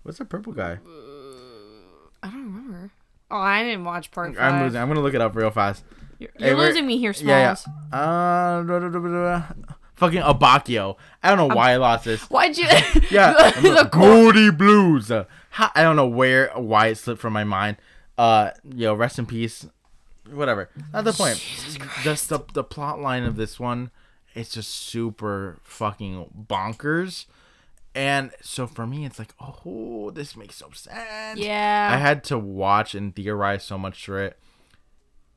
what's 0.03 0.18
the 0.18 0.26
purple 0.26 0.53
guy? 0.53 0.80
Uh, 0.86 2.10
I 2.23 2.30
don't 2.30 2.45
remember. 2.45 2.91
Oh, 3.31 3.38
I 3.38 3.64
didn't 3.64 3.86
watch 3.86 4.11
part 4.11 4.36
five. 4.36 4.53
I'm 4.53 4.64
losing. 4.64 4.81
I'm 4.81 4.88
gonna 4.88 5.02
look 5.02 5.14
it 5.14 5.22
up 5.22 5.36
real 5.36 5.52
fast. 5.52 5.84
You're, 6.18 6.30
you're 6.38 6.49
hey, 6.49 6.56
losing 6.56 6.86
me 6.86 6.98
here, 6.98 7.14
Smalls. 7.14 7.65
Yeah, 7.68 7.73
yeah. 7.94 7.99
Uh, 7.99 9.76
fucking 9.99 10.21
Abbacchio. 10.21 10.95
I 11.21 11.30
don't 11.30 11.38
know 11.49 11.55
why 11.55 11.71
I 11.73 11.76
lost 11.77 12.05
this. 12.05 12.21
Why'd 12.23 12.57
you? 12.57 12.67
Yeah, 13.11 13.34
the, 13.61 13.89
cor- 13.91 14.51
Blues. 14.51 15.09
How, 15.09 15.71
I 15.76 15.84
don't 15.84 15.95
know 15.95 16.07
where, 16.07 16.51
why 16.55 16.88
it 16.88 16.95
slipped 16.95 17.21
from 17.21 17.34
my 17.34 17.43
mind. 17.43 17.77
Uh, 18.17 18.51
yo, 18.63 18.93
rest 18.93 19.19
in 19.19 19.26
peace. 19.26 19.65
Whatever. 20.31 20.69
Not 20.93 21.05
the 21.05 21.13
point. 21.13 21.43
Just 22.03 22.30
the 22.30 22.39
the 22.53 22.63
plot 22.63 22.99
line 22.99 23.23
of 23.23 23.35
this 23.35 23.59
one, 23.59 23.89
it's 24.35 24.53
just 24.53 24.69
super 24.69 25.57
fucking 25.63 26.45
bonkers. 26.47 27.26
And 27.95 28.31
so 28.41 28.67
for 28.67 28.85
me, 28.85 29.05
it's 29.05 29.17
like, 29.17 29.34
oh, 29.39 30.11
this 30.11 30.38
makes 30.38 30.57
so 30.57 30.69
sense. 30.71 31.39
yeah. 31.39 31.89
I 31.91 31.97
had 31.97 32.23
to 32.26 32.38
watch 32.38 32.93
and 32.93 33.15
theorize 33.15 33.63
so 33.63 33.77
much 33.77 34.05
through 34.05 34.26
it. 34.26 34.39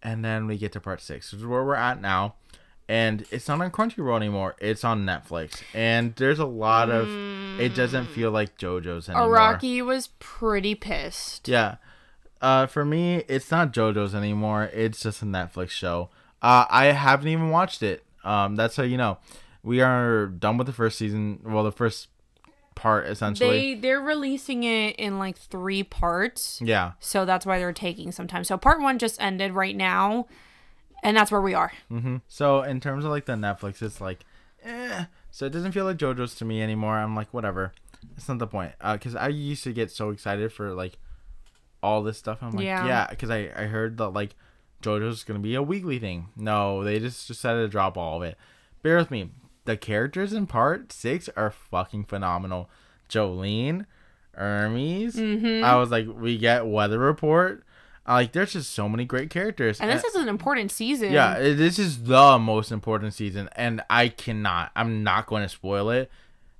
And 0.02 0.24
then 0.24 0.46
we 0.46 0.58
get 0.58 0.72
to 0.72 0.80
part 0.80 1.00
six, 1.00 1.32
which 1.32 1.40
is 1.40 1.46
where 1.46 1.64
we're 1.64 1.74
at 1.74 2.00
now. 2.00 2.34
And 2.92 3.24
it's 3.30 3.48
not 3.48 3.58
on 3.62 3.70
Crunchyroll 3.70 4.16
anymore. 4.16 4.54
It's 4.58 4.84
on 4.84 5.06
Netflix. 5.06 5.62
And 5.72 6.14
there's 6.16 6.38
a 6.38 6.44
lot 6.44 6.90
of 6.90 7.08
it 7.58 7.74
doesn't 7.74 8.04
feel 8.08 8.30
like 8.30 8.58
JoJo's 8.58 9.08
anymore. 9.08 9.34
Araki 9.34 9.82
was 9.82 10.08
pretty 10.18 10.74
pissed. 10.74 11.48
Yeah. 11.48 11.76
Uh 12.42 12.66
for 12.66 12.84
me, 12.84 13.24
it's 13.28 13.50
not 13.50 13.72
JoJo's 13.72 14.14
anymore. 14.14 14.64
It's 14.74 15.00
just 15.00 15.22
a 15.22 15.24
Netflix 15.24 15.70
show. 15.70 16.10
Uh 16.42 16.66
I 16.68 16.86
haven't 16.86 17.28
even 17.28 17.48
watched 17.48 17.82
it. 17.82 18.04
Um 18.24 18.56
that's 18.56 18.76
how 18.76 18.82
you 18.82 18.98
know. 18.98 19.16
We 19.62 19.80
are 19.80 20.26
done 20.26 20.58
with 20.58 20.66
the 20.66 20.74
first 20.74 20.98
season, 20.98 21.40
well 21.44 21.64
the 21.64 21.72
first 21.72 22.08
part 22.74 23.06
essentially. 23.06 23.74
They 23.74 23.80
they're 23.80 24.02
releasing 24.02 24.64
it 24.64 24.96
in 24.96 25.18
like 25.18 25.38
three 25.38 25.82
parts, 25.82 26.60
yeah. 26.62 26.92
so 27.00 27.24
that's 27.24 27.46
why 27.46 27.58
they're 27.58 27.72
taking 27.72 28.12
some 28.12 28.26
time. 28.26 28.44
So 28.44 28.58
part 28.58 28.82
one 28.82 28.98
just 28.98 29.18
ended 29.18 29.52
right 29.52 29.76
now, 29.76 30.26
and 31.02 31.16
that's 31.16 31.30
where 31.32 31.40
we 31.40 31.54
are. 31.54 31.72
hmm 31.88 32.16
So 32.28 32.62
in 32.62 32.80
terms 32.80 33.04
of 33.04 33.10
like 33.10 33.26
the 33.26 33.34
Netflix, 33.34 33.82
it's 33.82 34.00
like, 34.00 34.20
eh. 34.64 35.04
So 35.30 35.46
it 35.46 35.52
doesn't 35.52 35.72
feel 35.72 35.84
like 35.86 35.96
JoJo's 35.96 36.34
to 36.36 36.44
me 36.44 36.60
anymore. 36.62 36.98
I'm 36.98 37.16
like, 37.16 37.32
whatever. 37.32 37.72
It's 38.16 38.28
not 38.28 38.38
the 38.38 38.46
point. 38.46 38.72
Uh, 38.80 38.98
cause 38.98 39.14
I 39.16 39.28
used 39.28 39.64
to 39.64 39.72
get 39.72 39.90
so 39.90 40.10
excited 40.10 40.52
for 40.52 40.72
like 40.74 40.98
all 41.82 42.02
this 42.02 42.18
stuff. 42.18 42.38
I'm 42.42 42.52
like, 42.52 42.64
Yeah. 42.64 42.86
yeah, 42.86 43.06
cause 43.14 43.30
I 43.30 43.50
I 43.56 43.64
heard 43.64 43.96
that 43.98 44.10
like 44.10 44.34
JoJo's 44.82 45.24
gonna 45.24 45.38
be 45.38 45.54
a 45.54 45.62
weekly 45.62 45.98
thing. 45.98 46.28
No, 46.36 46.82
they 46.84 46.98
just 46.98 47.26
decided 47.28 47.60
to 47.62 47.68
drop 47.68 47.96
all 47.96 48.16
of 48.18 48.22
it. 48.22 48.36
Bear 48.82 48.96
with 48.96 49.10
me. 49.10 49.30
The 49.64 49.76
characters 49.76 50.32
in 50.32 50.46
part 50.48 50.92
six 50.92 51.28
are 51.36 51.50
fucking 51.52 52.04
phenomenal. 52.04 52.68
Jolyne, 53.08 53.86
Hermes. 54.34 55.16
Mm-hmm. 55.16 55.64
I 55.64 55.76
was 55.76 55.90
like, 55.90 56.06
we 56.12 56.36
get 56.38 56.66
weather 56.66 56.98
report. 56.98 57.64
Like, 58.06 58.32
there's 58.32 58.54
just 58.54 58.72
so 58.72 58.88
many 58.88 59.04
great 59.04 59.30
characters. 59.30 59.80
And 59.80 59.88
this 59.90 60.02
is 60.02 60.16
an 60.16 60.28
important 60.28 60.72
season. 60.72 61.12
Yeah, 61.12 61.38
this 61.38 61.78
is 61.78 62.04
the 62.04 62.38
most 62.38 62.72
important 62.72 63.14
season, 63.14 63.48
and 63.54 63.82
I 63.88 64.08
cannot. 64.08 64.72
I'm 64.74 65.04
not 65.04 65.26
going 65.26 65.42
to 65.42 65.48
spoil 65.48 65.88
it 65.90 66.10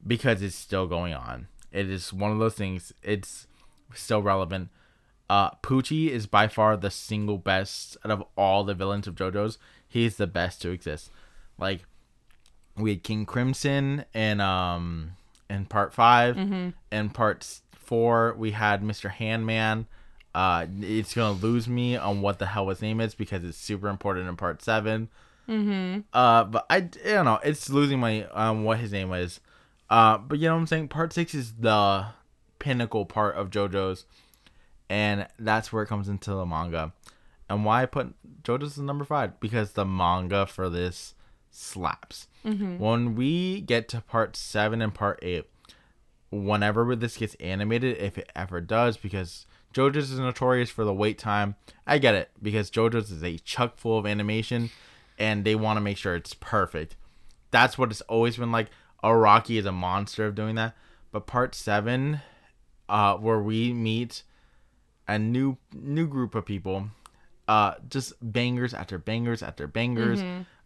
because 0.07 0.41
it's 0.41 0.55
still 0.55 0.87
going 0.87 1.15
on. 1.15 1.49
It 1.73 1.91
is 1.91 2.13
one 2.13 2.31
of 2.31 2.39
those 2.39 2.55
things. 2.55 2.93
It's 3.03 3.47
still 3.95 4.23
relevant. 4.23 4.69
Uh, 5.29 5.51
Pucci 5.63 6.09
is 6.11 6.27
by 6.27 6.47
far 6.47 6.77
the 6.77 6.91
single 6.91 7.39
best 7.39 7.97
out 8.05 8.11
of 8.13 8.23
all 8.37 8.65
the 8.65 8.75
villains 8.75 9.07
of 9.07 9.15
JoJo's. 9.15 9.59
He's 9.89 10.17
the 10.17 10.27
best 10.27 10.61
to 10.63 10.71
exist. 10.71 11.11
Like, 11.59 11.85
we 12.77 12.91
had 12.91 13.03
King 13.03 13.27
Crimson 13.27 14.05
in 14.15 14.41
um 14.41 15.13
in 15.51 15.67
part 15.67 15.93
5 15.93 16.37
Mm-hmm. 16.37 16.69
In 16.91 17.11
part 17.11 17.61
four, 17.73 18.35
we 18.39 18.53
had 18.53 18.83
Mr. 18.83 19.11
Handman. 19.11 19.87
Uh, 20.35 20.67
it's 20.81 21.15
gonna 21.15 21.39
lose 21.39 21.69
me 21.69 21.97
on 21.97 22.23
what 22.23 22.39
the 22.39 22.47
hell 22.47 22.69
his 22.69 22.81
name 22.81 23.01
is 23.01 23.15
because 23.15 23.45
it's 23.45 23.59
super 23.59 23.89
important 23.89 24.29
in 24.29 24.37
part 24.37 24.63
7 24.63 25.09
Mm-hmm. 25.49 26.01
Uh, 26.13 26.45
but 26.45 26.67
I, 26.71 26.77
I 26.77 26.81
don't 26.81 27.25
know. 27.25 27.41
It's 27.43 27.69
losing 27.69 27.99
my 27.99 28.25
um 28.27 28.65
what 28.65 28.79
his 28.79 28.93
name 28.93 29.13
is. 29.13 29.41
Uh, 29.91 30.19
but 30.19 30.39
you 30.39 30.49
know 30.49 30.55
what 30.55 30.61
I'm 30.61 30.67
saying. 30.67 30.89
Part 30.89 31.13
six 31.13 31.35
is 31.35 31.55
the 31.55 32.07
pinnacle 32.59 33.05
part 33.05 33.35
of 33.37 33.51
JoJo's, 33.51 34.07
and 34.89 35.27
that's 35.39 35.73
where 35.73 35.83
it 35.83 35.89
comes 35.89 36.09
into 36.09 36.31
the 36.31 36.47
manga. 36.47 36.93
And 37.51 37.65
why 37.65 37.83
I 37.83 37.87
put 37.87 38.15
JoJo's 38.43 38.79
as 38.79 38.79
number 38.79 39.05
five 39.05 39.39
because 39.41 39.73
the 39.73 39.85
manga 39.85 40.47
for 40.47 40.71
this 40.71 41.15
slaps. 41.51 42.29
When 42.79 43.15
we 43.15 43.61
get 43.61 43.89
to 43.89 44.01
part 44.01 44.37
seven 44.37 44.81
and 44.81 44.95
part 44.95 45.19
eight, 45.23 45.51
whenever 46.31 46.97
this 46.97 47.19
gets 47.19 47.35
animated, 47.35 47.99
if 47.99 48.17
it 48.17 48.31
ever 48.35 48.61
does, 48.61 48.97
because 48.97 49.47
JoJo's 49.73 50.11
is 50.11 50.19
notorious 50.19 50.71
for 50.71 50.85
the 50.85 50.93
wait 50.93 51.19
time. 51.19 51.57
I 51.87 51.99
get 51.99 52.15
it 52.15 52.31
because 52.43 52.71
JoJo's 52.71 53.11
is 53.11 53.23
a 53.23 53.39
chuck 53.39 53.77
full 53.77 53.99
of 53.99 54.07
animation, 54.07 54.71
and 55.19 55.45
they 55.45 55.55
want 55.55 55.77
to 55.77 55.81
make 55.81 55.97
sure 55.97 56.15
it's 56.15 56.35
perfect. 56.35 56.97
That's 57.51 57.77
what 57.77 57.91
it's 57.91 58.01
always 58.03 58.37
been 58.37 58.53
like. 58.53 58.69
Araki 59.03 59.59
is 59.59 59.67
a 59.67 59.73
monster 59.73 60.27
of 60.27 60.35
doing 60.35 60.55
that. 60.57 60.75
But 61.11 61.27
part 61.27 61.55
seven, 61.55 62.21
uh, 62.89 63.17
where 63.17 63.41
we 63.41 63.73
meet 63.73 64.23
a 65.09 65.19
new 65.19 65.57
new 65.73 66.07
group 66.07 66.35
of 66.35 66.47
people, 66.47 66.89
uh, 67.49 67.75
just 67.89 68.15
bangers 68.23 68.73
after 68.73 68.99
bangers 68.99 69.43
after 69.43 69.67
bangers. 69.67 70.21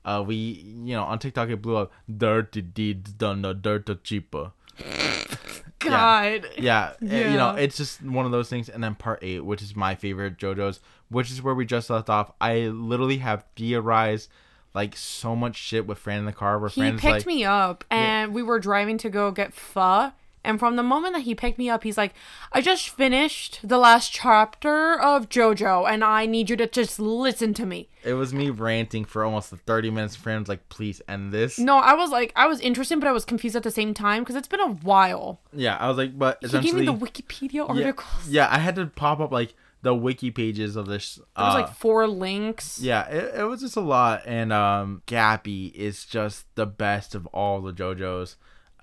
Uh, 0.05 0.23
we 0.25 0.37
you 0.37 0.95
know 0.95 1.03
on 1.03 1.19
TikTok 1.19 1.49
it 1.49 1.63
blew 1.63 1.77
up. 1.77 1.93
Dirty 2.15 2.63
deeds 2.63 3.13
done 3.13 3.43
the 3.43 3.53
dirt 3.55 4.05
cheaper. 4.05 4.53
God. 5.79 6.47
Yeah, 6.59 6.95
uh, 7.03 7.07
you 7.07 7.37
know, 7.37 7.55
it's 7.55 7.77
just 7.77 8.03
one 8.03 8.27
of 8.27 8.33
those 8.33 8.49
things. 8.49 8.69
And 8.69 8.83
then 8.83 8.95
part 8.95 9.21
eight, 9.23 9.45
which 9.45 9.63
is 9.63 9.77
my 9.77 9.95
favorite 9.95 10.39
JoJo's, 10.39 10.81
which 11.09 11.31
is 11.31 11.43
where 11.43 11.55
we 11.55 11.65
just 11.65 11.91
left 11.91 12.09
off. 12.09 12.33
I 12.41 12.67
literally 12.69 13.19
have 13.19 13.45
theorized 13.57 14.31
like 14.75 14.97
so 14.97 15.35
much 15.35 15.57
shit 15.57 15.87
with 15.87 15.99
Fran 15.99 16.21
in 16.21 16.25
the 16.27 16.33
car. 16.33 16.59
Where 16.59 16.69
He 16.69 16.81
Fran's 16.81 17.01
picked 17.01 17.13
like, 17.13 17.27
me 17.27 17.45
up 17.45 17.85
and 17.91 18.35
we 18.35 18.43
were 18.43 18.59
driving 18.59 18.99
to 18.99 19.11
go 19.11 19.31
get 19.31 19.55
pho. 19.55 20.13
And 20.47 20.59
from 20.59 20.77
the 20.77 20.83
moment 20.83 21.15
that 21.15 21.23
he 21.23 21.35
picked 21.35 21.59
me 21.59 21.69
up, 21.69 21.83
he's 21.83 21.99
like, 21.99 22.15
I 22.53 22.61
just 22.61 22.89
finished 22.89 23.61
the 23.63 23.79
last 23.79 24.13
chapter 24.13 24.99
of 25.01 25.29
JoJo 25.29 25.89
and 25.91 26.05
I 26.05 26.27
need 26.27 26.49
you 26.49 26.57
to 26.57 26.67
just 26.67 26.99
listen 26.99 27.53
to 27.55 27.67
me. 27.67 27.89
it 28.05 28.15
was 28.15 28.33
me 28.33 28.51
ranting 28.51 29.05
for 29.05 29.25
almost 29.25 29.51
30 29.51 29.91
minutes. 29.91 30.25
Was 30.25 30.49
like, 30.49 30.69
please 30.69 31.03
end 31.09 31.33
this. 31.33 31.59
No, 31.59 31.79
I 31.79 31.95
was 31.95 32.11
like, 32.11 32.33
I 32.37 32.47
was 32.47 32.61
interested, 32.61 33.01
but 33.01 33.09
I 33.09 33.13
was 33.13 33.25
confused 33.25 33.57
at 33.57 33.63
the 33.63 33.71
same 33.71 33.93
time 33.93 34.23
because 34.23 34.37
it's 34.37 34.49
been 34.49 34.61
a 34.61 34.73
while. 34.73 35.41
Yeah, 35.53 35.77
I 35.77 35.89
was 35.89 35.97
like, 35.97 36.19
but 36.19 36.39
He 36.43 36.61
gave 36.61 36.75
me 36.75 36.87
the 36.87 36.95
Wikipedia 36.95 37.55
yeah, 37.55 37.65
articles. 37.65 38.29
yeah, 38.29 38.49
I 38.51 38.59
had 38.59 38.77
to 38.77 38.87
pop 38.87 39.21
up 39.21 39.33
like 39.33 39.55
the 39.83 39.95
wiki 39.95 40.31
pages 40.31 40.75
of 40.75 40.87
this. 40.87 41.17
There 41.17 41.45
was 41.45 41.55
uh, 41.55 41.59
like 41.61 41.75
four 41.75 42.07
links. 42.09 42.81
Yeah, 42.81 43.07
it, 43.09 43.41
it 43.41 43.45
was 43.45 43.61
just 43.61 43.77
a 43.77 43.81
lot, 43.81 44.23
and 44.27 44.53
um, 44.53 45.03
Gappy 45.07 45.73
is 45.75 46.05
just 46.05 46.47
the 46.57 46.67
best 46.67 47.15
of 47.15 47.27
all 47.27 47.61
the 47.61 47.73
JoJos, 47.73 48.37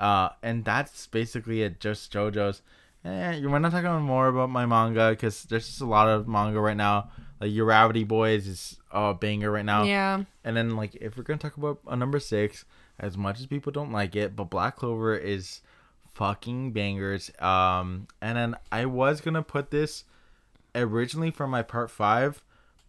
uh, 0.03 0.29
and 0.43 0.65
that's 0.65 1.07
basically 1.07 1.61
it. 1.63 1.79
Just 1.79 2.11
JoJos. 2.13 2.61
Eh, 3.05 3.41
we're 3.45 3.59
not 3.59 3.71
talking 3.71 4.01
more 4.01 4.27
about 4.27 4.49
my 4.49 4.65
manga 4.65 5.09
because 5.11 5.43
there's 5.45 5.67
just 5.67 5.81
a 5.81 5.85
lot 5.85 6.07
of 6.07 6.27
manga 6.27 6.59
right 6.59 6.77
now. 6.77 7.09
Like 7.41 7.51
Your 7.51 7.65
Gravity 7.65 8.03
Boys 8.03 8.47
is 8.47 8.77
a 8.91 9.13
banger 9.13 9.51
right 9.51 9.65
now, 9.65 9.83
Yeah. 9.83 10.23
and 10.45 10.55
then 10.55 10.75
like 10.77 10.95
if 10.95 11.17
we're 11.17 11.23
gonna 11.23 11.39
talk 11.39 11.57
about 11.57 11.79
a 11.87 11.95
number 11.95 12.19
six, 12.19 12.63
as 12.99 13.17
much 13.17 13.39
as 13.39 13.45
people 13.47 13.71
don't 13.71 13.91
like 13.91 14.15
it, 14.15 14.35
but 14.35 14.45
Black 14.49 14.77
Clover 14.77 15.15
is 15.17 15.61
fucking 16.13 16.71
bangers. 16.71 17.31
Um, 17.39 18.07
and 18.21 18.37
then 18.37 18.55
I 18.71 18.85
was 18.85 19.19
gonna 19.19 19.41
put 19.43 19.71
this 19.71 20.05
originally 20.75 21.31
for 21.31 21.47
my 21.47 21.61
part 21.63 21.91
five, 21.91 22.43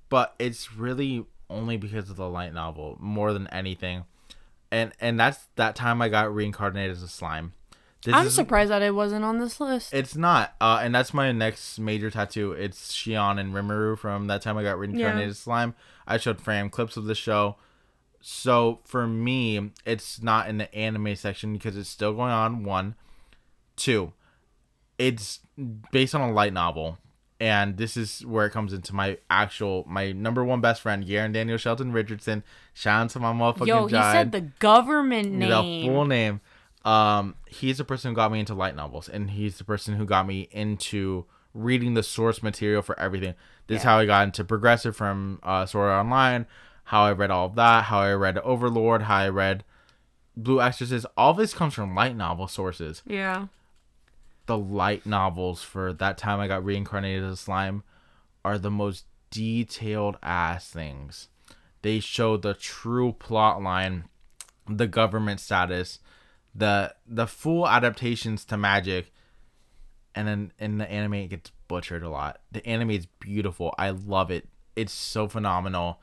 but 0.09 0.35
it's 0.39 0.73
really 0.75 1.27
only 1.51 1.77
because 1.77 2.09
of 2.11 2.17
the 2.17 2.29
light 2.29 2.55
novel 2.55 2.97
more 3.01 3.33
than 3.33 3.47
anything. 3.49 4.05
And 4.75 4.93
and 5.01 5.21
that's 5.21 5.39
that 5.55 5.77
time 5.77 6.03
I 6.03 6.09
got 6.09 6.35
reincarnated 6.35 6.91
as 6.91 7.03
a 7.03 7.09
slime. 7.09 7.53
This 8.03 8.13
I'm 8.15 8.27
is- 8.27 8.35
surprised 8.35 8.71
that 8.73 8.83
it 8.83 8.95
wasn't 8.95 9.25
on 9.25 9.39
this 9.39 9.61
list. 9.61 9.95
It's 9.95 10.17
not, 10.17 10.55
uh, 10.61 10.81
and 10.83 10.93
that's 10.95 11.15
my 11.15 11.31
next 11.33 11.79
major 11.79 12.11
tattoo. 12.11 12.53
It's 12.53 12.93
Shion 12.93 13.39
and 13.41 13.55
Rimuru 13.55 13.97
from 13.97 14.27
that 14.27 14.43
time 14.43 14.59
I 14.59 14.63
got 14.65 14.79
reincarnated 14.79 15.21
Yeah. 15.21 15.27
as 15.29 15.39
slime. 15.39 15.75
I 16.07 16.17
showed 16.19 16.41
Fran 16.41 16.71
clips 16.71 16.97
of 16.97 17.05
the 17.05 17.15
show. 17.15 17.57
So 18.21 18.81
for 18.85 19.07
me, 19.07 19.71
it's 19.87 20.21
not 20.21 20.49
in 20.49 20.59
the 20.59 20.75
anime 20.75 21.15
section 21.15 21.53
because 21.53 21.77
it's 21.77 21.89
still 21.89 22.13
going 22.15 22.33
on. 22.33 22.65
One, 22.65 22.95
two, 23.77 24.13
it's 24.99 25.41
based 25.93 26.15
on 26.15 26.21
a 26.21 26.33
light 26.33 26.53
novel, 26.53 26.99
and 27.45 27.77
this 27.77 27.95
is 27.95 28.25
where 28.25 28.47
it 28.47 28.51
comes 28.51 28.73
into 28.73 28.95
my 28.95 29.19
actual 29.29 29.85
my 29.87 30.13
number 30.13 30.43
one 30.43 30.63
best 30.63 30.81
friend, 30.81 31.07
Garen 31.07 31.31
Daniel 31.31 31.59
Shelton 31.59 31.93
Richardson. 31.93 32.43
Shout 32.73 33.05
out 33.05 33.11
to 33.11 33.21
my 33.21 33.35
motherfucking 33.35 33.67
Yo, 33.67 33.87
he 33.87 33.95
Jide 33.95 34.13
said 34.13 34.33
the 34.33 34.41
government 34.41 35.39
the 35.39 35.47
name. 35.49 35.93
full 35.93 36.07
name. 36.07 36.41
Um, 36.87 37.35
he's 37.47 37.77
the 37.77 37.85
person 37.85 38.11
who 38.11 38.15
got 38.15 38.33
me 38.33 38.41
into 38.41 38.55
light 38.55 38.75
novels, 38.75 39.11
and 39.11 39.31
he's 39.33 39.59
the 39.59 39.65
person 39.65 39.97
who 39.97 40.07
got 40.07 40.27
me 40.27 40.49
into 40.53 41.27
reading 41.53 41.93
the 41.93 42.03
source 42.03 42.43
material 42.43 42.81
for 42.81 42.99
everything. 42.99 43.35
This 43.67 43.79
is 43.79 43.83
how 43.85 43.99
I 43.99 44.07
got 44.07 44.25
into 44.25 44.43
Progressive 44.43 44.97
from 44.97 45.39
uh, 45.43 45.67
Sword 45.67 45.91
Art 45.91 46.01
Online, 46.07 46.47
how 46.85 47.03
I 47.03 47.13
read 47.13 47.31
all 47.31 47.47
of 47.47 47.57
that, 47.57 47.85
how 47.85 47.99
I 48.01 48.15
read 48.15 48.39
Overlord, 48.39 49.03
how 49.03 49.17
I 49.17 49.29
read 49.29 49.65
Blue 50.35 50.63
Exorcist. 50.63 51.05
All 51.17 51.35
this 51.35 51.53
comes 51.53 51.75
from 51.75 51.95
light 51.95 52.17
novel 52.17 52.49
sources. 52.49 53.03
yeah. 53.07 53.49
The 54.47 54.59
light 54.59 55.07
novels 55.07 55.63
for 55.63 55.93
that 55.95 56.19
time 56.19 56.41
I 56.41 56.49
got 56.49 56.65
reincarnated 56.65 57.25
as 57.25 57.33
a 57.33 57.37
slime 57.37 57.83
are 58.45 58.59
the 58.59 58.71
most 58.71 59.07
detailed 59.31 60.19
ass 60.23 60.69
things. 60.71 61.29
They 61.83 62.01
show 62.01 62.37
the 62.37 62.55
true 62.55 63.13
plot 63.13 63.63
line, 63.63 64.05
the 64.69 64.87
government 64.87 65.41
status, 65.41 65.99
the 66.55 66.95
the 67.07 67.27
full 67.27 67.67
adaptations 67.67 68.45
to 68.47 68.57
magic, 68.57 69.13
and 70.15 70.29
then 70.29 70.53
in 70.59 70.79
the 70.79 70.91
anime 70.91 71.15
it 71.15 71.29
gets 71.31 71.51
butchered 71.69 72.03
a 72.03 72.09
lot. 72.09 72.41
The 72.53 72.67
anime 72.67 72.91
is 72.91 73.07
beautiful. 73.07 73.75
I 73.79 73.91
love 73.91 74.31
it. 74.31 74.47
It's 74.77 74.93
so 74.93 75.29
phenomenal, 75.29 76.01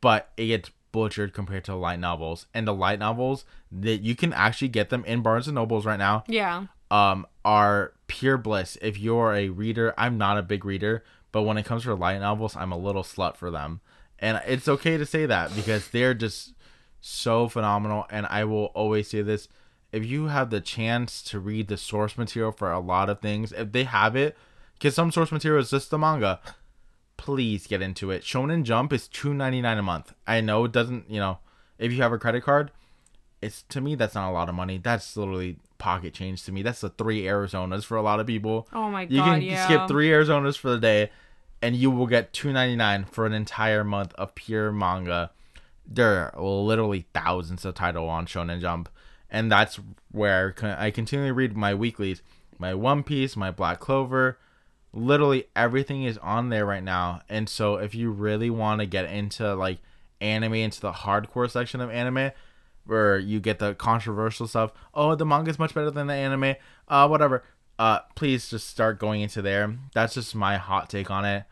but 0.00 0.30
it 0.36 0.46
gets 0.46 0.70
butchered 0.92 1.32
compared 1.34 1.64
to 1.64 1.74
light 1.74 2.00
novels. 2.00 2.46
And 2.54 2.66
the 2.66 2.74
light 2.74 2.98
novels 2.98 3.44
that 3.70 4.00
you 4.00 4.16
can 4.16 4.32
actually 4.32 4.68
get 4.68 4.90
them 4.90 5.04
in 5.04 5.22
Barnes 5.22 5.46
and 5.48 5.54
Nobles 5.54 5.84
right 5.84 5.98
now 5.98 6.24
Yeah. 6.26 6.66
Um 6.90 7.26
are 7.44 7.92
pure 8.06 8.36
bliss. 8.38 8.76
If 8.82 8.98
you're 8.98 9.34
a 9.34 9.48
reader, 9.48 9.94
I'm 9.96 10.18
not 10.18 10.38
a 10.38 10.42
big 10.42 10.64
reader, 10.64 11.04
but 11.32 11.42
when 11.42 11.58
it 11.58 11.64
comes 11.64 11.84
to 11.84 11.94
light 11.94 12.20
novels, 12.20 12.56
I'm 12.56 12.72
a 12.72 12.78
little 12.78 13.02
slut 13.02 13.36
for 13.36 13.50
them. 13.50 13.80
And 14.18 14.40
it's 14.46 14.68
okay 14.68 14.96
to 14.96 15.06
say 15.06 15.26
that 15.26 15.54
because 15.54 15.88
they're 15.88 16.14
just 16.14 16.54
so 17.00 17.48
phenomenal 17.48 18.06
and 18.10 18.26
I 18.26 18.44
will 18.44 18.66
always 18.66 19.08
say 19.08 19.22
this, 19.22 19.48
if 19.92 20.04
you 20.04 20.26
have 20.26 20.50
the 20.50 20.60
chance 20.60 21.22
to 21.24 21.38
read 21.38 21.68
the 21.68 21.76
source 21.76 22.18
material 22.18 22.52
for 22.52 22.72
a 22.72 22.80
lot 22.80 23.08
of 23.08 23.20
things, 23.20 23.52
if 23.52 23.72
they 23.72 23.84
have 23.84 24.16
it, 24.16 24.36
cuz 24.80 24.94
some 24.94 25.12
source 25.12 25.30
material 25.30 25.62
is 25.62 25.70
just 25.70 25.90
the 25.90 25.98
manga, 25.98 26.40
please 27.16 27.66
get 27.66 27.82
into 27.82 28.10
it. 28.10 28.22
Shonen 28.22 28.64
Jump 28.64 28.92
is 28.92 29.08
$2.99 29.08 29.78
a 29.78 29.82
month. 29.82 30.14
I 30.26 30.40
know 30.40 30.64
it 30.64 30.72
doesn't, 30.72 31.10
you 31.10 31.20
know, 31.20 31.38
if 31.78 31.92
you 31.92 32.02
have 32.02 32.12
a 32.12 32.18
credit 32.18 32.42
card, 32.42 32.72
it's 33.40 33.62
to 33.68 33.80
me 33.80 33.94
that's 33.94 34.14
not 34.14 34.30
a 34.30 34.32
lot 34.32 34.48
of 34.48 34.54
money. 34.54 34.78
That's 34.78 35.16
literally 35.16 35.58
pocket 35.78 36.12
change 36.14 36.44
to 36.44 36.52
me. 36.52 36.62
That's 36.62 36.80
the 36.80 36.90
three 36.90 37.22
Arizonas 37.22 37.84
for 37.84 37.96
a 37.96 38.02
lot 38.02 38.20
of 38.20 38.26
people. 38.26 38.68
Oh 38.72 38.90
my 38.90 39.04
god! 39.04 39.14
You 39.14 39.22
can 39.22 39.42
yeah. 39.42 39.64
skip 39.64 39.88
three 39.88 40.08
Arizonas 40.08 40.58
for 40.58 40.70
the 40.70 40.78
day, 40.78 41.10
and 41.62 41.74
you 41.74 41.90
will 41.90 42.06
get 42.06 42.32
two 42.32 42.52
ninety 42.52 42.76
nine 42.76 43.04
for 43.04 43.26
an 43.26 43.32
entire 43.32 43.84
month 43.84 44.12
of 44.14 44.34
pure 44.34 44.70
manga. 44.72 45.30
There 45.86 46.34
are 46.34 46.42
literally 46.42 47.06
thousands 47.14 47.64
of 47.64 47.74
title 47.74 48.08
on 48.08 48.26
Shonen 48.26 48.60
Jump, 48.60 48.88
and 49.30 49.50
that's 49.50 49.80
where 50.12 50.54
I 50.62 50.90
continually 50.90 51.32
read 51.32 51.56
my 51.56 51.74
weeklies, 51.74 52.22
my 52.58 52.74
One 52.74 53.02
Piece, 53.02 53.36
my 53.36 53.50
Black 53.50 53.80
Clover. 53.80 54.38
Literally 54.92 55.46
everything 55.54 56.02
is 56.04 56.18
on 56.18 56.48
there 56.48 56.66
right 56.66 56.82
now, 56.82 57.22
and 57.28 57.48
so 57.48 57.76
if 57.76 57.94
you 57.94 58.10
really 58.10 58.50
want 58.50 58.80
to 58.80 58.86
get 58.86 59.06
into 59.06 59.54
like 59.54 59.78
anime, 60.20 60.54
into 60.54 60.80
the 60.80 60.92
hardcore 60.92 61.50
section 61.50 61.80
of 61.80 61.90
anime, 61.90 62.32
where 62.88 63.18
you 63.18 63.38
get 63.38 63.58
the 63.58 63.74
controversial 63.74 64.48
stuff. 64.48 64.72
Oh, 64.94 65.14
the 65.14 65.26
manga 65.26 65.50
is 65.50 65.58
much 65.58 65.74
better 65.74 65.90
than 65.90 66.06
the 66.06 66.14
anime. 66.14 66.56
Uh, 66.88 67.06
whatever. 67.06 67.44
Uh, 67.78 68.00
please 68.16 68.48
just 68.48 68.68
start 68.68 68.98
going 68.98 69.20
into 69.20 69.40
there. 69.42 69.78
That's 69.94 70.14
just 70.14 70.34
my 70.34 70.56
hot 70.56 70.90
take 70.90 71.10
on 71.10 71.24
it. 71.24 71.44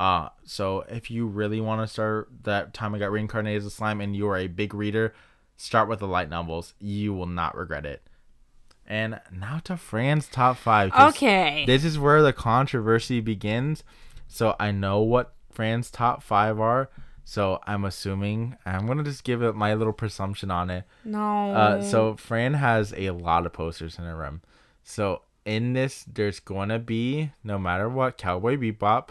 Uh, 0.00 0.28
so 0.44 0.84
if 0.88 1.10
you 1.10 1.26
really 1.26 1.60
want 1.60 1.80
to 1.80 1.92
start 1.92 2.28
that 2.42 2.74
time 2.74 2.94
I 2.94 2.98
got 2.98 3.12
reincarnated 3.12 3.58
as 3.58 3.66
a 3.66 3.70
slime 3.70 4.00
and 4.00 4.16
you 4.16 4.26
are 4.28 4.36
a 4.36 4.46
big 4.46 4.74
reader, 4.74 5.14
start 5.56 5.88
with 5.88 6.00
the 6.00 6.08
light 6.08 6.30
novels. 6.30 6.74
You 6.78 7.12
will 7.12 7.26
not 7.26 7.56
regret 7.56 7.86
it. 7.86 8.02
And 8.86 9.20
now 9.32 9.60
to 9.64 9.76
Fran's 9.76 10.28
top 10.28 10.56
five. 10.56 10.92
Okay. 10.94 11.64
This 11.66 11.84
is 11.84 11.98
where 11.98 12.22
the 12.22 12.32
controversy 12.32 13.20
begins. 13.20 13.82
So 14.26 14.56
I 14.58 14.70
know 14.70 15.00
what 15.00 15.34
Fran's 15.50 15.90
top 15.90 16.22
five 16.22 16.60
are. 16.60 16.90
So 17.24 17.60
I'm 17.66 17.84
assuming 17.84 18.56
I'm 18.66 18.86
gonna 18.86 19.02
just 19.02 19.24
give 19.24 19.42
it 19.42 19.54
my 19.54 19.74
little 19.74 19.92
presumption 19.92 20.50
on 20.50 20.70
it. 20.70 20.84
no. 21.04 21.52
Uh, 21.52 21.82
so 21.82 22.16
Fran 22.16 22.54
has 22.54 22.92
a 22.96 23.10
lot 23.10 23.46
of 23.46 23.52
posters 23.52 23.98
in 23.98 24.04
her 24.04 24.16
room. 24.16 24.42
So 24.82 25.22
in 25.44 25.72
this, 25.72 26.04
there's 26.04 26.40
gonna 26.40 26.78
be 26.78 27.32
no 27.42 27.58
matter 27.58 27.88
what 27.88 28.18
Cowboy 28.18 28.56
Bebop. 28.56 29.08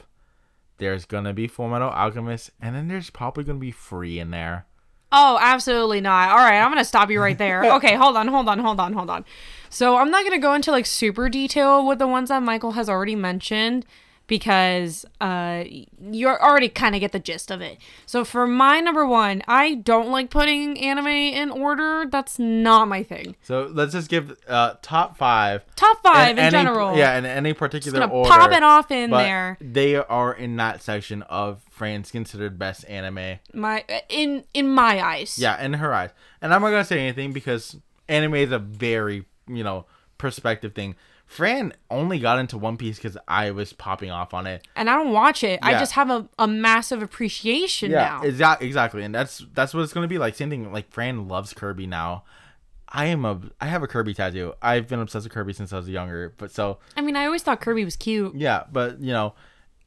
There's 0.77 1.05
gonna 1.05 1.33
be 1.33 1.47
Full 1.47 1.69
Metal 1.69 1.89
Alchemist, 1.89 2.51
and 2.61 2.75
then 2.75 2.87
there's 2.87 3.09
probably 3.09 3.43
gonna 3.43 3.59
be 3.59 3.71
Free 3.71 4.19
in 4.19 4.31
there. 4.31 4.65
Oh, 5.15 5.37
absolutely 5.39 6.01
not. 6.01 6.29
All 6.31 6.37
right, 6.37 6.59
I'm 6.59 6.69
going 6.71 6.79
to 6.79 6.83
stop 6.83 7.11
you 7.11 7.21
right 7.21 7.37
there. 7.37 7.63
Okay, 7.75 7.93
hold 7.93 8.17
on, 8.17 8.27
hold 8.27 8.49
on, 8.49 8.57
hold 8.57 8.79
on, 8.79 8.93
hold 8.93 9.11
on. 9.11 9.25
So, 9.69 9.97
I'm 9.97 10.09
not 10.09 10.23
going 10.23 10.33
to 10.33 10.41
go 10.41 10.55
into 10.55 10.71
like 10.71 10.87
super 10.87 11.29
detail 11.29 11.85
with 11.85 11.99
the 11.99 12.07
ones 12.07 12.29
that 12.29 12.41
Michael 12.41 12.71
has 12.71 12.89
already 12.89 13.15
mentioned 13.15 13.85
because 14.27 15.05
uh, 15.19 15.63
you 16.11 16.27
already 16.27 16.69
kind 16.69 16.95
of 16.95 17.01
get 17.01 17.11
the 17.11 17.19
gist 17.19 17.51
of 17.51 17.61
it. 17.61 17.77
So 18.05 18.23
for 18.23 18.47
my 18.47 18.79
number 18.79 19.05
one, 19.05 19.41
I 19.47 19.75
don't 19.75 20.09
like 20.09 20.29
putting 20.29 20.79
anime 20.79 21.07
in 21.07 21.51
order. 21.51 22.05
That's 22.09 22.39
not 22.39 22.87
my 22.87 23.03
thing. 23.03 23.35
So 23.43 23.69
let's 23.71 23.91
just 23.91 24.09
give 24.09 24.37
uh, 24.47 24.75
top 24.81 25.17
five. 25.17 25.63
Top 25.75 26.01
five 26.01 26.31
in, 26.31 26.39
any, 26.39 26.51
general. 26.51 26.97
Yeah, 26.97 27.17
in 27.17 27.25
any 27.25 27.53
particular 27.53 27.99
gonna 27.99 28.11
order. 28.11 28.29
pop 28.29 28.51
it 28.51 28.63
off 28.63 28.91
in 28.91 29.09
there. 29.09 29.57
They 29.59 29.95
are 29.95 30.33
in 30.33 30.55
that 30.57 30.81
section 30.81 31.21
of 31.23 31.61
Fran's 31.69 32.11
considered 32.11 32.57
best 32.57 32.87
anime. 32.87 33.39
My 33.53 33.83
in 34.09 34.45
in 34.53 34.69
my 34.69 35.03
eyes. 35.03 35.37
Yeah, 35.37 35.61
in 35.63 35.73
her 35.73 35.93
eyes. 35.93 36.11
And 36.41 36.53
I'm 36.53 36.61
not 36.61 36.69
gonna 36.69 36.85
say 36.85 36.99
anything 36.99 37.33
because 37.33 37.75
anime 38.07 38.35
is 38.35 38.51
a 38.51 38.59
very 38.59 39.25
you 39.47 39.63
know 39.63 39.85
perspective 40.17 40.73
thing. 40.73 40.95
Fran 41.33 41.73
only 41.89 42.19
got 42.19 42.37
into 42.39 42.57
One 42.57 42.77
Piece 42.77 42.97
because 42.97 43.17
I 43.27 43.51
was 43.51 43.73
popping 43.73 44.11
off 44.11 44.33
on 44.33 44.45
it. 44.47 44.67
And 44.75 44.89
I 44.89 44.95
don't 44.95 45.11
watch 45.11 45.43
it. 45.43 45.59
I 45.63 45.73
just 45.79 45.93
have 45.93 46.09
a, 46.09 46.29
a 46.37 46.47
massive 46.47 47.01
appreciation 47.01 47.91
now. 47.91 48.21
exa- 48.21 48.61
exactly, 48.61 49.03
and 49.03 49.13
that's 49.15 49.45
that's 49.53 49.73
what 49.73 49.81
it's 49.81 49.93
gonna 49.93 50.07
be 50.07 50.17
like. 50.17 50.35
Same 50.35 50.49
thing. 50.49 50.71
Like 50.71 50.91
Fran 50.91 51.27
loves 51.27 51.53
Kirby 51.53 51.87
now. 51.87 52.23
I 52.87 53.05
am 53.05 53.25
a 53.25 53.41
I 53.59 53.65
have 53.65 53.81
a 53.81 53.87
Kirby 53.87 54.13
tattoo. 54.13 54.53
I've 54.61 54.87
been 54.87 54.99
obsessed 54.99 55.25
with 55.25 55.33
Kirby 55.33 55.53
since 55.53 55.73
I 55.73 55.77
was 55.77 55.89
younger. 55.89 56.33
But 56.37 56.51
so 56.51 56.77
I 56.95 57.01
mean, 57.01 57.15
I 57.15 57.25
always 57.25 57.41
thought 57.41 57.59
Kirby 57.61 57.83
was 57.83 57.95
cute. 57.95 58.35
yeah, 58.35 58.63
but 58.71 59.01
you 59.01 59.11
know, 59.11 59.33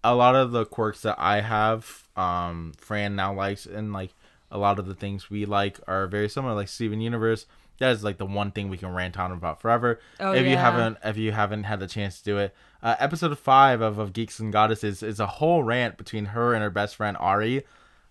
a 0.02 0.14
lot 0.14 0.34
of 0.34 0.50
the 0.50 0.64
quirks 0.66 1.02
that 1.02 1.14
I 1.18 1.40
have, 1.42 2.08
um, 2.16 2.72
Fran 2.78 3.14
now 3.14 3.32
likes, 3.32 3.66
and 3.66 3.92
like 3.92 4.12
a 4.50 4.58
lot 4.58 4.78
of 4.80 4.86
the 4.86 4.94
things 4.94 5.30
we 5.30 5.44
like 5.46 5.78
are 5.86 6.06
very 6.08 6.28
similar. 6.28 6.54
Like 6.54 6.68
Steven 6.68 7.00
Universe, 7.00 7.46
that 7.78 7.90
is 7.92 8.04
like 8.04 8.18
the 8.18 8.26
one 8.26 8.50
thing 8.50 8.68
we 8.68 8.78
can 8.78 8.92
rant 8.92 9.18
on 9.18 9.32
about 9.32 9.60
forever. 9.60 10.00
Oh, 10.20 10.32
if 10.32 10.46
you 10.46 10.56
haven't, 10.56 10.98
if 11.04 11.16
you 11.16 11.32
haven't 11.32 11.64
had 11.64 11.80
the 11.80 11.86
chance 11.86 12.18
to 12.18 12.24
do 12.24 12.38
it, 12.38 12.54
uh, 12.82 12.96
episode 12.98 13.36
five 13.38 13.80
of, 13.80 13.98
of 13.98 14.12
Geeks 14.12 14.38
and 14.38 14.52
Goddesses 14.52 15.02
is 15.02 15.20
a 15.20 15.26
whole 15.26 15.62
rant 15.62 15.96
between 15.96 16.26
her 16.26 16.54
and 16.54 16.62
her 16.62 16.70
best 16.70 16.96
friend 16.96 17.16
Ari. 17.18 17.64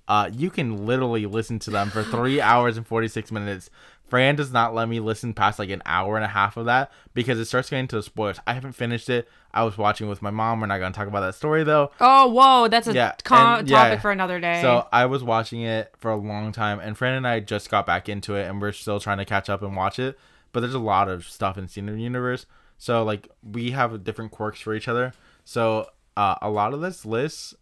Uh, 0.08 0.30
you 0.32 0.50
can 0.50 0.86
literally 0.86 1.26
listen 1.26 1.58
to 1.60 1.72
them 1.72 1.90
for 1.90 2.04
three 2.04 2.40
hours 2.52 2.78
and 2.78 2.86
46 2.86 3.32
minutes. 3.32 3.70
Fran 4.08 4.36
does 4.36 4.52
not 4.54 4.76
let 4.76 4.88
me 4.88 5.00
listen 5.00 5.34
past 5.34 5.58
like 5.58 5.70
an 5.72 5.82
hour 5.86 6.16
and 6.16 6.24
a 6.24 6.28
half 6.30 6.58
of 6.58 6.66
that 6.66 6.92
because 7.16 7.40
it 7.40 7.46
starts 7.46 7.70
getting 7.72 7.88
to 7.88 7.96
the 7.96 8.04
spoilers. 8.04 8.40
I 8.46 8.54
haven't 8.54 8.74
finished 8.74 9.10
it. 9.10 9.28
I 9.52 9.64
was 9.64 9.78
watching 9.78 10.08
with 10.08 10.22
my 10.22 10.30
mom. 10.30 10.60
We're 10.60 10.68
not 10.68 10.78
going 10.78 10.94
to 10.94 10.98
talk 10.98 11.08
about 11.08 11.22
that 11.22 11.34
story 11.36 11.64
though. 11.64 11.92
Oh, 12.00 12.28
whoa, 12.30 12.68
that's 12.68 12.88
a 12.88 12.94
Yeah, 12.94 13.14
and- 13.32 13.68
yeah. 13.68 13.84
topic 13.84 14.02
for 14.02 14.12
another 14.12 14.40
day. 14.40 14.62
So 14.62 14.88
I 14.92 15.06
was 15.08 15.24
watching 15.24 15.62
it 15.62 15.92
for 15.98 16.12
a 16.12 16.16
long 16.18 16.52
time, 16.52 16.80
and 16.80 16.96
Fran 16.98 17.16
and 17.16 17.28
I 17.28 17.40
just 17.40 17.70
got 17.72 17.86
back 17.88 18.08
into 18.08 18.36
it, 18.36 18.48
and 18.48 18.62
we're 18.62 18.72
still 18.74 19.00
trying 19.00 19.18
to 19.18 19.26
catch 19.26 19.50
up 19.50 19.62
and 19.64 19.76
watch 19.76 19.98
it. 19.98 20.18
But 20.52 20.60
there's 20.62 20.74
a 20.76 20.80
lot 20.80 21.10
of 21.10 21.26
stuff 21.26 21.58
in 21.58 21.68
Steven 21.68 21.98
Universe, 22.00 22.46
so 22.78 23.04
like 23.04 23.28
we 23.44 23.72
have 23.72 24.04
different 24.04 24.32
quirks 24.32 24.62
for 24.62 24.74
each 24.76 24.88
other. 24.88 25.14
So 25.44 25.88
uh, 26.16 26.36
a 26.42 26.50
lot 26.50 26.74
of 26.74 26.82
this 26.82 27.06
list 27.06 27.56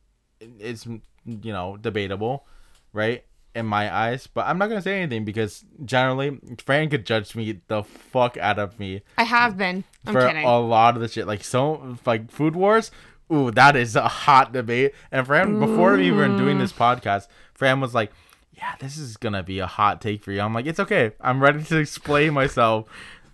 is 0.60 0.86
you 0.86 1.00
know 1.54 1.78
debatable, 1.78 2.46
right? 2.92 3.24
In 3.56 3.68
my 3.68 3.94
eyes, 3.94 4.26
but 4.26 4.48
I'm 4.48 4.58
not 4.58 4.70
gonna 4.70 4.82
say 4.82 5.00
anything 5.00 5.26
because 5.26 5.64
generally 5.86 6.40
Fran 6.66 6.90
could 6.90 7.06
judge 7.06 7.36
me 7.36 7.62
the 7.68 7.84
fuck 7.84 8.36
out 8.38 8.58
of 8.58 8.80
me 8.80 9.04
I 9.16 9.24
have 9.26 9.58
been. 9.58 9.84
I'm 10.08 10.14
for 10.14 10.26
kidding. 10.26 10.44
a 10.44 10.60
lot 10.60 10.96
of 10.96 11.02
the 11.02 11.08
shit. 11.08 11.28
Like 11.28 11.44
so, 11.44 11.98
like 12.06 12.32
Food 12.32 12.56
Wars. 12.56 12.90
Ooh, 13.32 13.52
that 13.52 13.76
is 13.76 13.96
a 13.96 14.08
hot 14.08 14.54
debate. 14.54 14.94
And 15.12 15.26
Fran, 15.26 15.60
before 15.60 15.96
we 15.96 16.12
were 16.12 16.28
doing 16.28 16.58
this 16.58 16.74
podcast, 16.74 17.28
Fran 17.54 17.80
was 17.80 17.94
like, 17.94 18.12
"Yeah, 18.52 18.74
this 18.80 18.98
is 18.98 19.18
gonna 19.18 19.44
be 19.44 19.60
a 19.60 19.68
hot 19.68 20.02
take 20.02 20.24
for 20.24 20.32
you." 20.32 20.42
I'm 20.42 20.54
like, 20.54 20.66
"It's 20.66 20.80
okay. 20.80 21.12
I'm 21.22 21.42
ready 21.42 21.64
to 21.64 21.78
explain 21.78 22.34
myself." 22.34 22.88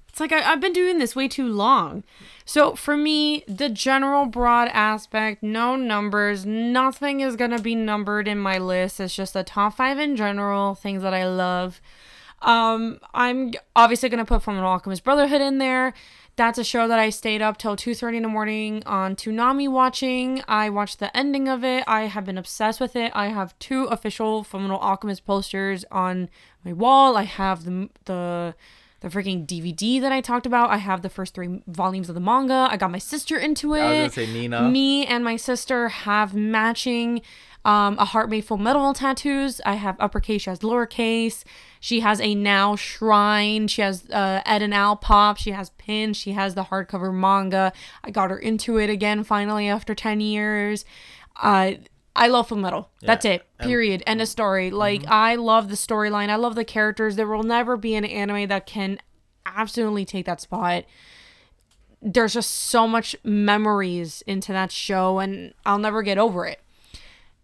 It's 0.10 0.20
like 0.20 0.32
I, 0.32 0.52
I've 0.52 0.62
been 0.62 0.74
doing 0.74 0.98
this 0.98 1.16
way 1.16 1.28
too 1.28 1.48
long. 1.48 2.04
So 2.46 2.76
for 2.76 2.98
me, 2.98 3.44
the 3.48 3.70
general 3.70 4.26
broad 4.26 4.70
aspect, 4.70 5.44
no 5.44 5.76
numbers, 5.76 6.46
nothing 6.46 7.22
is 7.22 7.36
gonna 7.36 7.60
be 7.60 7.76
numbered 7.76 8.28
in 8.28 8.40
my 8.40 8.58
list. 8.58 9.00
It's 9.00 9.16
just 9.16 9.34
the 9.34 9.44
top 9.44 9.76
five 9.76 10.00
in 10.00 10.16
general, 10.16 10.76
things 10.76 11.02
that 11.04 11.14
I 11.14 11.28
love. 11.28 11.80
Um, 12.42 13.00
I'm 13.14 13.54
obviously 13.76 14.10
gonna 14.10 14.26
put 14.26 14.44
Fullmetal 14.44 14.64
Alchemist 14.64 15.04
Brotherhood 15.04 15.42
in 15.42 15.58
there. 15.58 15.94
That's 16.40 16.58
a 16.58 16.64
show 16.64 16.88
that 16.88 17.00
I 17.00 17.10
stayed 17.10 17.42
up 17.42 17.58
till 17.58 17.76
2:30 17.76 18.16
in 18.16 18.24
the 18.24 18.30
morning 18.30 18.82
on 18.86 19.18
Toonami 19.18 19.68
watching. 19.68 20.42
I 20.48 20.70
watched 20.70 21.00
the 21.00 21.16
ending 21.16 21.50
of 21.50 21.66
it. 21.66 21.84
I 21.86 22.04
have 22.04 22.24
been 22.24 22.38
obsessed 22.38 22.80
with 22.80 22.96
it. 22.96 23.12
I 23.14 23.28
have 23.28 23.60
two 23.60 23.84
official 23.86 24.46
Fullmetal 24.46 24.82
Alchemist 24.82 25.26
posters 25.26 25.84
on 25.92 26.30
my 26.64 26.72
wall. 26.72 27.18
I 27.18 27.24
have 27.24 27.66
the 27.66 27.90
the 28.06 28.56
the 29.02 29.10
freaking 29.10 29.46
DVD 29.46 30.02
that 30.02 30.12
I 30.12 30.22
talked 30.22 30.46
about. 30.46 30.70
I 30.70 30.78
have 30.78 31.02
the 31.02 31.10
first 31.10 31.34
three 31.34 31.62
volumes 31.68 32.10
of 32.10 32.16
the 32.16 32.22
manga. 32.22 32.68
I 32.70 32.78
got 32.78 32.92
my 32.92 32.98
sister 32.98 33.38
into 33.38 33.74
it. 33.74 33.82
I 33.82 34.04
was 34.04 34.16
gonna 34.16 34.28
say 34.28 34.34
Nina. 34.34 34.70
Me 34.70 35.06
and 35.06 35.24
my 35.24 35.36
sister 35.36 35.90
have 35.90 36.34
matching 36.34 37.22
um, 37.66 37.98
a 38.00 38.06
heart 38.06 38.30
made 38.30 38.46
full 38.46 38.58
metal 38.58 38.94
tattoos. 38.94 39.60
I 39.66 39.74
have 39.76 39.98
uppercase, 40.00 40.44
she 40.44 40.50
has 40.50 40.60
lowercase. 40.60 41.44
She 41.80 42.00
has 42.00 42.22
a 42.22 42.34
now 42.36 42.76
shrine. 42.76 43.68
She 43.68 43.82
has 43.82 44.10
uh, 44.10 44.42
Ed 44.46 44.62
and 44.62 44.74
Al 44.74 44.96
pop. 44.96 45.38
She 45.38 45.52
has 45.52 45.70
pins. 45.72 46.18
She 46.18 46.32
has 46.32 46.56
the 46.56 46.66
hardcover 46.66 47.14
manga. 47.14 47.74
I 48.04 48.12
got 48.12 48.30
her 48.30 48.38
into 48.38 48.78
it 48.78 48.90
again 48.90 49.24
finally 49.24 49.68
after 49.68 49.94
10 49.94 50.22
years. 50.22 50.86
Uh, 51.42 51.74
I 52.16 52.28
love 52.28 52.50
Full 52.50 52.58
Metal. 52.58 52.90
That's 53.02 53.24
it. 53.26 53.46
Period. 53.60 54.04
End 54.06 54.22
of 54.22 54.28
story. 54.28 54.72
Mhm. 54.72 54.74
Like 54.74 55.08
I 55.08 55.36
love 55.36 55.70
the 55.70 55.76
storyline. 55.76 56.30
I 56.30 56.36
love 56.36 56.56
the 56.56 56.66
characters. 56.66 57.16
There 57.16 57.28
will 57.28 57.44
never 57.44 57.78
be 57.78 57.96
an 57.96 58.04
anime 58.06 58.48
that 58.50 58.66
can 58.66 59.00
absolutely 59.46 60.06
take 60.06 60.26
that 60.26 60.42
spot. 60.42 60.84
There's 62.02 62.34
just 62.34 62.50
so 62.52 62.88
much 62.88 63.16
memories 63.24 64.24
into 64.26 64.52
that 64.54 64.72
show, 64.72 65.20
and 65.20 65.54
I'll 65.66 65.80
never 65.80 66.02
get 66.02 66.18
over 66.18 66.46
it. 66.46 66.62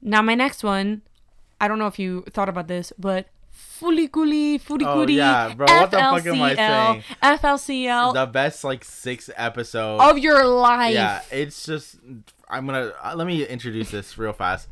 Now 0.01 0.21
my 0.21 0.35
next 0.35 0.63
one, 0.63 1.01
I 1.59 1.67
don't 1.67 1.79
know 1.79 1.87
if 1.87 1.99
you 1.99 2.23
thought 2.29 2.49
about 2.49 2.67
this, 2.67 2.93
but 2.97 3.27
Fulikuli, 3.55 4.59
Furikuri, 4.61 4.85
Oh, 4.85 5.07
yeah, 5.07 5.53
bro, 5.53 5.65
what 5.67 5.91
the 5.91 5.97
fuck 5.97 6.25
am 6.25 6.41
I 6.41 6.55
saying? 6.55 7.03
FLCL 7.21 8.13
The 8.13 8.25
best 8.25 8.63
like 8.63 8.83
six 8.83 9.29
episodes. 9.35 10.03
of 10.03 10.17
your 10.17 10.45
life. 10.45 10.93
yeah, 10.93 11.21
it's 11.31 11.65
just. 11.65 11.97
I'm 12.49 12.65
gonna 12.65 12.91
uh, 13.03 13.15
let 13.15 13.25
me 13.27 13.45
introduce 13.45 13.91
this 13.91 14.17
real 14.17 14.33
fast. 14.33 14.67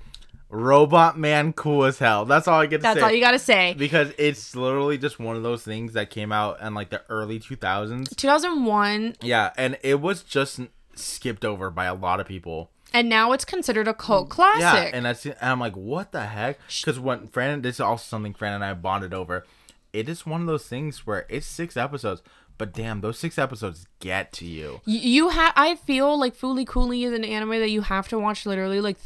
Robot 0.49 1.17
Man, 1.17 1.51
cool 1.53 1.85
as 1.85 1.97
hell. 1.97 2.25
That's 2.25 2.47
all 2.47 2.59
I 2.61 2.67
get 2.67 2.77
to 2.77 2.83
That's 2.83 2.99
say. 2.99 3.05
all 3.05 3.11
you 3.11 3.19
gotta 3.21 3.39
say. 3.39 3.73
because 3.75 4.13
it's 4.19 4.55
literally 4.55 4.99
just 4.99 5.19
one 5.19 5.35
of 5.35 5.41
those 5.41 5.63
things 5.63 5.93
that 5.93 6.11
came 6.11 6.31
out 6.31 6.61
in 6.61 6.75
like 6.75 6.89
the 6.91 7.01
early 7.09 7.39
2000s 7.39 8.15
2001, 8.15 9.15
yeah 9.21 9.51
and 9.57 9.77
it 9.81 9.99
was 9.99 10.21
just 10.21 10.59
skipped 10.95 11.43
over 11.43 11.71
by 11.71 11.85
a 11.85 11.95
lot 11.95 12.19
of 12.19 12.27
people 12.27 12.69
and 12.93 13.09
now 13.09 13.31
it's 13.31 13.43
considered 13.45 13.87
a 13.87 13.93
cult 13.93 14.27
mm, 14.27 14.31
classic. 14.31 14.61
yeah 14.61 14.97
and 14.97 15.05
that's 15.05 15.25
and 15.25 15.35
i'm 15.41 15.59
like 15.59 15.75
what 15.75 16.11
the 16.11 16.25
heck? 16.27 16.59
Because 16.81 16.99
when 16.99 17.27
fran 17.27 17.61
this 17.61 17.75
is 17.75 17.81
also 17.81 18.03
something 18.03 18.33
fran 18.33 18.53
and 18.53 18.63
i 18.63 18.73
bonded 18.73 19.13
over. 19.13 19.45
It 19.91 20.09
is 20.09 20.25
one 20.25 20.41
of 20.41 20.47
those 20.47 20.65
things 20.67 21.05
where 21.05 21.27
it's 21.29 21.45
six 21.45 21.77
episodes 21.77 22.21
but 22.57 22.73
damn 22.73 23.01
those 23.01 23.17
six 23.17 23.37
episodes 23.37 23.87
get 23.99 24.31
to 24.33 24.45
you. 24.45 24.81
You 24.85 25.29
have 25.29 25.53
i 25.55 25.75
feel 25.75 26.17
like 26.19 26.35
Fooly 26.37 26.65
Cooly 26.65 27.03
is 27.03 27.13
an 27.13 27.23
anime 27.23 27.49
that 27.59 27.69
you 27.69 27.81
have 27.81 28.07
to 28.09 28.19
watch 28.19 28.45
literally 28.45 28.79
like 28.79 28.97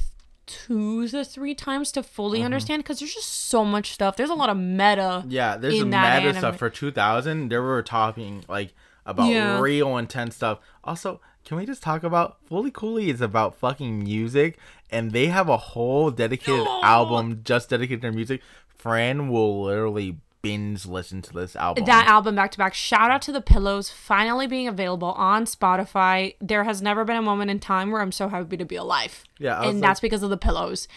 two 0.45 1.07
to 1.09 1.25
three 1.25 1.53
times 1.53 1.91
to 1.91 2.01
fully 2.01 2.39
mm-hmm. 2.39 2.45
understand 2.45 2.81
because 2.83 2.99
there's 2.99 3.13
just 3.13 3.29
so 3.29 3.65
much 3.65 3.91
stuff. 3.91 4.15
There's 4.15 4.29
a 4.29 4.35
lot 4.35 4.49
of 4.49 4.57
meta 4.57 5.23
yeah 5.27 5.57
there's 5.57 5.75
in 5.75 5.79
some 5.81 5.89
that 5.91 6.17
meta 6.17 6.29
anime. 6.29 6.39
stuff. 6.39 6.57
For 6.57 6.69
2000 6.69 7.49
they 7.49 7.57
were 7.57 7.81
talking 7.83 8.43
like 8.47 8.73
about 9.05 9.29
Yeah. 9.29 9.59
real 9.59 9.97
intense 9.97 10.35
stuff. 10.35 10.59
Also 10.83 11.19
can 11.47 11.55
we 11.55 11.65
just 11.65 11.81
talk 11.81 12.03
about 12.03 12.37
Fooly 12.51 12.73
Cooly 12.73 13.09
is 13.09 13.21
about 13.21 13.55
fucking 13.55 14.03
music 14.03 14.57
and 14.91 15.11
they 15.11 15.27
have 15.27 15.47
a 15.47 15.55
whole 15.55 16.11
dedicated 16.11 16.65
No. 16.65 16.81
album 16.83 17.39
just 17.45 17.69
dedicated 17.69 18.01
to 18.01 18.07
their 18.07 18.11
music. 18.11 18.41
Fran 18.67 19.29
will 19.29 19.63
literally 19.63 20.17
binge 20.41 20.85
listen 20.85 21.21
to 21.21 21.31
this 21.33 21.55
album. 21.55 21.85
That 21.85 22.05
album 22.07 22.35
back 22.35 22.51
to 22.51 22.57
back. 22.57 22.73
Shout 22.73 23.11
out 23.11 23.21
to 23.23 23.31
the 23.31 23.39
pillows 23.41 23.89
finally 23.89 24.45
being 24.45 24.67
available 24.67 25.13
on 25.13 25.45
spotify. 25.45 26.35
There 26.41 26.65
has 26.65 26.81
never 26.81 27.05
been 27.05 27.15
a 27.15 27.21
moment 27.21 27.49
in 27.49 27.59
time 27.61 27.91
where 27.91 28.01
i'm 28.01 28.11
so 28.11 28.27
happy 28.27 28.57
to 28.57 28.65
be 28.65 28.75
alive. 28.75 29.23
Yeah, 29.39 29.61
and 29.63 29.79
like- 29.79 29.81
that's 29.87 29.99
because 30.01 30.23
of 30.23 30.29
the 30.29 30.37
pillows. 30.37 30.89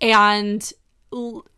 And 0.00 0.68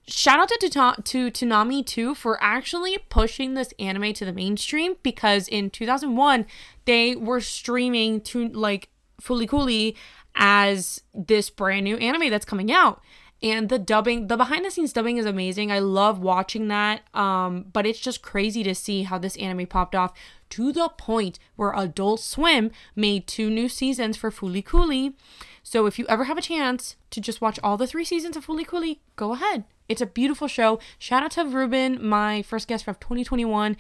shout 0.07 0.41
out 0.41 0.49
to, 0.49 0.69
to 0.69 1.03
to 1.03 1.31
Toonami 1.31 1.85
too 1.85 2.15
for 2.15 2.43
actually 2.43 2.99
pushing 3.09 3.55
this 3.55 3.73
anime 3.79 4.13
to 4.15 4.25
the 4.25 4.33
mainstream 4.33 4.97
because 5.03 5.49
in 5.49 5.71
2001 5.71 6.47
they 6.85 7.17
were 7.17 7.41
streaming 7.41 8.21
to 8.23 8.49
like 8.49 8.89
Fooly 9.21 9.49
Cooly 9.49 9.97
as 10.35 11.01
this 11.15 11.49
brand 11.51 11.85
new 11.85 11.97
anime 11.97 12.31
that's 12.31 12.45
coming 12.45 12.73
out. 12.73 13.01
And 13.43 13.69
the 13.69 13.79
dubbing 13.79 14.29
the 14.29 14.37
behind 14.37 14.65
the 14.65 14.71
scenes 14.71 14.93
dubbing 14.93 15.19
is 15.19 15.27
amazing. 15.27 15.71
I 15.71 15.79
love 15.79 16.19
watching 16.19 16.69
that 16.69 17.03
um 17.15 17.67
but 17.73 17.87
it's 17.87 18.01
just 18.01 18.23
crazy 18.23 18.63
to 18.65 18.75
see 18.75 19.05
how 19.05 19.19
this 19.19 19.37
anime 19.37 19.67
popped 19.67 19.95
off 19.95 20.13
to 20.51 20.73
the 20.73 20.89
point 20.89 21.39
where 21.57 21.75
adult 21.75 22.21
swim 22.21 22.71
made 22.95 23.27
two 23.27 23.51
new 23.51 23.69
seasons 23.69 24.17
for 24.17 24.31
Fooly 24.31 24.65
Cooly 24.65 25.17
so 25.65 25.87
if 25.87 25.99
you 25.99 26.07
ever 26.09 26.25
have 26.25 26.39
a 26.39 26.43
chance 26.43 26.95
to 27.11 27.21
just 27.21 27.41
watch 27.41 27.59
all 27.65 27.77
the 27.77 27.87
three 27.87 28.05
seasons 28.05 28.37
of 28.37 28.47
Fooly 28.47 28.67
Cooly, 28.67 29.01
go 29.17 29.33
ahead. 29.33 29.65
It's 29.89 30.03
a 30.03 30.07
beautiful 30.07 30.47
show. 30.47 30.79
Shout 30.99 31.23
out 31.23 31.33
to 31.33 31.45
Ruben, 31.45 32.07
my 32.07 32.43
first 32.43 32.69
guest 32.69 32.87
of 32.87 33.01
2021. 33.01 33.77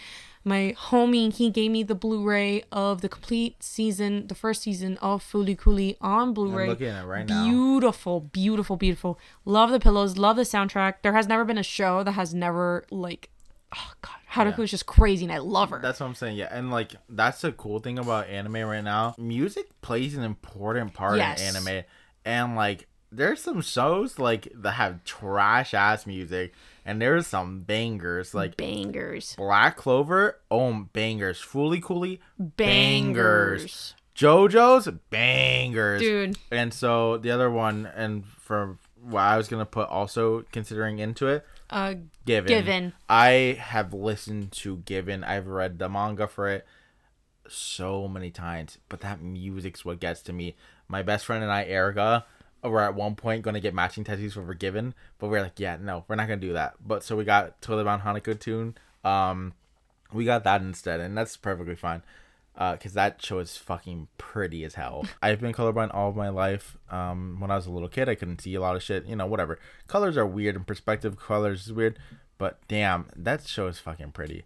My 0.46 0.74
homie, 0.78 1.32
he 1.32 1.50
gave 1.50 1.70
me 1.70 1.82
the 1.82 1.94
Blu-ray 1.94 2.64
of 2.72 3.00
the 3.00 3.08
complete 3.08 3.62
season, 3.62 4.26
the 4.26 4.34
first 4.34 4.62
season 4.62 4.98
of 4.98 5.22
Fooly 5.22 5.56
Cooly 5.56 5.96
on 6.00 6.34
Blu-ray. 6.34 6.64
I'm 6.64 6.68
looking 6.70 6.88
at 6.88 7.04
it 7.04 7.06
right 7.06 7.26
now. 7.26 7.44
Beautiful, 7.44 8.20
beautiful, 8.20 8.76
beautiful. 8.76 9.18
Love 9.44 9.70
the 9.70 9.80
pillows, 9.80 10.18
love 10.18 10.36
the 10.36 10.42
soundtrack. 10.42 10.96
There 11.02 11.14
has 11.14 11.28
never 11.28 11.44
been 11.44 11.58
a 11.58 11.62
show 11.62 12.02
that 12.02 12.12
has 12.12 12.34
never 12.34 12.84
like 12.90 13.30
oh 13.76 13.92
god, 14.02 14.12
Haruko 14.32 14.58
Yeah. 14.58 14.64
is 14.64 14.70
just 14.70 14.86
crazy 14.86 15.24
and 15.24 15.32
I 15.32 15.38
love 15.38 15.70
her. 15.70 15.78
That's 15.80 16.00
what 16.00 16.06
I'm 16.06 16.14
saying. 16.14 16.36
Yeah, 16.36 16.48
and 16.50 16.70
like 16.70 16.92
that's 17.08 17.40
the 17.40 17.52
cool 17.52 17.80
thing 17.80 17.98
about 17.98 18.28
anime 18.28 18.54
right 18.68 18.84
now. 18.84 19.14
Music 19.18 19.66
plays 19.82 20.16
an 20.16 20.22
important 20.24 20.92
part 20.94 21.16
Yes. 21.16 21.40
in 21.40 21.56
anime, 21.56 21.84
and 22.24 22.56
like 22.56 22.86
there's 23.12 23.40
some 23.40 23.60
shows 23.60 24.18
like 24.18 24.48
that 24.54 24.72
have 24.72 25.04
trash 25.04 25.72
ass 25.74 26.04
music, 26.06 26.52
and 26.84 27.00
there's 27.00 27.26
some 27.28 27.60
bangers 27.60 28.34
like 28.34 28.56
bangers. 28.56 29.36
Black 29.36 29.76
Clover. 29.76 30.40
Oh, 30.50 30.86
bangers. 30.92 31.40
Fooly 31.40 31.80
Cooly. 31.80 32.20
Bangers. 32.38 33.94
JoJo's 34.16 34.88
bangers. 35.10 36.00
Dude. 36.00 36.38
And 36.50 36.72
so 36.72 37.18
the 37.18 37.30
other 37.30 37.50
one, 37.50 37.86
and 37.94 38.24
for 38.26 38.78
what 39.00 39.20
I 39.20 39.36
was 39.36 39.48
gonna 39.48 39.66
put 39.66 39.88
also 39.88 40.42
considering 40.52 40.98
into 40.98 41.26
it, 41.28 41.44
Uh 41.70 41.94
Given. 42.24 42.48
Given. 42.48 42.92
I 43.08 43.58
have 43.60 43.92
listened 43.92 44.52
to 44.52 44.78
Given. 44.78 45.24
I've 45.24 45.46
read 45.46 45.78
the 45.78 45.88
manga 45.88 46.26
for 46.26 46.48
it 46.48 46.66
so 47.48 48.08
many 48.08 48.30
times, 48.30 48.78
but 48.88 49.00
that 49.00 49.20
music's 49.20 49.84
what 49.84 50.00
gets 50.00 50.22
to 50.22 50.32
me. 50.32 50.56
My 50.88 51.02
best 51.02 51.24
friend 51.24 51.42
and 51.42 51.52
I, 51.52 51.64
Erica, 51.64 52.24
were 52.62 52.80
at 52.80 52.94
one 52.94 53.14
point 53.14 53.42
going 53.42 53.54
to 53.54 53.60
get 53.60 53.74
matching 53.74 54.04
tattoos 54.04 54.34
for 54.34 54.54
Given, 54.54 54.94
but 55.18 55.28
we 55.28 55.38
are 55.38 55.42
like, 55.42 55.60
yeah, 55.60 55.76
no, 55.80 56.04
we're 56.08 56.16
not 56.16 56.28
gonna 56.28 56.40
do 56.40 56.54
that. 56.54 56.74
But 56.84 57.02
so 57.04 57.16
we 57.16 57.24
got 57.24 57.60
Toilet-Bound 57.60 58.02
Hanako-kun. 58.02 58.74
Um, 59.04 59.52
we 60.12 60.24
got 60.24 60.44
that 60.44 60.62
instead, 60.62 61.00
and 61.00 61.16
that's 61.16 61.36
perfectly 61.36 61.74
fine. 61.74 62.02
Uh, 62.56 62.76
cause 62.76 62.92
that 62.92 63.20
show 63.20 63.40
is 63.40 63.56
fucking 63.56 64.06
pretty 64.16 64.62
as 64.64 64.74
hell. 64.74 65.04
I've 65.22 65.40
been 65.40 65.52
colorblind 65.52 65.92
all 65.92 66.08
of 66.10 66.16
my 66.16 66.28
life. 66.28 66.76
Um, 66.88 67.38
when 67.40 67.50
I 67.50 67.56
was 67.56 67.66
a 67.66 67.70
little 67.70 67.88
kid, 67.88 68.08
I 68.08 68.14
couldn't 68.14 68.40
see 68.40 68.54
a 68.54 68.60
lot 68.60 68.76
of 68.76 68.82
shit. 68.82 69.06
You 69.06 69.16
know, 69.16 69.26
whatever. 69.26 69.58
Colors 69.88 70.16
are 70.16 70.26
weird, 70.26 70.54
and 70.54 70.64
perspective 70.66 71.18
colors 71.18 71.66
is 71.66 71.72
weird. 71.72 71.98
But 72.38 72.60
damn, 72.68 73.06
that 73.16 73.46
show 73.46 73.66
is 73.66 73.78
fucking 73.80 74.12
pretty. 74.12 74.44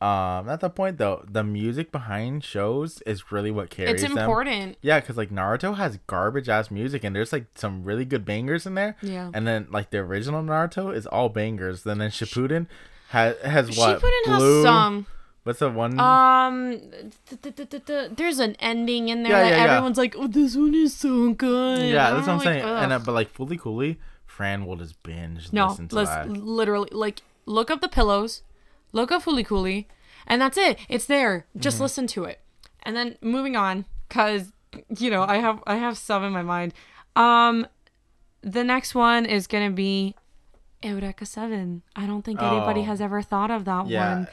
Um, 0.00 0.48
at 0.48 0.60
the 0.60 0.70
point 0.70 0.96
though, 0.96 1.24
the 1.30 1.44
music 1.44 1.92
behind 1.92 2.42
shows 2.42 3.02
is 3.02 3.30
really 3.30 3.50
what 3.50 3.68
carries 3.68 4.02
It's 4.02 4.02
them. 4.02 4.16
important. 4.16 4.78
Yeah, 4.80 4.98
because 4.98 5.18
like 5.18 5.28
Naruto 5.28 5.76
has 5.76 5.98
garbage 6.06 6.48
ass 6.48 6.70
music, 6.70 7.04
and 7.04 7.14
there's 7.14 7.32
like 7.34 7.46
some 7.54 7.84
really 7.84 8.06
good 8.06 8.24
bangers 8.24 8.64
in 8.66 8.74
there. 8.74 8.96
Yeah. 9.02 9.30
And 9.34 9.46
then 9.46 9.66
like 9.70 9.90
the 9.90 9.98
original 9.98 10.42
Naruto 10.42 10.94
is 10.94 11.06
all 11.06 11.28
bangers. 11.28 11.82
Then 11.82 11.98
then 11.98 12.10
Shippuden 12.10 12.66
has 13.10 13.36
has 13.42 13.76
what? 13.76 14.00
Shippuden 14.00 14.26
has 14.26 14.62
some. 14.62 15.06
What's 15.44 15.60
the 15.60 15.70
one? 15.70 15.98
Um, 15.98 16.70
th- 17.28 17.40
th- 17.42 17.56
th- 17.56 17.70
th- 17.70 17.84
th- 17.86 18.10
there's 18.16 18.38
an 18.40 18.56
ending 18.60 19.08
in 19.08 19.22
there 19.22 19.32
Yeah, 19.32 19.42
that 19.44 19.50
yeah, 19.50 19.56
yeah. 19.64 19.72
everyone's 19.76 19.96
like, 19.96 20.14
"Oh, 20.16 20.26
this 20.26 20.54
one 20.54 20.74
is 20.74 20.94
so 20.94 21.32
good." 21.32 21.86
yeah, 21.90 22.10
that's 22.10 22.26
what 22.26 22.32
I'm 22.32 22.38
like, 22.38 22.44
saying. 22.44 22.64
And 22.64 22.92
uh, 22.92 22.98
but 22.98 23.12
like 23.12 23.32
Fooly 23.32 23.58
Cooly, 23.58 23.98
Fran 24.26 24.66
will 24.66 24.76
just 24.76 25.02
binge 25.02 25.50
no, 25.52 25.68
listen 25.68 25.88
to 25.88 25.94
let's 25.96 26.10
that. 26.10 26.28
literally 26.28 26.90
like 26.92 27.22
look 27.46 27.70
up 27.70 27.80
the 27.80 27.88
pillows, 27.88 28.42
look 28.92 29.10
up 29.10 29.22
Fooly 29.24 29.44
Cooly, 29.44 29.88
and 30.26 30.42
that's 30.42 30.58
it. 30.58 30.78
It's 30.90 31.06
there. 31.06 31.46
Just 31.56 31.76
Mm-hmm. 31.76 31.82
listen 31.84 32.06
to 32.08 32.24
it, 32.24 32.40
and 32.82 32.94
then 32.94 33.16
moving 33.22 33.56
on, 33.56 33.86
cause 34.10 34.52
you 34.98 35.08
know 35.10 35.22
I 35.22 35.36
have 35.38 35.62
I 35.66 35.76
have 35.76 35.96
some 35.96 36.22
in 36.22 36.32
my 36.34 36.42
mind. 36.42 36.74
Um, 37.16 37.66
the 38.42 38.62
next 38.62 38.94
one 38.94 39.24
is 39.24 39.46
gonna 39.46 39.70
be 39.70 40.14
Eureka 40.82 41.26
Seven. 41.26 41.82
I 41.94 42.06
don't 42.06 42.22
think 42.24 42.40
anybody 42.42 42.80
Oh. 42.80 42.84
has 42.84 43.00
ever 43.00 43.22
thought 43.22 43.50
of 43.50 43.64
that 43.66 43.86
Yeah. 43.88 44.14
one. 44.14 44.28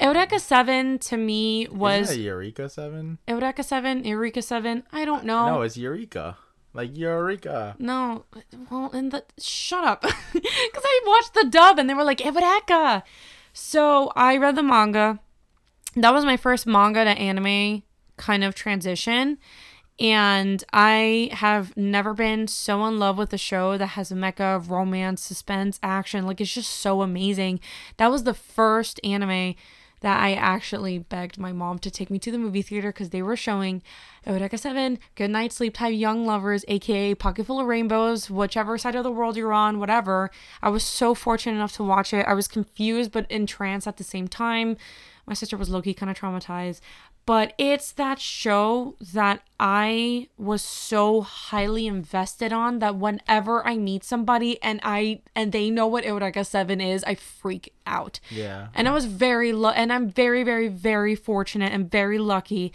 Eureka 0.00 0.38
Seven 0.38 0.98
to 0.98 1.16
me 1.16 1.68
was 1.68 2.16
Eureka 2.16 2.68
Seven? 2.68 3.18
Eureka 3.28 3.62
7, 3.62 4.04
Eureka 4.04 4.42
7. 4.42 4.82
I 4.92 5.04
don't 5.04 5.24
know. 5.24 5.46
No, 5.46 5.62
it's 5.62 5.76
Eureka. 5.76 6.36
Like 6.74 6.96
Eureka. 6.96 7.76
No, 7.78 8.24
well, 8.70 8.90
and 8.92 9.12
the 9.12 9.24
shut 9.38 9.84
up, 9.84 10.00
because 10.32 10.84
I 10.84 11.00
watched 11.06 11.34
the 11.34 11.44
dub 11.48 11.78
and 11.78 11.88
they 11.88 11.94
were 11.94 12.02
like 12.04 12.24
Eureka. 12.24 13.04
So 13.52 14.10
I 14.16 14.36
read 14.38 14.56
the 14.56 14.62
manga. 14.62 15.20
That 15.94 16.14
was 16.14 16.24
my 16.24 16.38
first 16.38 16.66
manga 16.66 17.04
to 17.04 17.10
anime 17.10 17.82
kind 18.16 18.42
of 18.42 18.54
transition, 18.54 19.36
and 19.98 20.64
I 20.72 21.30
have 21.32 21.76
never 21.76 22.14
been 22.14 22.48
so 22.48 22.84
in 22.86 22.98
love 22.98 23.18
with 23.18 23.32
a 23.32 23.38
show 23.38 23.76
that 23.78 23.88
has 23.88 24.10
a 24.10 24.14
mecha 24.14 24.68
romance, 24.68 25.22
suspense, 25.22 25.78
action. 25.82 26.26
Like 26.26 26.40
it's 26.40 26.54
just 26.54 26.70
so 26.70 27.02
amazing. 27.02 27.60
That 27.98 28.10
was 28.10 28.24
the 28.24 28.34
first 28.34 29.00
anime 29.04 29.54
that 30.02 30.20
I 30.20 30.34
actually 30.34 30.98
begged 30.98 31.38
my 31.38 31.52
mom 31.52 31.78
to 31.78 31.90
take 31.90 32.10
me 32.10 32.18
to 32.18 32.30
the 32.32 32.38
movie 32.38 32.62
theater 32.62 32.88
because 32.88 33.10
they 33.10 33.22
were 33.22 33.36
showing 33.36 33.82
Eureka 34.26 34.58
7, 34.58 34.98
Good 35.14 35.30
Night 35.30 35.52
Sleep 35.52 35.74
Tight 35.74 35.94
Young 35.94 36.26
Lovers, 36.26 36.64
aka 36.66 37.14
Pocket 37.14 37.46
Full 37.46 37.60
of 37.60 37.66
Rainbows, 37.66 38.28
whichever 38.28 38.76
side 38.76 38.96
of 38.96 39.04
the 39.04 39.12
world 39.12 39.36
you're 39.36 39.52
on, 39.52 39.78
whatever. 39.78 40.30
I 40.60 40.70
was 40.70 40.82
so 40.82 41.14
fortunate 41.14 41.54
enough 41.54 41.74
to 41.76 41.84
watch 41.84 42.12
it. 42.12 42.26
I 42.26 42.34
was 42.34 42.48
confused 42.48 43.12
but 43.12 43.30
entranced 43.30 43.86
at 43.86 43.96
the 43.96 44.04
same 44.04 44.26
time. 44.26 44.76
My 45.24 45.34
sister 45.34 45.56
was 45.56 45.70
low 45.70 45.80
key 45.80 45.94
kind 45.94 46.10
of 46.10 46.18
traumatized. 46.18 46.80
But 47.24 47.52
it's 47.56 47.92
that 47.92 48.18
show 48.18 48.96
that 49.12 49.42
I 49.60 50.28
was 50.36 50.60
so 50.60 51.20
highly 51.20 51.86
invested 51.86 52.52
on 52.52 52.80
that 52.80 52.96
whenever 52.96 53.64
I 53.66 53.76
meet 53.76 54.02
somebody 54.02 54.60
and 54.60 54.80
I 54.82 55.20
and 55.36 55.52
they 55.52 55.70
know 55.70 55.86
what 55.86 56.04
Eureka 56.04 56.44
7 56.44 56.80
is, 56.80 57.04
I 57.04 57.14
freak 57.14 57.72
out. 57.86 58.18
Yeah. 58.28 58.68
And 58.74 58.88
I 58.88 58.92
was 58.92 59.06
very 59.06 59.52
lu- 59.52 59.68
and 59.68 59.92
I'm 59.92 60.08
very 60.08 60.42
very 60.42 60.66
very 60.68 61.14
fortunate 61.14 61.72
and 61.72 61.88
very 61.88 62.18
lucky 62.18 62.72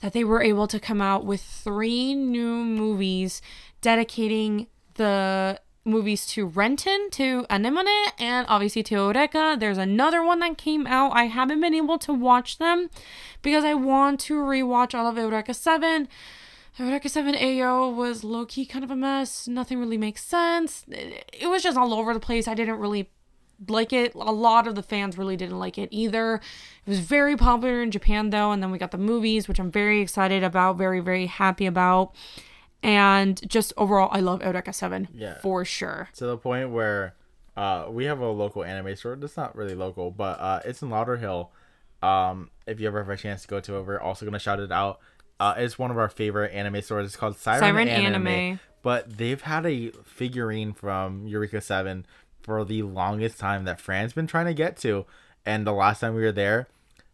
that 0.00 0.12
they 0.12 0.24
were 0.24 0.42
able 0.42 0.66
to 0.66 0.78
come 0.78 1.00
out 1.00 1.24
with 1.24 1.40
three 1.40 2.14
new 2.14 2.64
movies 2.64 3.40
dedicating 3.80 4.66
the 4.94 5.58
movies 5.86 6.26
to 6.26 6.46
Renton, 6.46 7.08
to 7.12 7.46
Anemone, 7.48 8.10
and 8.18 8.46
obviously 8.48 8.82
to 8.84 8.94
Eureka. 8.94 9.56
There's 9.58 9.78
another 9.78 10.22
one 10.22 10.40
that 10.40 10.58
came 10.58 10.86
out. 10.86 11.12
I 11.14 11.24
haven't 11.24 11.60
been 11.60 11.74
able 11.74 11.98
to 12.00 12.12
watch 12.12 12.58
them 12.58 12.90
because 13.42 13.64
I 13.64 13.74
want 13.74 14.20
to 14.20 14.34
rewatch 14.34 14.94
all 14.94 15.06
of 15.06 15.16
Eureka 15.16 15.54
7. 15.54 16.08
Eureka 16.78 17.08
7 17.08 17.34
AO 17.34 17.88
was 17.88 18.22
low 18.22 18.44
key 18.44 18.66
kind 18.66 18.84
of 18.84 18.90
a 18.90 18.96
mess. 18.96 19.48
Nothing 19.48 19.78
really 19.78 19.96
makes 19.96 20.22
sense. 20.22 20.84
It 20.88 21.30
it 21.32 21.46
was 21.46 21.62
just 21.62 21.78
all 21.78 21.94
over 21.94 22.12
the 22.12 22.20
place. 22.20 22.46
I 22.46 22.54
didn't 22.54 22.78
really 22.78 23.10
like 23.68 23.92
it. 23.92 24.14
A 24.14 24.32
lot 24.32 24.66
of 24.66 24.74
the 24.74 24.82
fans 24.82 25.16
really 25.16 25.36
didn't 25.36 25.58
like 25.58 25.78
it 25.78 25.88
either. 25.90 26.36
It 26.84 26.90
was 26.90 27.00
very 27.00 27.36
popular 27.36 27.82
in 27.82 27.90
Japan 27.90 28.30
though, 28.30 28.52
and 28.52 28.62
then 28.62 28.70
we 28.70 28.78
got 28.78 28.90
the 28.90 28.98
movies, 28.98 29.48
which 29.48 29.58
I'm 29.58 29.70
very 29.70 30.00
excited 30.00 30.42
about, 30.42 30.76
very, 30.76 31.00
very 31.00 31.26
happy 31.26 31.66
about. 31.66 32.14
And 32.82 33.40
just 33.48 33.72
overall, 33.76 34.08
I 34.12 34.20
love 34.20 34.42
Eureka 34.42 34.72
7 34.72 35.08
Yeah. 35.12 35.34
for 35.40 35.64
sure. 35.64 36.08
to 36.16 36.26
the 36.26 36.36
point 36.36 36.70
where 36.70 37.14
uh, 37.56 37.86
we 37.88 38.04
have 38.04 38.20
a 38.20 38.28
local 38.30 38.62
anime 38.64 38.94
store. 38.96 39.16
That's 39.16 39.36
not 39.36 39.56
really 39.56 39.74
local, 39.74 40.10
but 40.10 40.38
uh, 40.40 40.60
it's 40.64 40.82
in 40.82 40.90
Lauderhill. 40.90 41.48
Um, 42.02 42.50
if 42.66 42.78
you 42.78 42.86
ever 42.86 42.98
have 42.98 43.08
a 43.08 43.16
chance 43.16 43.42
to 43.42 43.48
go 43.48 43.60
to 43.60 43.76
it, 43.76 43.82
we're 43.86 43.98
also 44.00 44.24
gonna 44.26 44.38
shout 44.38 44.60
it 44.60 44.70
out. 44.70 45.00
Uh, 45.40 45.54
it's 45.56 45.78
one 45.78 45.90
of 45.90 45.98
our 45.98 46.08
favorite 46.08 46.52
anime 46.52 46.80
stores. 46.82 47.06
It's 47.06 47.16
called 47.16 47.36
Siren, 47.38 47.60
Siren 47.60 47.88
anime, 47.88 48.26
Anime. 48.26 48.60
But 48.82 49.16
they've 49.18 49.40
had 49.40 49.66
a 49.66 49.90
figurine 50.04 50.72
from 50.74 51.26
Eureka 51.26 51.60
Seven 51.60 52.06
for 52.42 52.64
the 52.64 52.82
longest 52.82 53.38
time 53.40 53.64
that 53.64 53.80
Fran's 53.80 54.12
been 54.12 54.26
trying 54.26 54.46
to 54.46 54.54
get 54.54 54.76
to, 54.78 55.06
and 55.44 55.66
the 55.66 55.72
last 55.72 56.00
time 56.00 56.14
we 56.14 56.22
were 56.22 56.30
there, 56.32 56.68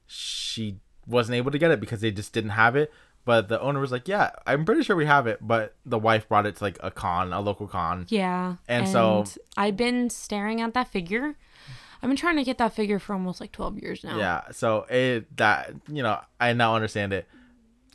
she 0.06 0.76
wasn't 1.06 1.36
able 1.36 1.50
to 1.50 1.58
get 1.58 1.70
it 1.70 1.80
because 1.80 2.00
they 2.00 2.10
just 2.10 2.32
didn't 2.32 2.50
have 2.50 2.76
it. 2.76 2.92
But 3.24 3.48
the 3.48 3.60
owner 3.60 3.78
was 3.80 3.92
like, 3.92 4.08
"Yeah, 4.08 4.30
I'm 4.46 4.64
pretty 4.64 4.82
sure 4.82 4.96
we 4.96 5.06
have 5.06 5.26
it." 5.26 5.38
But 5.40 5.74
the 5.86 5.98
wife 5.98 6.28
brought 6.28 6.44
it 6.46 6.56
to 6.56 6.64
like 6.64 6.78
a 6.82 6.90
con, 6.90 7.32
a 7.32 7.40
local 7.40 7.68
con. 7.68 8.06
Yeah. 8.08 8.56
And 8.68 8.88
so- 8.88 9.24
I've 9.56 9.76
been 9.76 10.10
staring 10.10 10.60
at 10.60 10.74
that 10.74 10.88
figure. 10.88 11.36
I've 12.02 12.08
been 12.10 12.16
trying 12.16 12.36
to 12.36 12.42
get 12.44 12.58
that 12.58 12.74
figure 12.74 12.98
for 12.98 13.12
almost 13.12 13.40
like 13.40 13.52
12 13.52 13.78
years 13.78 14.02
now. 14.02 14.18
Yeah, 14.18 14.42
so 14.50 14.86
it 14.90 15.36
that 15.36 15.72
you 15.88 16.02
know 16.02 16.18
I 16.40 16.52
now 16.52 16.74
understand 16.74 17.12
it. 17.12 17.28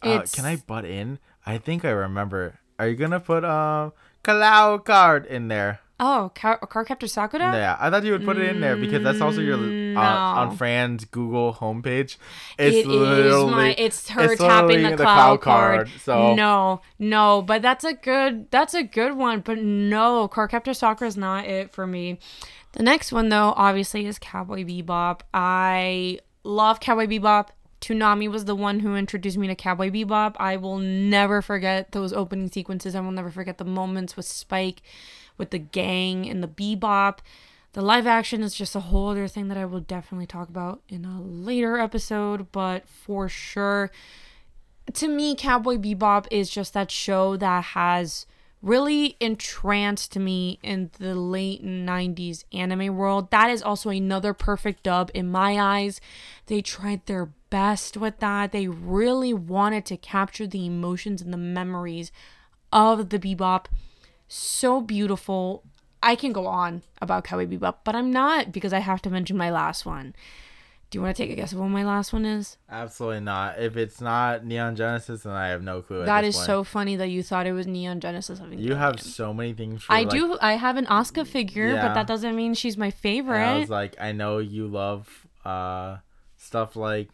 Uh, 0.02 0.24
can 0.32 0.46
I 0.46 0.56
butt 0.56 0.86
in? 0.86 1.20
I 1.46 1.58
think 1.58 1.84
I 1.84 1.90
remember. 1.90 2.60
Are 2.80 2.88
you 2.88 2.96
gonna 2.96 3.20
put 3.20 3.44
um 3.44 3.92
Clow 4.24 4.78
card 4.78 5.26
in 5.26 5.48
there? 5.50 5.82
Oh, 6.00 6.32
Car- 6.36 6.60
Cardcaptor 6.60 7.10
Sakura? 7.10 7.54
Yeah, 7.54 7.76
I 7.80 7.90
thought 7.90 8.04
you 8.04 8.12
would 8.12 8.24
put 8.24 8.38
it 8.38 8.48
in 8.50 8.62
there 8.62 8.78
because 8.78 9.04
that's 9.04 9.20
also 9.20 9.42
your 9.42 9.56
uh, 9.56 9.94
no. 9.94 10.00
on 10.00 10.56
Fran's 10.56 11.06
Google 11.06 11.54
homepage. 11.54 12.18
It 12.60 12.74
is 12.74 12.86
literally- 12.86 13.52
my 13.52 13.76
it's 13.78 14.10
her 14.10 14.32
it's 14.32 14.42
tapping 14.42 14.84
literally 14.84 14.96
the, 14.96 15.04
Clow 15.04 15.38
card. 15.38 15.90
So 16.04 16.36
no, 16.36 16.82
no, 17.00 17.42
but 17.42 17.64
that's 17.64 17.84
a 17.84 17.94
good 17.94 18.52
that's 18.52 18.76
a 18.76 18.84
good 18.84 19.18
one. 19.18 19.42
But 19.42 19.58
no, 19.58 20.28
Cardcaptor 20.28 20.76
Sakura 20.76 21.08
is 21.08 21.18
not 21.18 21.46
it 21.46 21.72
for 21.72 21.88
me. 21.88 22.20
The 22.74 22.84
next 22.84 23.12
one 23.12 23.30
though, 23.30 23.54
obviously, 23.56 24.06
is 24.06 24.20
Cowboy 24.20 24.64
Bebop. 24.64 25.22
I 25.34 26.20
love 26.44 26.80
Cowboy 26.80 27.08
Bebop. 27.08 27.50
Toonami 27.82 28.30
was 28.30 28.46
the 28.46 28.56
one 28.56 28.80
who 28.80 28.96
introduced 28.96 29.38
me 29.38 29.48
to 29.48 29.56
Cowboy 29.56 29.90
Bebop. 29.90 30.36
I 30.38 30.58
will 30.58 30.78
never 30.78 31.42
forget 31.42 31.92
those 31.92 32.12
opening 32.12 32.50
sequences. 32.50 32.96
I 32.96 33.02
will 33.02 33.12
never 33.12 33.30
forget 33.30 33.58
the 33.60 33.66
moments 33.66 34.18
with 34.18 34.26
Spike, 34.26 34.82
with 35.38 35.52
the 35.52 35.60
gang 35.60 36.30
and 36.30 36.42
the 36.42 36.48
Bebop. 36.48 37.20
The 37.74 37.82
live 37.82 38.08
action 38.08 38.42
is 38.42 38.56
just 38.56 38.76
a 38.76 38.80
whole 38.80 39.10
other 39.10 39.28
thing 39.28 39.50
that 39.50 39.58
I 39.58 39.66
will 39.66 39.82
definitely 39.82 40.26
talk 40.26 40.50
about 40.50 40.82
in 40.90 41.06
a 41.06 41.22
later 41.22 41.78
episode, 41.78 42.52
but 42.52 42.88
for 42.88 43.30
sure, 43.30 43.92
to 44.94 45.08
me, 45.08 45.36
Cowboy 45.36 45.76
Bebop 45.76 46.28
is 46.32 46.50
just 46.50 46.74
that 46.74 46.90
show 46.90 47.38
that 47.38 47.64
has 47.64 48.26
really 48.62 49.16
entranced 49.20 50.18
me 50.18 50.60
in 50.64 50.90
the 50.98 51.14
late 51.14 51.64
90s 51.64 52.44
anime 52.52 52.96
world. 52.96 53.30
That 53.32 53.50
is 53.50 53.62
also 53.62 53.90
another 53.90 54.34
perfect 54.34 54.84
dub 54.84 55.12
in 55.14 55.30
my 55.30 55.60
eyes. 55.60 56.02
They 56.48 56.62
tried 56.62 57.06
their 57.06 57.30
best 57.50 57.98
with 57.98 58.20
that. 58.20 58.52
They 58.52 58.68
really 58.68 59.34
wanted 59.34 59.86
to 59.86 59.98
capture 59.98 60.48
the 60.48 60.66
emotions 60.66 61.22
and 61.22 61.32
the 61.32 61.38
memories 61.38 62.12
of 62.72 63.10
the 63.10 63.20
Bebop. 63.20 63.66
So 64.28 64.82
beautiful. 64.82 65.64
I 66.04 66.16
can 66.16 66.32
go 66.32 66.48
on 66.48 66.84
about 67.02 67.24
Cowboy 67.24 67.48
Bebop, 67.48 67.78
but 67.84 67.96
I'm 67.96 68.12
not 68.12 68.52
because 68.52 68.72
I 68.74 68.80
have 68.80 69.02
to 69.04 69.10
mention 69.10 69.36
my 69.38 69.50
last 69.50 69.86
one. 69.86 70.14
Do 70.90 70.98
you 70.98 71.04
want 71.04 71.18
to 71.18 71.24
take 71.24 71.32
a 71.32 71.36
guess 71.36 71.52
of 71.52 71.60
what 71.60 71.68
my 71.68 71.84
last 71.84 72.14
one 72.14 72.24
is? 72.24 72.58
Absolutely 72.70 73.20
not. 73.20 73.60
If 73.60 73.76
it's 73.76 74.00
not 74.00 74.46
Neon 74.46 74.78
Genesis, 74.78 75.24
then 75.24 75.34
I 75.34 75.50
have 75.50 75.62
no 75.62 75.82
clue. 75.82 76.02
at 76.02 76.06
That 76.06 76.24
is 76.24 76.36
point. 76.36 76.46
so 76.46 76.64
funny 76.64 76.96
that 76.96 77.08
you 77.10 77.24
thought 77.24 77.46
it 77.46 77.52
was 77.52 77.68
Neon 77.68 78.00
Genesis. 78.00 78.40
Of 78.40 78.54
You 78.54 78.76
have 78.76 79.02
so 79.02 79.34
many 79.34 79.52
things. 79.54 79.84
For, 79.84 79.92
I 79.92 80.02
like, 80.04 80.10
do. 80.12 80.38
I 80.40 80.54
have 80.54 80.78
an 80.78 80.86
Asuka 80.86 81.28
figure, 81.28 81.74
Yeah. 81.74 81.88
but 81.88 81.94
that 81.94 82.08
doesn't 82.08 82.36
mean 82.38 82.54
she's 82.54 82.78
my 82.78 82.86
and 82.86 82.94
favorite. 82.94 83.44
I 83.44 83.60
was 83.60 83.70
like, 83.70 83.96
I 84.00 84.14
know 84.14 84.38
you 84.38 84.68
love 84.68 85.28
uh 85.44 85.98
stuff 86.38 86.76
like 86.78 87.10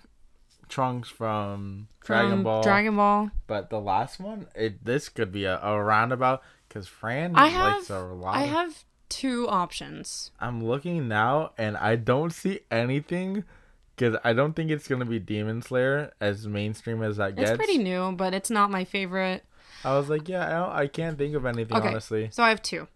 Trunks 0.70 1.10
from 1.10 1.88
Dragon 2.06 2.44
Ball. 2.44 2.62
Dragon 2.62 2.96
Ball. 2.96 3.32
But 3.48 3.72
the 3.72 3.80
last 3.80 4.20
one, 4.20 4.48
it 4.54 4.86
this 4.86 5.10
could 5.10 5.32
be 5.32 5.46
a, 5.46 5.60
a 5.64 5.82
roundabout 5.84 6.44
because 6.74 6.88
Fran 6.88 7.34
I 7.36 7.50
likes 7.74 7.88
have. 7.90 7.98
a 8.02 8.14
lot. 8.14 8.36
I 8.36 8.42
have 8.44 8.84
two 9.10 9.48
options. 9.48 10.32
I'm 10.40 10.64
looking 10.64 11.08
now 11.08 11.52
and 11.58 11.78
I 11.78 11.96
don't 11.96 12.32
see 12.34 12.62
anything 12.72 13.44
because 13.96 14.18
I 14.24 14.34
don't 14.34 14.54
think 14.56 14.72
it's 14.72 14.88
gonna 14.88 15.06
be 15.06 15.20
Demon 15.20 15.62
Slayer 15.62 16.12
as 16.20 16.48
mainstream 16.48 17.04
as 17.04 17.18
that 17.18 17.36
gets. 17.36 17.52
It's 17.52 17.58
pretty 17.58 17.78
new, 17.78 18.12
but 18.14 18.34
it's 18.34 18.50
not 18.50 18.72
my 18.72 18.84
favorite. 18.86 19.44
I 19.86 19.98
was 19.98 20.10
like, 20.10 20.28
yeah, 20.30 20.48
I, 20.48 20.50
don't, 20.50 20.72
I 20.72 20.88
can't 20.88 21.18
think 21.18 21.36
of 21.36 21.46
anything 21.46 21.78
Okay. 21.78 21.90
honestly. 21.90 22.30
So 22.32 22.42
I 22.42 22.50
have 22.50 22.62
two. 22.62 22.88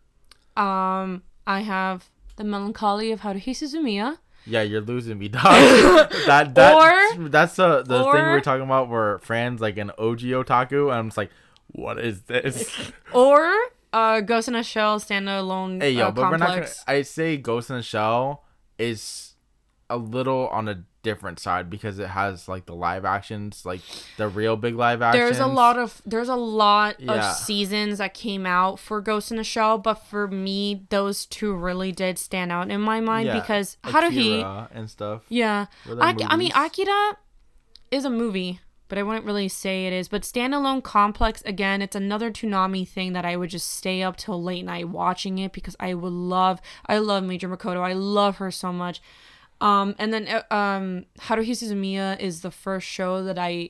Um, 0.56 1.24
I 1.46 1.60
have 1.62 2.10
the 2.38 2.44
melancholy 2.44 3.12
of 3.12 3.22
Haruhi 3.22 3.50
Suzumiya. 3.52 4.18
Yeah, 4.46 4.62
you're 4.62 4.82
losing 4.82 5.20
me, 5.20 5.28
dog. 5.28 5.44
that 6.26 6.56
that 6.56 6.74
Or- 7.18 7.28
that's 7.30 7.58
the 7.58 7.84
the 7.84 8.04
thing 8.04 8.14
we 8.14 8.20
or- 8.20 8.32
we're 8.32 8.42
talking 8.42 8.64
about 8.64 8.90
where 8.90 9.20
Fran's 9.20 9.60
like 9.62 9.78
an 9.78 9.92
OG 10.00 10.22
otaku, 10.22 10.84
and 10.86 10.94
I'm 10.94 11.08
just 11.10 11.18
like, 11.18 11.30
what 11.68 12.00
is 12.00 12.24
this? 12.24 12.92
Or 13.14 13.54
uh, 13.94 14.20
Ghost 14.22 14.48
in 14.48 14.56
a 14.56 14.64
Shell 14.64 15.00
standalone 15.00 15.82
hey 15.82 15.92
yo, 15.92 16.08
uh, 16.08 16.12
but 16.12 16.24
we're 16.30 16.38
not 16.38 16.40
gonna. 16.50 16.52
complex. 16.62 16.84
I 16.88 17.02
say 17.04 17.38
Ghost 17.38 17.70
in 17.70 17.78
a 17.78 17.82
Shell 17.84 18.44
is 18.78 19.36
a 19.90 19.98
little 19.98 20.48
on 20.50 20.68
a 20.68 20.84
different 21.04 21.40
side 21.40 21.70
because 21.70 21.98
it 22.00 22.08
has 22.10 22.50
like 22.50 22.66
the 22.66 22.76
live 22.76 23.06
actions, 23.06 23.66
like 23.66 23.80
the 24.18 24.28
real 24.28 24.58
big 24.58 24.76
live 24.76 25.02
actions. 25.02 25.24
There's 25.24 25.40
a 25.40 25.48
lot 25.48 25.78
of 25.80 26.02
there's 26.06 26.28
a 26.28 26.36
lot 26.36 27.00
Yeah. 27.00 27.14
of 27.32 27.36
seasons 27.38 28.00
that 28.00 28.14
came 28.14 28.46
out 28.46 28.78
for 28.78 29.00
Ghost 29.00 29.32
in 29.32 29.40
a 29.40 29.44
Shell, 29.46 29.78
but 29.78 29.96
for 30.06 30.28
me, 30.28 30.86
those 30.90 31.26
two 31.26 31.54
really 31.54 31.94
did 31.94 32.20
stand 32.20 32.52
out 32.52 32.70
in 32.70 32.82
my 32.82 33.00
mind 33.00 33.28
Yeah, 33.28 33.40
because 33.40 33.78
Haruhi, 33.86 34.40
Akira 34.40 34.70
and 34.74 34.90
stuff. 34.90 35.22
yeah, 35.30 35.68
Were 35.88 35.96
there 35.96 36.04
I 36.04 36.14
mean 36.14 36.28
movies? 36.30 36.52
Akira 36.56 37.18
is 37.90 38.04
a 38.04 38.10
movie, 38.10 38.60
but 38.88 38.98
I 38.98 39.04
wouldn't 39.04 39.26
really 39.26 39.48
say 39.48 39.86
it 39.86 39.94
is. 39.94 40.08
But 40.08 40.24
standalone 40.24 40.84
complex 40.84 41.42
again, 41.46 41.82
it's 41.82 41.96
another 41.96 42.32
Toonami 42.32 42.88
thing 42.88 43.14
that 43.14 43.26
I 43.26 43.36
would 43.36 43.50
just 43.50 43.72
stay 43.72 44.02
up 44.04 44.18
till 44.18 44.42
late 44.42 44.66
night 44.66 44.90
watching 44.90 45.38
it 45.40 45.54
because 45.54 45.76
I 45.80 45.94
would 45.94 46.14
love, 46.14 46.62
I 46.86 46.98
love 46.98 47.24
Major 47.24 47.50
Makoto, 47.50 47.82
I 47.82 47.94
love 47.94 48.38
her 48.38 48.52
so 48.52 48.72
much. 48.72 49.02
Um, 49.60 49.96
and 49.98 50.14
then 50.14 50.28
uh, 50.28 50.54
um, 50.54 51.06
Haruhi 51.20 51.52
Suzumiya 51.52 52.20
is 52.20 52.42
the 52.42 52.52
first 52.52 52.88
show 52.88 53.24
that 53.24 53.40
I 53.40 53.70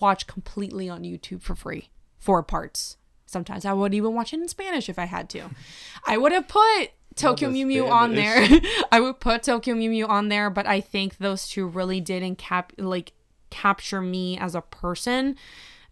watch 0.00 0.26
completely 0.26 0.88
on 0.88 1.02
YouTube 1.02 1.42
for 1.42 1.54
free, 1.54 1.90
four 2.18 2.42
parts. 2.42 2.96
Sometimes 3.26 3.64
I 3.64 3.72
would 3.72 3.94
even 3.94 4.14
watch 4.14 4.32
it 4.32 4.40
in 4.40 4.48
Spanish 4.48 4.88
if 4.88 4.98
I 4.98 5.04
had 5.06 5.28
to. 5.30 5.50
I 6.06 6.18
would 6.18 6.32
have 6.32 6.48
put 6.48 6.90
Tokyo 7.14 7.50
Mew 7.50 7.66
Mew 7.66 7.88
on 7.88 8.14
there. 8.14 8.46
I 8.92 9.00
would 9.00 9.20
put 9.20 9.42
Tokyo 9.42 9.74
Mew 9.74 9.90
Mew 9.90 10.06
on 10.06 10.28
there, 10.28 10.50
but 10.50 10.66
I 10.66 10.80
think 10.80 11.18
those 11.18 11.48
two 11.48 11.66
really 11.66 12.00
did 12.00 12.22
encap 12.22 12.70
like 12.76 13.12
capture 13.52 14.00
me 14.00 14.36
as 14.38 14.54
a 14.56 14.62
person, 14.62 15.36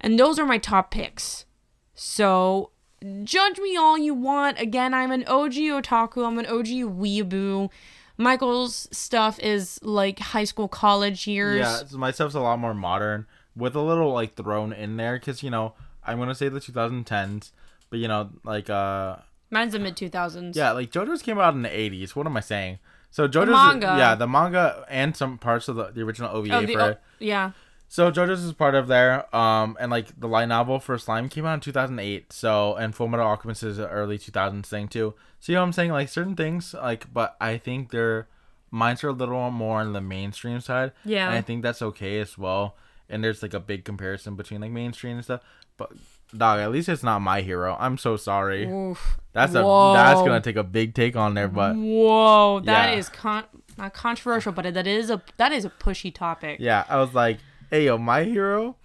and 0.01 0.19
those 0.19 0.39
are 0.39 0.47
my 0.47 0.59
top 0.59 0.91
picks. 0.91 1.45
So 1.95 2.71
judge 3.23 3.59
me 3.59 3.77
all 3.77 3.97
you 3.99 4.15
want. 4.15 4.59
Again, 4.59 4.95
I'm 4.95 5.13
an 5.13 5.25
OG 5.27 5.53
otaku. 5.55 6.27
I'm 6.27 6.39
an 6.39 6.47
OG 6.47 6.67
weeaboo. 6.67 7.71
Michael's 8.17 8.89
stuff 8.91 9.39
is 9.39 9.79
like 9.83 10.19
high 10.19 10.45
school, 10.45 10.69
college 10.69 11.27
years. 11.27 11.59
Yeah, 11.61 11.77
so 11.87 11.97
my 11.97 12.11
stuff's 12.11 12.35
a 12.35 12.41
lot 12.41 12.59
more 12.59 12.75
modern 12.75 13.27
with 13.57 13.75
a 13.75 13.81
little 13.81 14.13
like 14.13 14.35
thrown 14.35 14.73
in 14.73 14.97
there 14.97 15.19
because 15.19 15.43
you 15.43 15.51
know 15.51 15.75
I'm 16.05 16.19
gonna 16.19 16.35
say 16.35 16.49
the 16.49 16.61
2010s, 16.61 17.53
but 17.89 17.99
you 17.99 18.09
know 18.09 18.31
like 18.45 18.69
uh 18.69 19.17
Mine's 19.51 19.73
the 19.73 19.79
mid 19.79 19.97
2000s. 19.97 20.55
yeah 20.55 20.71
like 20.73 20.93
JoJo's 20.93 21.23
came 21.23 21.39
out 21.39 21.55
in 21.55 21.63
the 21.63 21.69
80s. 21.69 22.15
What 22.15 22.27
am 22.27 22.37
I 22.37 22.41
saying? 22.41 22.79
So 23.11 23.27
JoJo's 23.29 23.49
manga. 23.51 23.97
yeah 23.99 24.15
the 24.15 24.27
manga 24.29 24.85
and 24.89 25.17
some 25.17 25.37
parts 25.39 25.69
of 25.69 25.77
the, 25.77 25.91
the 25.91 26.03
original 26.03 26.31
OVA 26.31 26.55
Oh, 26.57 26.61
the- 26.67 26.73
for 26.75 26.81
oh, 26.81 26.87
it. 26.87 27.01
yeah. 27.19 27.53
So 27.89 28.13
JoJo's 28.13 28.45
is 28.45 28.53
part 28.53 28.77
of 28.77 28.87
there. 28.87 29.35
Um, 29.35 29.77
and 29.81 29.91
like 29.91 30.19
the 30.21 30.29
light 30.29 30.47
novel 30.47 30.79
for 30.79 30.97
Slime 30.97 31.29
came 31.29 31.45
out 31.45 31.55
in 31.55 31.61
2008. 31.61 32.33
So 32.33 32.77
and 32.77 32.95
Full 32.95 33.09
Metal 33.09 33.27
Alchemist 33.27 33.65
is 33.65 33.79
an 33.79 33.87
early 33.87 34.17
2000s 34.17 34.67
thing 34.67 34.87
too. 34.87 35.15
So 35.41 35.51
you 35.53 35.57
know 35.57 35.63
what 35.63 35.67
I'm 35.67 35.73
saying? 35.73 35.91
Like 35.91 36.09
certain 36.09 36.37
things, 36.37 36.73
like, 36.75 37.13
but 37.13 37.37
I 37.41 37.59
think 37.59 37.91
their 37.91 38.29
minds 38.71 39.03
are 39.03 39.09
a 39.09 39.13
little 39.13 39.51
more 39.51 39.81
on 39.81 39.93
the 39.93 40.01
mainstream 40.01 40.61
side. 40.61 40.93
Yeah. 41.05 41.27
And 41.27 41.35
I 41.37 41.41
think 41.41 41.63
that's 41.65 41.83
okay 41.83 42.21
as 42.21 42.39
well. 42.39 42.77
And 43.09 43.25
there's 43.25 43.43
like 43.43 43.55
a 43.55 43.59
big 43.61 43.85
comparison 43.85 44.37
between 44.37 44.61
like 44.61 44.71
mainstream 44.71 45.17
and 45.17 45.25
stuff. 45.25 45.41
But 45.77 45.91
dog, 46.37 46.61
at 46.61 46.71
least 46.71 46.89
it's 46.89 47.03
not 47.03 47.21
my 47.21 47.41
hero. 47.41 47.77
I'm 47.79 47.99
so 47.99 48.17
sorry. 48.17 48.67
Oof. 48.67 49.19
That's 49.33 49.55
a 49.55 49.63
Whoa. 49.63 49.93
that's 49.95 50.21
gonna 50.21 50.41
take 50.41 50.57
a 50.57 50.65
big 50.65 50.95
take 50.95 51.17
on 51.17 51.35
there, 51.35 51.49
but 51.49 51.77
Whoa, 51.77 52.61
that 52.65 52.91
Yeah. 52.93 52.99
is 52.99 53.09
con- 53.09 53.45
not 53.79 53.95
controversial, 53.95 54.53
but 54.53 54.73
that 54.75 54.87
is 54.87 55.11
a 55.11 55.23
that 55.37 55.53
is 55.53 55.65
a 55.65 55.71
pushy 55.71 56.13
topic. 56.15 56.59
yeah, 56.61 56.85
I 56.89 56.97
was 56.99 57.15
like, 57.15 57.39
hey 57.71 57.85
yo, 57.87 57.97
my 57.99 58.25
hero, 58.25 58.77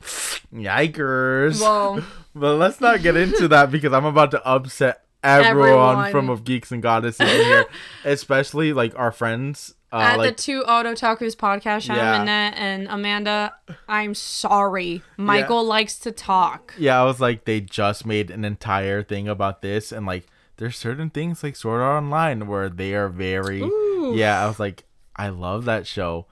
yikers. 0.54 1.62
Whoa. 1.62 2.04
But 2.38 2.56
let's 2.58 2.82
not 2.82 3.02
get 3.02 3.16
into 3.16 3.48
that 3.48 3.72
because 3.72 3.94
I'm 3.94 4.04
about 4.04 4.32
to 4.32 4.46
upset 4.46 5.06
everyone, 5.24 5.70
Everyone. 5.70 6.12
from 6.12 6.30
of 6.30 6.44
geeks 6.44 6.70
and 6.74 6.84
goddesses 6.84 7.30
here, 7.32 7.66
especially 8.04 8.74
like 8.74 8.94
our 9.00 9.14
friends. 9.14 9.74
Uh, 9.96 10.00
At 10.02 10.18
like 10.18 10.36
the 10.36 10.44
two 10.44 10.64
Otakus 10.64 11.36
podcast, 11.36 11.84
Shannon 11.84 12.04
Yeah. 12.04 12.22
Annette 12.22 12.54
and 12.58 12.88
Amanda, 12.90 13.54
I'm 13.88 14.14
sorry. 14.14 15.02
Michael 15.16 15.64
likes 15.64 15.98
to 16.00 16.12
talk. 16.12 16.74
yeah, 16.78 17.00
I 17.02 17.06
was 17.06 17.22
like 17.22 17.46
they 17.46 17.62
just 17.62 18.06
made 18.06 18.30
an 18.30 18.44
entire 18.44 19.02
thing 19.04 19.28
about 19.30 19.62
this, 19.62 19.92
and 19.94 20.06
like 20.06 20.28
there's 20.58 20.78
certain 20.78 21.10
things 21.10 21.44
like 21.44 21.56
Sword 21.56 21.82
Art 21.82 22.04
Online 22.04 22.48
where 22.48 22.70
they 22.70 22.94
are 22.94 23.08
very 23.10 23.62
Ooh. 23.62 24.14
yeah. 24.16 24.44
I 24.44 24.48
was 24.48 24.60
like 24.60 24.84
I 25.16 25.30
love 25.30 25.64
that 25.66 25.88
show. 25.88 26.28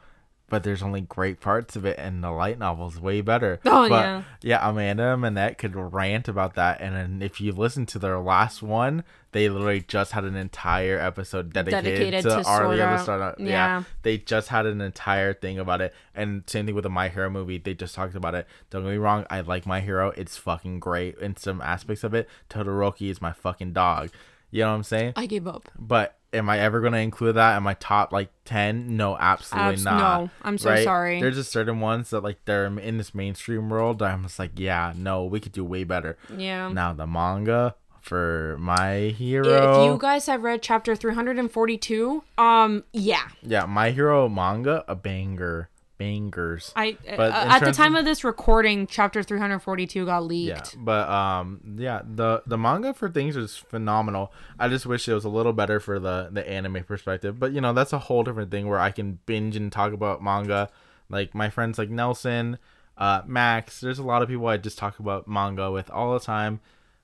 But 0.49 0.63
there's 0.63 0.83
only 0.83 1.01
great 1.01 1.39
parts 1.39 1.75
of 1.75 1.85
it, 1.85 1.97
and 1.97 2.23
the 2.23 2.29
light 2.29 2.59
novel's 2.59 2.99
way 2.99 3.21
better. 3.21 3.59
Oh, 3.65 3.89
but, 3.89 4.03
yeah. 4.03 4.23
yeah. 4.41 4.69
Amanda 4.69 5.13
and 5.13 5.21
Manette 5.21 5.57
could 5.57 5.75
rant 5.75 6.27
about 6.27 6.53
that, 6.55 6.79
and 6.79 6.95
then 6.95 7.21
if 7.23 7.41
you 7.41 7.53
listen 7.53 7.85
to 7.87 7.97
their 7.97 8.19
last 8.19 8.61
one, 8.61 9.03
they 9.31 9.49
literally 9.49 9.81
just 9.81 10.11
had 10.11 10.25
an 10.25 10.35
entire 10.35 10.99
episode 10.99 11.53
dedicated, 11.53 11.83
Dedicated 11.85 12.23
to, 12.23 12.29
to 12.29 12.35
the 12.35 12.47
Art. 12.47 13.01
Star. 13.01 13.35
Yeah. 13.39 13.45
Yeah. 13.47 13.83
they 14.03 14.19
just 14.19 14.49
had 14.49 14.67
an 14.67 14.79
entire 14.79 15.33
thing 15.33 15.57
about 15.57 15.81
it, 15.81 15.93
and 16.13 16.43
same 16.45 16.67
thing 16.67 16.75
with 16.75 16.83
the 16.83 16.89
My 16.89 17.09
Hero 17.09 17.31
movie. 17.31 17.57
They 17.57 17.73
just 17.73 17.95
talked 17.95 18.13
about 18.13 18.35
it. 18.35 18.45
Don't 18.69 18.83
get 18.83 18.91
me 18.91 18.97
wrong, 18.97 19.25
I 19.31 19.41
like 19.41 19.65
My 19.65 19.79
Hero. 19.79 20.11
It's 20.15 20.37
fucking 20.37 20.79
great 20.79 21.17
in 21.17 21.35
some 21.35 21.61
aspects 21.61 22.03
of 22.03 22.13
it. 22.13 22.29
Todoroki 22.49 23.09
is 23.09 23.21
my 23.21 23.31
fucking 23.31 23.73
dog. 23.73 24.11
You 24.51 24.61
know 24.61 24.69
what 24.69 24.75
I'm 24.75 24.83
saying? 24.83 25.13
I 25.15 25.25
gave 25.25 25.47
up. 25.47 25.71
But 25.79 26.15
am 26.33 26.49
I 26.49 26.59
ever 26.59 26.81
gonna 26.81 26.97
include 26.97 27.35
that 27.35 27.55
in 27.57 27.63
my 27.63 27.75
top 27.75 28.11
like 28.11 28.29
ten? 28.45 28.97
No, 28.97 29.17
absolutely 29.17 29.73
Abs- 29.73 29.85
not. 29.85 30.21
no, 30.21 30.29
I'm 30.41 30.57
so 30.57 30.75
sorry. 30.83 31.21
There's 31.21 31.35
just 31.35 31.51
certain 31.51 31.79
ones 31.79 32.09
that 32.09 32.21
like 32.21 32.43
they're 32.45 32.65
in 32.65 32.97
this 32.97 33.13
mainstream 33.13 33.69
world. 33.69 33.99
that 33.99 34.11
I'm 34.13 34.23
just 34.23 34.39
like, 34.39 34.51
yeah, 34.57 34.93
no, 34.95 35.25
we 35.25 35.39
could 35.39 35.51
do 35.51 35.63
way 35.63 35.83
better. 35.83 36.17
Yeah. 36.35 36.69
Now 36.69 36.93
the 36.93 37.07
manga 37.07 37.75
for 38.01 38.57
my 38.59 39.13
hero. 39.17 39.85
If 39.85 39.85
you 39.85 39.97
guys 39.97 40.25
have 40.25 40.43
read 40.43 40.61
chapter 40.61 40.93
342, 40.95 42.23
um, 42.37 42.83
yeah. 42.91 43.29
yeah, 43.41 43.65
my 43.65 43.91
hero 43.91 44.27
manga, 44.27 44.83
a 44.89 44.95
banger, 44.95 45.69
bangers. 46.03 46.73
I 46.75 46.97
uh, 47.07 47.31
at 47.31 47.59
the 47.59 47.71
time 47.71 47.95
of- 47.95 47.99
of 47.99 48.05
this 48.05 48.23
recording, 48.23 48.87
chapter 48.87 49.23
342 49.23 50.05
got 50.05 50.23
leaked. 50.23 50.47
Yeah, 50.49 50.55
leaked. 50.55 50.75
but 50.83 51.09
um, 51.09 51.75
yeah, 51.77 52.01
the 52.03 52.43
the 52.45 52.57
manga 52.57 52.93
for 52.93 53.09
things 53.09 53.35
is 53.37 53.55
phenomenal. 53.55 54.33
I 54.59 54.67
just 54.67 54.85
wish 54.85 55.07
it 55.07 55.13
was 55.13 55.25
a 55.25 55.29
little 55.29 55.53
better 55.53 55.79
for 55.79 55.99
the 55.99 56.29
the 56.31 56.47
anime 56.47 56.83
perspective. 56.83 57.39
But 57.39 57.53
you 57.53 57.61
know, 57.61 57.73
that's 57.73 57.93
a 57.93 57.99
whole 57.99 58.23
different 58.23 58.51
thing 58.51 58.67
where 58.67 58.79
I 58.79 58.91
can 58.91 59.19
binge 59.25 59.55
and 59.55 59.71
talk 59.71 59.93
about 59.93 60.21
manga. 60.23 60.69
Like 61.09 61.33
my 61.35 61.49
friends 61.49 61.77
like 61.77 61.89
Nelson, 61.89 62.57
uh, 62.97 63.21
Max. 63.25 63.79
There's 63.81 63.99
a 63.99 64.03
lot 64.03 64.21
of 64.21 64.27
people 64.29 64.47
I 64.47 64.57
just 64.57 64.77
talk 64.77 64.99
about 64.99 65.27
manga 65.27 65.71
with 65.71 65.89
all 65.89 66.13
the 66.13 66.19
time. 66.19 66.59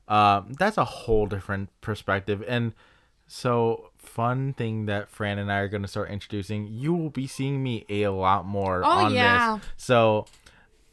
Um, 0.07 0.53
that's 0.57 0.77
a 0.77 0.85
whole 0.85 1.27
different 1.27 1.69
perspective, 1.81 2.43
and 2.47 2.73
so 3.27 3.88
fun 4.09 4.53
thing 4.53 4.87
that 4.87 5.09
Fran 5.09 5.37
and 5.39 5.51
I 5.51 5.59
are 5.59 5.67
going 5.67 5.81
to 5.83 5.87
start 5.87 6.09
introducing. 6.09 6.67
You 6.67 6.93
will 6.93 7.09
be 7.09 7.27
seeing 7.27 7.61
me 7.63 7.85
a 7.89 8.07
lot 8.09 8.45
more 8.45 8.83
Oh, 8.83 8.87
on 9.05 9.13
yeah. 9.13 9.57
this. 9.57 9.65
So, 9.77 10.25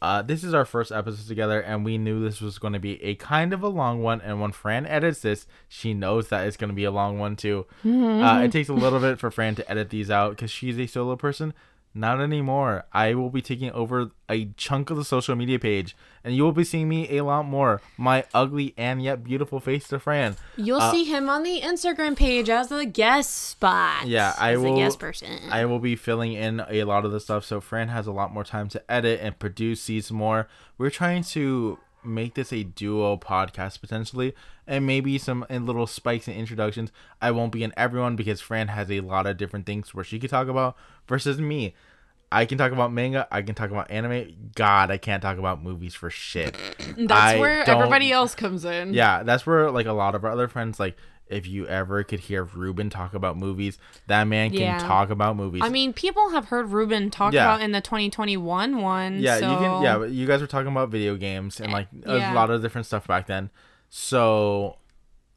uh, 0.01 0.21
this 0.21 0.43
is 0.43 0.53
our 0.53 0.63
first 0.63 0.91
episode 0.91 1.27
together, 1.27 1.59
and 1.59 1.83
we 1.83 1.97
knew 1.97 2.23
this 2.23 2.39
was 2.39 2.59
going 2.59 2.73
to 2.73 2.79
be 2.79 3.03
a 3.03 3.15
kind 3.15 3.51
of 3.51 3.63
a 3.63 3.67
long 3.67 4.03
one. 4.03 4.21
And 4.21 4.39
when 4.39 4.51
Fran 4.51 4.85
edits 4.85 5.21
this, 5.21 5.47
she 5.67 5.93
knows 5.95 6.27
that 6.27 6.45
it's 6.47 6.55
going 6.55 6.69
to 6.69 6.75
be 6.75 6.83
a 6.83 6.91
long 6.91 7.17
one 7.17 7.35
too. 7.35 7.65
Uh, 7.83 8.41
it 8.43 8.51
takes 8.51 8.69
a 8.69 8.73
little 8.73 8.99
bit 8.99 9.17
for 9.17 9.31
Fran 9.31 9.55
to 9.55 9.69
edit 9.71 9.89
these 9.89 10.11
out 10.11 10.31
because 10.31 10.51
she's 10.51 10.77
a 10.79 10.85
solo 10.85 11.15
person. 11.15 11.53
Not 11.97 12.21
anymore. 12.21 12.85
I 12.93 13.15
will 13.15 13.31
be 13.31 13.41
taking 13.41 13.71
over 13.71 14.11
a 14.29 14.45
chunk 14.55 14.91
of 14.91 14.97
the 14.97 15.03
social 15.03 15.35
media 15.35 15.57
page, 15.57 15.95
and 16.23 16.35
you 16.35 16.43
will 16.43 16.51
be 16.51 16.63
seeing 16.63 16.87
me 16.87 17.17
a 17.17 17.23
lot 17.23 17.45
more. 17.45 17.81
My 17.97 18.23
ugly 18.35 18.75
and 18.77 19.01
yet 19.01 19.23
beautiful 19.23 19.59
face 19.59 19.87
to 19.87 19.97
Fran. 19.99 20.35
You'll 20.57 20.79
Uh, 20.79 20.91
see 20.91 21.05
him 21.05 21.27
on 21.27 21.41
the 21.41 21.59
Instagram 21.61 22.15
page 22.15 22.49
as 22.51 22.67
the 22.67 22.85
guest 22.85 23.33
spot. 23.33 24.05
Yeah, 24.05 24.35
I 24.37 24.51
as 24.53 24.59
will- 24.59 24.75
guest 24.77 24.99
person. 24.99 25.39
I 25.49 25.65
will 25.65 25.79
be 25.79 25.95
filling 25.95 26.33
in 26.33 26.61
a 26.69 26.83
lot 26.83 27.03
of 27.03 27.11
the 27.11 27.19
stuff, 27.19 27.43
so 27.43 27.59
Fran 27.59 27.87
has 27.87 28.05
a 28.05 28.11
lot 28.11 28.31
more 28.31 28.43
time 28.43 28.67
to 28.69 28.91
edit 28.91 29.19
and 29.21 29.39
produce 29.39 29.87
these 29.87 30.11
more. 30.11 30.47
We're 30.77 30.91
trying 30.91 31.23
to 31.23 31.79
make 32.07 32.33
this 32.35 32.51
a 32.53 32.63
duo 32.63 33.17
podcast 33.17 33.81
potentially, 33.81 34.33
and 34.65 34.85
maybe 34.85 35.17
some 35.17 35.45
in 35.49 35.65
little 35.65 35.87
spikes 35.87 36.27
and 36.27 36.37
introductions. 36.37 36.91
I 37.21 37.31
won't 37.31 37.51
be 37.51 37.63
in 37.63 37.73
everyone 37.77 38.15
because 38.15 38.41
Fran 38.41 38.69
has 38.69 38.89
a 38.89 39.01
lot 39.01 39.27
of 39.27 39.37
different 39.37 39.65
things 39.65 39.93
where 39.93 40.03
she 40.03 40.19
could 40.19 40.29
talk 40.29 40.47
about 40.47 40.75
versus 41.07 41.39
me. 41.39 41.75
I 42.31 42.45
can 42.45 42.57
talk 42.57 42.71
about 42.71 42.91
manga. 42.91 43.27
I 43.31 43.41
can 43.41 43.55
talk 43.55 43.71
about 43.71 43.89
anime. 43.89 44.51
God, 44.55 44.91
I 44.91 44.97
can't 44.97 45.21
talk 45.21 45.37
about 45.37 45.63
movies 45.63 45.93
for 45.93 46.09
shit. 46.09 46.57
That's 46.97 47.11
I 47.11 47.39
where 47.39 47.69
everybody 47.69 48.11
else 48.11 48.35
comes 48.35 48.65
in. 48.65 48.93
Yeah, 48.93 49.23
that's 49.23 49.45
where 49.45 49.71
like 49.71 49.85
a 49.85 49.93
lot 49.93 50.15
of 50.15 50.23
our 50.23 50.31
other 50.31 50.47
friends 50.47 50.79
like. 50.79 50.97
If 51.29 51.47
you 51.47 51.67
ever 51.67 52.03
could 52.03 52.21
hear 52.21 52.43
Ruben 52.43 52.89
talk 52.89 53.13
about 53.13 53.37
movies, 53.37 53.77
that 54.07 54.25
man 54.25 54.51
can 54.51 54.59
Yeah. 54.61 54.79
talk 54.79 55.09
about 55.09 55.35
movies. 55.35 55.61
I 55.63 55.69
mean, 55.69 55.93
people 55.93 56.29
have 56.29 56.45
heard 56.45 56.69
Ruben 56.69 57.09
talk 57.09 57.33
Yeah. 57.33 57.43
about 57.43 57.61
in 57.61 57.71
the 57.71 57.81
2021 57.81 58.81
one. 58.81 59.19
Yeah, 59.19 59.39
so... 59.39 59.51
you 59.51 59.57
can. 59.57 59.81
Yeah, 59.83 60.05
you 60.05 60.27
guys 60.27 60.41
were 60.41 60.47
talking 60.47 60.71
about 60.71 60.89
video 60.89 61.15
games 61.15 61.59
and 61.59 61.71
like 61.71 61.87
yeah. 61.91 62.31
a 62.31 62.35
lot 62.35 62.49
of 62.49 62.61
different 62.61 62.87
stuff 62.87 63.07
back 63.07 63.27
then. 63.27 63.49
So 63.89 64.77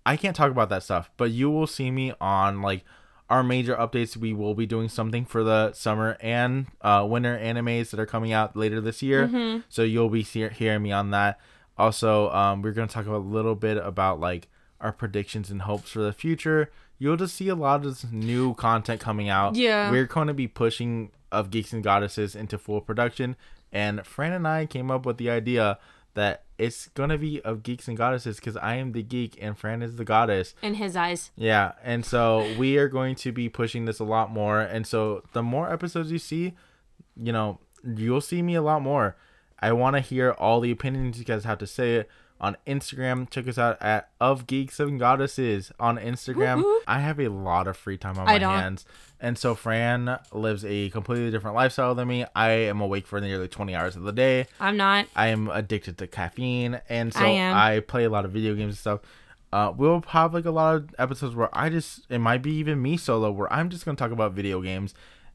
I 0.07 0.17
can't 0.17 0.35
talk 0.35 0.51
about 0.51 0.69
that 0.71 0.83
stuff, 0.83 1.11
but 1.17 1.31
you 1.31 1.51
will 1.51 1.67
see 1.67 1.91
me 1.91 2.13
on 2.21 2.63
like 2.63 2.85
our 3.29 3.43
major 3.43 3.77
updates. 3.77 4.17
We 4.17 4.33
will 4.33 4.55
be 4.55 4.67
doing 4.67 4.89
something 4.89 5.25
for 5.25 5.45
the 5.45 5.73
summer 5.73 6.17
and 6.21 6.67
uh, 6.81 7.07
winter 7.09 7.39
animes 7.39 7.91
that 7.91 8.01
are 8.01 8.07
coming 8.07 8.33
out 8.33 8.57
later 8.57 8.81
this 8.81 9.03
year. 9.03 9.29
Mm-hmm. 9.29 9.61
So 9.69 9.83
you'll 9.83 10.11
be 10.11 10.25
see- 10.25 10.49
hearing 10.49 10.83
me 10.83 10.93
on 10.93 11.11
that. 11.11 11.39
Also, 11.79 12.31
um, 12.31 12.61
we're 12.63 12.73
gonna 12.73 12.89
talk 12.89 13.07
a 13.07 13.17
little 13.17 13.55
bit 13.55 13.77
about 13.77 14.21
like 14.21 14.49
our 14.81 14.93
predictions 14.93 15.51
and 15.51 15.63
hopes 15.63 15.91
for 15.91 16.01
the 16.01 16.13
future. 16.13 16.71
You'll 16.99 17.17
just 17.17 17.35
see 17.35 17.49
a 17.49 17.55
lot 17.55 17.77
of 17.77 17.83
this 17.85 18.07
new 18.11 18.55
content 18.55 19.01
coming 19.01 19.29
out. 19.29 19.57
Yeah. 19.57 19.91
we're 19.91 20.07
going 20.07 20.29
to 20.29 20.35
be 20.35 20.49
pushing 20.49 21.11
of 21.33 21.51
Geeks 21.51 21.73
and 21.73 21.83
Goddesses 21.83 22.35
into 22.35 22.59
full 22.59 22.81
production, 22.81 23.37
and 23.73 24.05
Fran 24.07 24.33
and 24.33 24.47
I 24.49 24.67
came 24.67 24.91
up 24.91 25.07
with 25.07 25.17
the 25.17 25.31
idea 25.31 25.79
that 26.15 26.43
it's 26.59 26.89
gonna 26.89 27.17
be 27.17 27.41
of 27.43 27.63
Geeks 27.63 27.87
and 27.87 27.97
Goddesses 27.97 28.37
because 28.37 28.57
I 28.57 28.75
am 28.75 28.93
the 28.93 29.03
geek 29.03 29.39
and 29.41 29.57
Fran 29.57 29.81
is 29.81 29.95
the 29.97 30.05
goddess. 30.05 30.55
in 30.61 30.75
his 30.75 30.97
eyes. 30.97 31.31
Yeah, 31.37 31.73
and 31.85 32.05
so 32.05 32.53
we 32.59 32.77
are 32.79 32.89
going 32.89 33.15
to 33.17 33.31
be 33.33 33.49
pushing 33.49 33.85
this 33.85 34.01
a 34.01 34.05
lot 34.05 34.31
more. 34.31 34.61
And 34.61 34.87
so 34.87 35.23
the 35.33 35.43
more 35.43 35.73
episodes 35.73 36.11
you 36.11 36.19
see, 36.19 36.55
you 37.17 37.33
know, 37.33 37.61
you'll 37.85 38.21
see 38.21 38.43
me 38.43 38.57
a 38.57 38.63
lot 38.63 38.83
more. 38.83 39.17
I 39.61 39.73
want 39.73 39.95
to 39.97 40.01
hear 40.01 40.33
all 40.33 40.61
the 40.61 40.71
opinions 40.73 41.19
you 41.19 41.25
guys 41.25 41.45
have 41.45 41.59
to 41.59 41.67
say 41.67 42.07
on 42.41 42.57
Instagram. 42.67 43.29
Check 43.29 43.47
us 43.49 43.59
out 43.59 43.81
at 43.83 44.09
of 44.21 44.47
Geeks 44.47 44.81
and 44.81 44.99
Goddesses 44.99 45.73
on 45.79 45.99
Instagram. 45.99 46.59
Woo 46.59 46.65
woo. 46.65 46.81
I 46.87 47.01
have 47.01 47.21
a 47.21 47.29
lot 47.29 47.67
of 47.69 47.77
free 47.77 47.99
time 47.99 48.19
on 48.19 48.29
I 48.29 48.33
my 48.33 48.39
don't. 48.39 48.59
hands. 48.59 48.87
And 49.21 49.37
so 49.37 49.55
Fran 49.55 50.19
lives 50.33 50.65
a 50.65 50.89
completely 50.91 51.31
different 51.31 51.55
lifestyle 51.55 51.95
than 51.95 52.09
me. 52.09 52.25
I 52.35 52.51
am 52.51 52.81
awake 52.81 53.07
for 53.07 53.21
nearly 53.21 53.49
20 53.49 53.75
hours 53.75 53.95
of 53.95 54.03
the 54.03 54.13
day. 54.13 54.47
I'm 54.59 54.79
not. 54.79 55.07
I 55.15 55.27
am 55.29 55.49
addicted 55.51 55.99
to 55.99 56.07
caffeine, 56.07 56.81
and 56.89 57.13
so 57.13 57.21
I 57.21 57.77
I, 57.77 57.81
play 57.81 58.05
a 58.05 58.11
lot 58.11 58.25
of 58.25 58.33
video 58.33 58.55
games 58.55 58.73
and 58.75 58.79
stuff. 58.79 59.01
Uh, 59.53 59.73
we'll 59.77 60.03
have 60.09 60.33
like 60.33 60.45
a 60.47 60.51
lot 60.51 60.77
of 60.77 60.95
episodes 60.99 61.35
where 61.35 61.51
I 61.53 61.69
just 61.69 62.07
it 62.09 62.21
might 62.21 62.41
be 62.41 62.53
even 62.55 62.81
me 62.81 62.97
solo 62.97 63.31
where 63.31 63.53
I'm 63.53 63.69
just 63.69 63.85
gonna 63.85 63.97
talk 63.97 64.13
about 64.13 64.33
video 64.33 64.63
games, 64.63 64.95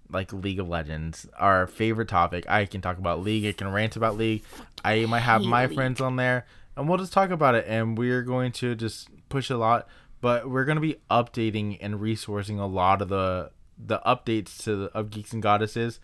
like 0.10 0.34
League 0.34 0.60
of 0.60 0.68
Legends, 0.68 1.27
our 1.38 1.68
favorite 1.68 2.07
topic. 2.07 2.49
I 2.49 2.65
can 2.65 2.82
talk 2.82 2.98
about 2.98 3.22
League. 3.22 3.45
I 3.45 3.52
can 3.52 3.72
rant 3.72 3.95
about 3.98 4.18
League. 4.18 4.44
I 4.84 5.06
might 5.06 5.19
have 5.19 5.44
my 5.44 5.65
League. 5.65 5.76
friends 5.76 5.99
on 6.02 6.15
there, 6.15 6.45
and 6.76 6.88
we'll 6.89 6.97
just 6.97 7.14
talk 7.14 7.30
about 7.30 7.56
it. 7.56 7.65
And 7.68 7.97
we're 7.97 8.22
going 8.23 8.52
to 8.53 8.76
just 8.76 9.10
push 9.30 9.49
a 9.49 9.57
lot, 9.57 9.88
but 10.22 10.49
we're 10.49 10.65
gonna 10.65 10.80
be 10.81 10.97
updating 11.10 11.77
and 11.81 11.95
resourcing 11.95 12.60
a 12.60 12.65
lot 12.65 13.02
of 13.02 13.10
the 13.10 13.52
the 13.77 13.99
updates 14.06 14.64
to 14.64 14.76
the, 14.76 14.85
of 14.97 15.10
Geeks 15.10 15.34
and 15.34 15.41
Goddesses 15.43 15.99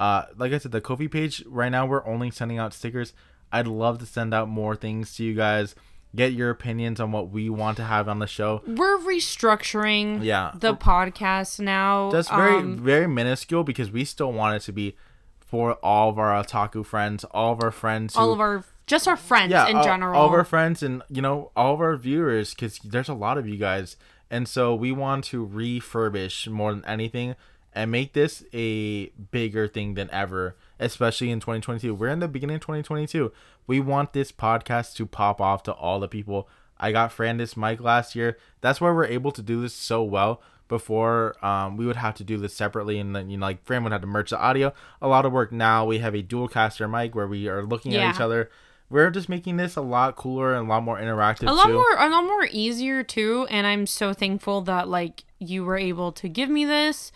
uh 0.00 0.24
like 0.36 0.52
i 0.52 0.58
said 0.58 0.72
the 0.72 0.80
Ko-fi 0.80 1.06
page 1.06 1.44
right 1.46 1.68
now 1.68 1.86
we're 1.86 2.04
only 2.04 2.28
sending 2.28 2.58
out 2.58 2.72
stickers 2.74 3.12
i'd 3.52 3.68
love 3.68 3.98
to 3.98 4.06
send 4.06 4.34
out 4.34 4.48
more 4.48 4.74
things 4.74 5.14
to 5.16 5.22
you 5.22 5.34
guys 5.34 5.76
get 6.16 6.32
your 6.32 6.50
opinions 6.50 6.98
on 6.98 7.12
what 7.12 7.28
we 7.30 7.48
want 7.48 7.76
to 7.76 7.84
have 7.84 8.08
on 8.08 8.18
the 8.18 8.26
show 8.26 8.60
We're 8.66 8.98
restructuring 8.98 10.24
Yeah. 10.24 10.50
the 10.54 10.74
podcast 10.74 11.60
now. 11.60 12.10
that's 12.10 12.28
very 12.28 12.56
Um, 12.58 12.78
very 12.78 13.06
minuscule 13.06 13.62
because 13.64 13.90
we 13.92 14.04
still 14.04 14.32
want 14.32 14.56
it 14.56 14.60
to 14.62 14.72
be 14.72 14.96
for 15.38 15.74
all 15.74 16.08
of 16.10 16.18
our 16.18 16.32
otaku 16.42 16.84
friends 16.84 17.24
all 17.30 17.52
of 17.52 17.62
our 17.62 17.70
friends 17.70 18.14
who, 18.16 18.20
all 18.20 18.32
of 18.32 18.40
our 18.40 18.64
just 18.86 19.08
our 19.08 19.16
friends 19.16 19.50
yeah 19.50 19.66
in 19.68 19.76
all, 19.76 19.84
general. 19.84 20.20
all 20.20 20.26
of 20.28 20.32
our 20.32 20.44
friends 20.44 20.82
and 20.82 21.02
you 21.08 21.22
know 21.22 21.50
all 21.56 21.74
of 21.74 21.80
our 21.80 21.96
viewers 21.96 22.54
because 22.54 22.78
there's 22.78 23.08
a 23.08 23.14
lot 23.14 23.38
of 23.38 23.48
you 23.48 23.56
guys. 23.56 23.96
And 24.30 24.48
so 24.48 24.74
we 24.74 24.90
want 24.90 25.24
to 25.26 25.46
refurbish 25.46 26.48
more 26.48 26.72
than 26.74 26.84
anything 26.86 27.36
and 27.72 27.90
make 27.90 28.12
this 28.14 28.42
a 28.52 29.06
bigger 29.30 29.68
thing 29.68 29.94
than 29.94 30.10
ever 30.10 30.56
especially 30.80 31.30
in 31.30 31.38
2022 31.40 31.94
we're 31.94 32.08
in 32.08 32.18
the 32.20 32.26
beginning 32.28 32.56
of 32.56 32.62
2022 32.62 33.32
we 33.66 33.78
want 33.80 34.12
this 34.12 34.32
podcast 34.32 34.94
to 34.96 35.06
pop 35.06 35.40
off 35.40 35.62
to 35.64 35.72
all 35.72 35.98
the 36.00 36.08
people. 36.08 36.48
I 36.78 36.92
got 36.92 37.12
fran 37.12 37.36
this 37.38 37.56
mic 37.56 37.80
last 37.80 38.14
year. 38.14 38.36
That's 38.60 38.80
why 38.80 38.90
we're 38.90 39.06
able 39.06 39.30
to 39.32 39.40
do 39.42 39.62
this 39.62 39.72
so 39.74 40.02
well. 40.02 40.42
Before 40.68 41.36
um, 41.44 41.76
we 41.76 41.86
would 41.86 41.96
have 41.96 42.14
to 42.16 42.24
do 42.24 42.36
this 42.38 42.54
separately 42.54 42.98
and 42.98 43.14
then 43.14 43.28
you 43.30 43.36
know 43.36 43.46
like 43.46 43.64
fran 43.64 43.84
would 43.84 43.92
have 43.92 44.00
to 44.00 44.06
merge 44.06 44.30
the 44.30 44.38
audio. 44.40 44.72
A 45.00 45.08
lot 45.08 45.24
of 45.24 45.32
work. 45.32 45.52
Now 45.52 45.84
we 45.84 45.98
have 45.98 46.14
a 46.14 46.22
dual 46.22 46.48
caster 46.48 46.88
mic 46.88 47.14
where 47.14 47.26
we 47.28 47.48
are 47.48 47.62
looking 47.64 47.92
Yeah. 47.92 48.08
at 48.08 48.14
each 48.16 48.20
other 48.20 48.50
we're 48.90 49.10
just 49.10 49.28
making 49.28 49.56
this 49.56 49.76
a 49.76 49.80
lot 49.80 50.16
cooler 50.16 50.54
and 50.54 50.66
a 50.66 50.68
lot 50.68 50.82
more 50.82 50.98
interactive 50.98 51.48
a 51.48 51.52
lot 51.52 51.66
too. 51.66 51.72
more 51.72 51.96
a 51.98 52.08
lot 52.08 52.24
more 52.24 52.48
easier 52.50 53.02
too 53.02 53.46
and 53.50 53.66
i'm 53.66 53.86
so 53.86 54.12
thankful 54.12 54.60
that 54.60 54.88
like 54.88 55.24
you 55.38 55.64
were 55.64 55.76
able 55.76 56.12
to 56.12 56.28
give 56.28 56.48
me 56.48 56.64
this 56.64 57.10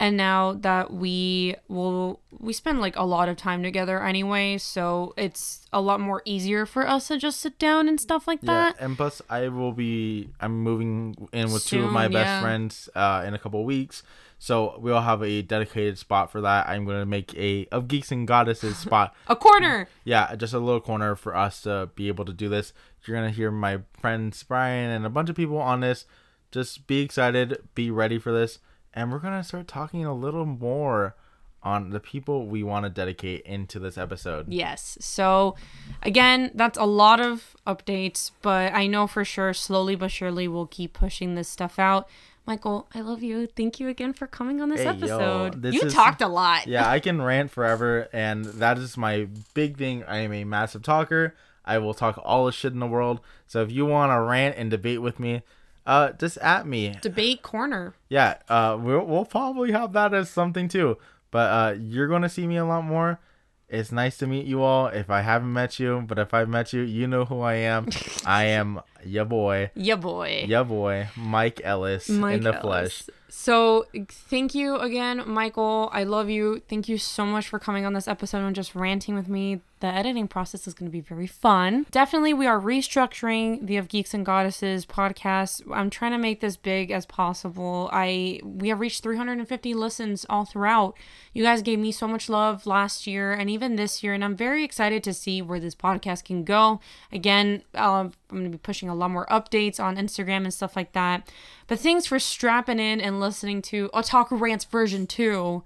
and 0.00 0.16
now 0.16 0.52
that 0.52 0.92
we 0.92 1.54
will 1.68 2.20
we 2.38 2.52
spend 2.52 2.80
like 2.80 2.96
a 2.96 3.04
lot 3.04 3.28
of 3.28 3.36
time 3.36 3.62
together 3.62 4.02
anyway 4.02 4.58
so 4.58 5.14
it's 5.16 5.66
a 5.72 5.80
lot 5.80 6.00
more 6.00 6.22
easier 6.24 6.66
for 6.66 6.86
us 6.86 7.08
to 7.08 7.18
just 7.18 7.40
sit 7.40 7.58
down 7.58 7.88
and 7.88 8.00
stuff 8.00 8.26
like 8.26 8.40
that 8.42 8.76
yeah, 8.78 8.84
and 8.84 8.96
plus 8.96 9.22
I 9.28 9.48
will 9.48 9.72
be 9.72 10.30
I'm 10.40 10.62
moving 10.62 11.28
in 11.32 11.52
with 11.52 11.66
two 11.66 11.84
of 11.84 11.92
my 11.92 12.08
best 12.08 12.26
yeah. 12.26 12.40
friends 12.40 12.88
uh, 12.94 13.24
in 13.26 13.34
a 13.34 13.38
couple 13.38 13.60
of 13.60 13.66
weeks. 13.66 14.02
So 14.38 14.78
we'll 14.78 15.00
have 15.00 15.22
a 15.22 15.42
dedicated 15.42 15.96
spot 15.96 16.30
for 16.30 16.40
that. 16.42 16.68
I'm 16.68 16.84
gonna 16.84 17.06
make 17.06 17.34
a 17.34 17.66
of 17.66 17.88
geeks 17.88 18.12
and 18.12 18.26
goddesses 18.26 18.76
spot. 18.86 19.14
a 19.26 19.36
corner 19.36 19.88
Yeah, 20.04 20.34
just 20.36 20.52
a 20.52 20.58
little 20.58 20.80
corner 20.80 21.16
for 21.16 21.34
us 21.34 21.62
to 21.62 21.90
be 21.94 22.08
able 22.08 22.24
to 22.26 22.32
do 22.32 22.48
this. 22.48 22.72
You're 23.04 23.16
gonna 23.16 23.30
hear 23.30 23.50
my 23.50 23.80
friends 23.98 24.42
Brian 24.42 24.90
and 24.90 25.06
a 25.06 25.10
bunch 25.10 25.30
of 25.30 25.36
people 25.36 25.58
on 25.58 25.80
this. 25.80 26.06
Just 26.50 26.86
be 26.86 27.00
excited, 27.00 27.58
be 27.74 27.90
ready 27.90 28.18
for 28.18 28.32
this, 28.32 28.58
and 28.94 29.12
we're 29.12 29.18
gonna 29.18 29.44
start 29.44 29.68
talking 29.68 30.04
a 30.06 30.14
little 30.14 30.46
more 30.46 31.14
on 31.62 31.90
the 31.90 32.00
people 32.00 32.46
we 32.46 32.62
want 32.62 32.84
to 32.84 32.90
dedicate 32.90 33.40
into 33.46 33.78
this 33.78 33.96
episode. 33.96 34.46
Yes. 34.52 34.98
So, 35.00 35.56
again, 36.02 36.50
that's 36.54 36.76
a 36.76 36.84
lot 36.84 37.20
of 37.20 37.56
updates, 37.66 38.30
but 38.42 38.74
I 38.74 38.86
know 38.86 39.06
for 39.06 39.24
sure, 39.24 39.54
slowly 39.54 39.94
but 39.96 40.10
surely, 40.10 40.46
we'll 40.46 40.66
keep 40.66 40.92
pushing 40.92 41.34
this 41.36 41.48
stuff 41.48 41.78
out. 41.78 42.06
Michael, 42.46 42.86
I 42.94 43.00
love 43.00 43.22
you. 43.22 43.46
Thank 43.46 43.80
you 43.80 43.88
again 43.88 44.12
for 44.12 44.26
coming 44.26 44.60
on 44.60 44.68
this 44.68 44.80
Hey, 44.80 44.84
yo, 44.84 44.90
episode. 44.90 45.62
this 45.62 45.74
you 45.74 45.80
is- 45.84 45.94
talked 45.94 46.20
a 46.20 46.28
lot. 46.28 46.66
yeah, 46.66 46.86
I 46.86 47.00
can 47.00 47.22
rant 47.22 47.50
forever, 47.50 48.08
and 48.12 48.44
that 48.44 48.76
is 48.76 48.98
my 48.98 49.28
big 49.54 49.78
thing. 49.78 50.04
I 50.04 50.18
am 50.18 50.34
a 50.34 50.44
massive 50.44 50.82
talker. 50.82 51.34
I 51.64 51.78
will 51.78 51.94
talk 51.94 52.20
all 52.22 52.44
the 52.44 52.52
shit 52.52 52.74
in 52.74 52.78
the 52.78 52.86
world. 52.86 53.20
So 53.46 53.62
if 53.62 53.72
you 53.72 53.86
want 53.86 54.12
to 54.12 54.20
rant 54.20 54.56
and 54.58 54.70
debate 54.70 55.00
with 55.00 55.18
me, 55.18 55.40
uh, 55.86 56.12
just 56.12 56.38
at 56.38 56.66
me. 56.66 56.96
Debate 57.00 57.42
corner. 57.42 57.94
Yeah, 58.08 58.38
uh, 58.48 58.78
we'll, 58.80 59.04
we'll 59.04 59.24
probably 59.24 59.72
have 59.72 59.92
that 59.92 60.14
as 60.14 60.30
something 60.30 60.68
too. 60.68 60.98
But 61.30 61.50
uh, 61.50 61.76
you're 61.80 62.08
gonna 62.08 62.28
see 62.28 62.46
me 62.46 62.56
a 62.56 62.64
lot 62.64 62.84
more. 62.84 63.20
It's 63.68 63.90
nice 63.90 64.18
to 64.18 64.26
meet 64.26 64.46
you 64.46 64.62
all. 64.62 64.86
If 64.86 65.10
I 65.10 65.22
haven't 65.22 65.52
met 65.52 65.80
you, 65.80 66.04
but 66.06 66.18
if 66.18 66.32
I've 66.32 66.48
met 66.48 66.72
you, 66.72 66.82
you 66.82 67.06
know 67.06 67.24
who 67.24 67.40
I 67.40 67.54
am. 67.54 67.88
I 68.26 68.44
am 68.44 68.80
ya 69.04 69.24
boy, 69.24 69.70
Yeah, 69.74 69.96
boy. 69.96 70.44
ya 70.48 70.64
boy, 70.64 71.08
Mike 71.16 71.60
Ellis 71.64 72.08
Mike 72.08 72.36
in 72.38 72.42
the 72.44 72.50
Ellis. 72.54 72.62
flesh. 72.62 73.02
So, 73.36 73.86
thank 74.08 74.54
you 74.54 74.76
again, 74.76 75.24
Michael. 75.26 75.90
I 75.92 76.04
love 76.04 76.30
you. 76.30 76.62
Thank 76.68 76.88
you 76.88 76.98
so 76.98 77.26
much 77.26 77.48
for 77.48 77.58
coming 77.58 77.84
on 77.84 77.92
this 77.92 78.06
episode 78.06 78.46
and 78.46 78.54
just 78.54 78.76
ranting 78.76 79.16
with 79.16 79.28
me. 79.28 79.60
the 79.80 79.88
editing 79.92 80.26
process 80.28 80.66
is 80.66 80.72
going 80.72 80.88
to 80.88 80.92
be 80.92 81.00
very 81.02 81.26
fun. 81.26 81.84
Definitely, 81.90 82.32
we 82.32 82.46
are 82.46 82.58
restructuring 82.58 83.66
the 83.66 83.76
Of 83.76 83.88
Geeks 83.88 84.14
and 84.14 84.24
Goddesses 84.24 84.86
podcast. 84.86 85.60
I'm 85.70 85.90
trying 85.90 86.12
to 86.12 86.18
make 86.18 86.40
this 86.40 86.56
big 86.56 86.90
as 86.90 87.04
possible. 87.04 87.90
I 87.92 88.40
we 88.44 88.68
have 88.70 88.80
reached 88.80 89.02
350 89.02 89.74
listens 89.74 90.24
all 90.30 90.44
throughout. 90.46 90.96
You 91.34 91.42
guys 91.42 91.60
gave 91.60 91.78
me 91.80 91.92
so 91.92 92.06
much 92.08 92.28
love 92.30 92.66
last 92.66 93.06
year 93.06 93.32
and 93.34 93.50
even 93.50 93.76
this 93.76 94.02
year, 94.02 94.14
and 94.14 94.24
I'm 94.24 94.36
very 94.36 94.64
excited 94.64 95.02
to 95.04 95.12
see 95.12 95.42
where 95.42 95.60
this 95.60 95.74
podcast 95.74 96.24
can 96.24 96.44
go. 96.44 96.80
Again, 97.12 97.62
um, 97.74 98.12
I'm 98.30 98.38
going 98.38 98.44
to 98.44 98.50
be 98.50 98.58
pushing 98.58 98.88
a 98.88 98.93
lot 98.94 99.10
more 99.10 99.26
updates 99.26 99.78
on 99.78 99.96
Instagram 99.96 100.44
and 100.44 100.54
stuff 100.54 100.76
like 100.76 100.92
that. 100.92 101.30
But 101.66 101.80
thanks 101.80 102.06
for 102.06 102.18
strapping 102.18 102.78
in 102.78 103.00
and 103.00 103.20
listening 103.20 103.62
to 103.62 103.90
oh, 103.92 104.00
Otaku 104.00 104.40
Rants 104.40 104.64
version 104.64 105.06
2 105.06 105.62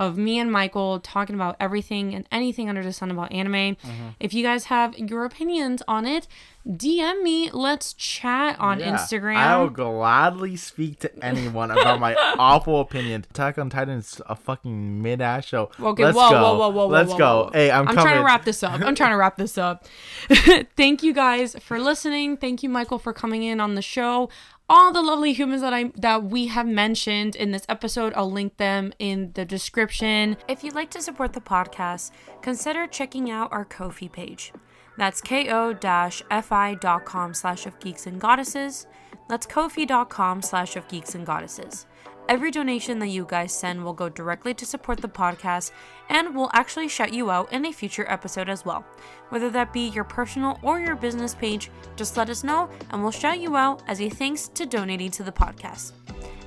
of 0.00 0.16
me 0.16 0.38
and 0.38 0.50
Michael 0.50 0.98
talking 0.98 1.34
about 1.36 1.54
everything 1.60 2.14
and 2.14 2.26
anything 2.32 2.68
under 2.70 2.82
the 2.82 2.92
sun 2.92 3.10
about 3.10 3.30
anime. 3.30 3.52
Mm-hmm. 3.76 4.08
If 4.18 4.32
you 4.32 4.42
guys 4.42 4.64
have 4.64 4.98
your 4.98 5.24
opinions 5.26 5.82
on 5.86 6.06
it, 6.06 6.26
DM 6.66 7.22
me. 7.22 7.50
Let's 7.50 7.92
chat 7.92 8.58
on 8.58 8.80
Yeah. 8.80 8.96
Instagram. 8.96 9.36
I 9.36 9.58
will 9.58 9.68
gladly 9.70 10.56
speak 10.56 11.00
to 11.00 11.24
anyone 11.24 11.70
about 11.70 12.00
my 12.00 12.14
awful 12.38 12.80
opinion. 12.80 13.26
Attack 13.30 13.58
on 13.58 13.68
Titan 13.68 13.98
is 13.98 14.20
a 14.26 14.34
fucking 14.34 15.02
mid 15.02 15.20
ass 15.20 15.44
show. 15.44 15.70
Okay, 15.78 16.04
Let's 16.04 16.16
whoa, 16.16 16.30
go. 16.30 16.42
whoa, 16.42 16.54
whoa, 16.58 16.68
whoa, 16.70 16.86
whoa, 16.86 16.92
Let's 16.92 17.12
whoa, 17.12 17.18
go. 17.18 17.42
whoa. 17.44 17.50
Hey, 17.52 17.70
I'm, 17.70 17.80
I'm 17.88 17.94
coming. 17.94 18.02
trying 18.04 18.16
to 18.18 18.24
wrap 18.24 18.44
this 18.46 18.62
up. 18.62 18.80
I'm 18.80 18.94
trying 18.94 19.10
to 19.12 19.16
wrap 19.18 19.36
this 19.36 19.58
up. 19.58 19.86
Thank 20.76 21.02
you 21.02 21.12
guys 21.12 21.56
for 21.60 21.78
listening. 21.78 22.38
Thank 22.38 22.62
you, 22.62 22.68
Michael, 22.70 22.98
for 22.98 23.12
coming 23.12 23.42
in 23.42 23.60
on 23.60 23.74
the 23.74 23.82
show. 23.82 24.30
All 24.72 24.92
the 24.92 25.02
lovely 25.02 25.32
humans 25.32 25.62
that 25.62 25.74
I 25.74 25.90
that 25.96 26.26
we 26.26 26.46
have 26.46 26.64
mentioned 26.64 27.34
in 27.34 27.50
this 27.50 27.64
episode, 27.68 28.12
I'll 28.14 28.30
link 28.30 28.56
them 28.56 28.92
in 29.00 29.32
the 29.34 29.44
description. 29.44 30.36
If 30.46 30.62
you'd 30.62 30.76
like 30.76 30.90
to 30.90 31.02
support 31.02 31.32
the 31.32 31.40
podcast, 31.40 32.12
consider 32.40 32.86
checking 32.86 33.32
out 33.32 33.52
our 33.52 33.64
Ko-fi 33.64 34.06
page. 34.06 34.52
That's 34.96 35.20
ko-fi.com 35.20 36.14
slash 37.34 37.66
of 37.66 37.80
geeks 37.80 38.06
and 38.06 38.20
goddesses. 38.20 38.86
That's 39.28 39.44
ko-fi.com 39.44 40.40
slash 40.40 40.76
of 40.76 40.86
geeks 40.86 41.16
and 41.16 41.26
goddesses. 41.26 41.86
Every 42.30 42.52
donation 42.52 43.00
that 43.00 43.08
you 43.08 43.26
guys 43.28 43.52
send 43.52 43.84
will 43.84 43.92
go 43.92 44.08
directly 44.08 44.54
to 44.54 44.64
support 44.64 45.00
the 45.00 45.08
podcast 45.08 45.72
and 46.08 46.32
will 46.32 46.48
actually 46.52 46.86
shout 46.86 47.12
you 47.12 47.28
out 47.28 47.52
in 47.52 47.66
a 47.66 47.72
future 47.72 48.06
episode 48.08 48.48
as 48.48 48.64
well. 48.64 48.84
Whether 49.30 49.50
that 49.50 49.72
be 49.72 49.88
your 49.88 50.04
personal 50.04 50.56
or 50.62 50.78
your 50.78 50.94
business 50.94 51.34
page, 51.34 51.72
just 51.96 52.16
let 52.16 52.30
us 52.30 52.44
know 52.44 52.70
and 52.90 53.02
we'll 53.02 53.10
shout 53.10 53.40
you 53.40 53.56
out 53.56 53.82
as 53.88 54.00
a 54.00 54.08
thanks 54.08 54.46
to 54.46 54.64
donating 54.64 55.10
to 55.10 55.24
the 55.24 55.32
podcast. 55.32 55.90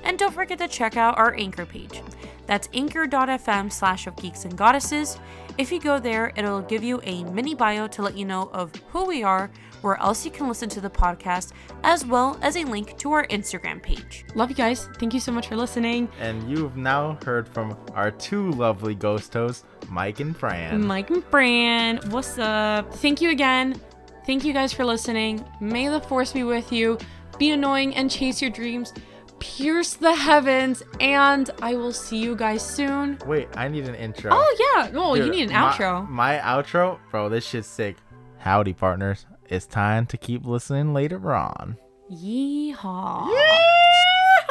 And 0.04 0.18
don't 0.18 0.32
forget 0.32 0.56
to 0.60 0.68
check 0.68 0.96
out 0.96 1.18
our 1.18 1.34
Anchor 1.34 1.66
page. 1.66 2.00
That's 2.46 2.68
anchor.fm 2.74 3.72
slash 3.72 4.06
of 4.06 4.16
geeks 4.16 4.44
and 4.44 4.56
goddesses. 4.56 5.18
If 5.56 5.70
you 5.70 5.80
go 5.80 5.98
there, 5.98 6.32
it'll 6.36 6.62
give 6.62 6.82
you 6.82 7.00
a 7.04 7.24
mini 7.24 7.54
bio 7.54 7.86
to 7.88 8.02
let 8.02 8.16
you 8.16 8.24
know 8.24 8.50
of 8.52 8.72
who 8.88 9.06
we 9.06 9.22
are, 9.22 9.50
where 9.82 9.96
else 10.00 10.24
you 10.24 10.30
can 10.30 10.48
listen 10.48 10.68
to 10.70 10.80
the 10.80 10.90
podcast, 10.90 11.52
as 11.84 12.04
well 12.04 12.38
as 12.42 12.56
a 12.56 12.64
link 12.64 12.98
to 12.98 13.12
our 13.12 13.26
Instagram 13.28 13.82
page. 13.82 14.24
Love 14.34 14.50
you 14.50 14.56
guys. 14.56 14.88
Thank 14.98 15.14
you 15.14 15.20
so 15.20 15.30
much 15.30 15.48
for 15.48 15.56
listening. 15.56 16.08
And 16.18 16.50
you've 16.50 16.76
now 16.76 17.18
heard 17.24 17.46
from 17.48 17.76
our 17.92 18.10
two 18.10 18.50
lovely 18.52 18.94
ghost 18.94 19.32
hosts, 19.32 19.64
Mike 19.88 20.20
and 20.20 20.36
Fran. 20.36 20.84
Mike 20.86 21.10
and 21.10 21.24
Fran, 21.26 21.98
what's 22.10 22.38
up? 22.38 22.92
Thank 22.94 23.20
you 23.20 23.30
again. 23.30 23.80
Thank 24.26 24.44
you 24.44 24.52
guys 24.52 24.72
for 24.72 24.84
listening. 24.84 25.44
May 25.60 25.88
the 25.88 26.00
force 26.00 26.32
be 26.32 26.44
with 26.44 26.72
you. 26.72 26.98
Be 27.38 27.50
annoying 27.50 27.94
and 27.94 28.10
chase 28.10 28.40
your 28.40 28.50
dreams. 28.50 28.92
Pierce 29.40 29.94
the 29.94 30.14
heavens, 30.14 30.82
and 31.00 31.50
I 31.60 31.74
will 31.74 31.92
see 31.92 32.18
you 32.18 32.34
guys 32.36 32.62
soon. 32.66 33.18
Wait, 33.26 33.48
I 33.56 33.68
need 33.68 33.84
an 33.88 33.94
intro. 33.94 34.30
Oh 34.32 34.56
yeah, 34.76 34.90
oh 34.94 35.14
you 35.14 35.30
need 35.30 35.50
an 35.50 35.52
my- 35.60 35.70
outro. 35.72 36.08
My 36.08 36.38
outro, 36.38 36.98
bro. 37.10 37.28
This 37.28 37.44
shit's 37.46 37.68
sick. 37.68 37.96
Howdy, 38.38 38.72
partners. 38.74 39.26
It's 39.48 39.66
time 39.66 40.06
to 40.06 40.16
keep 40.16 40.46
listening 40.46 40.94
later 40.94 41.34
on. 41.34 41.76
Yeehaw. 42.10 43.28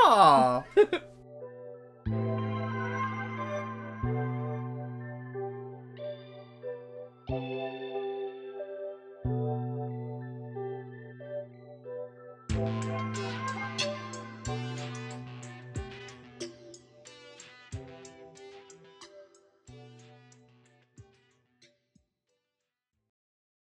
Yeah. 0.06 0.64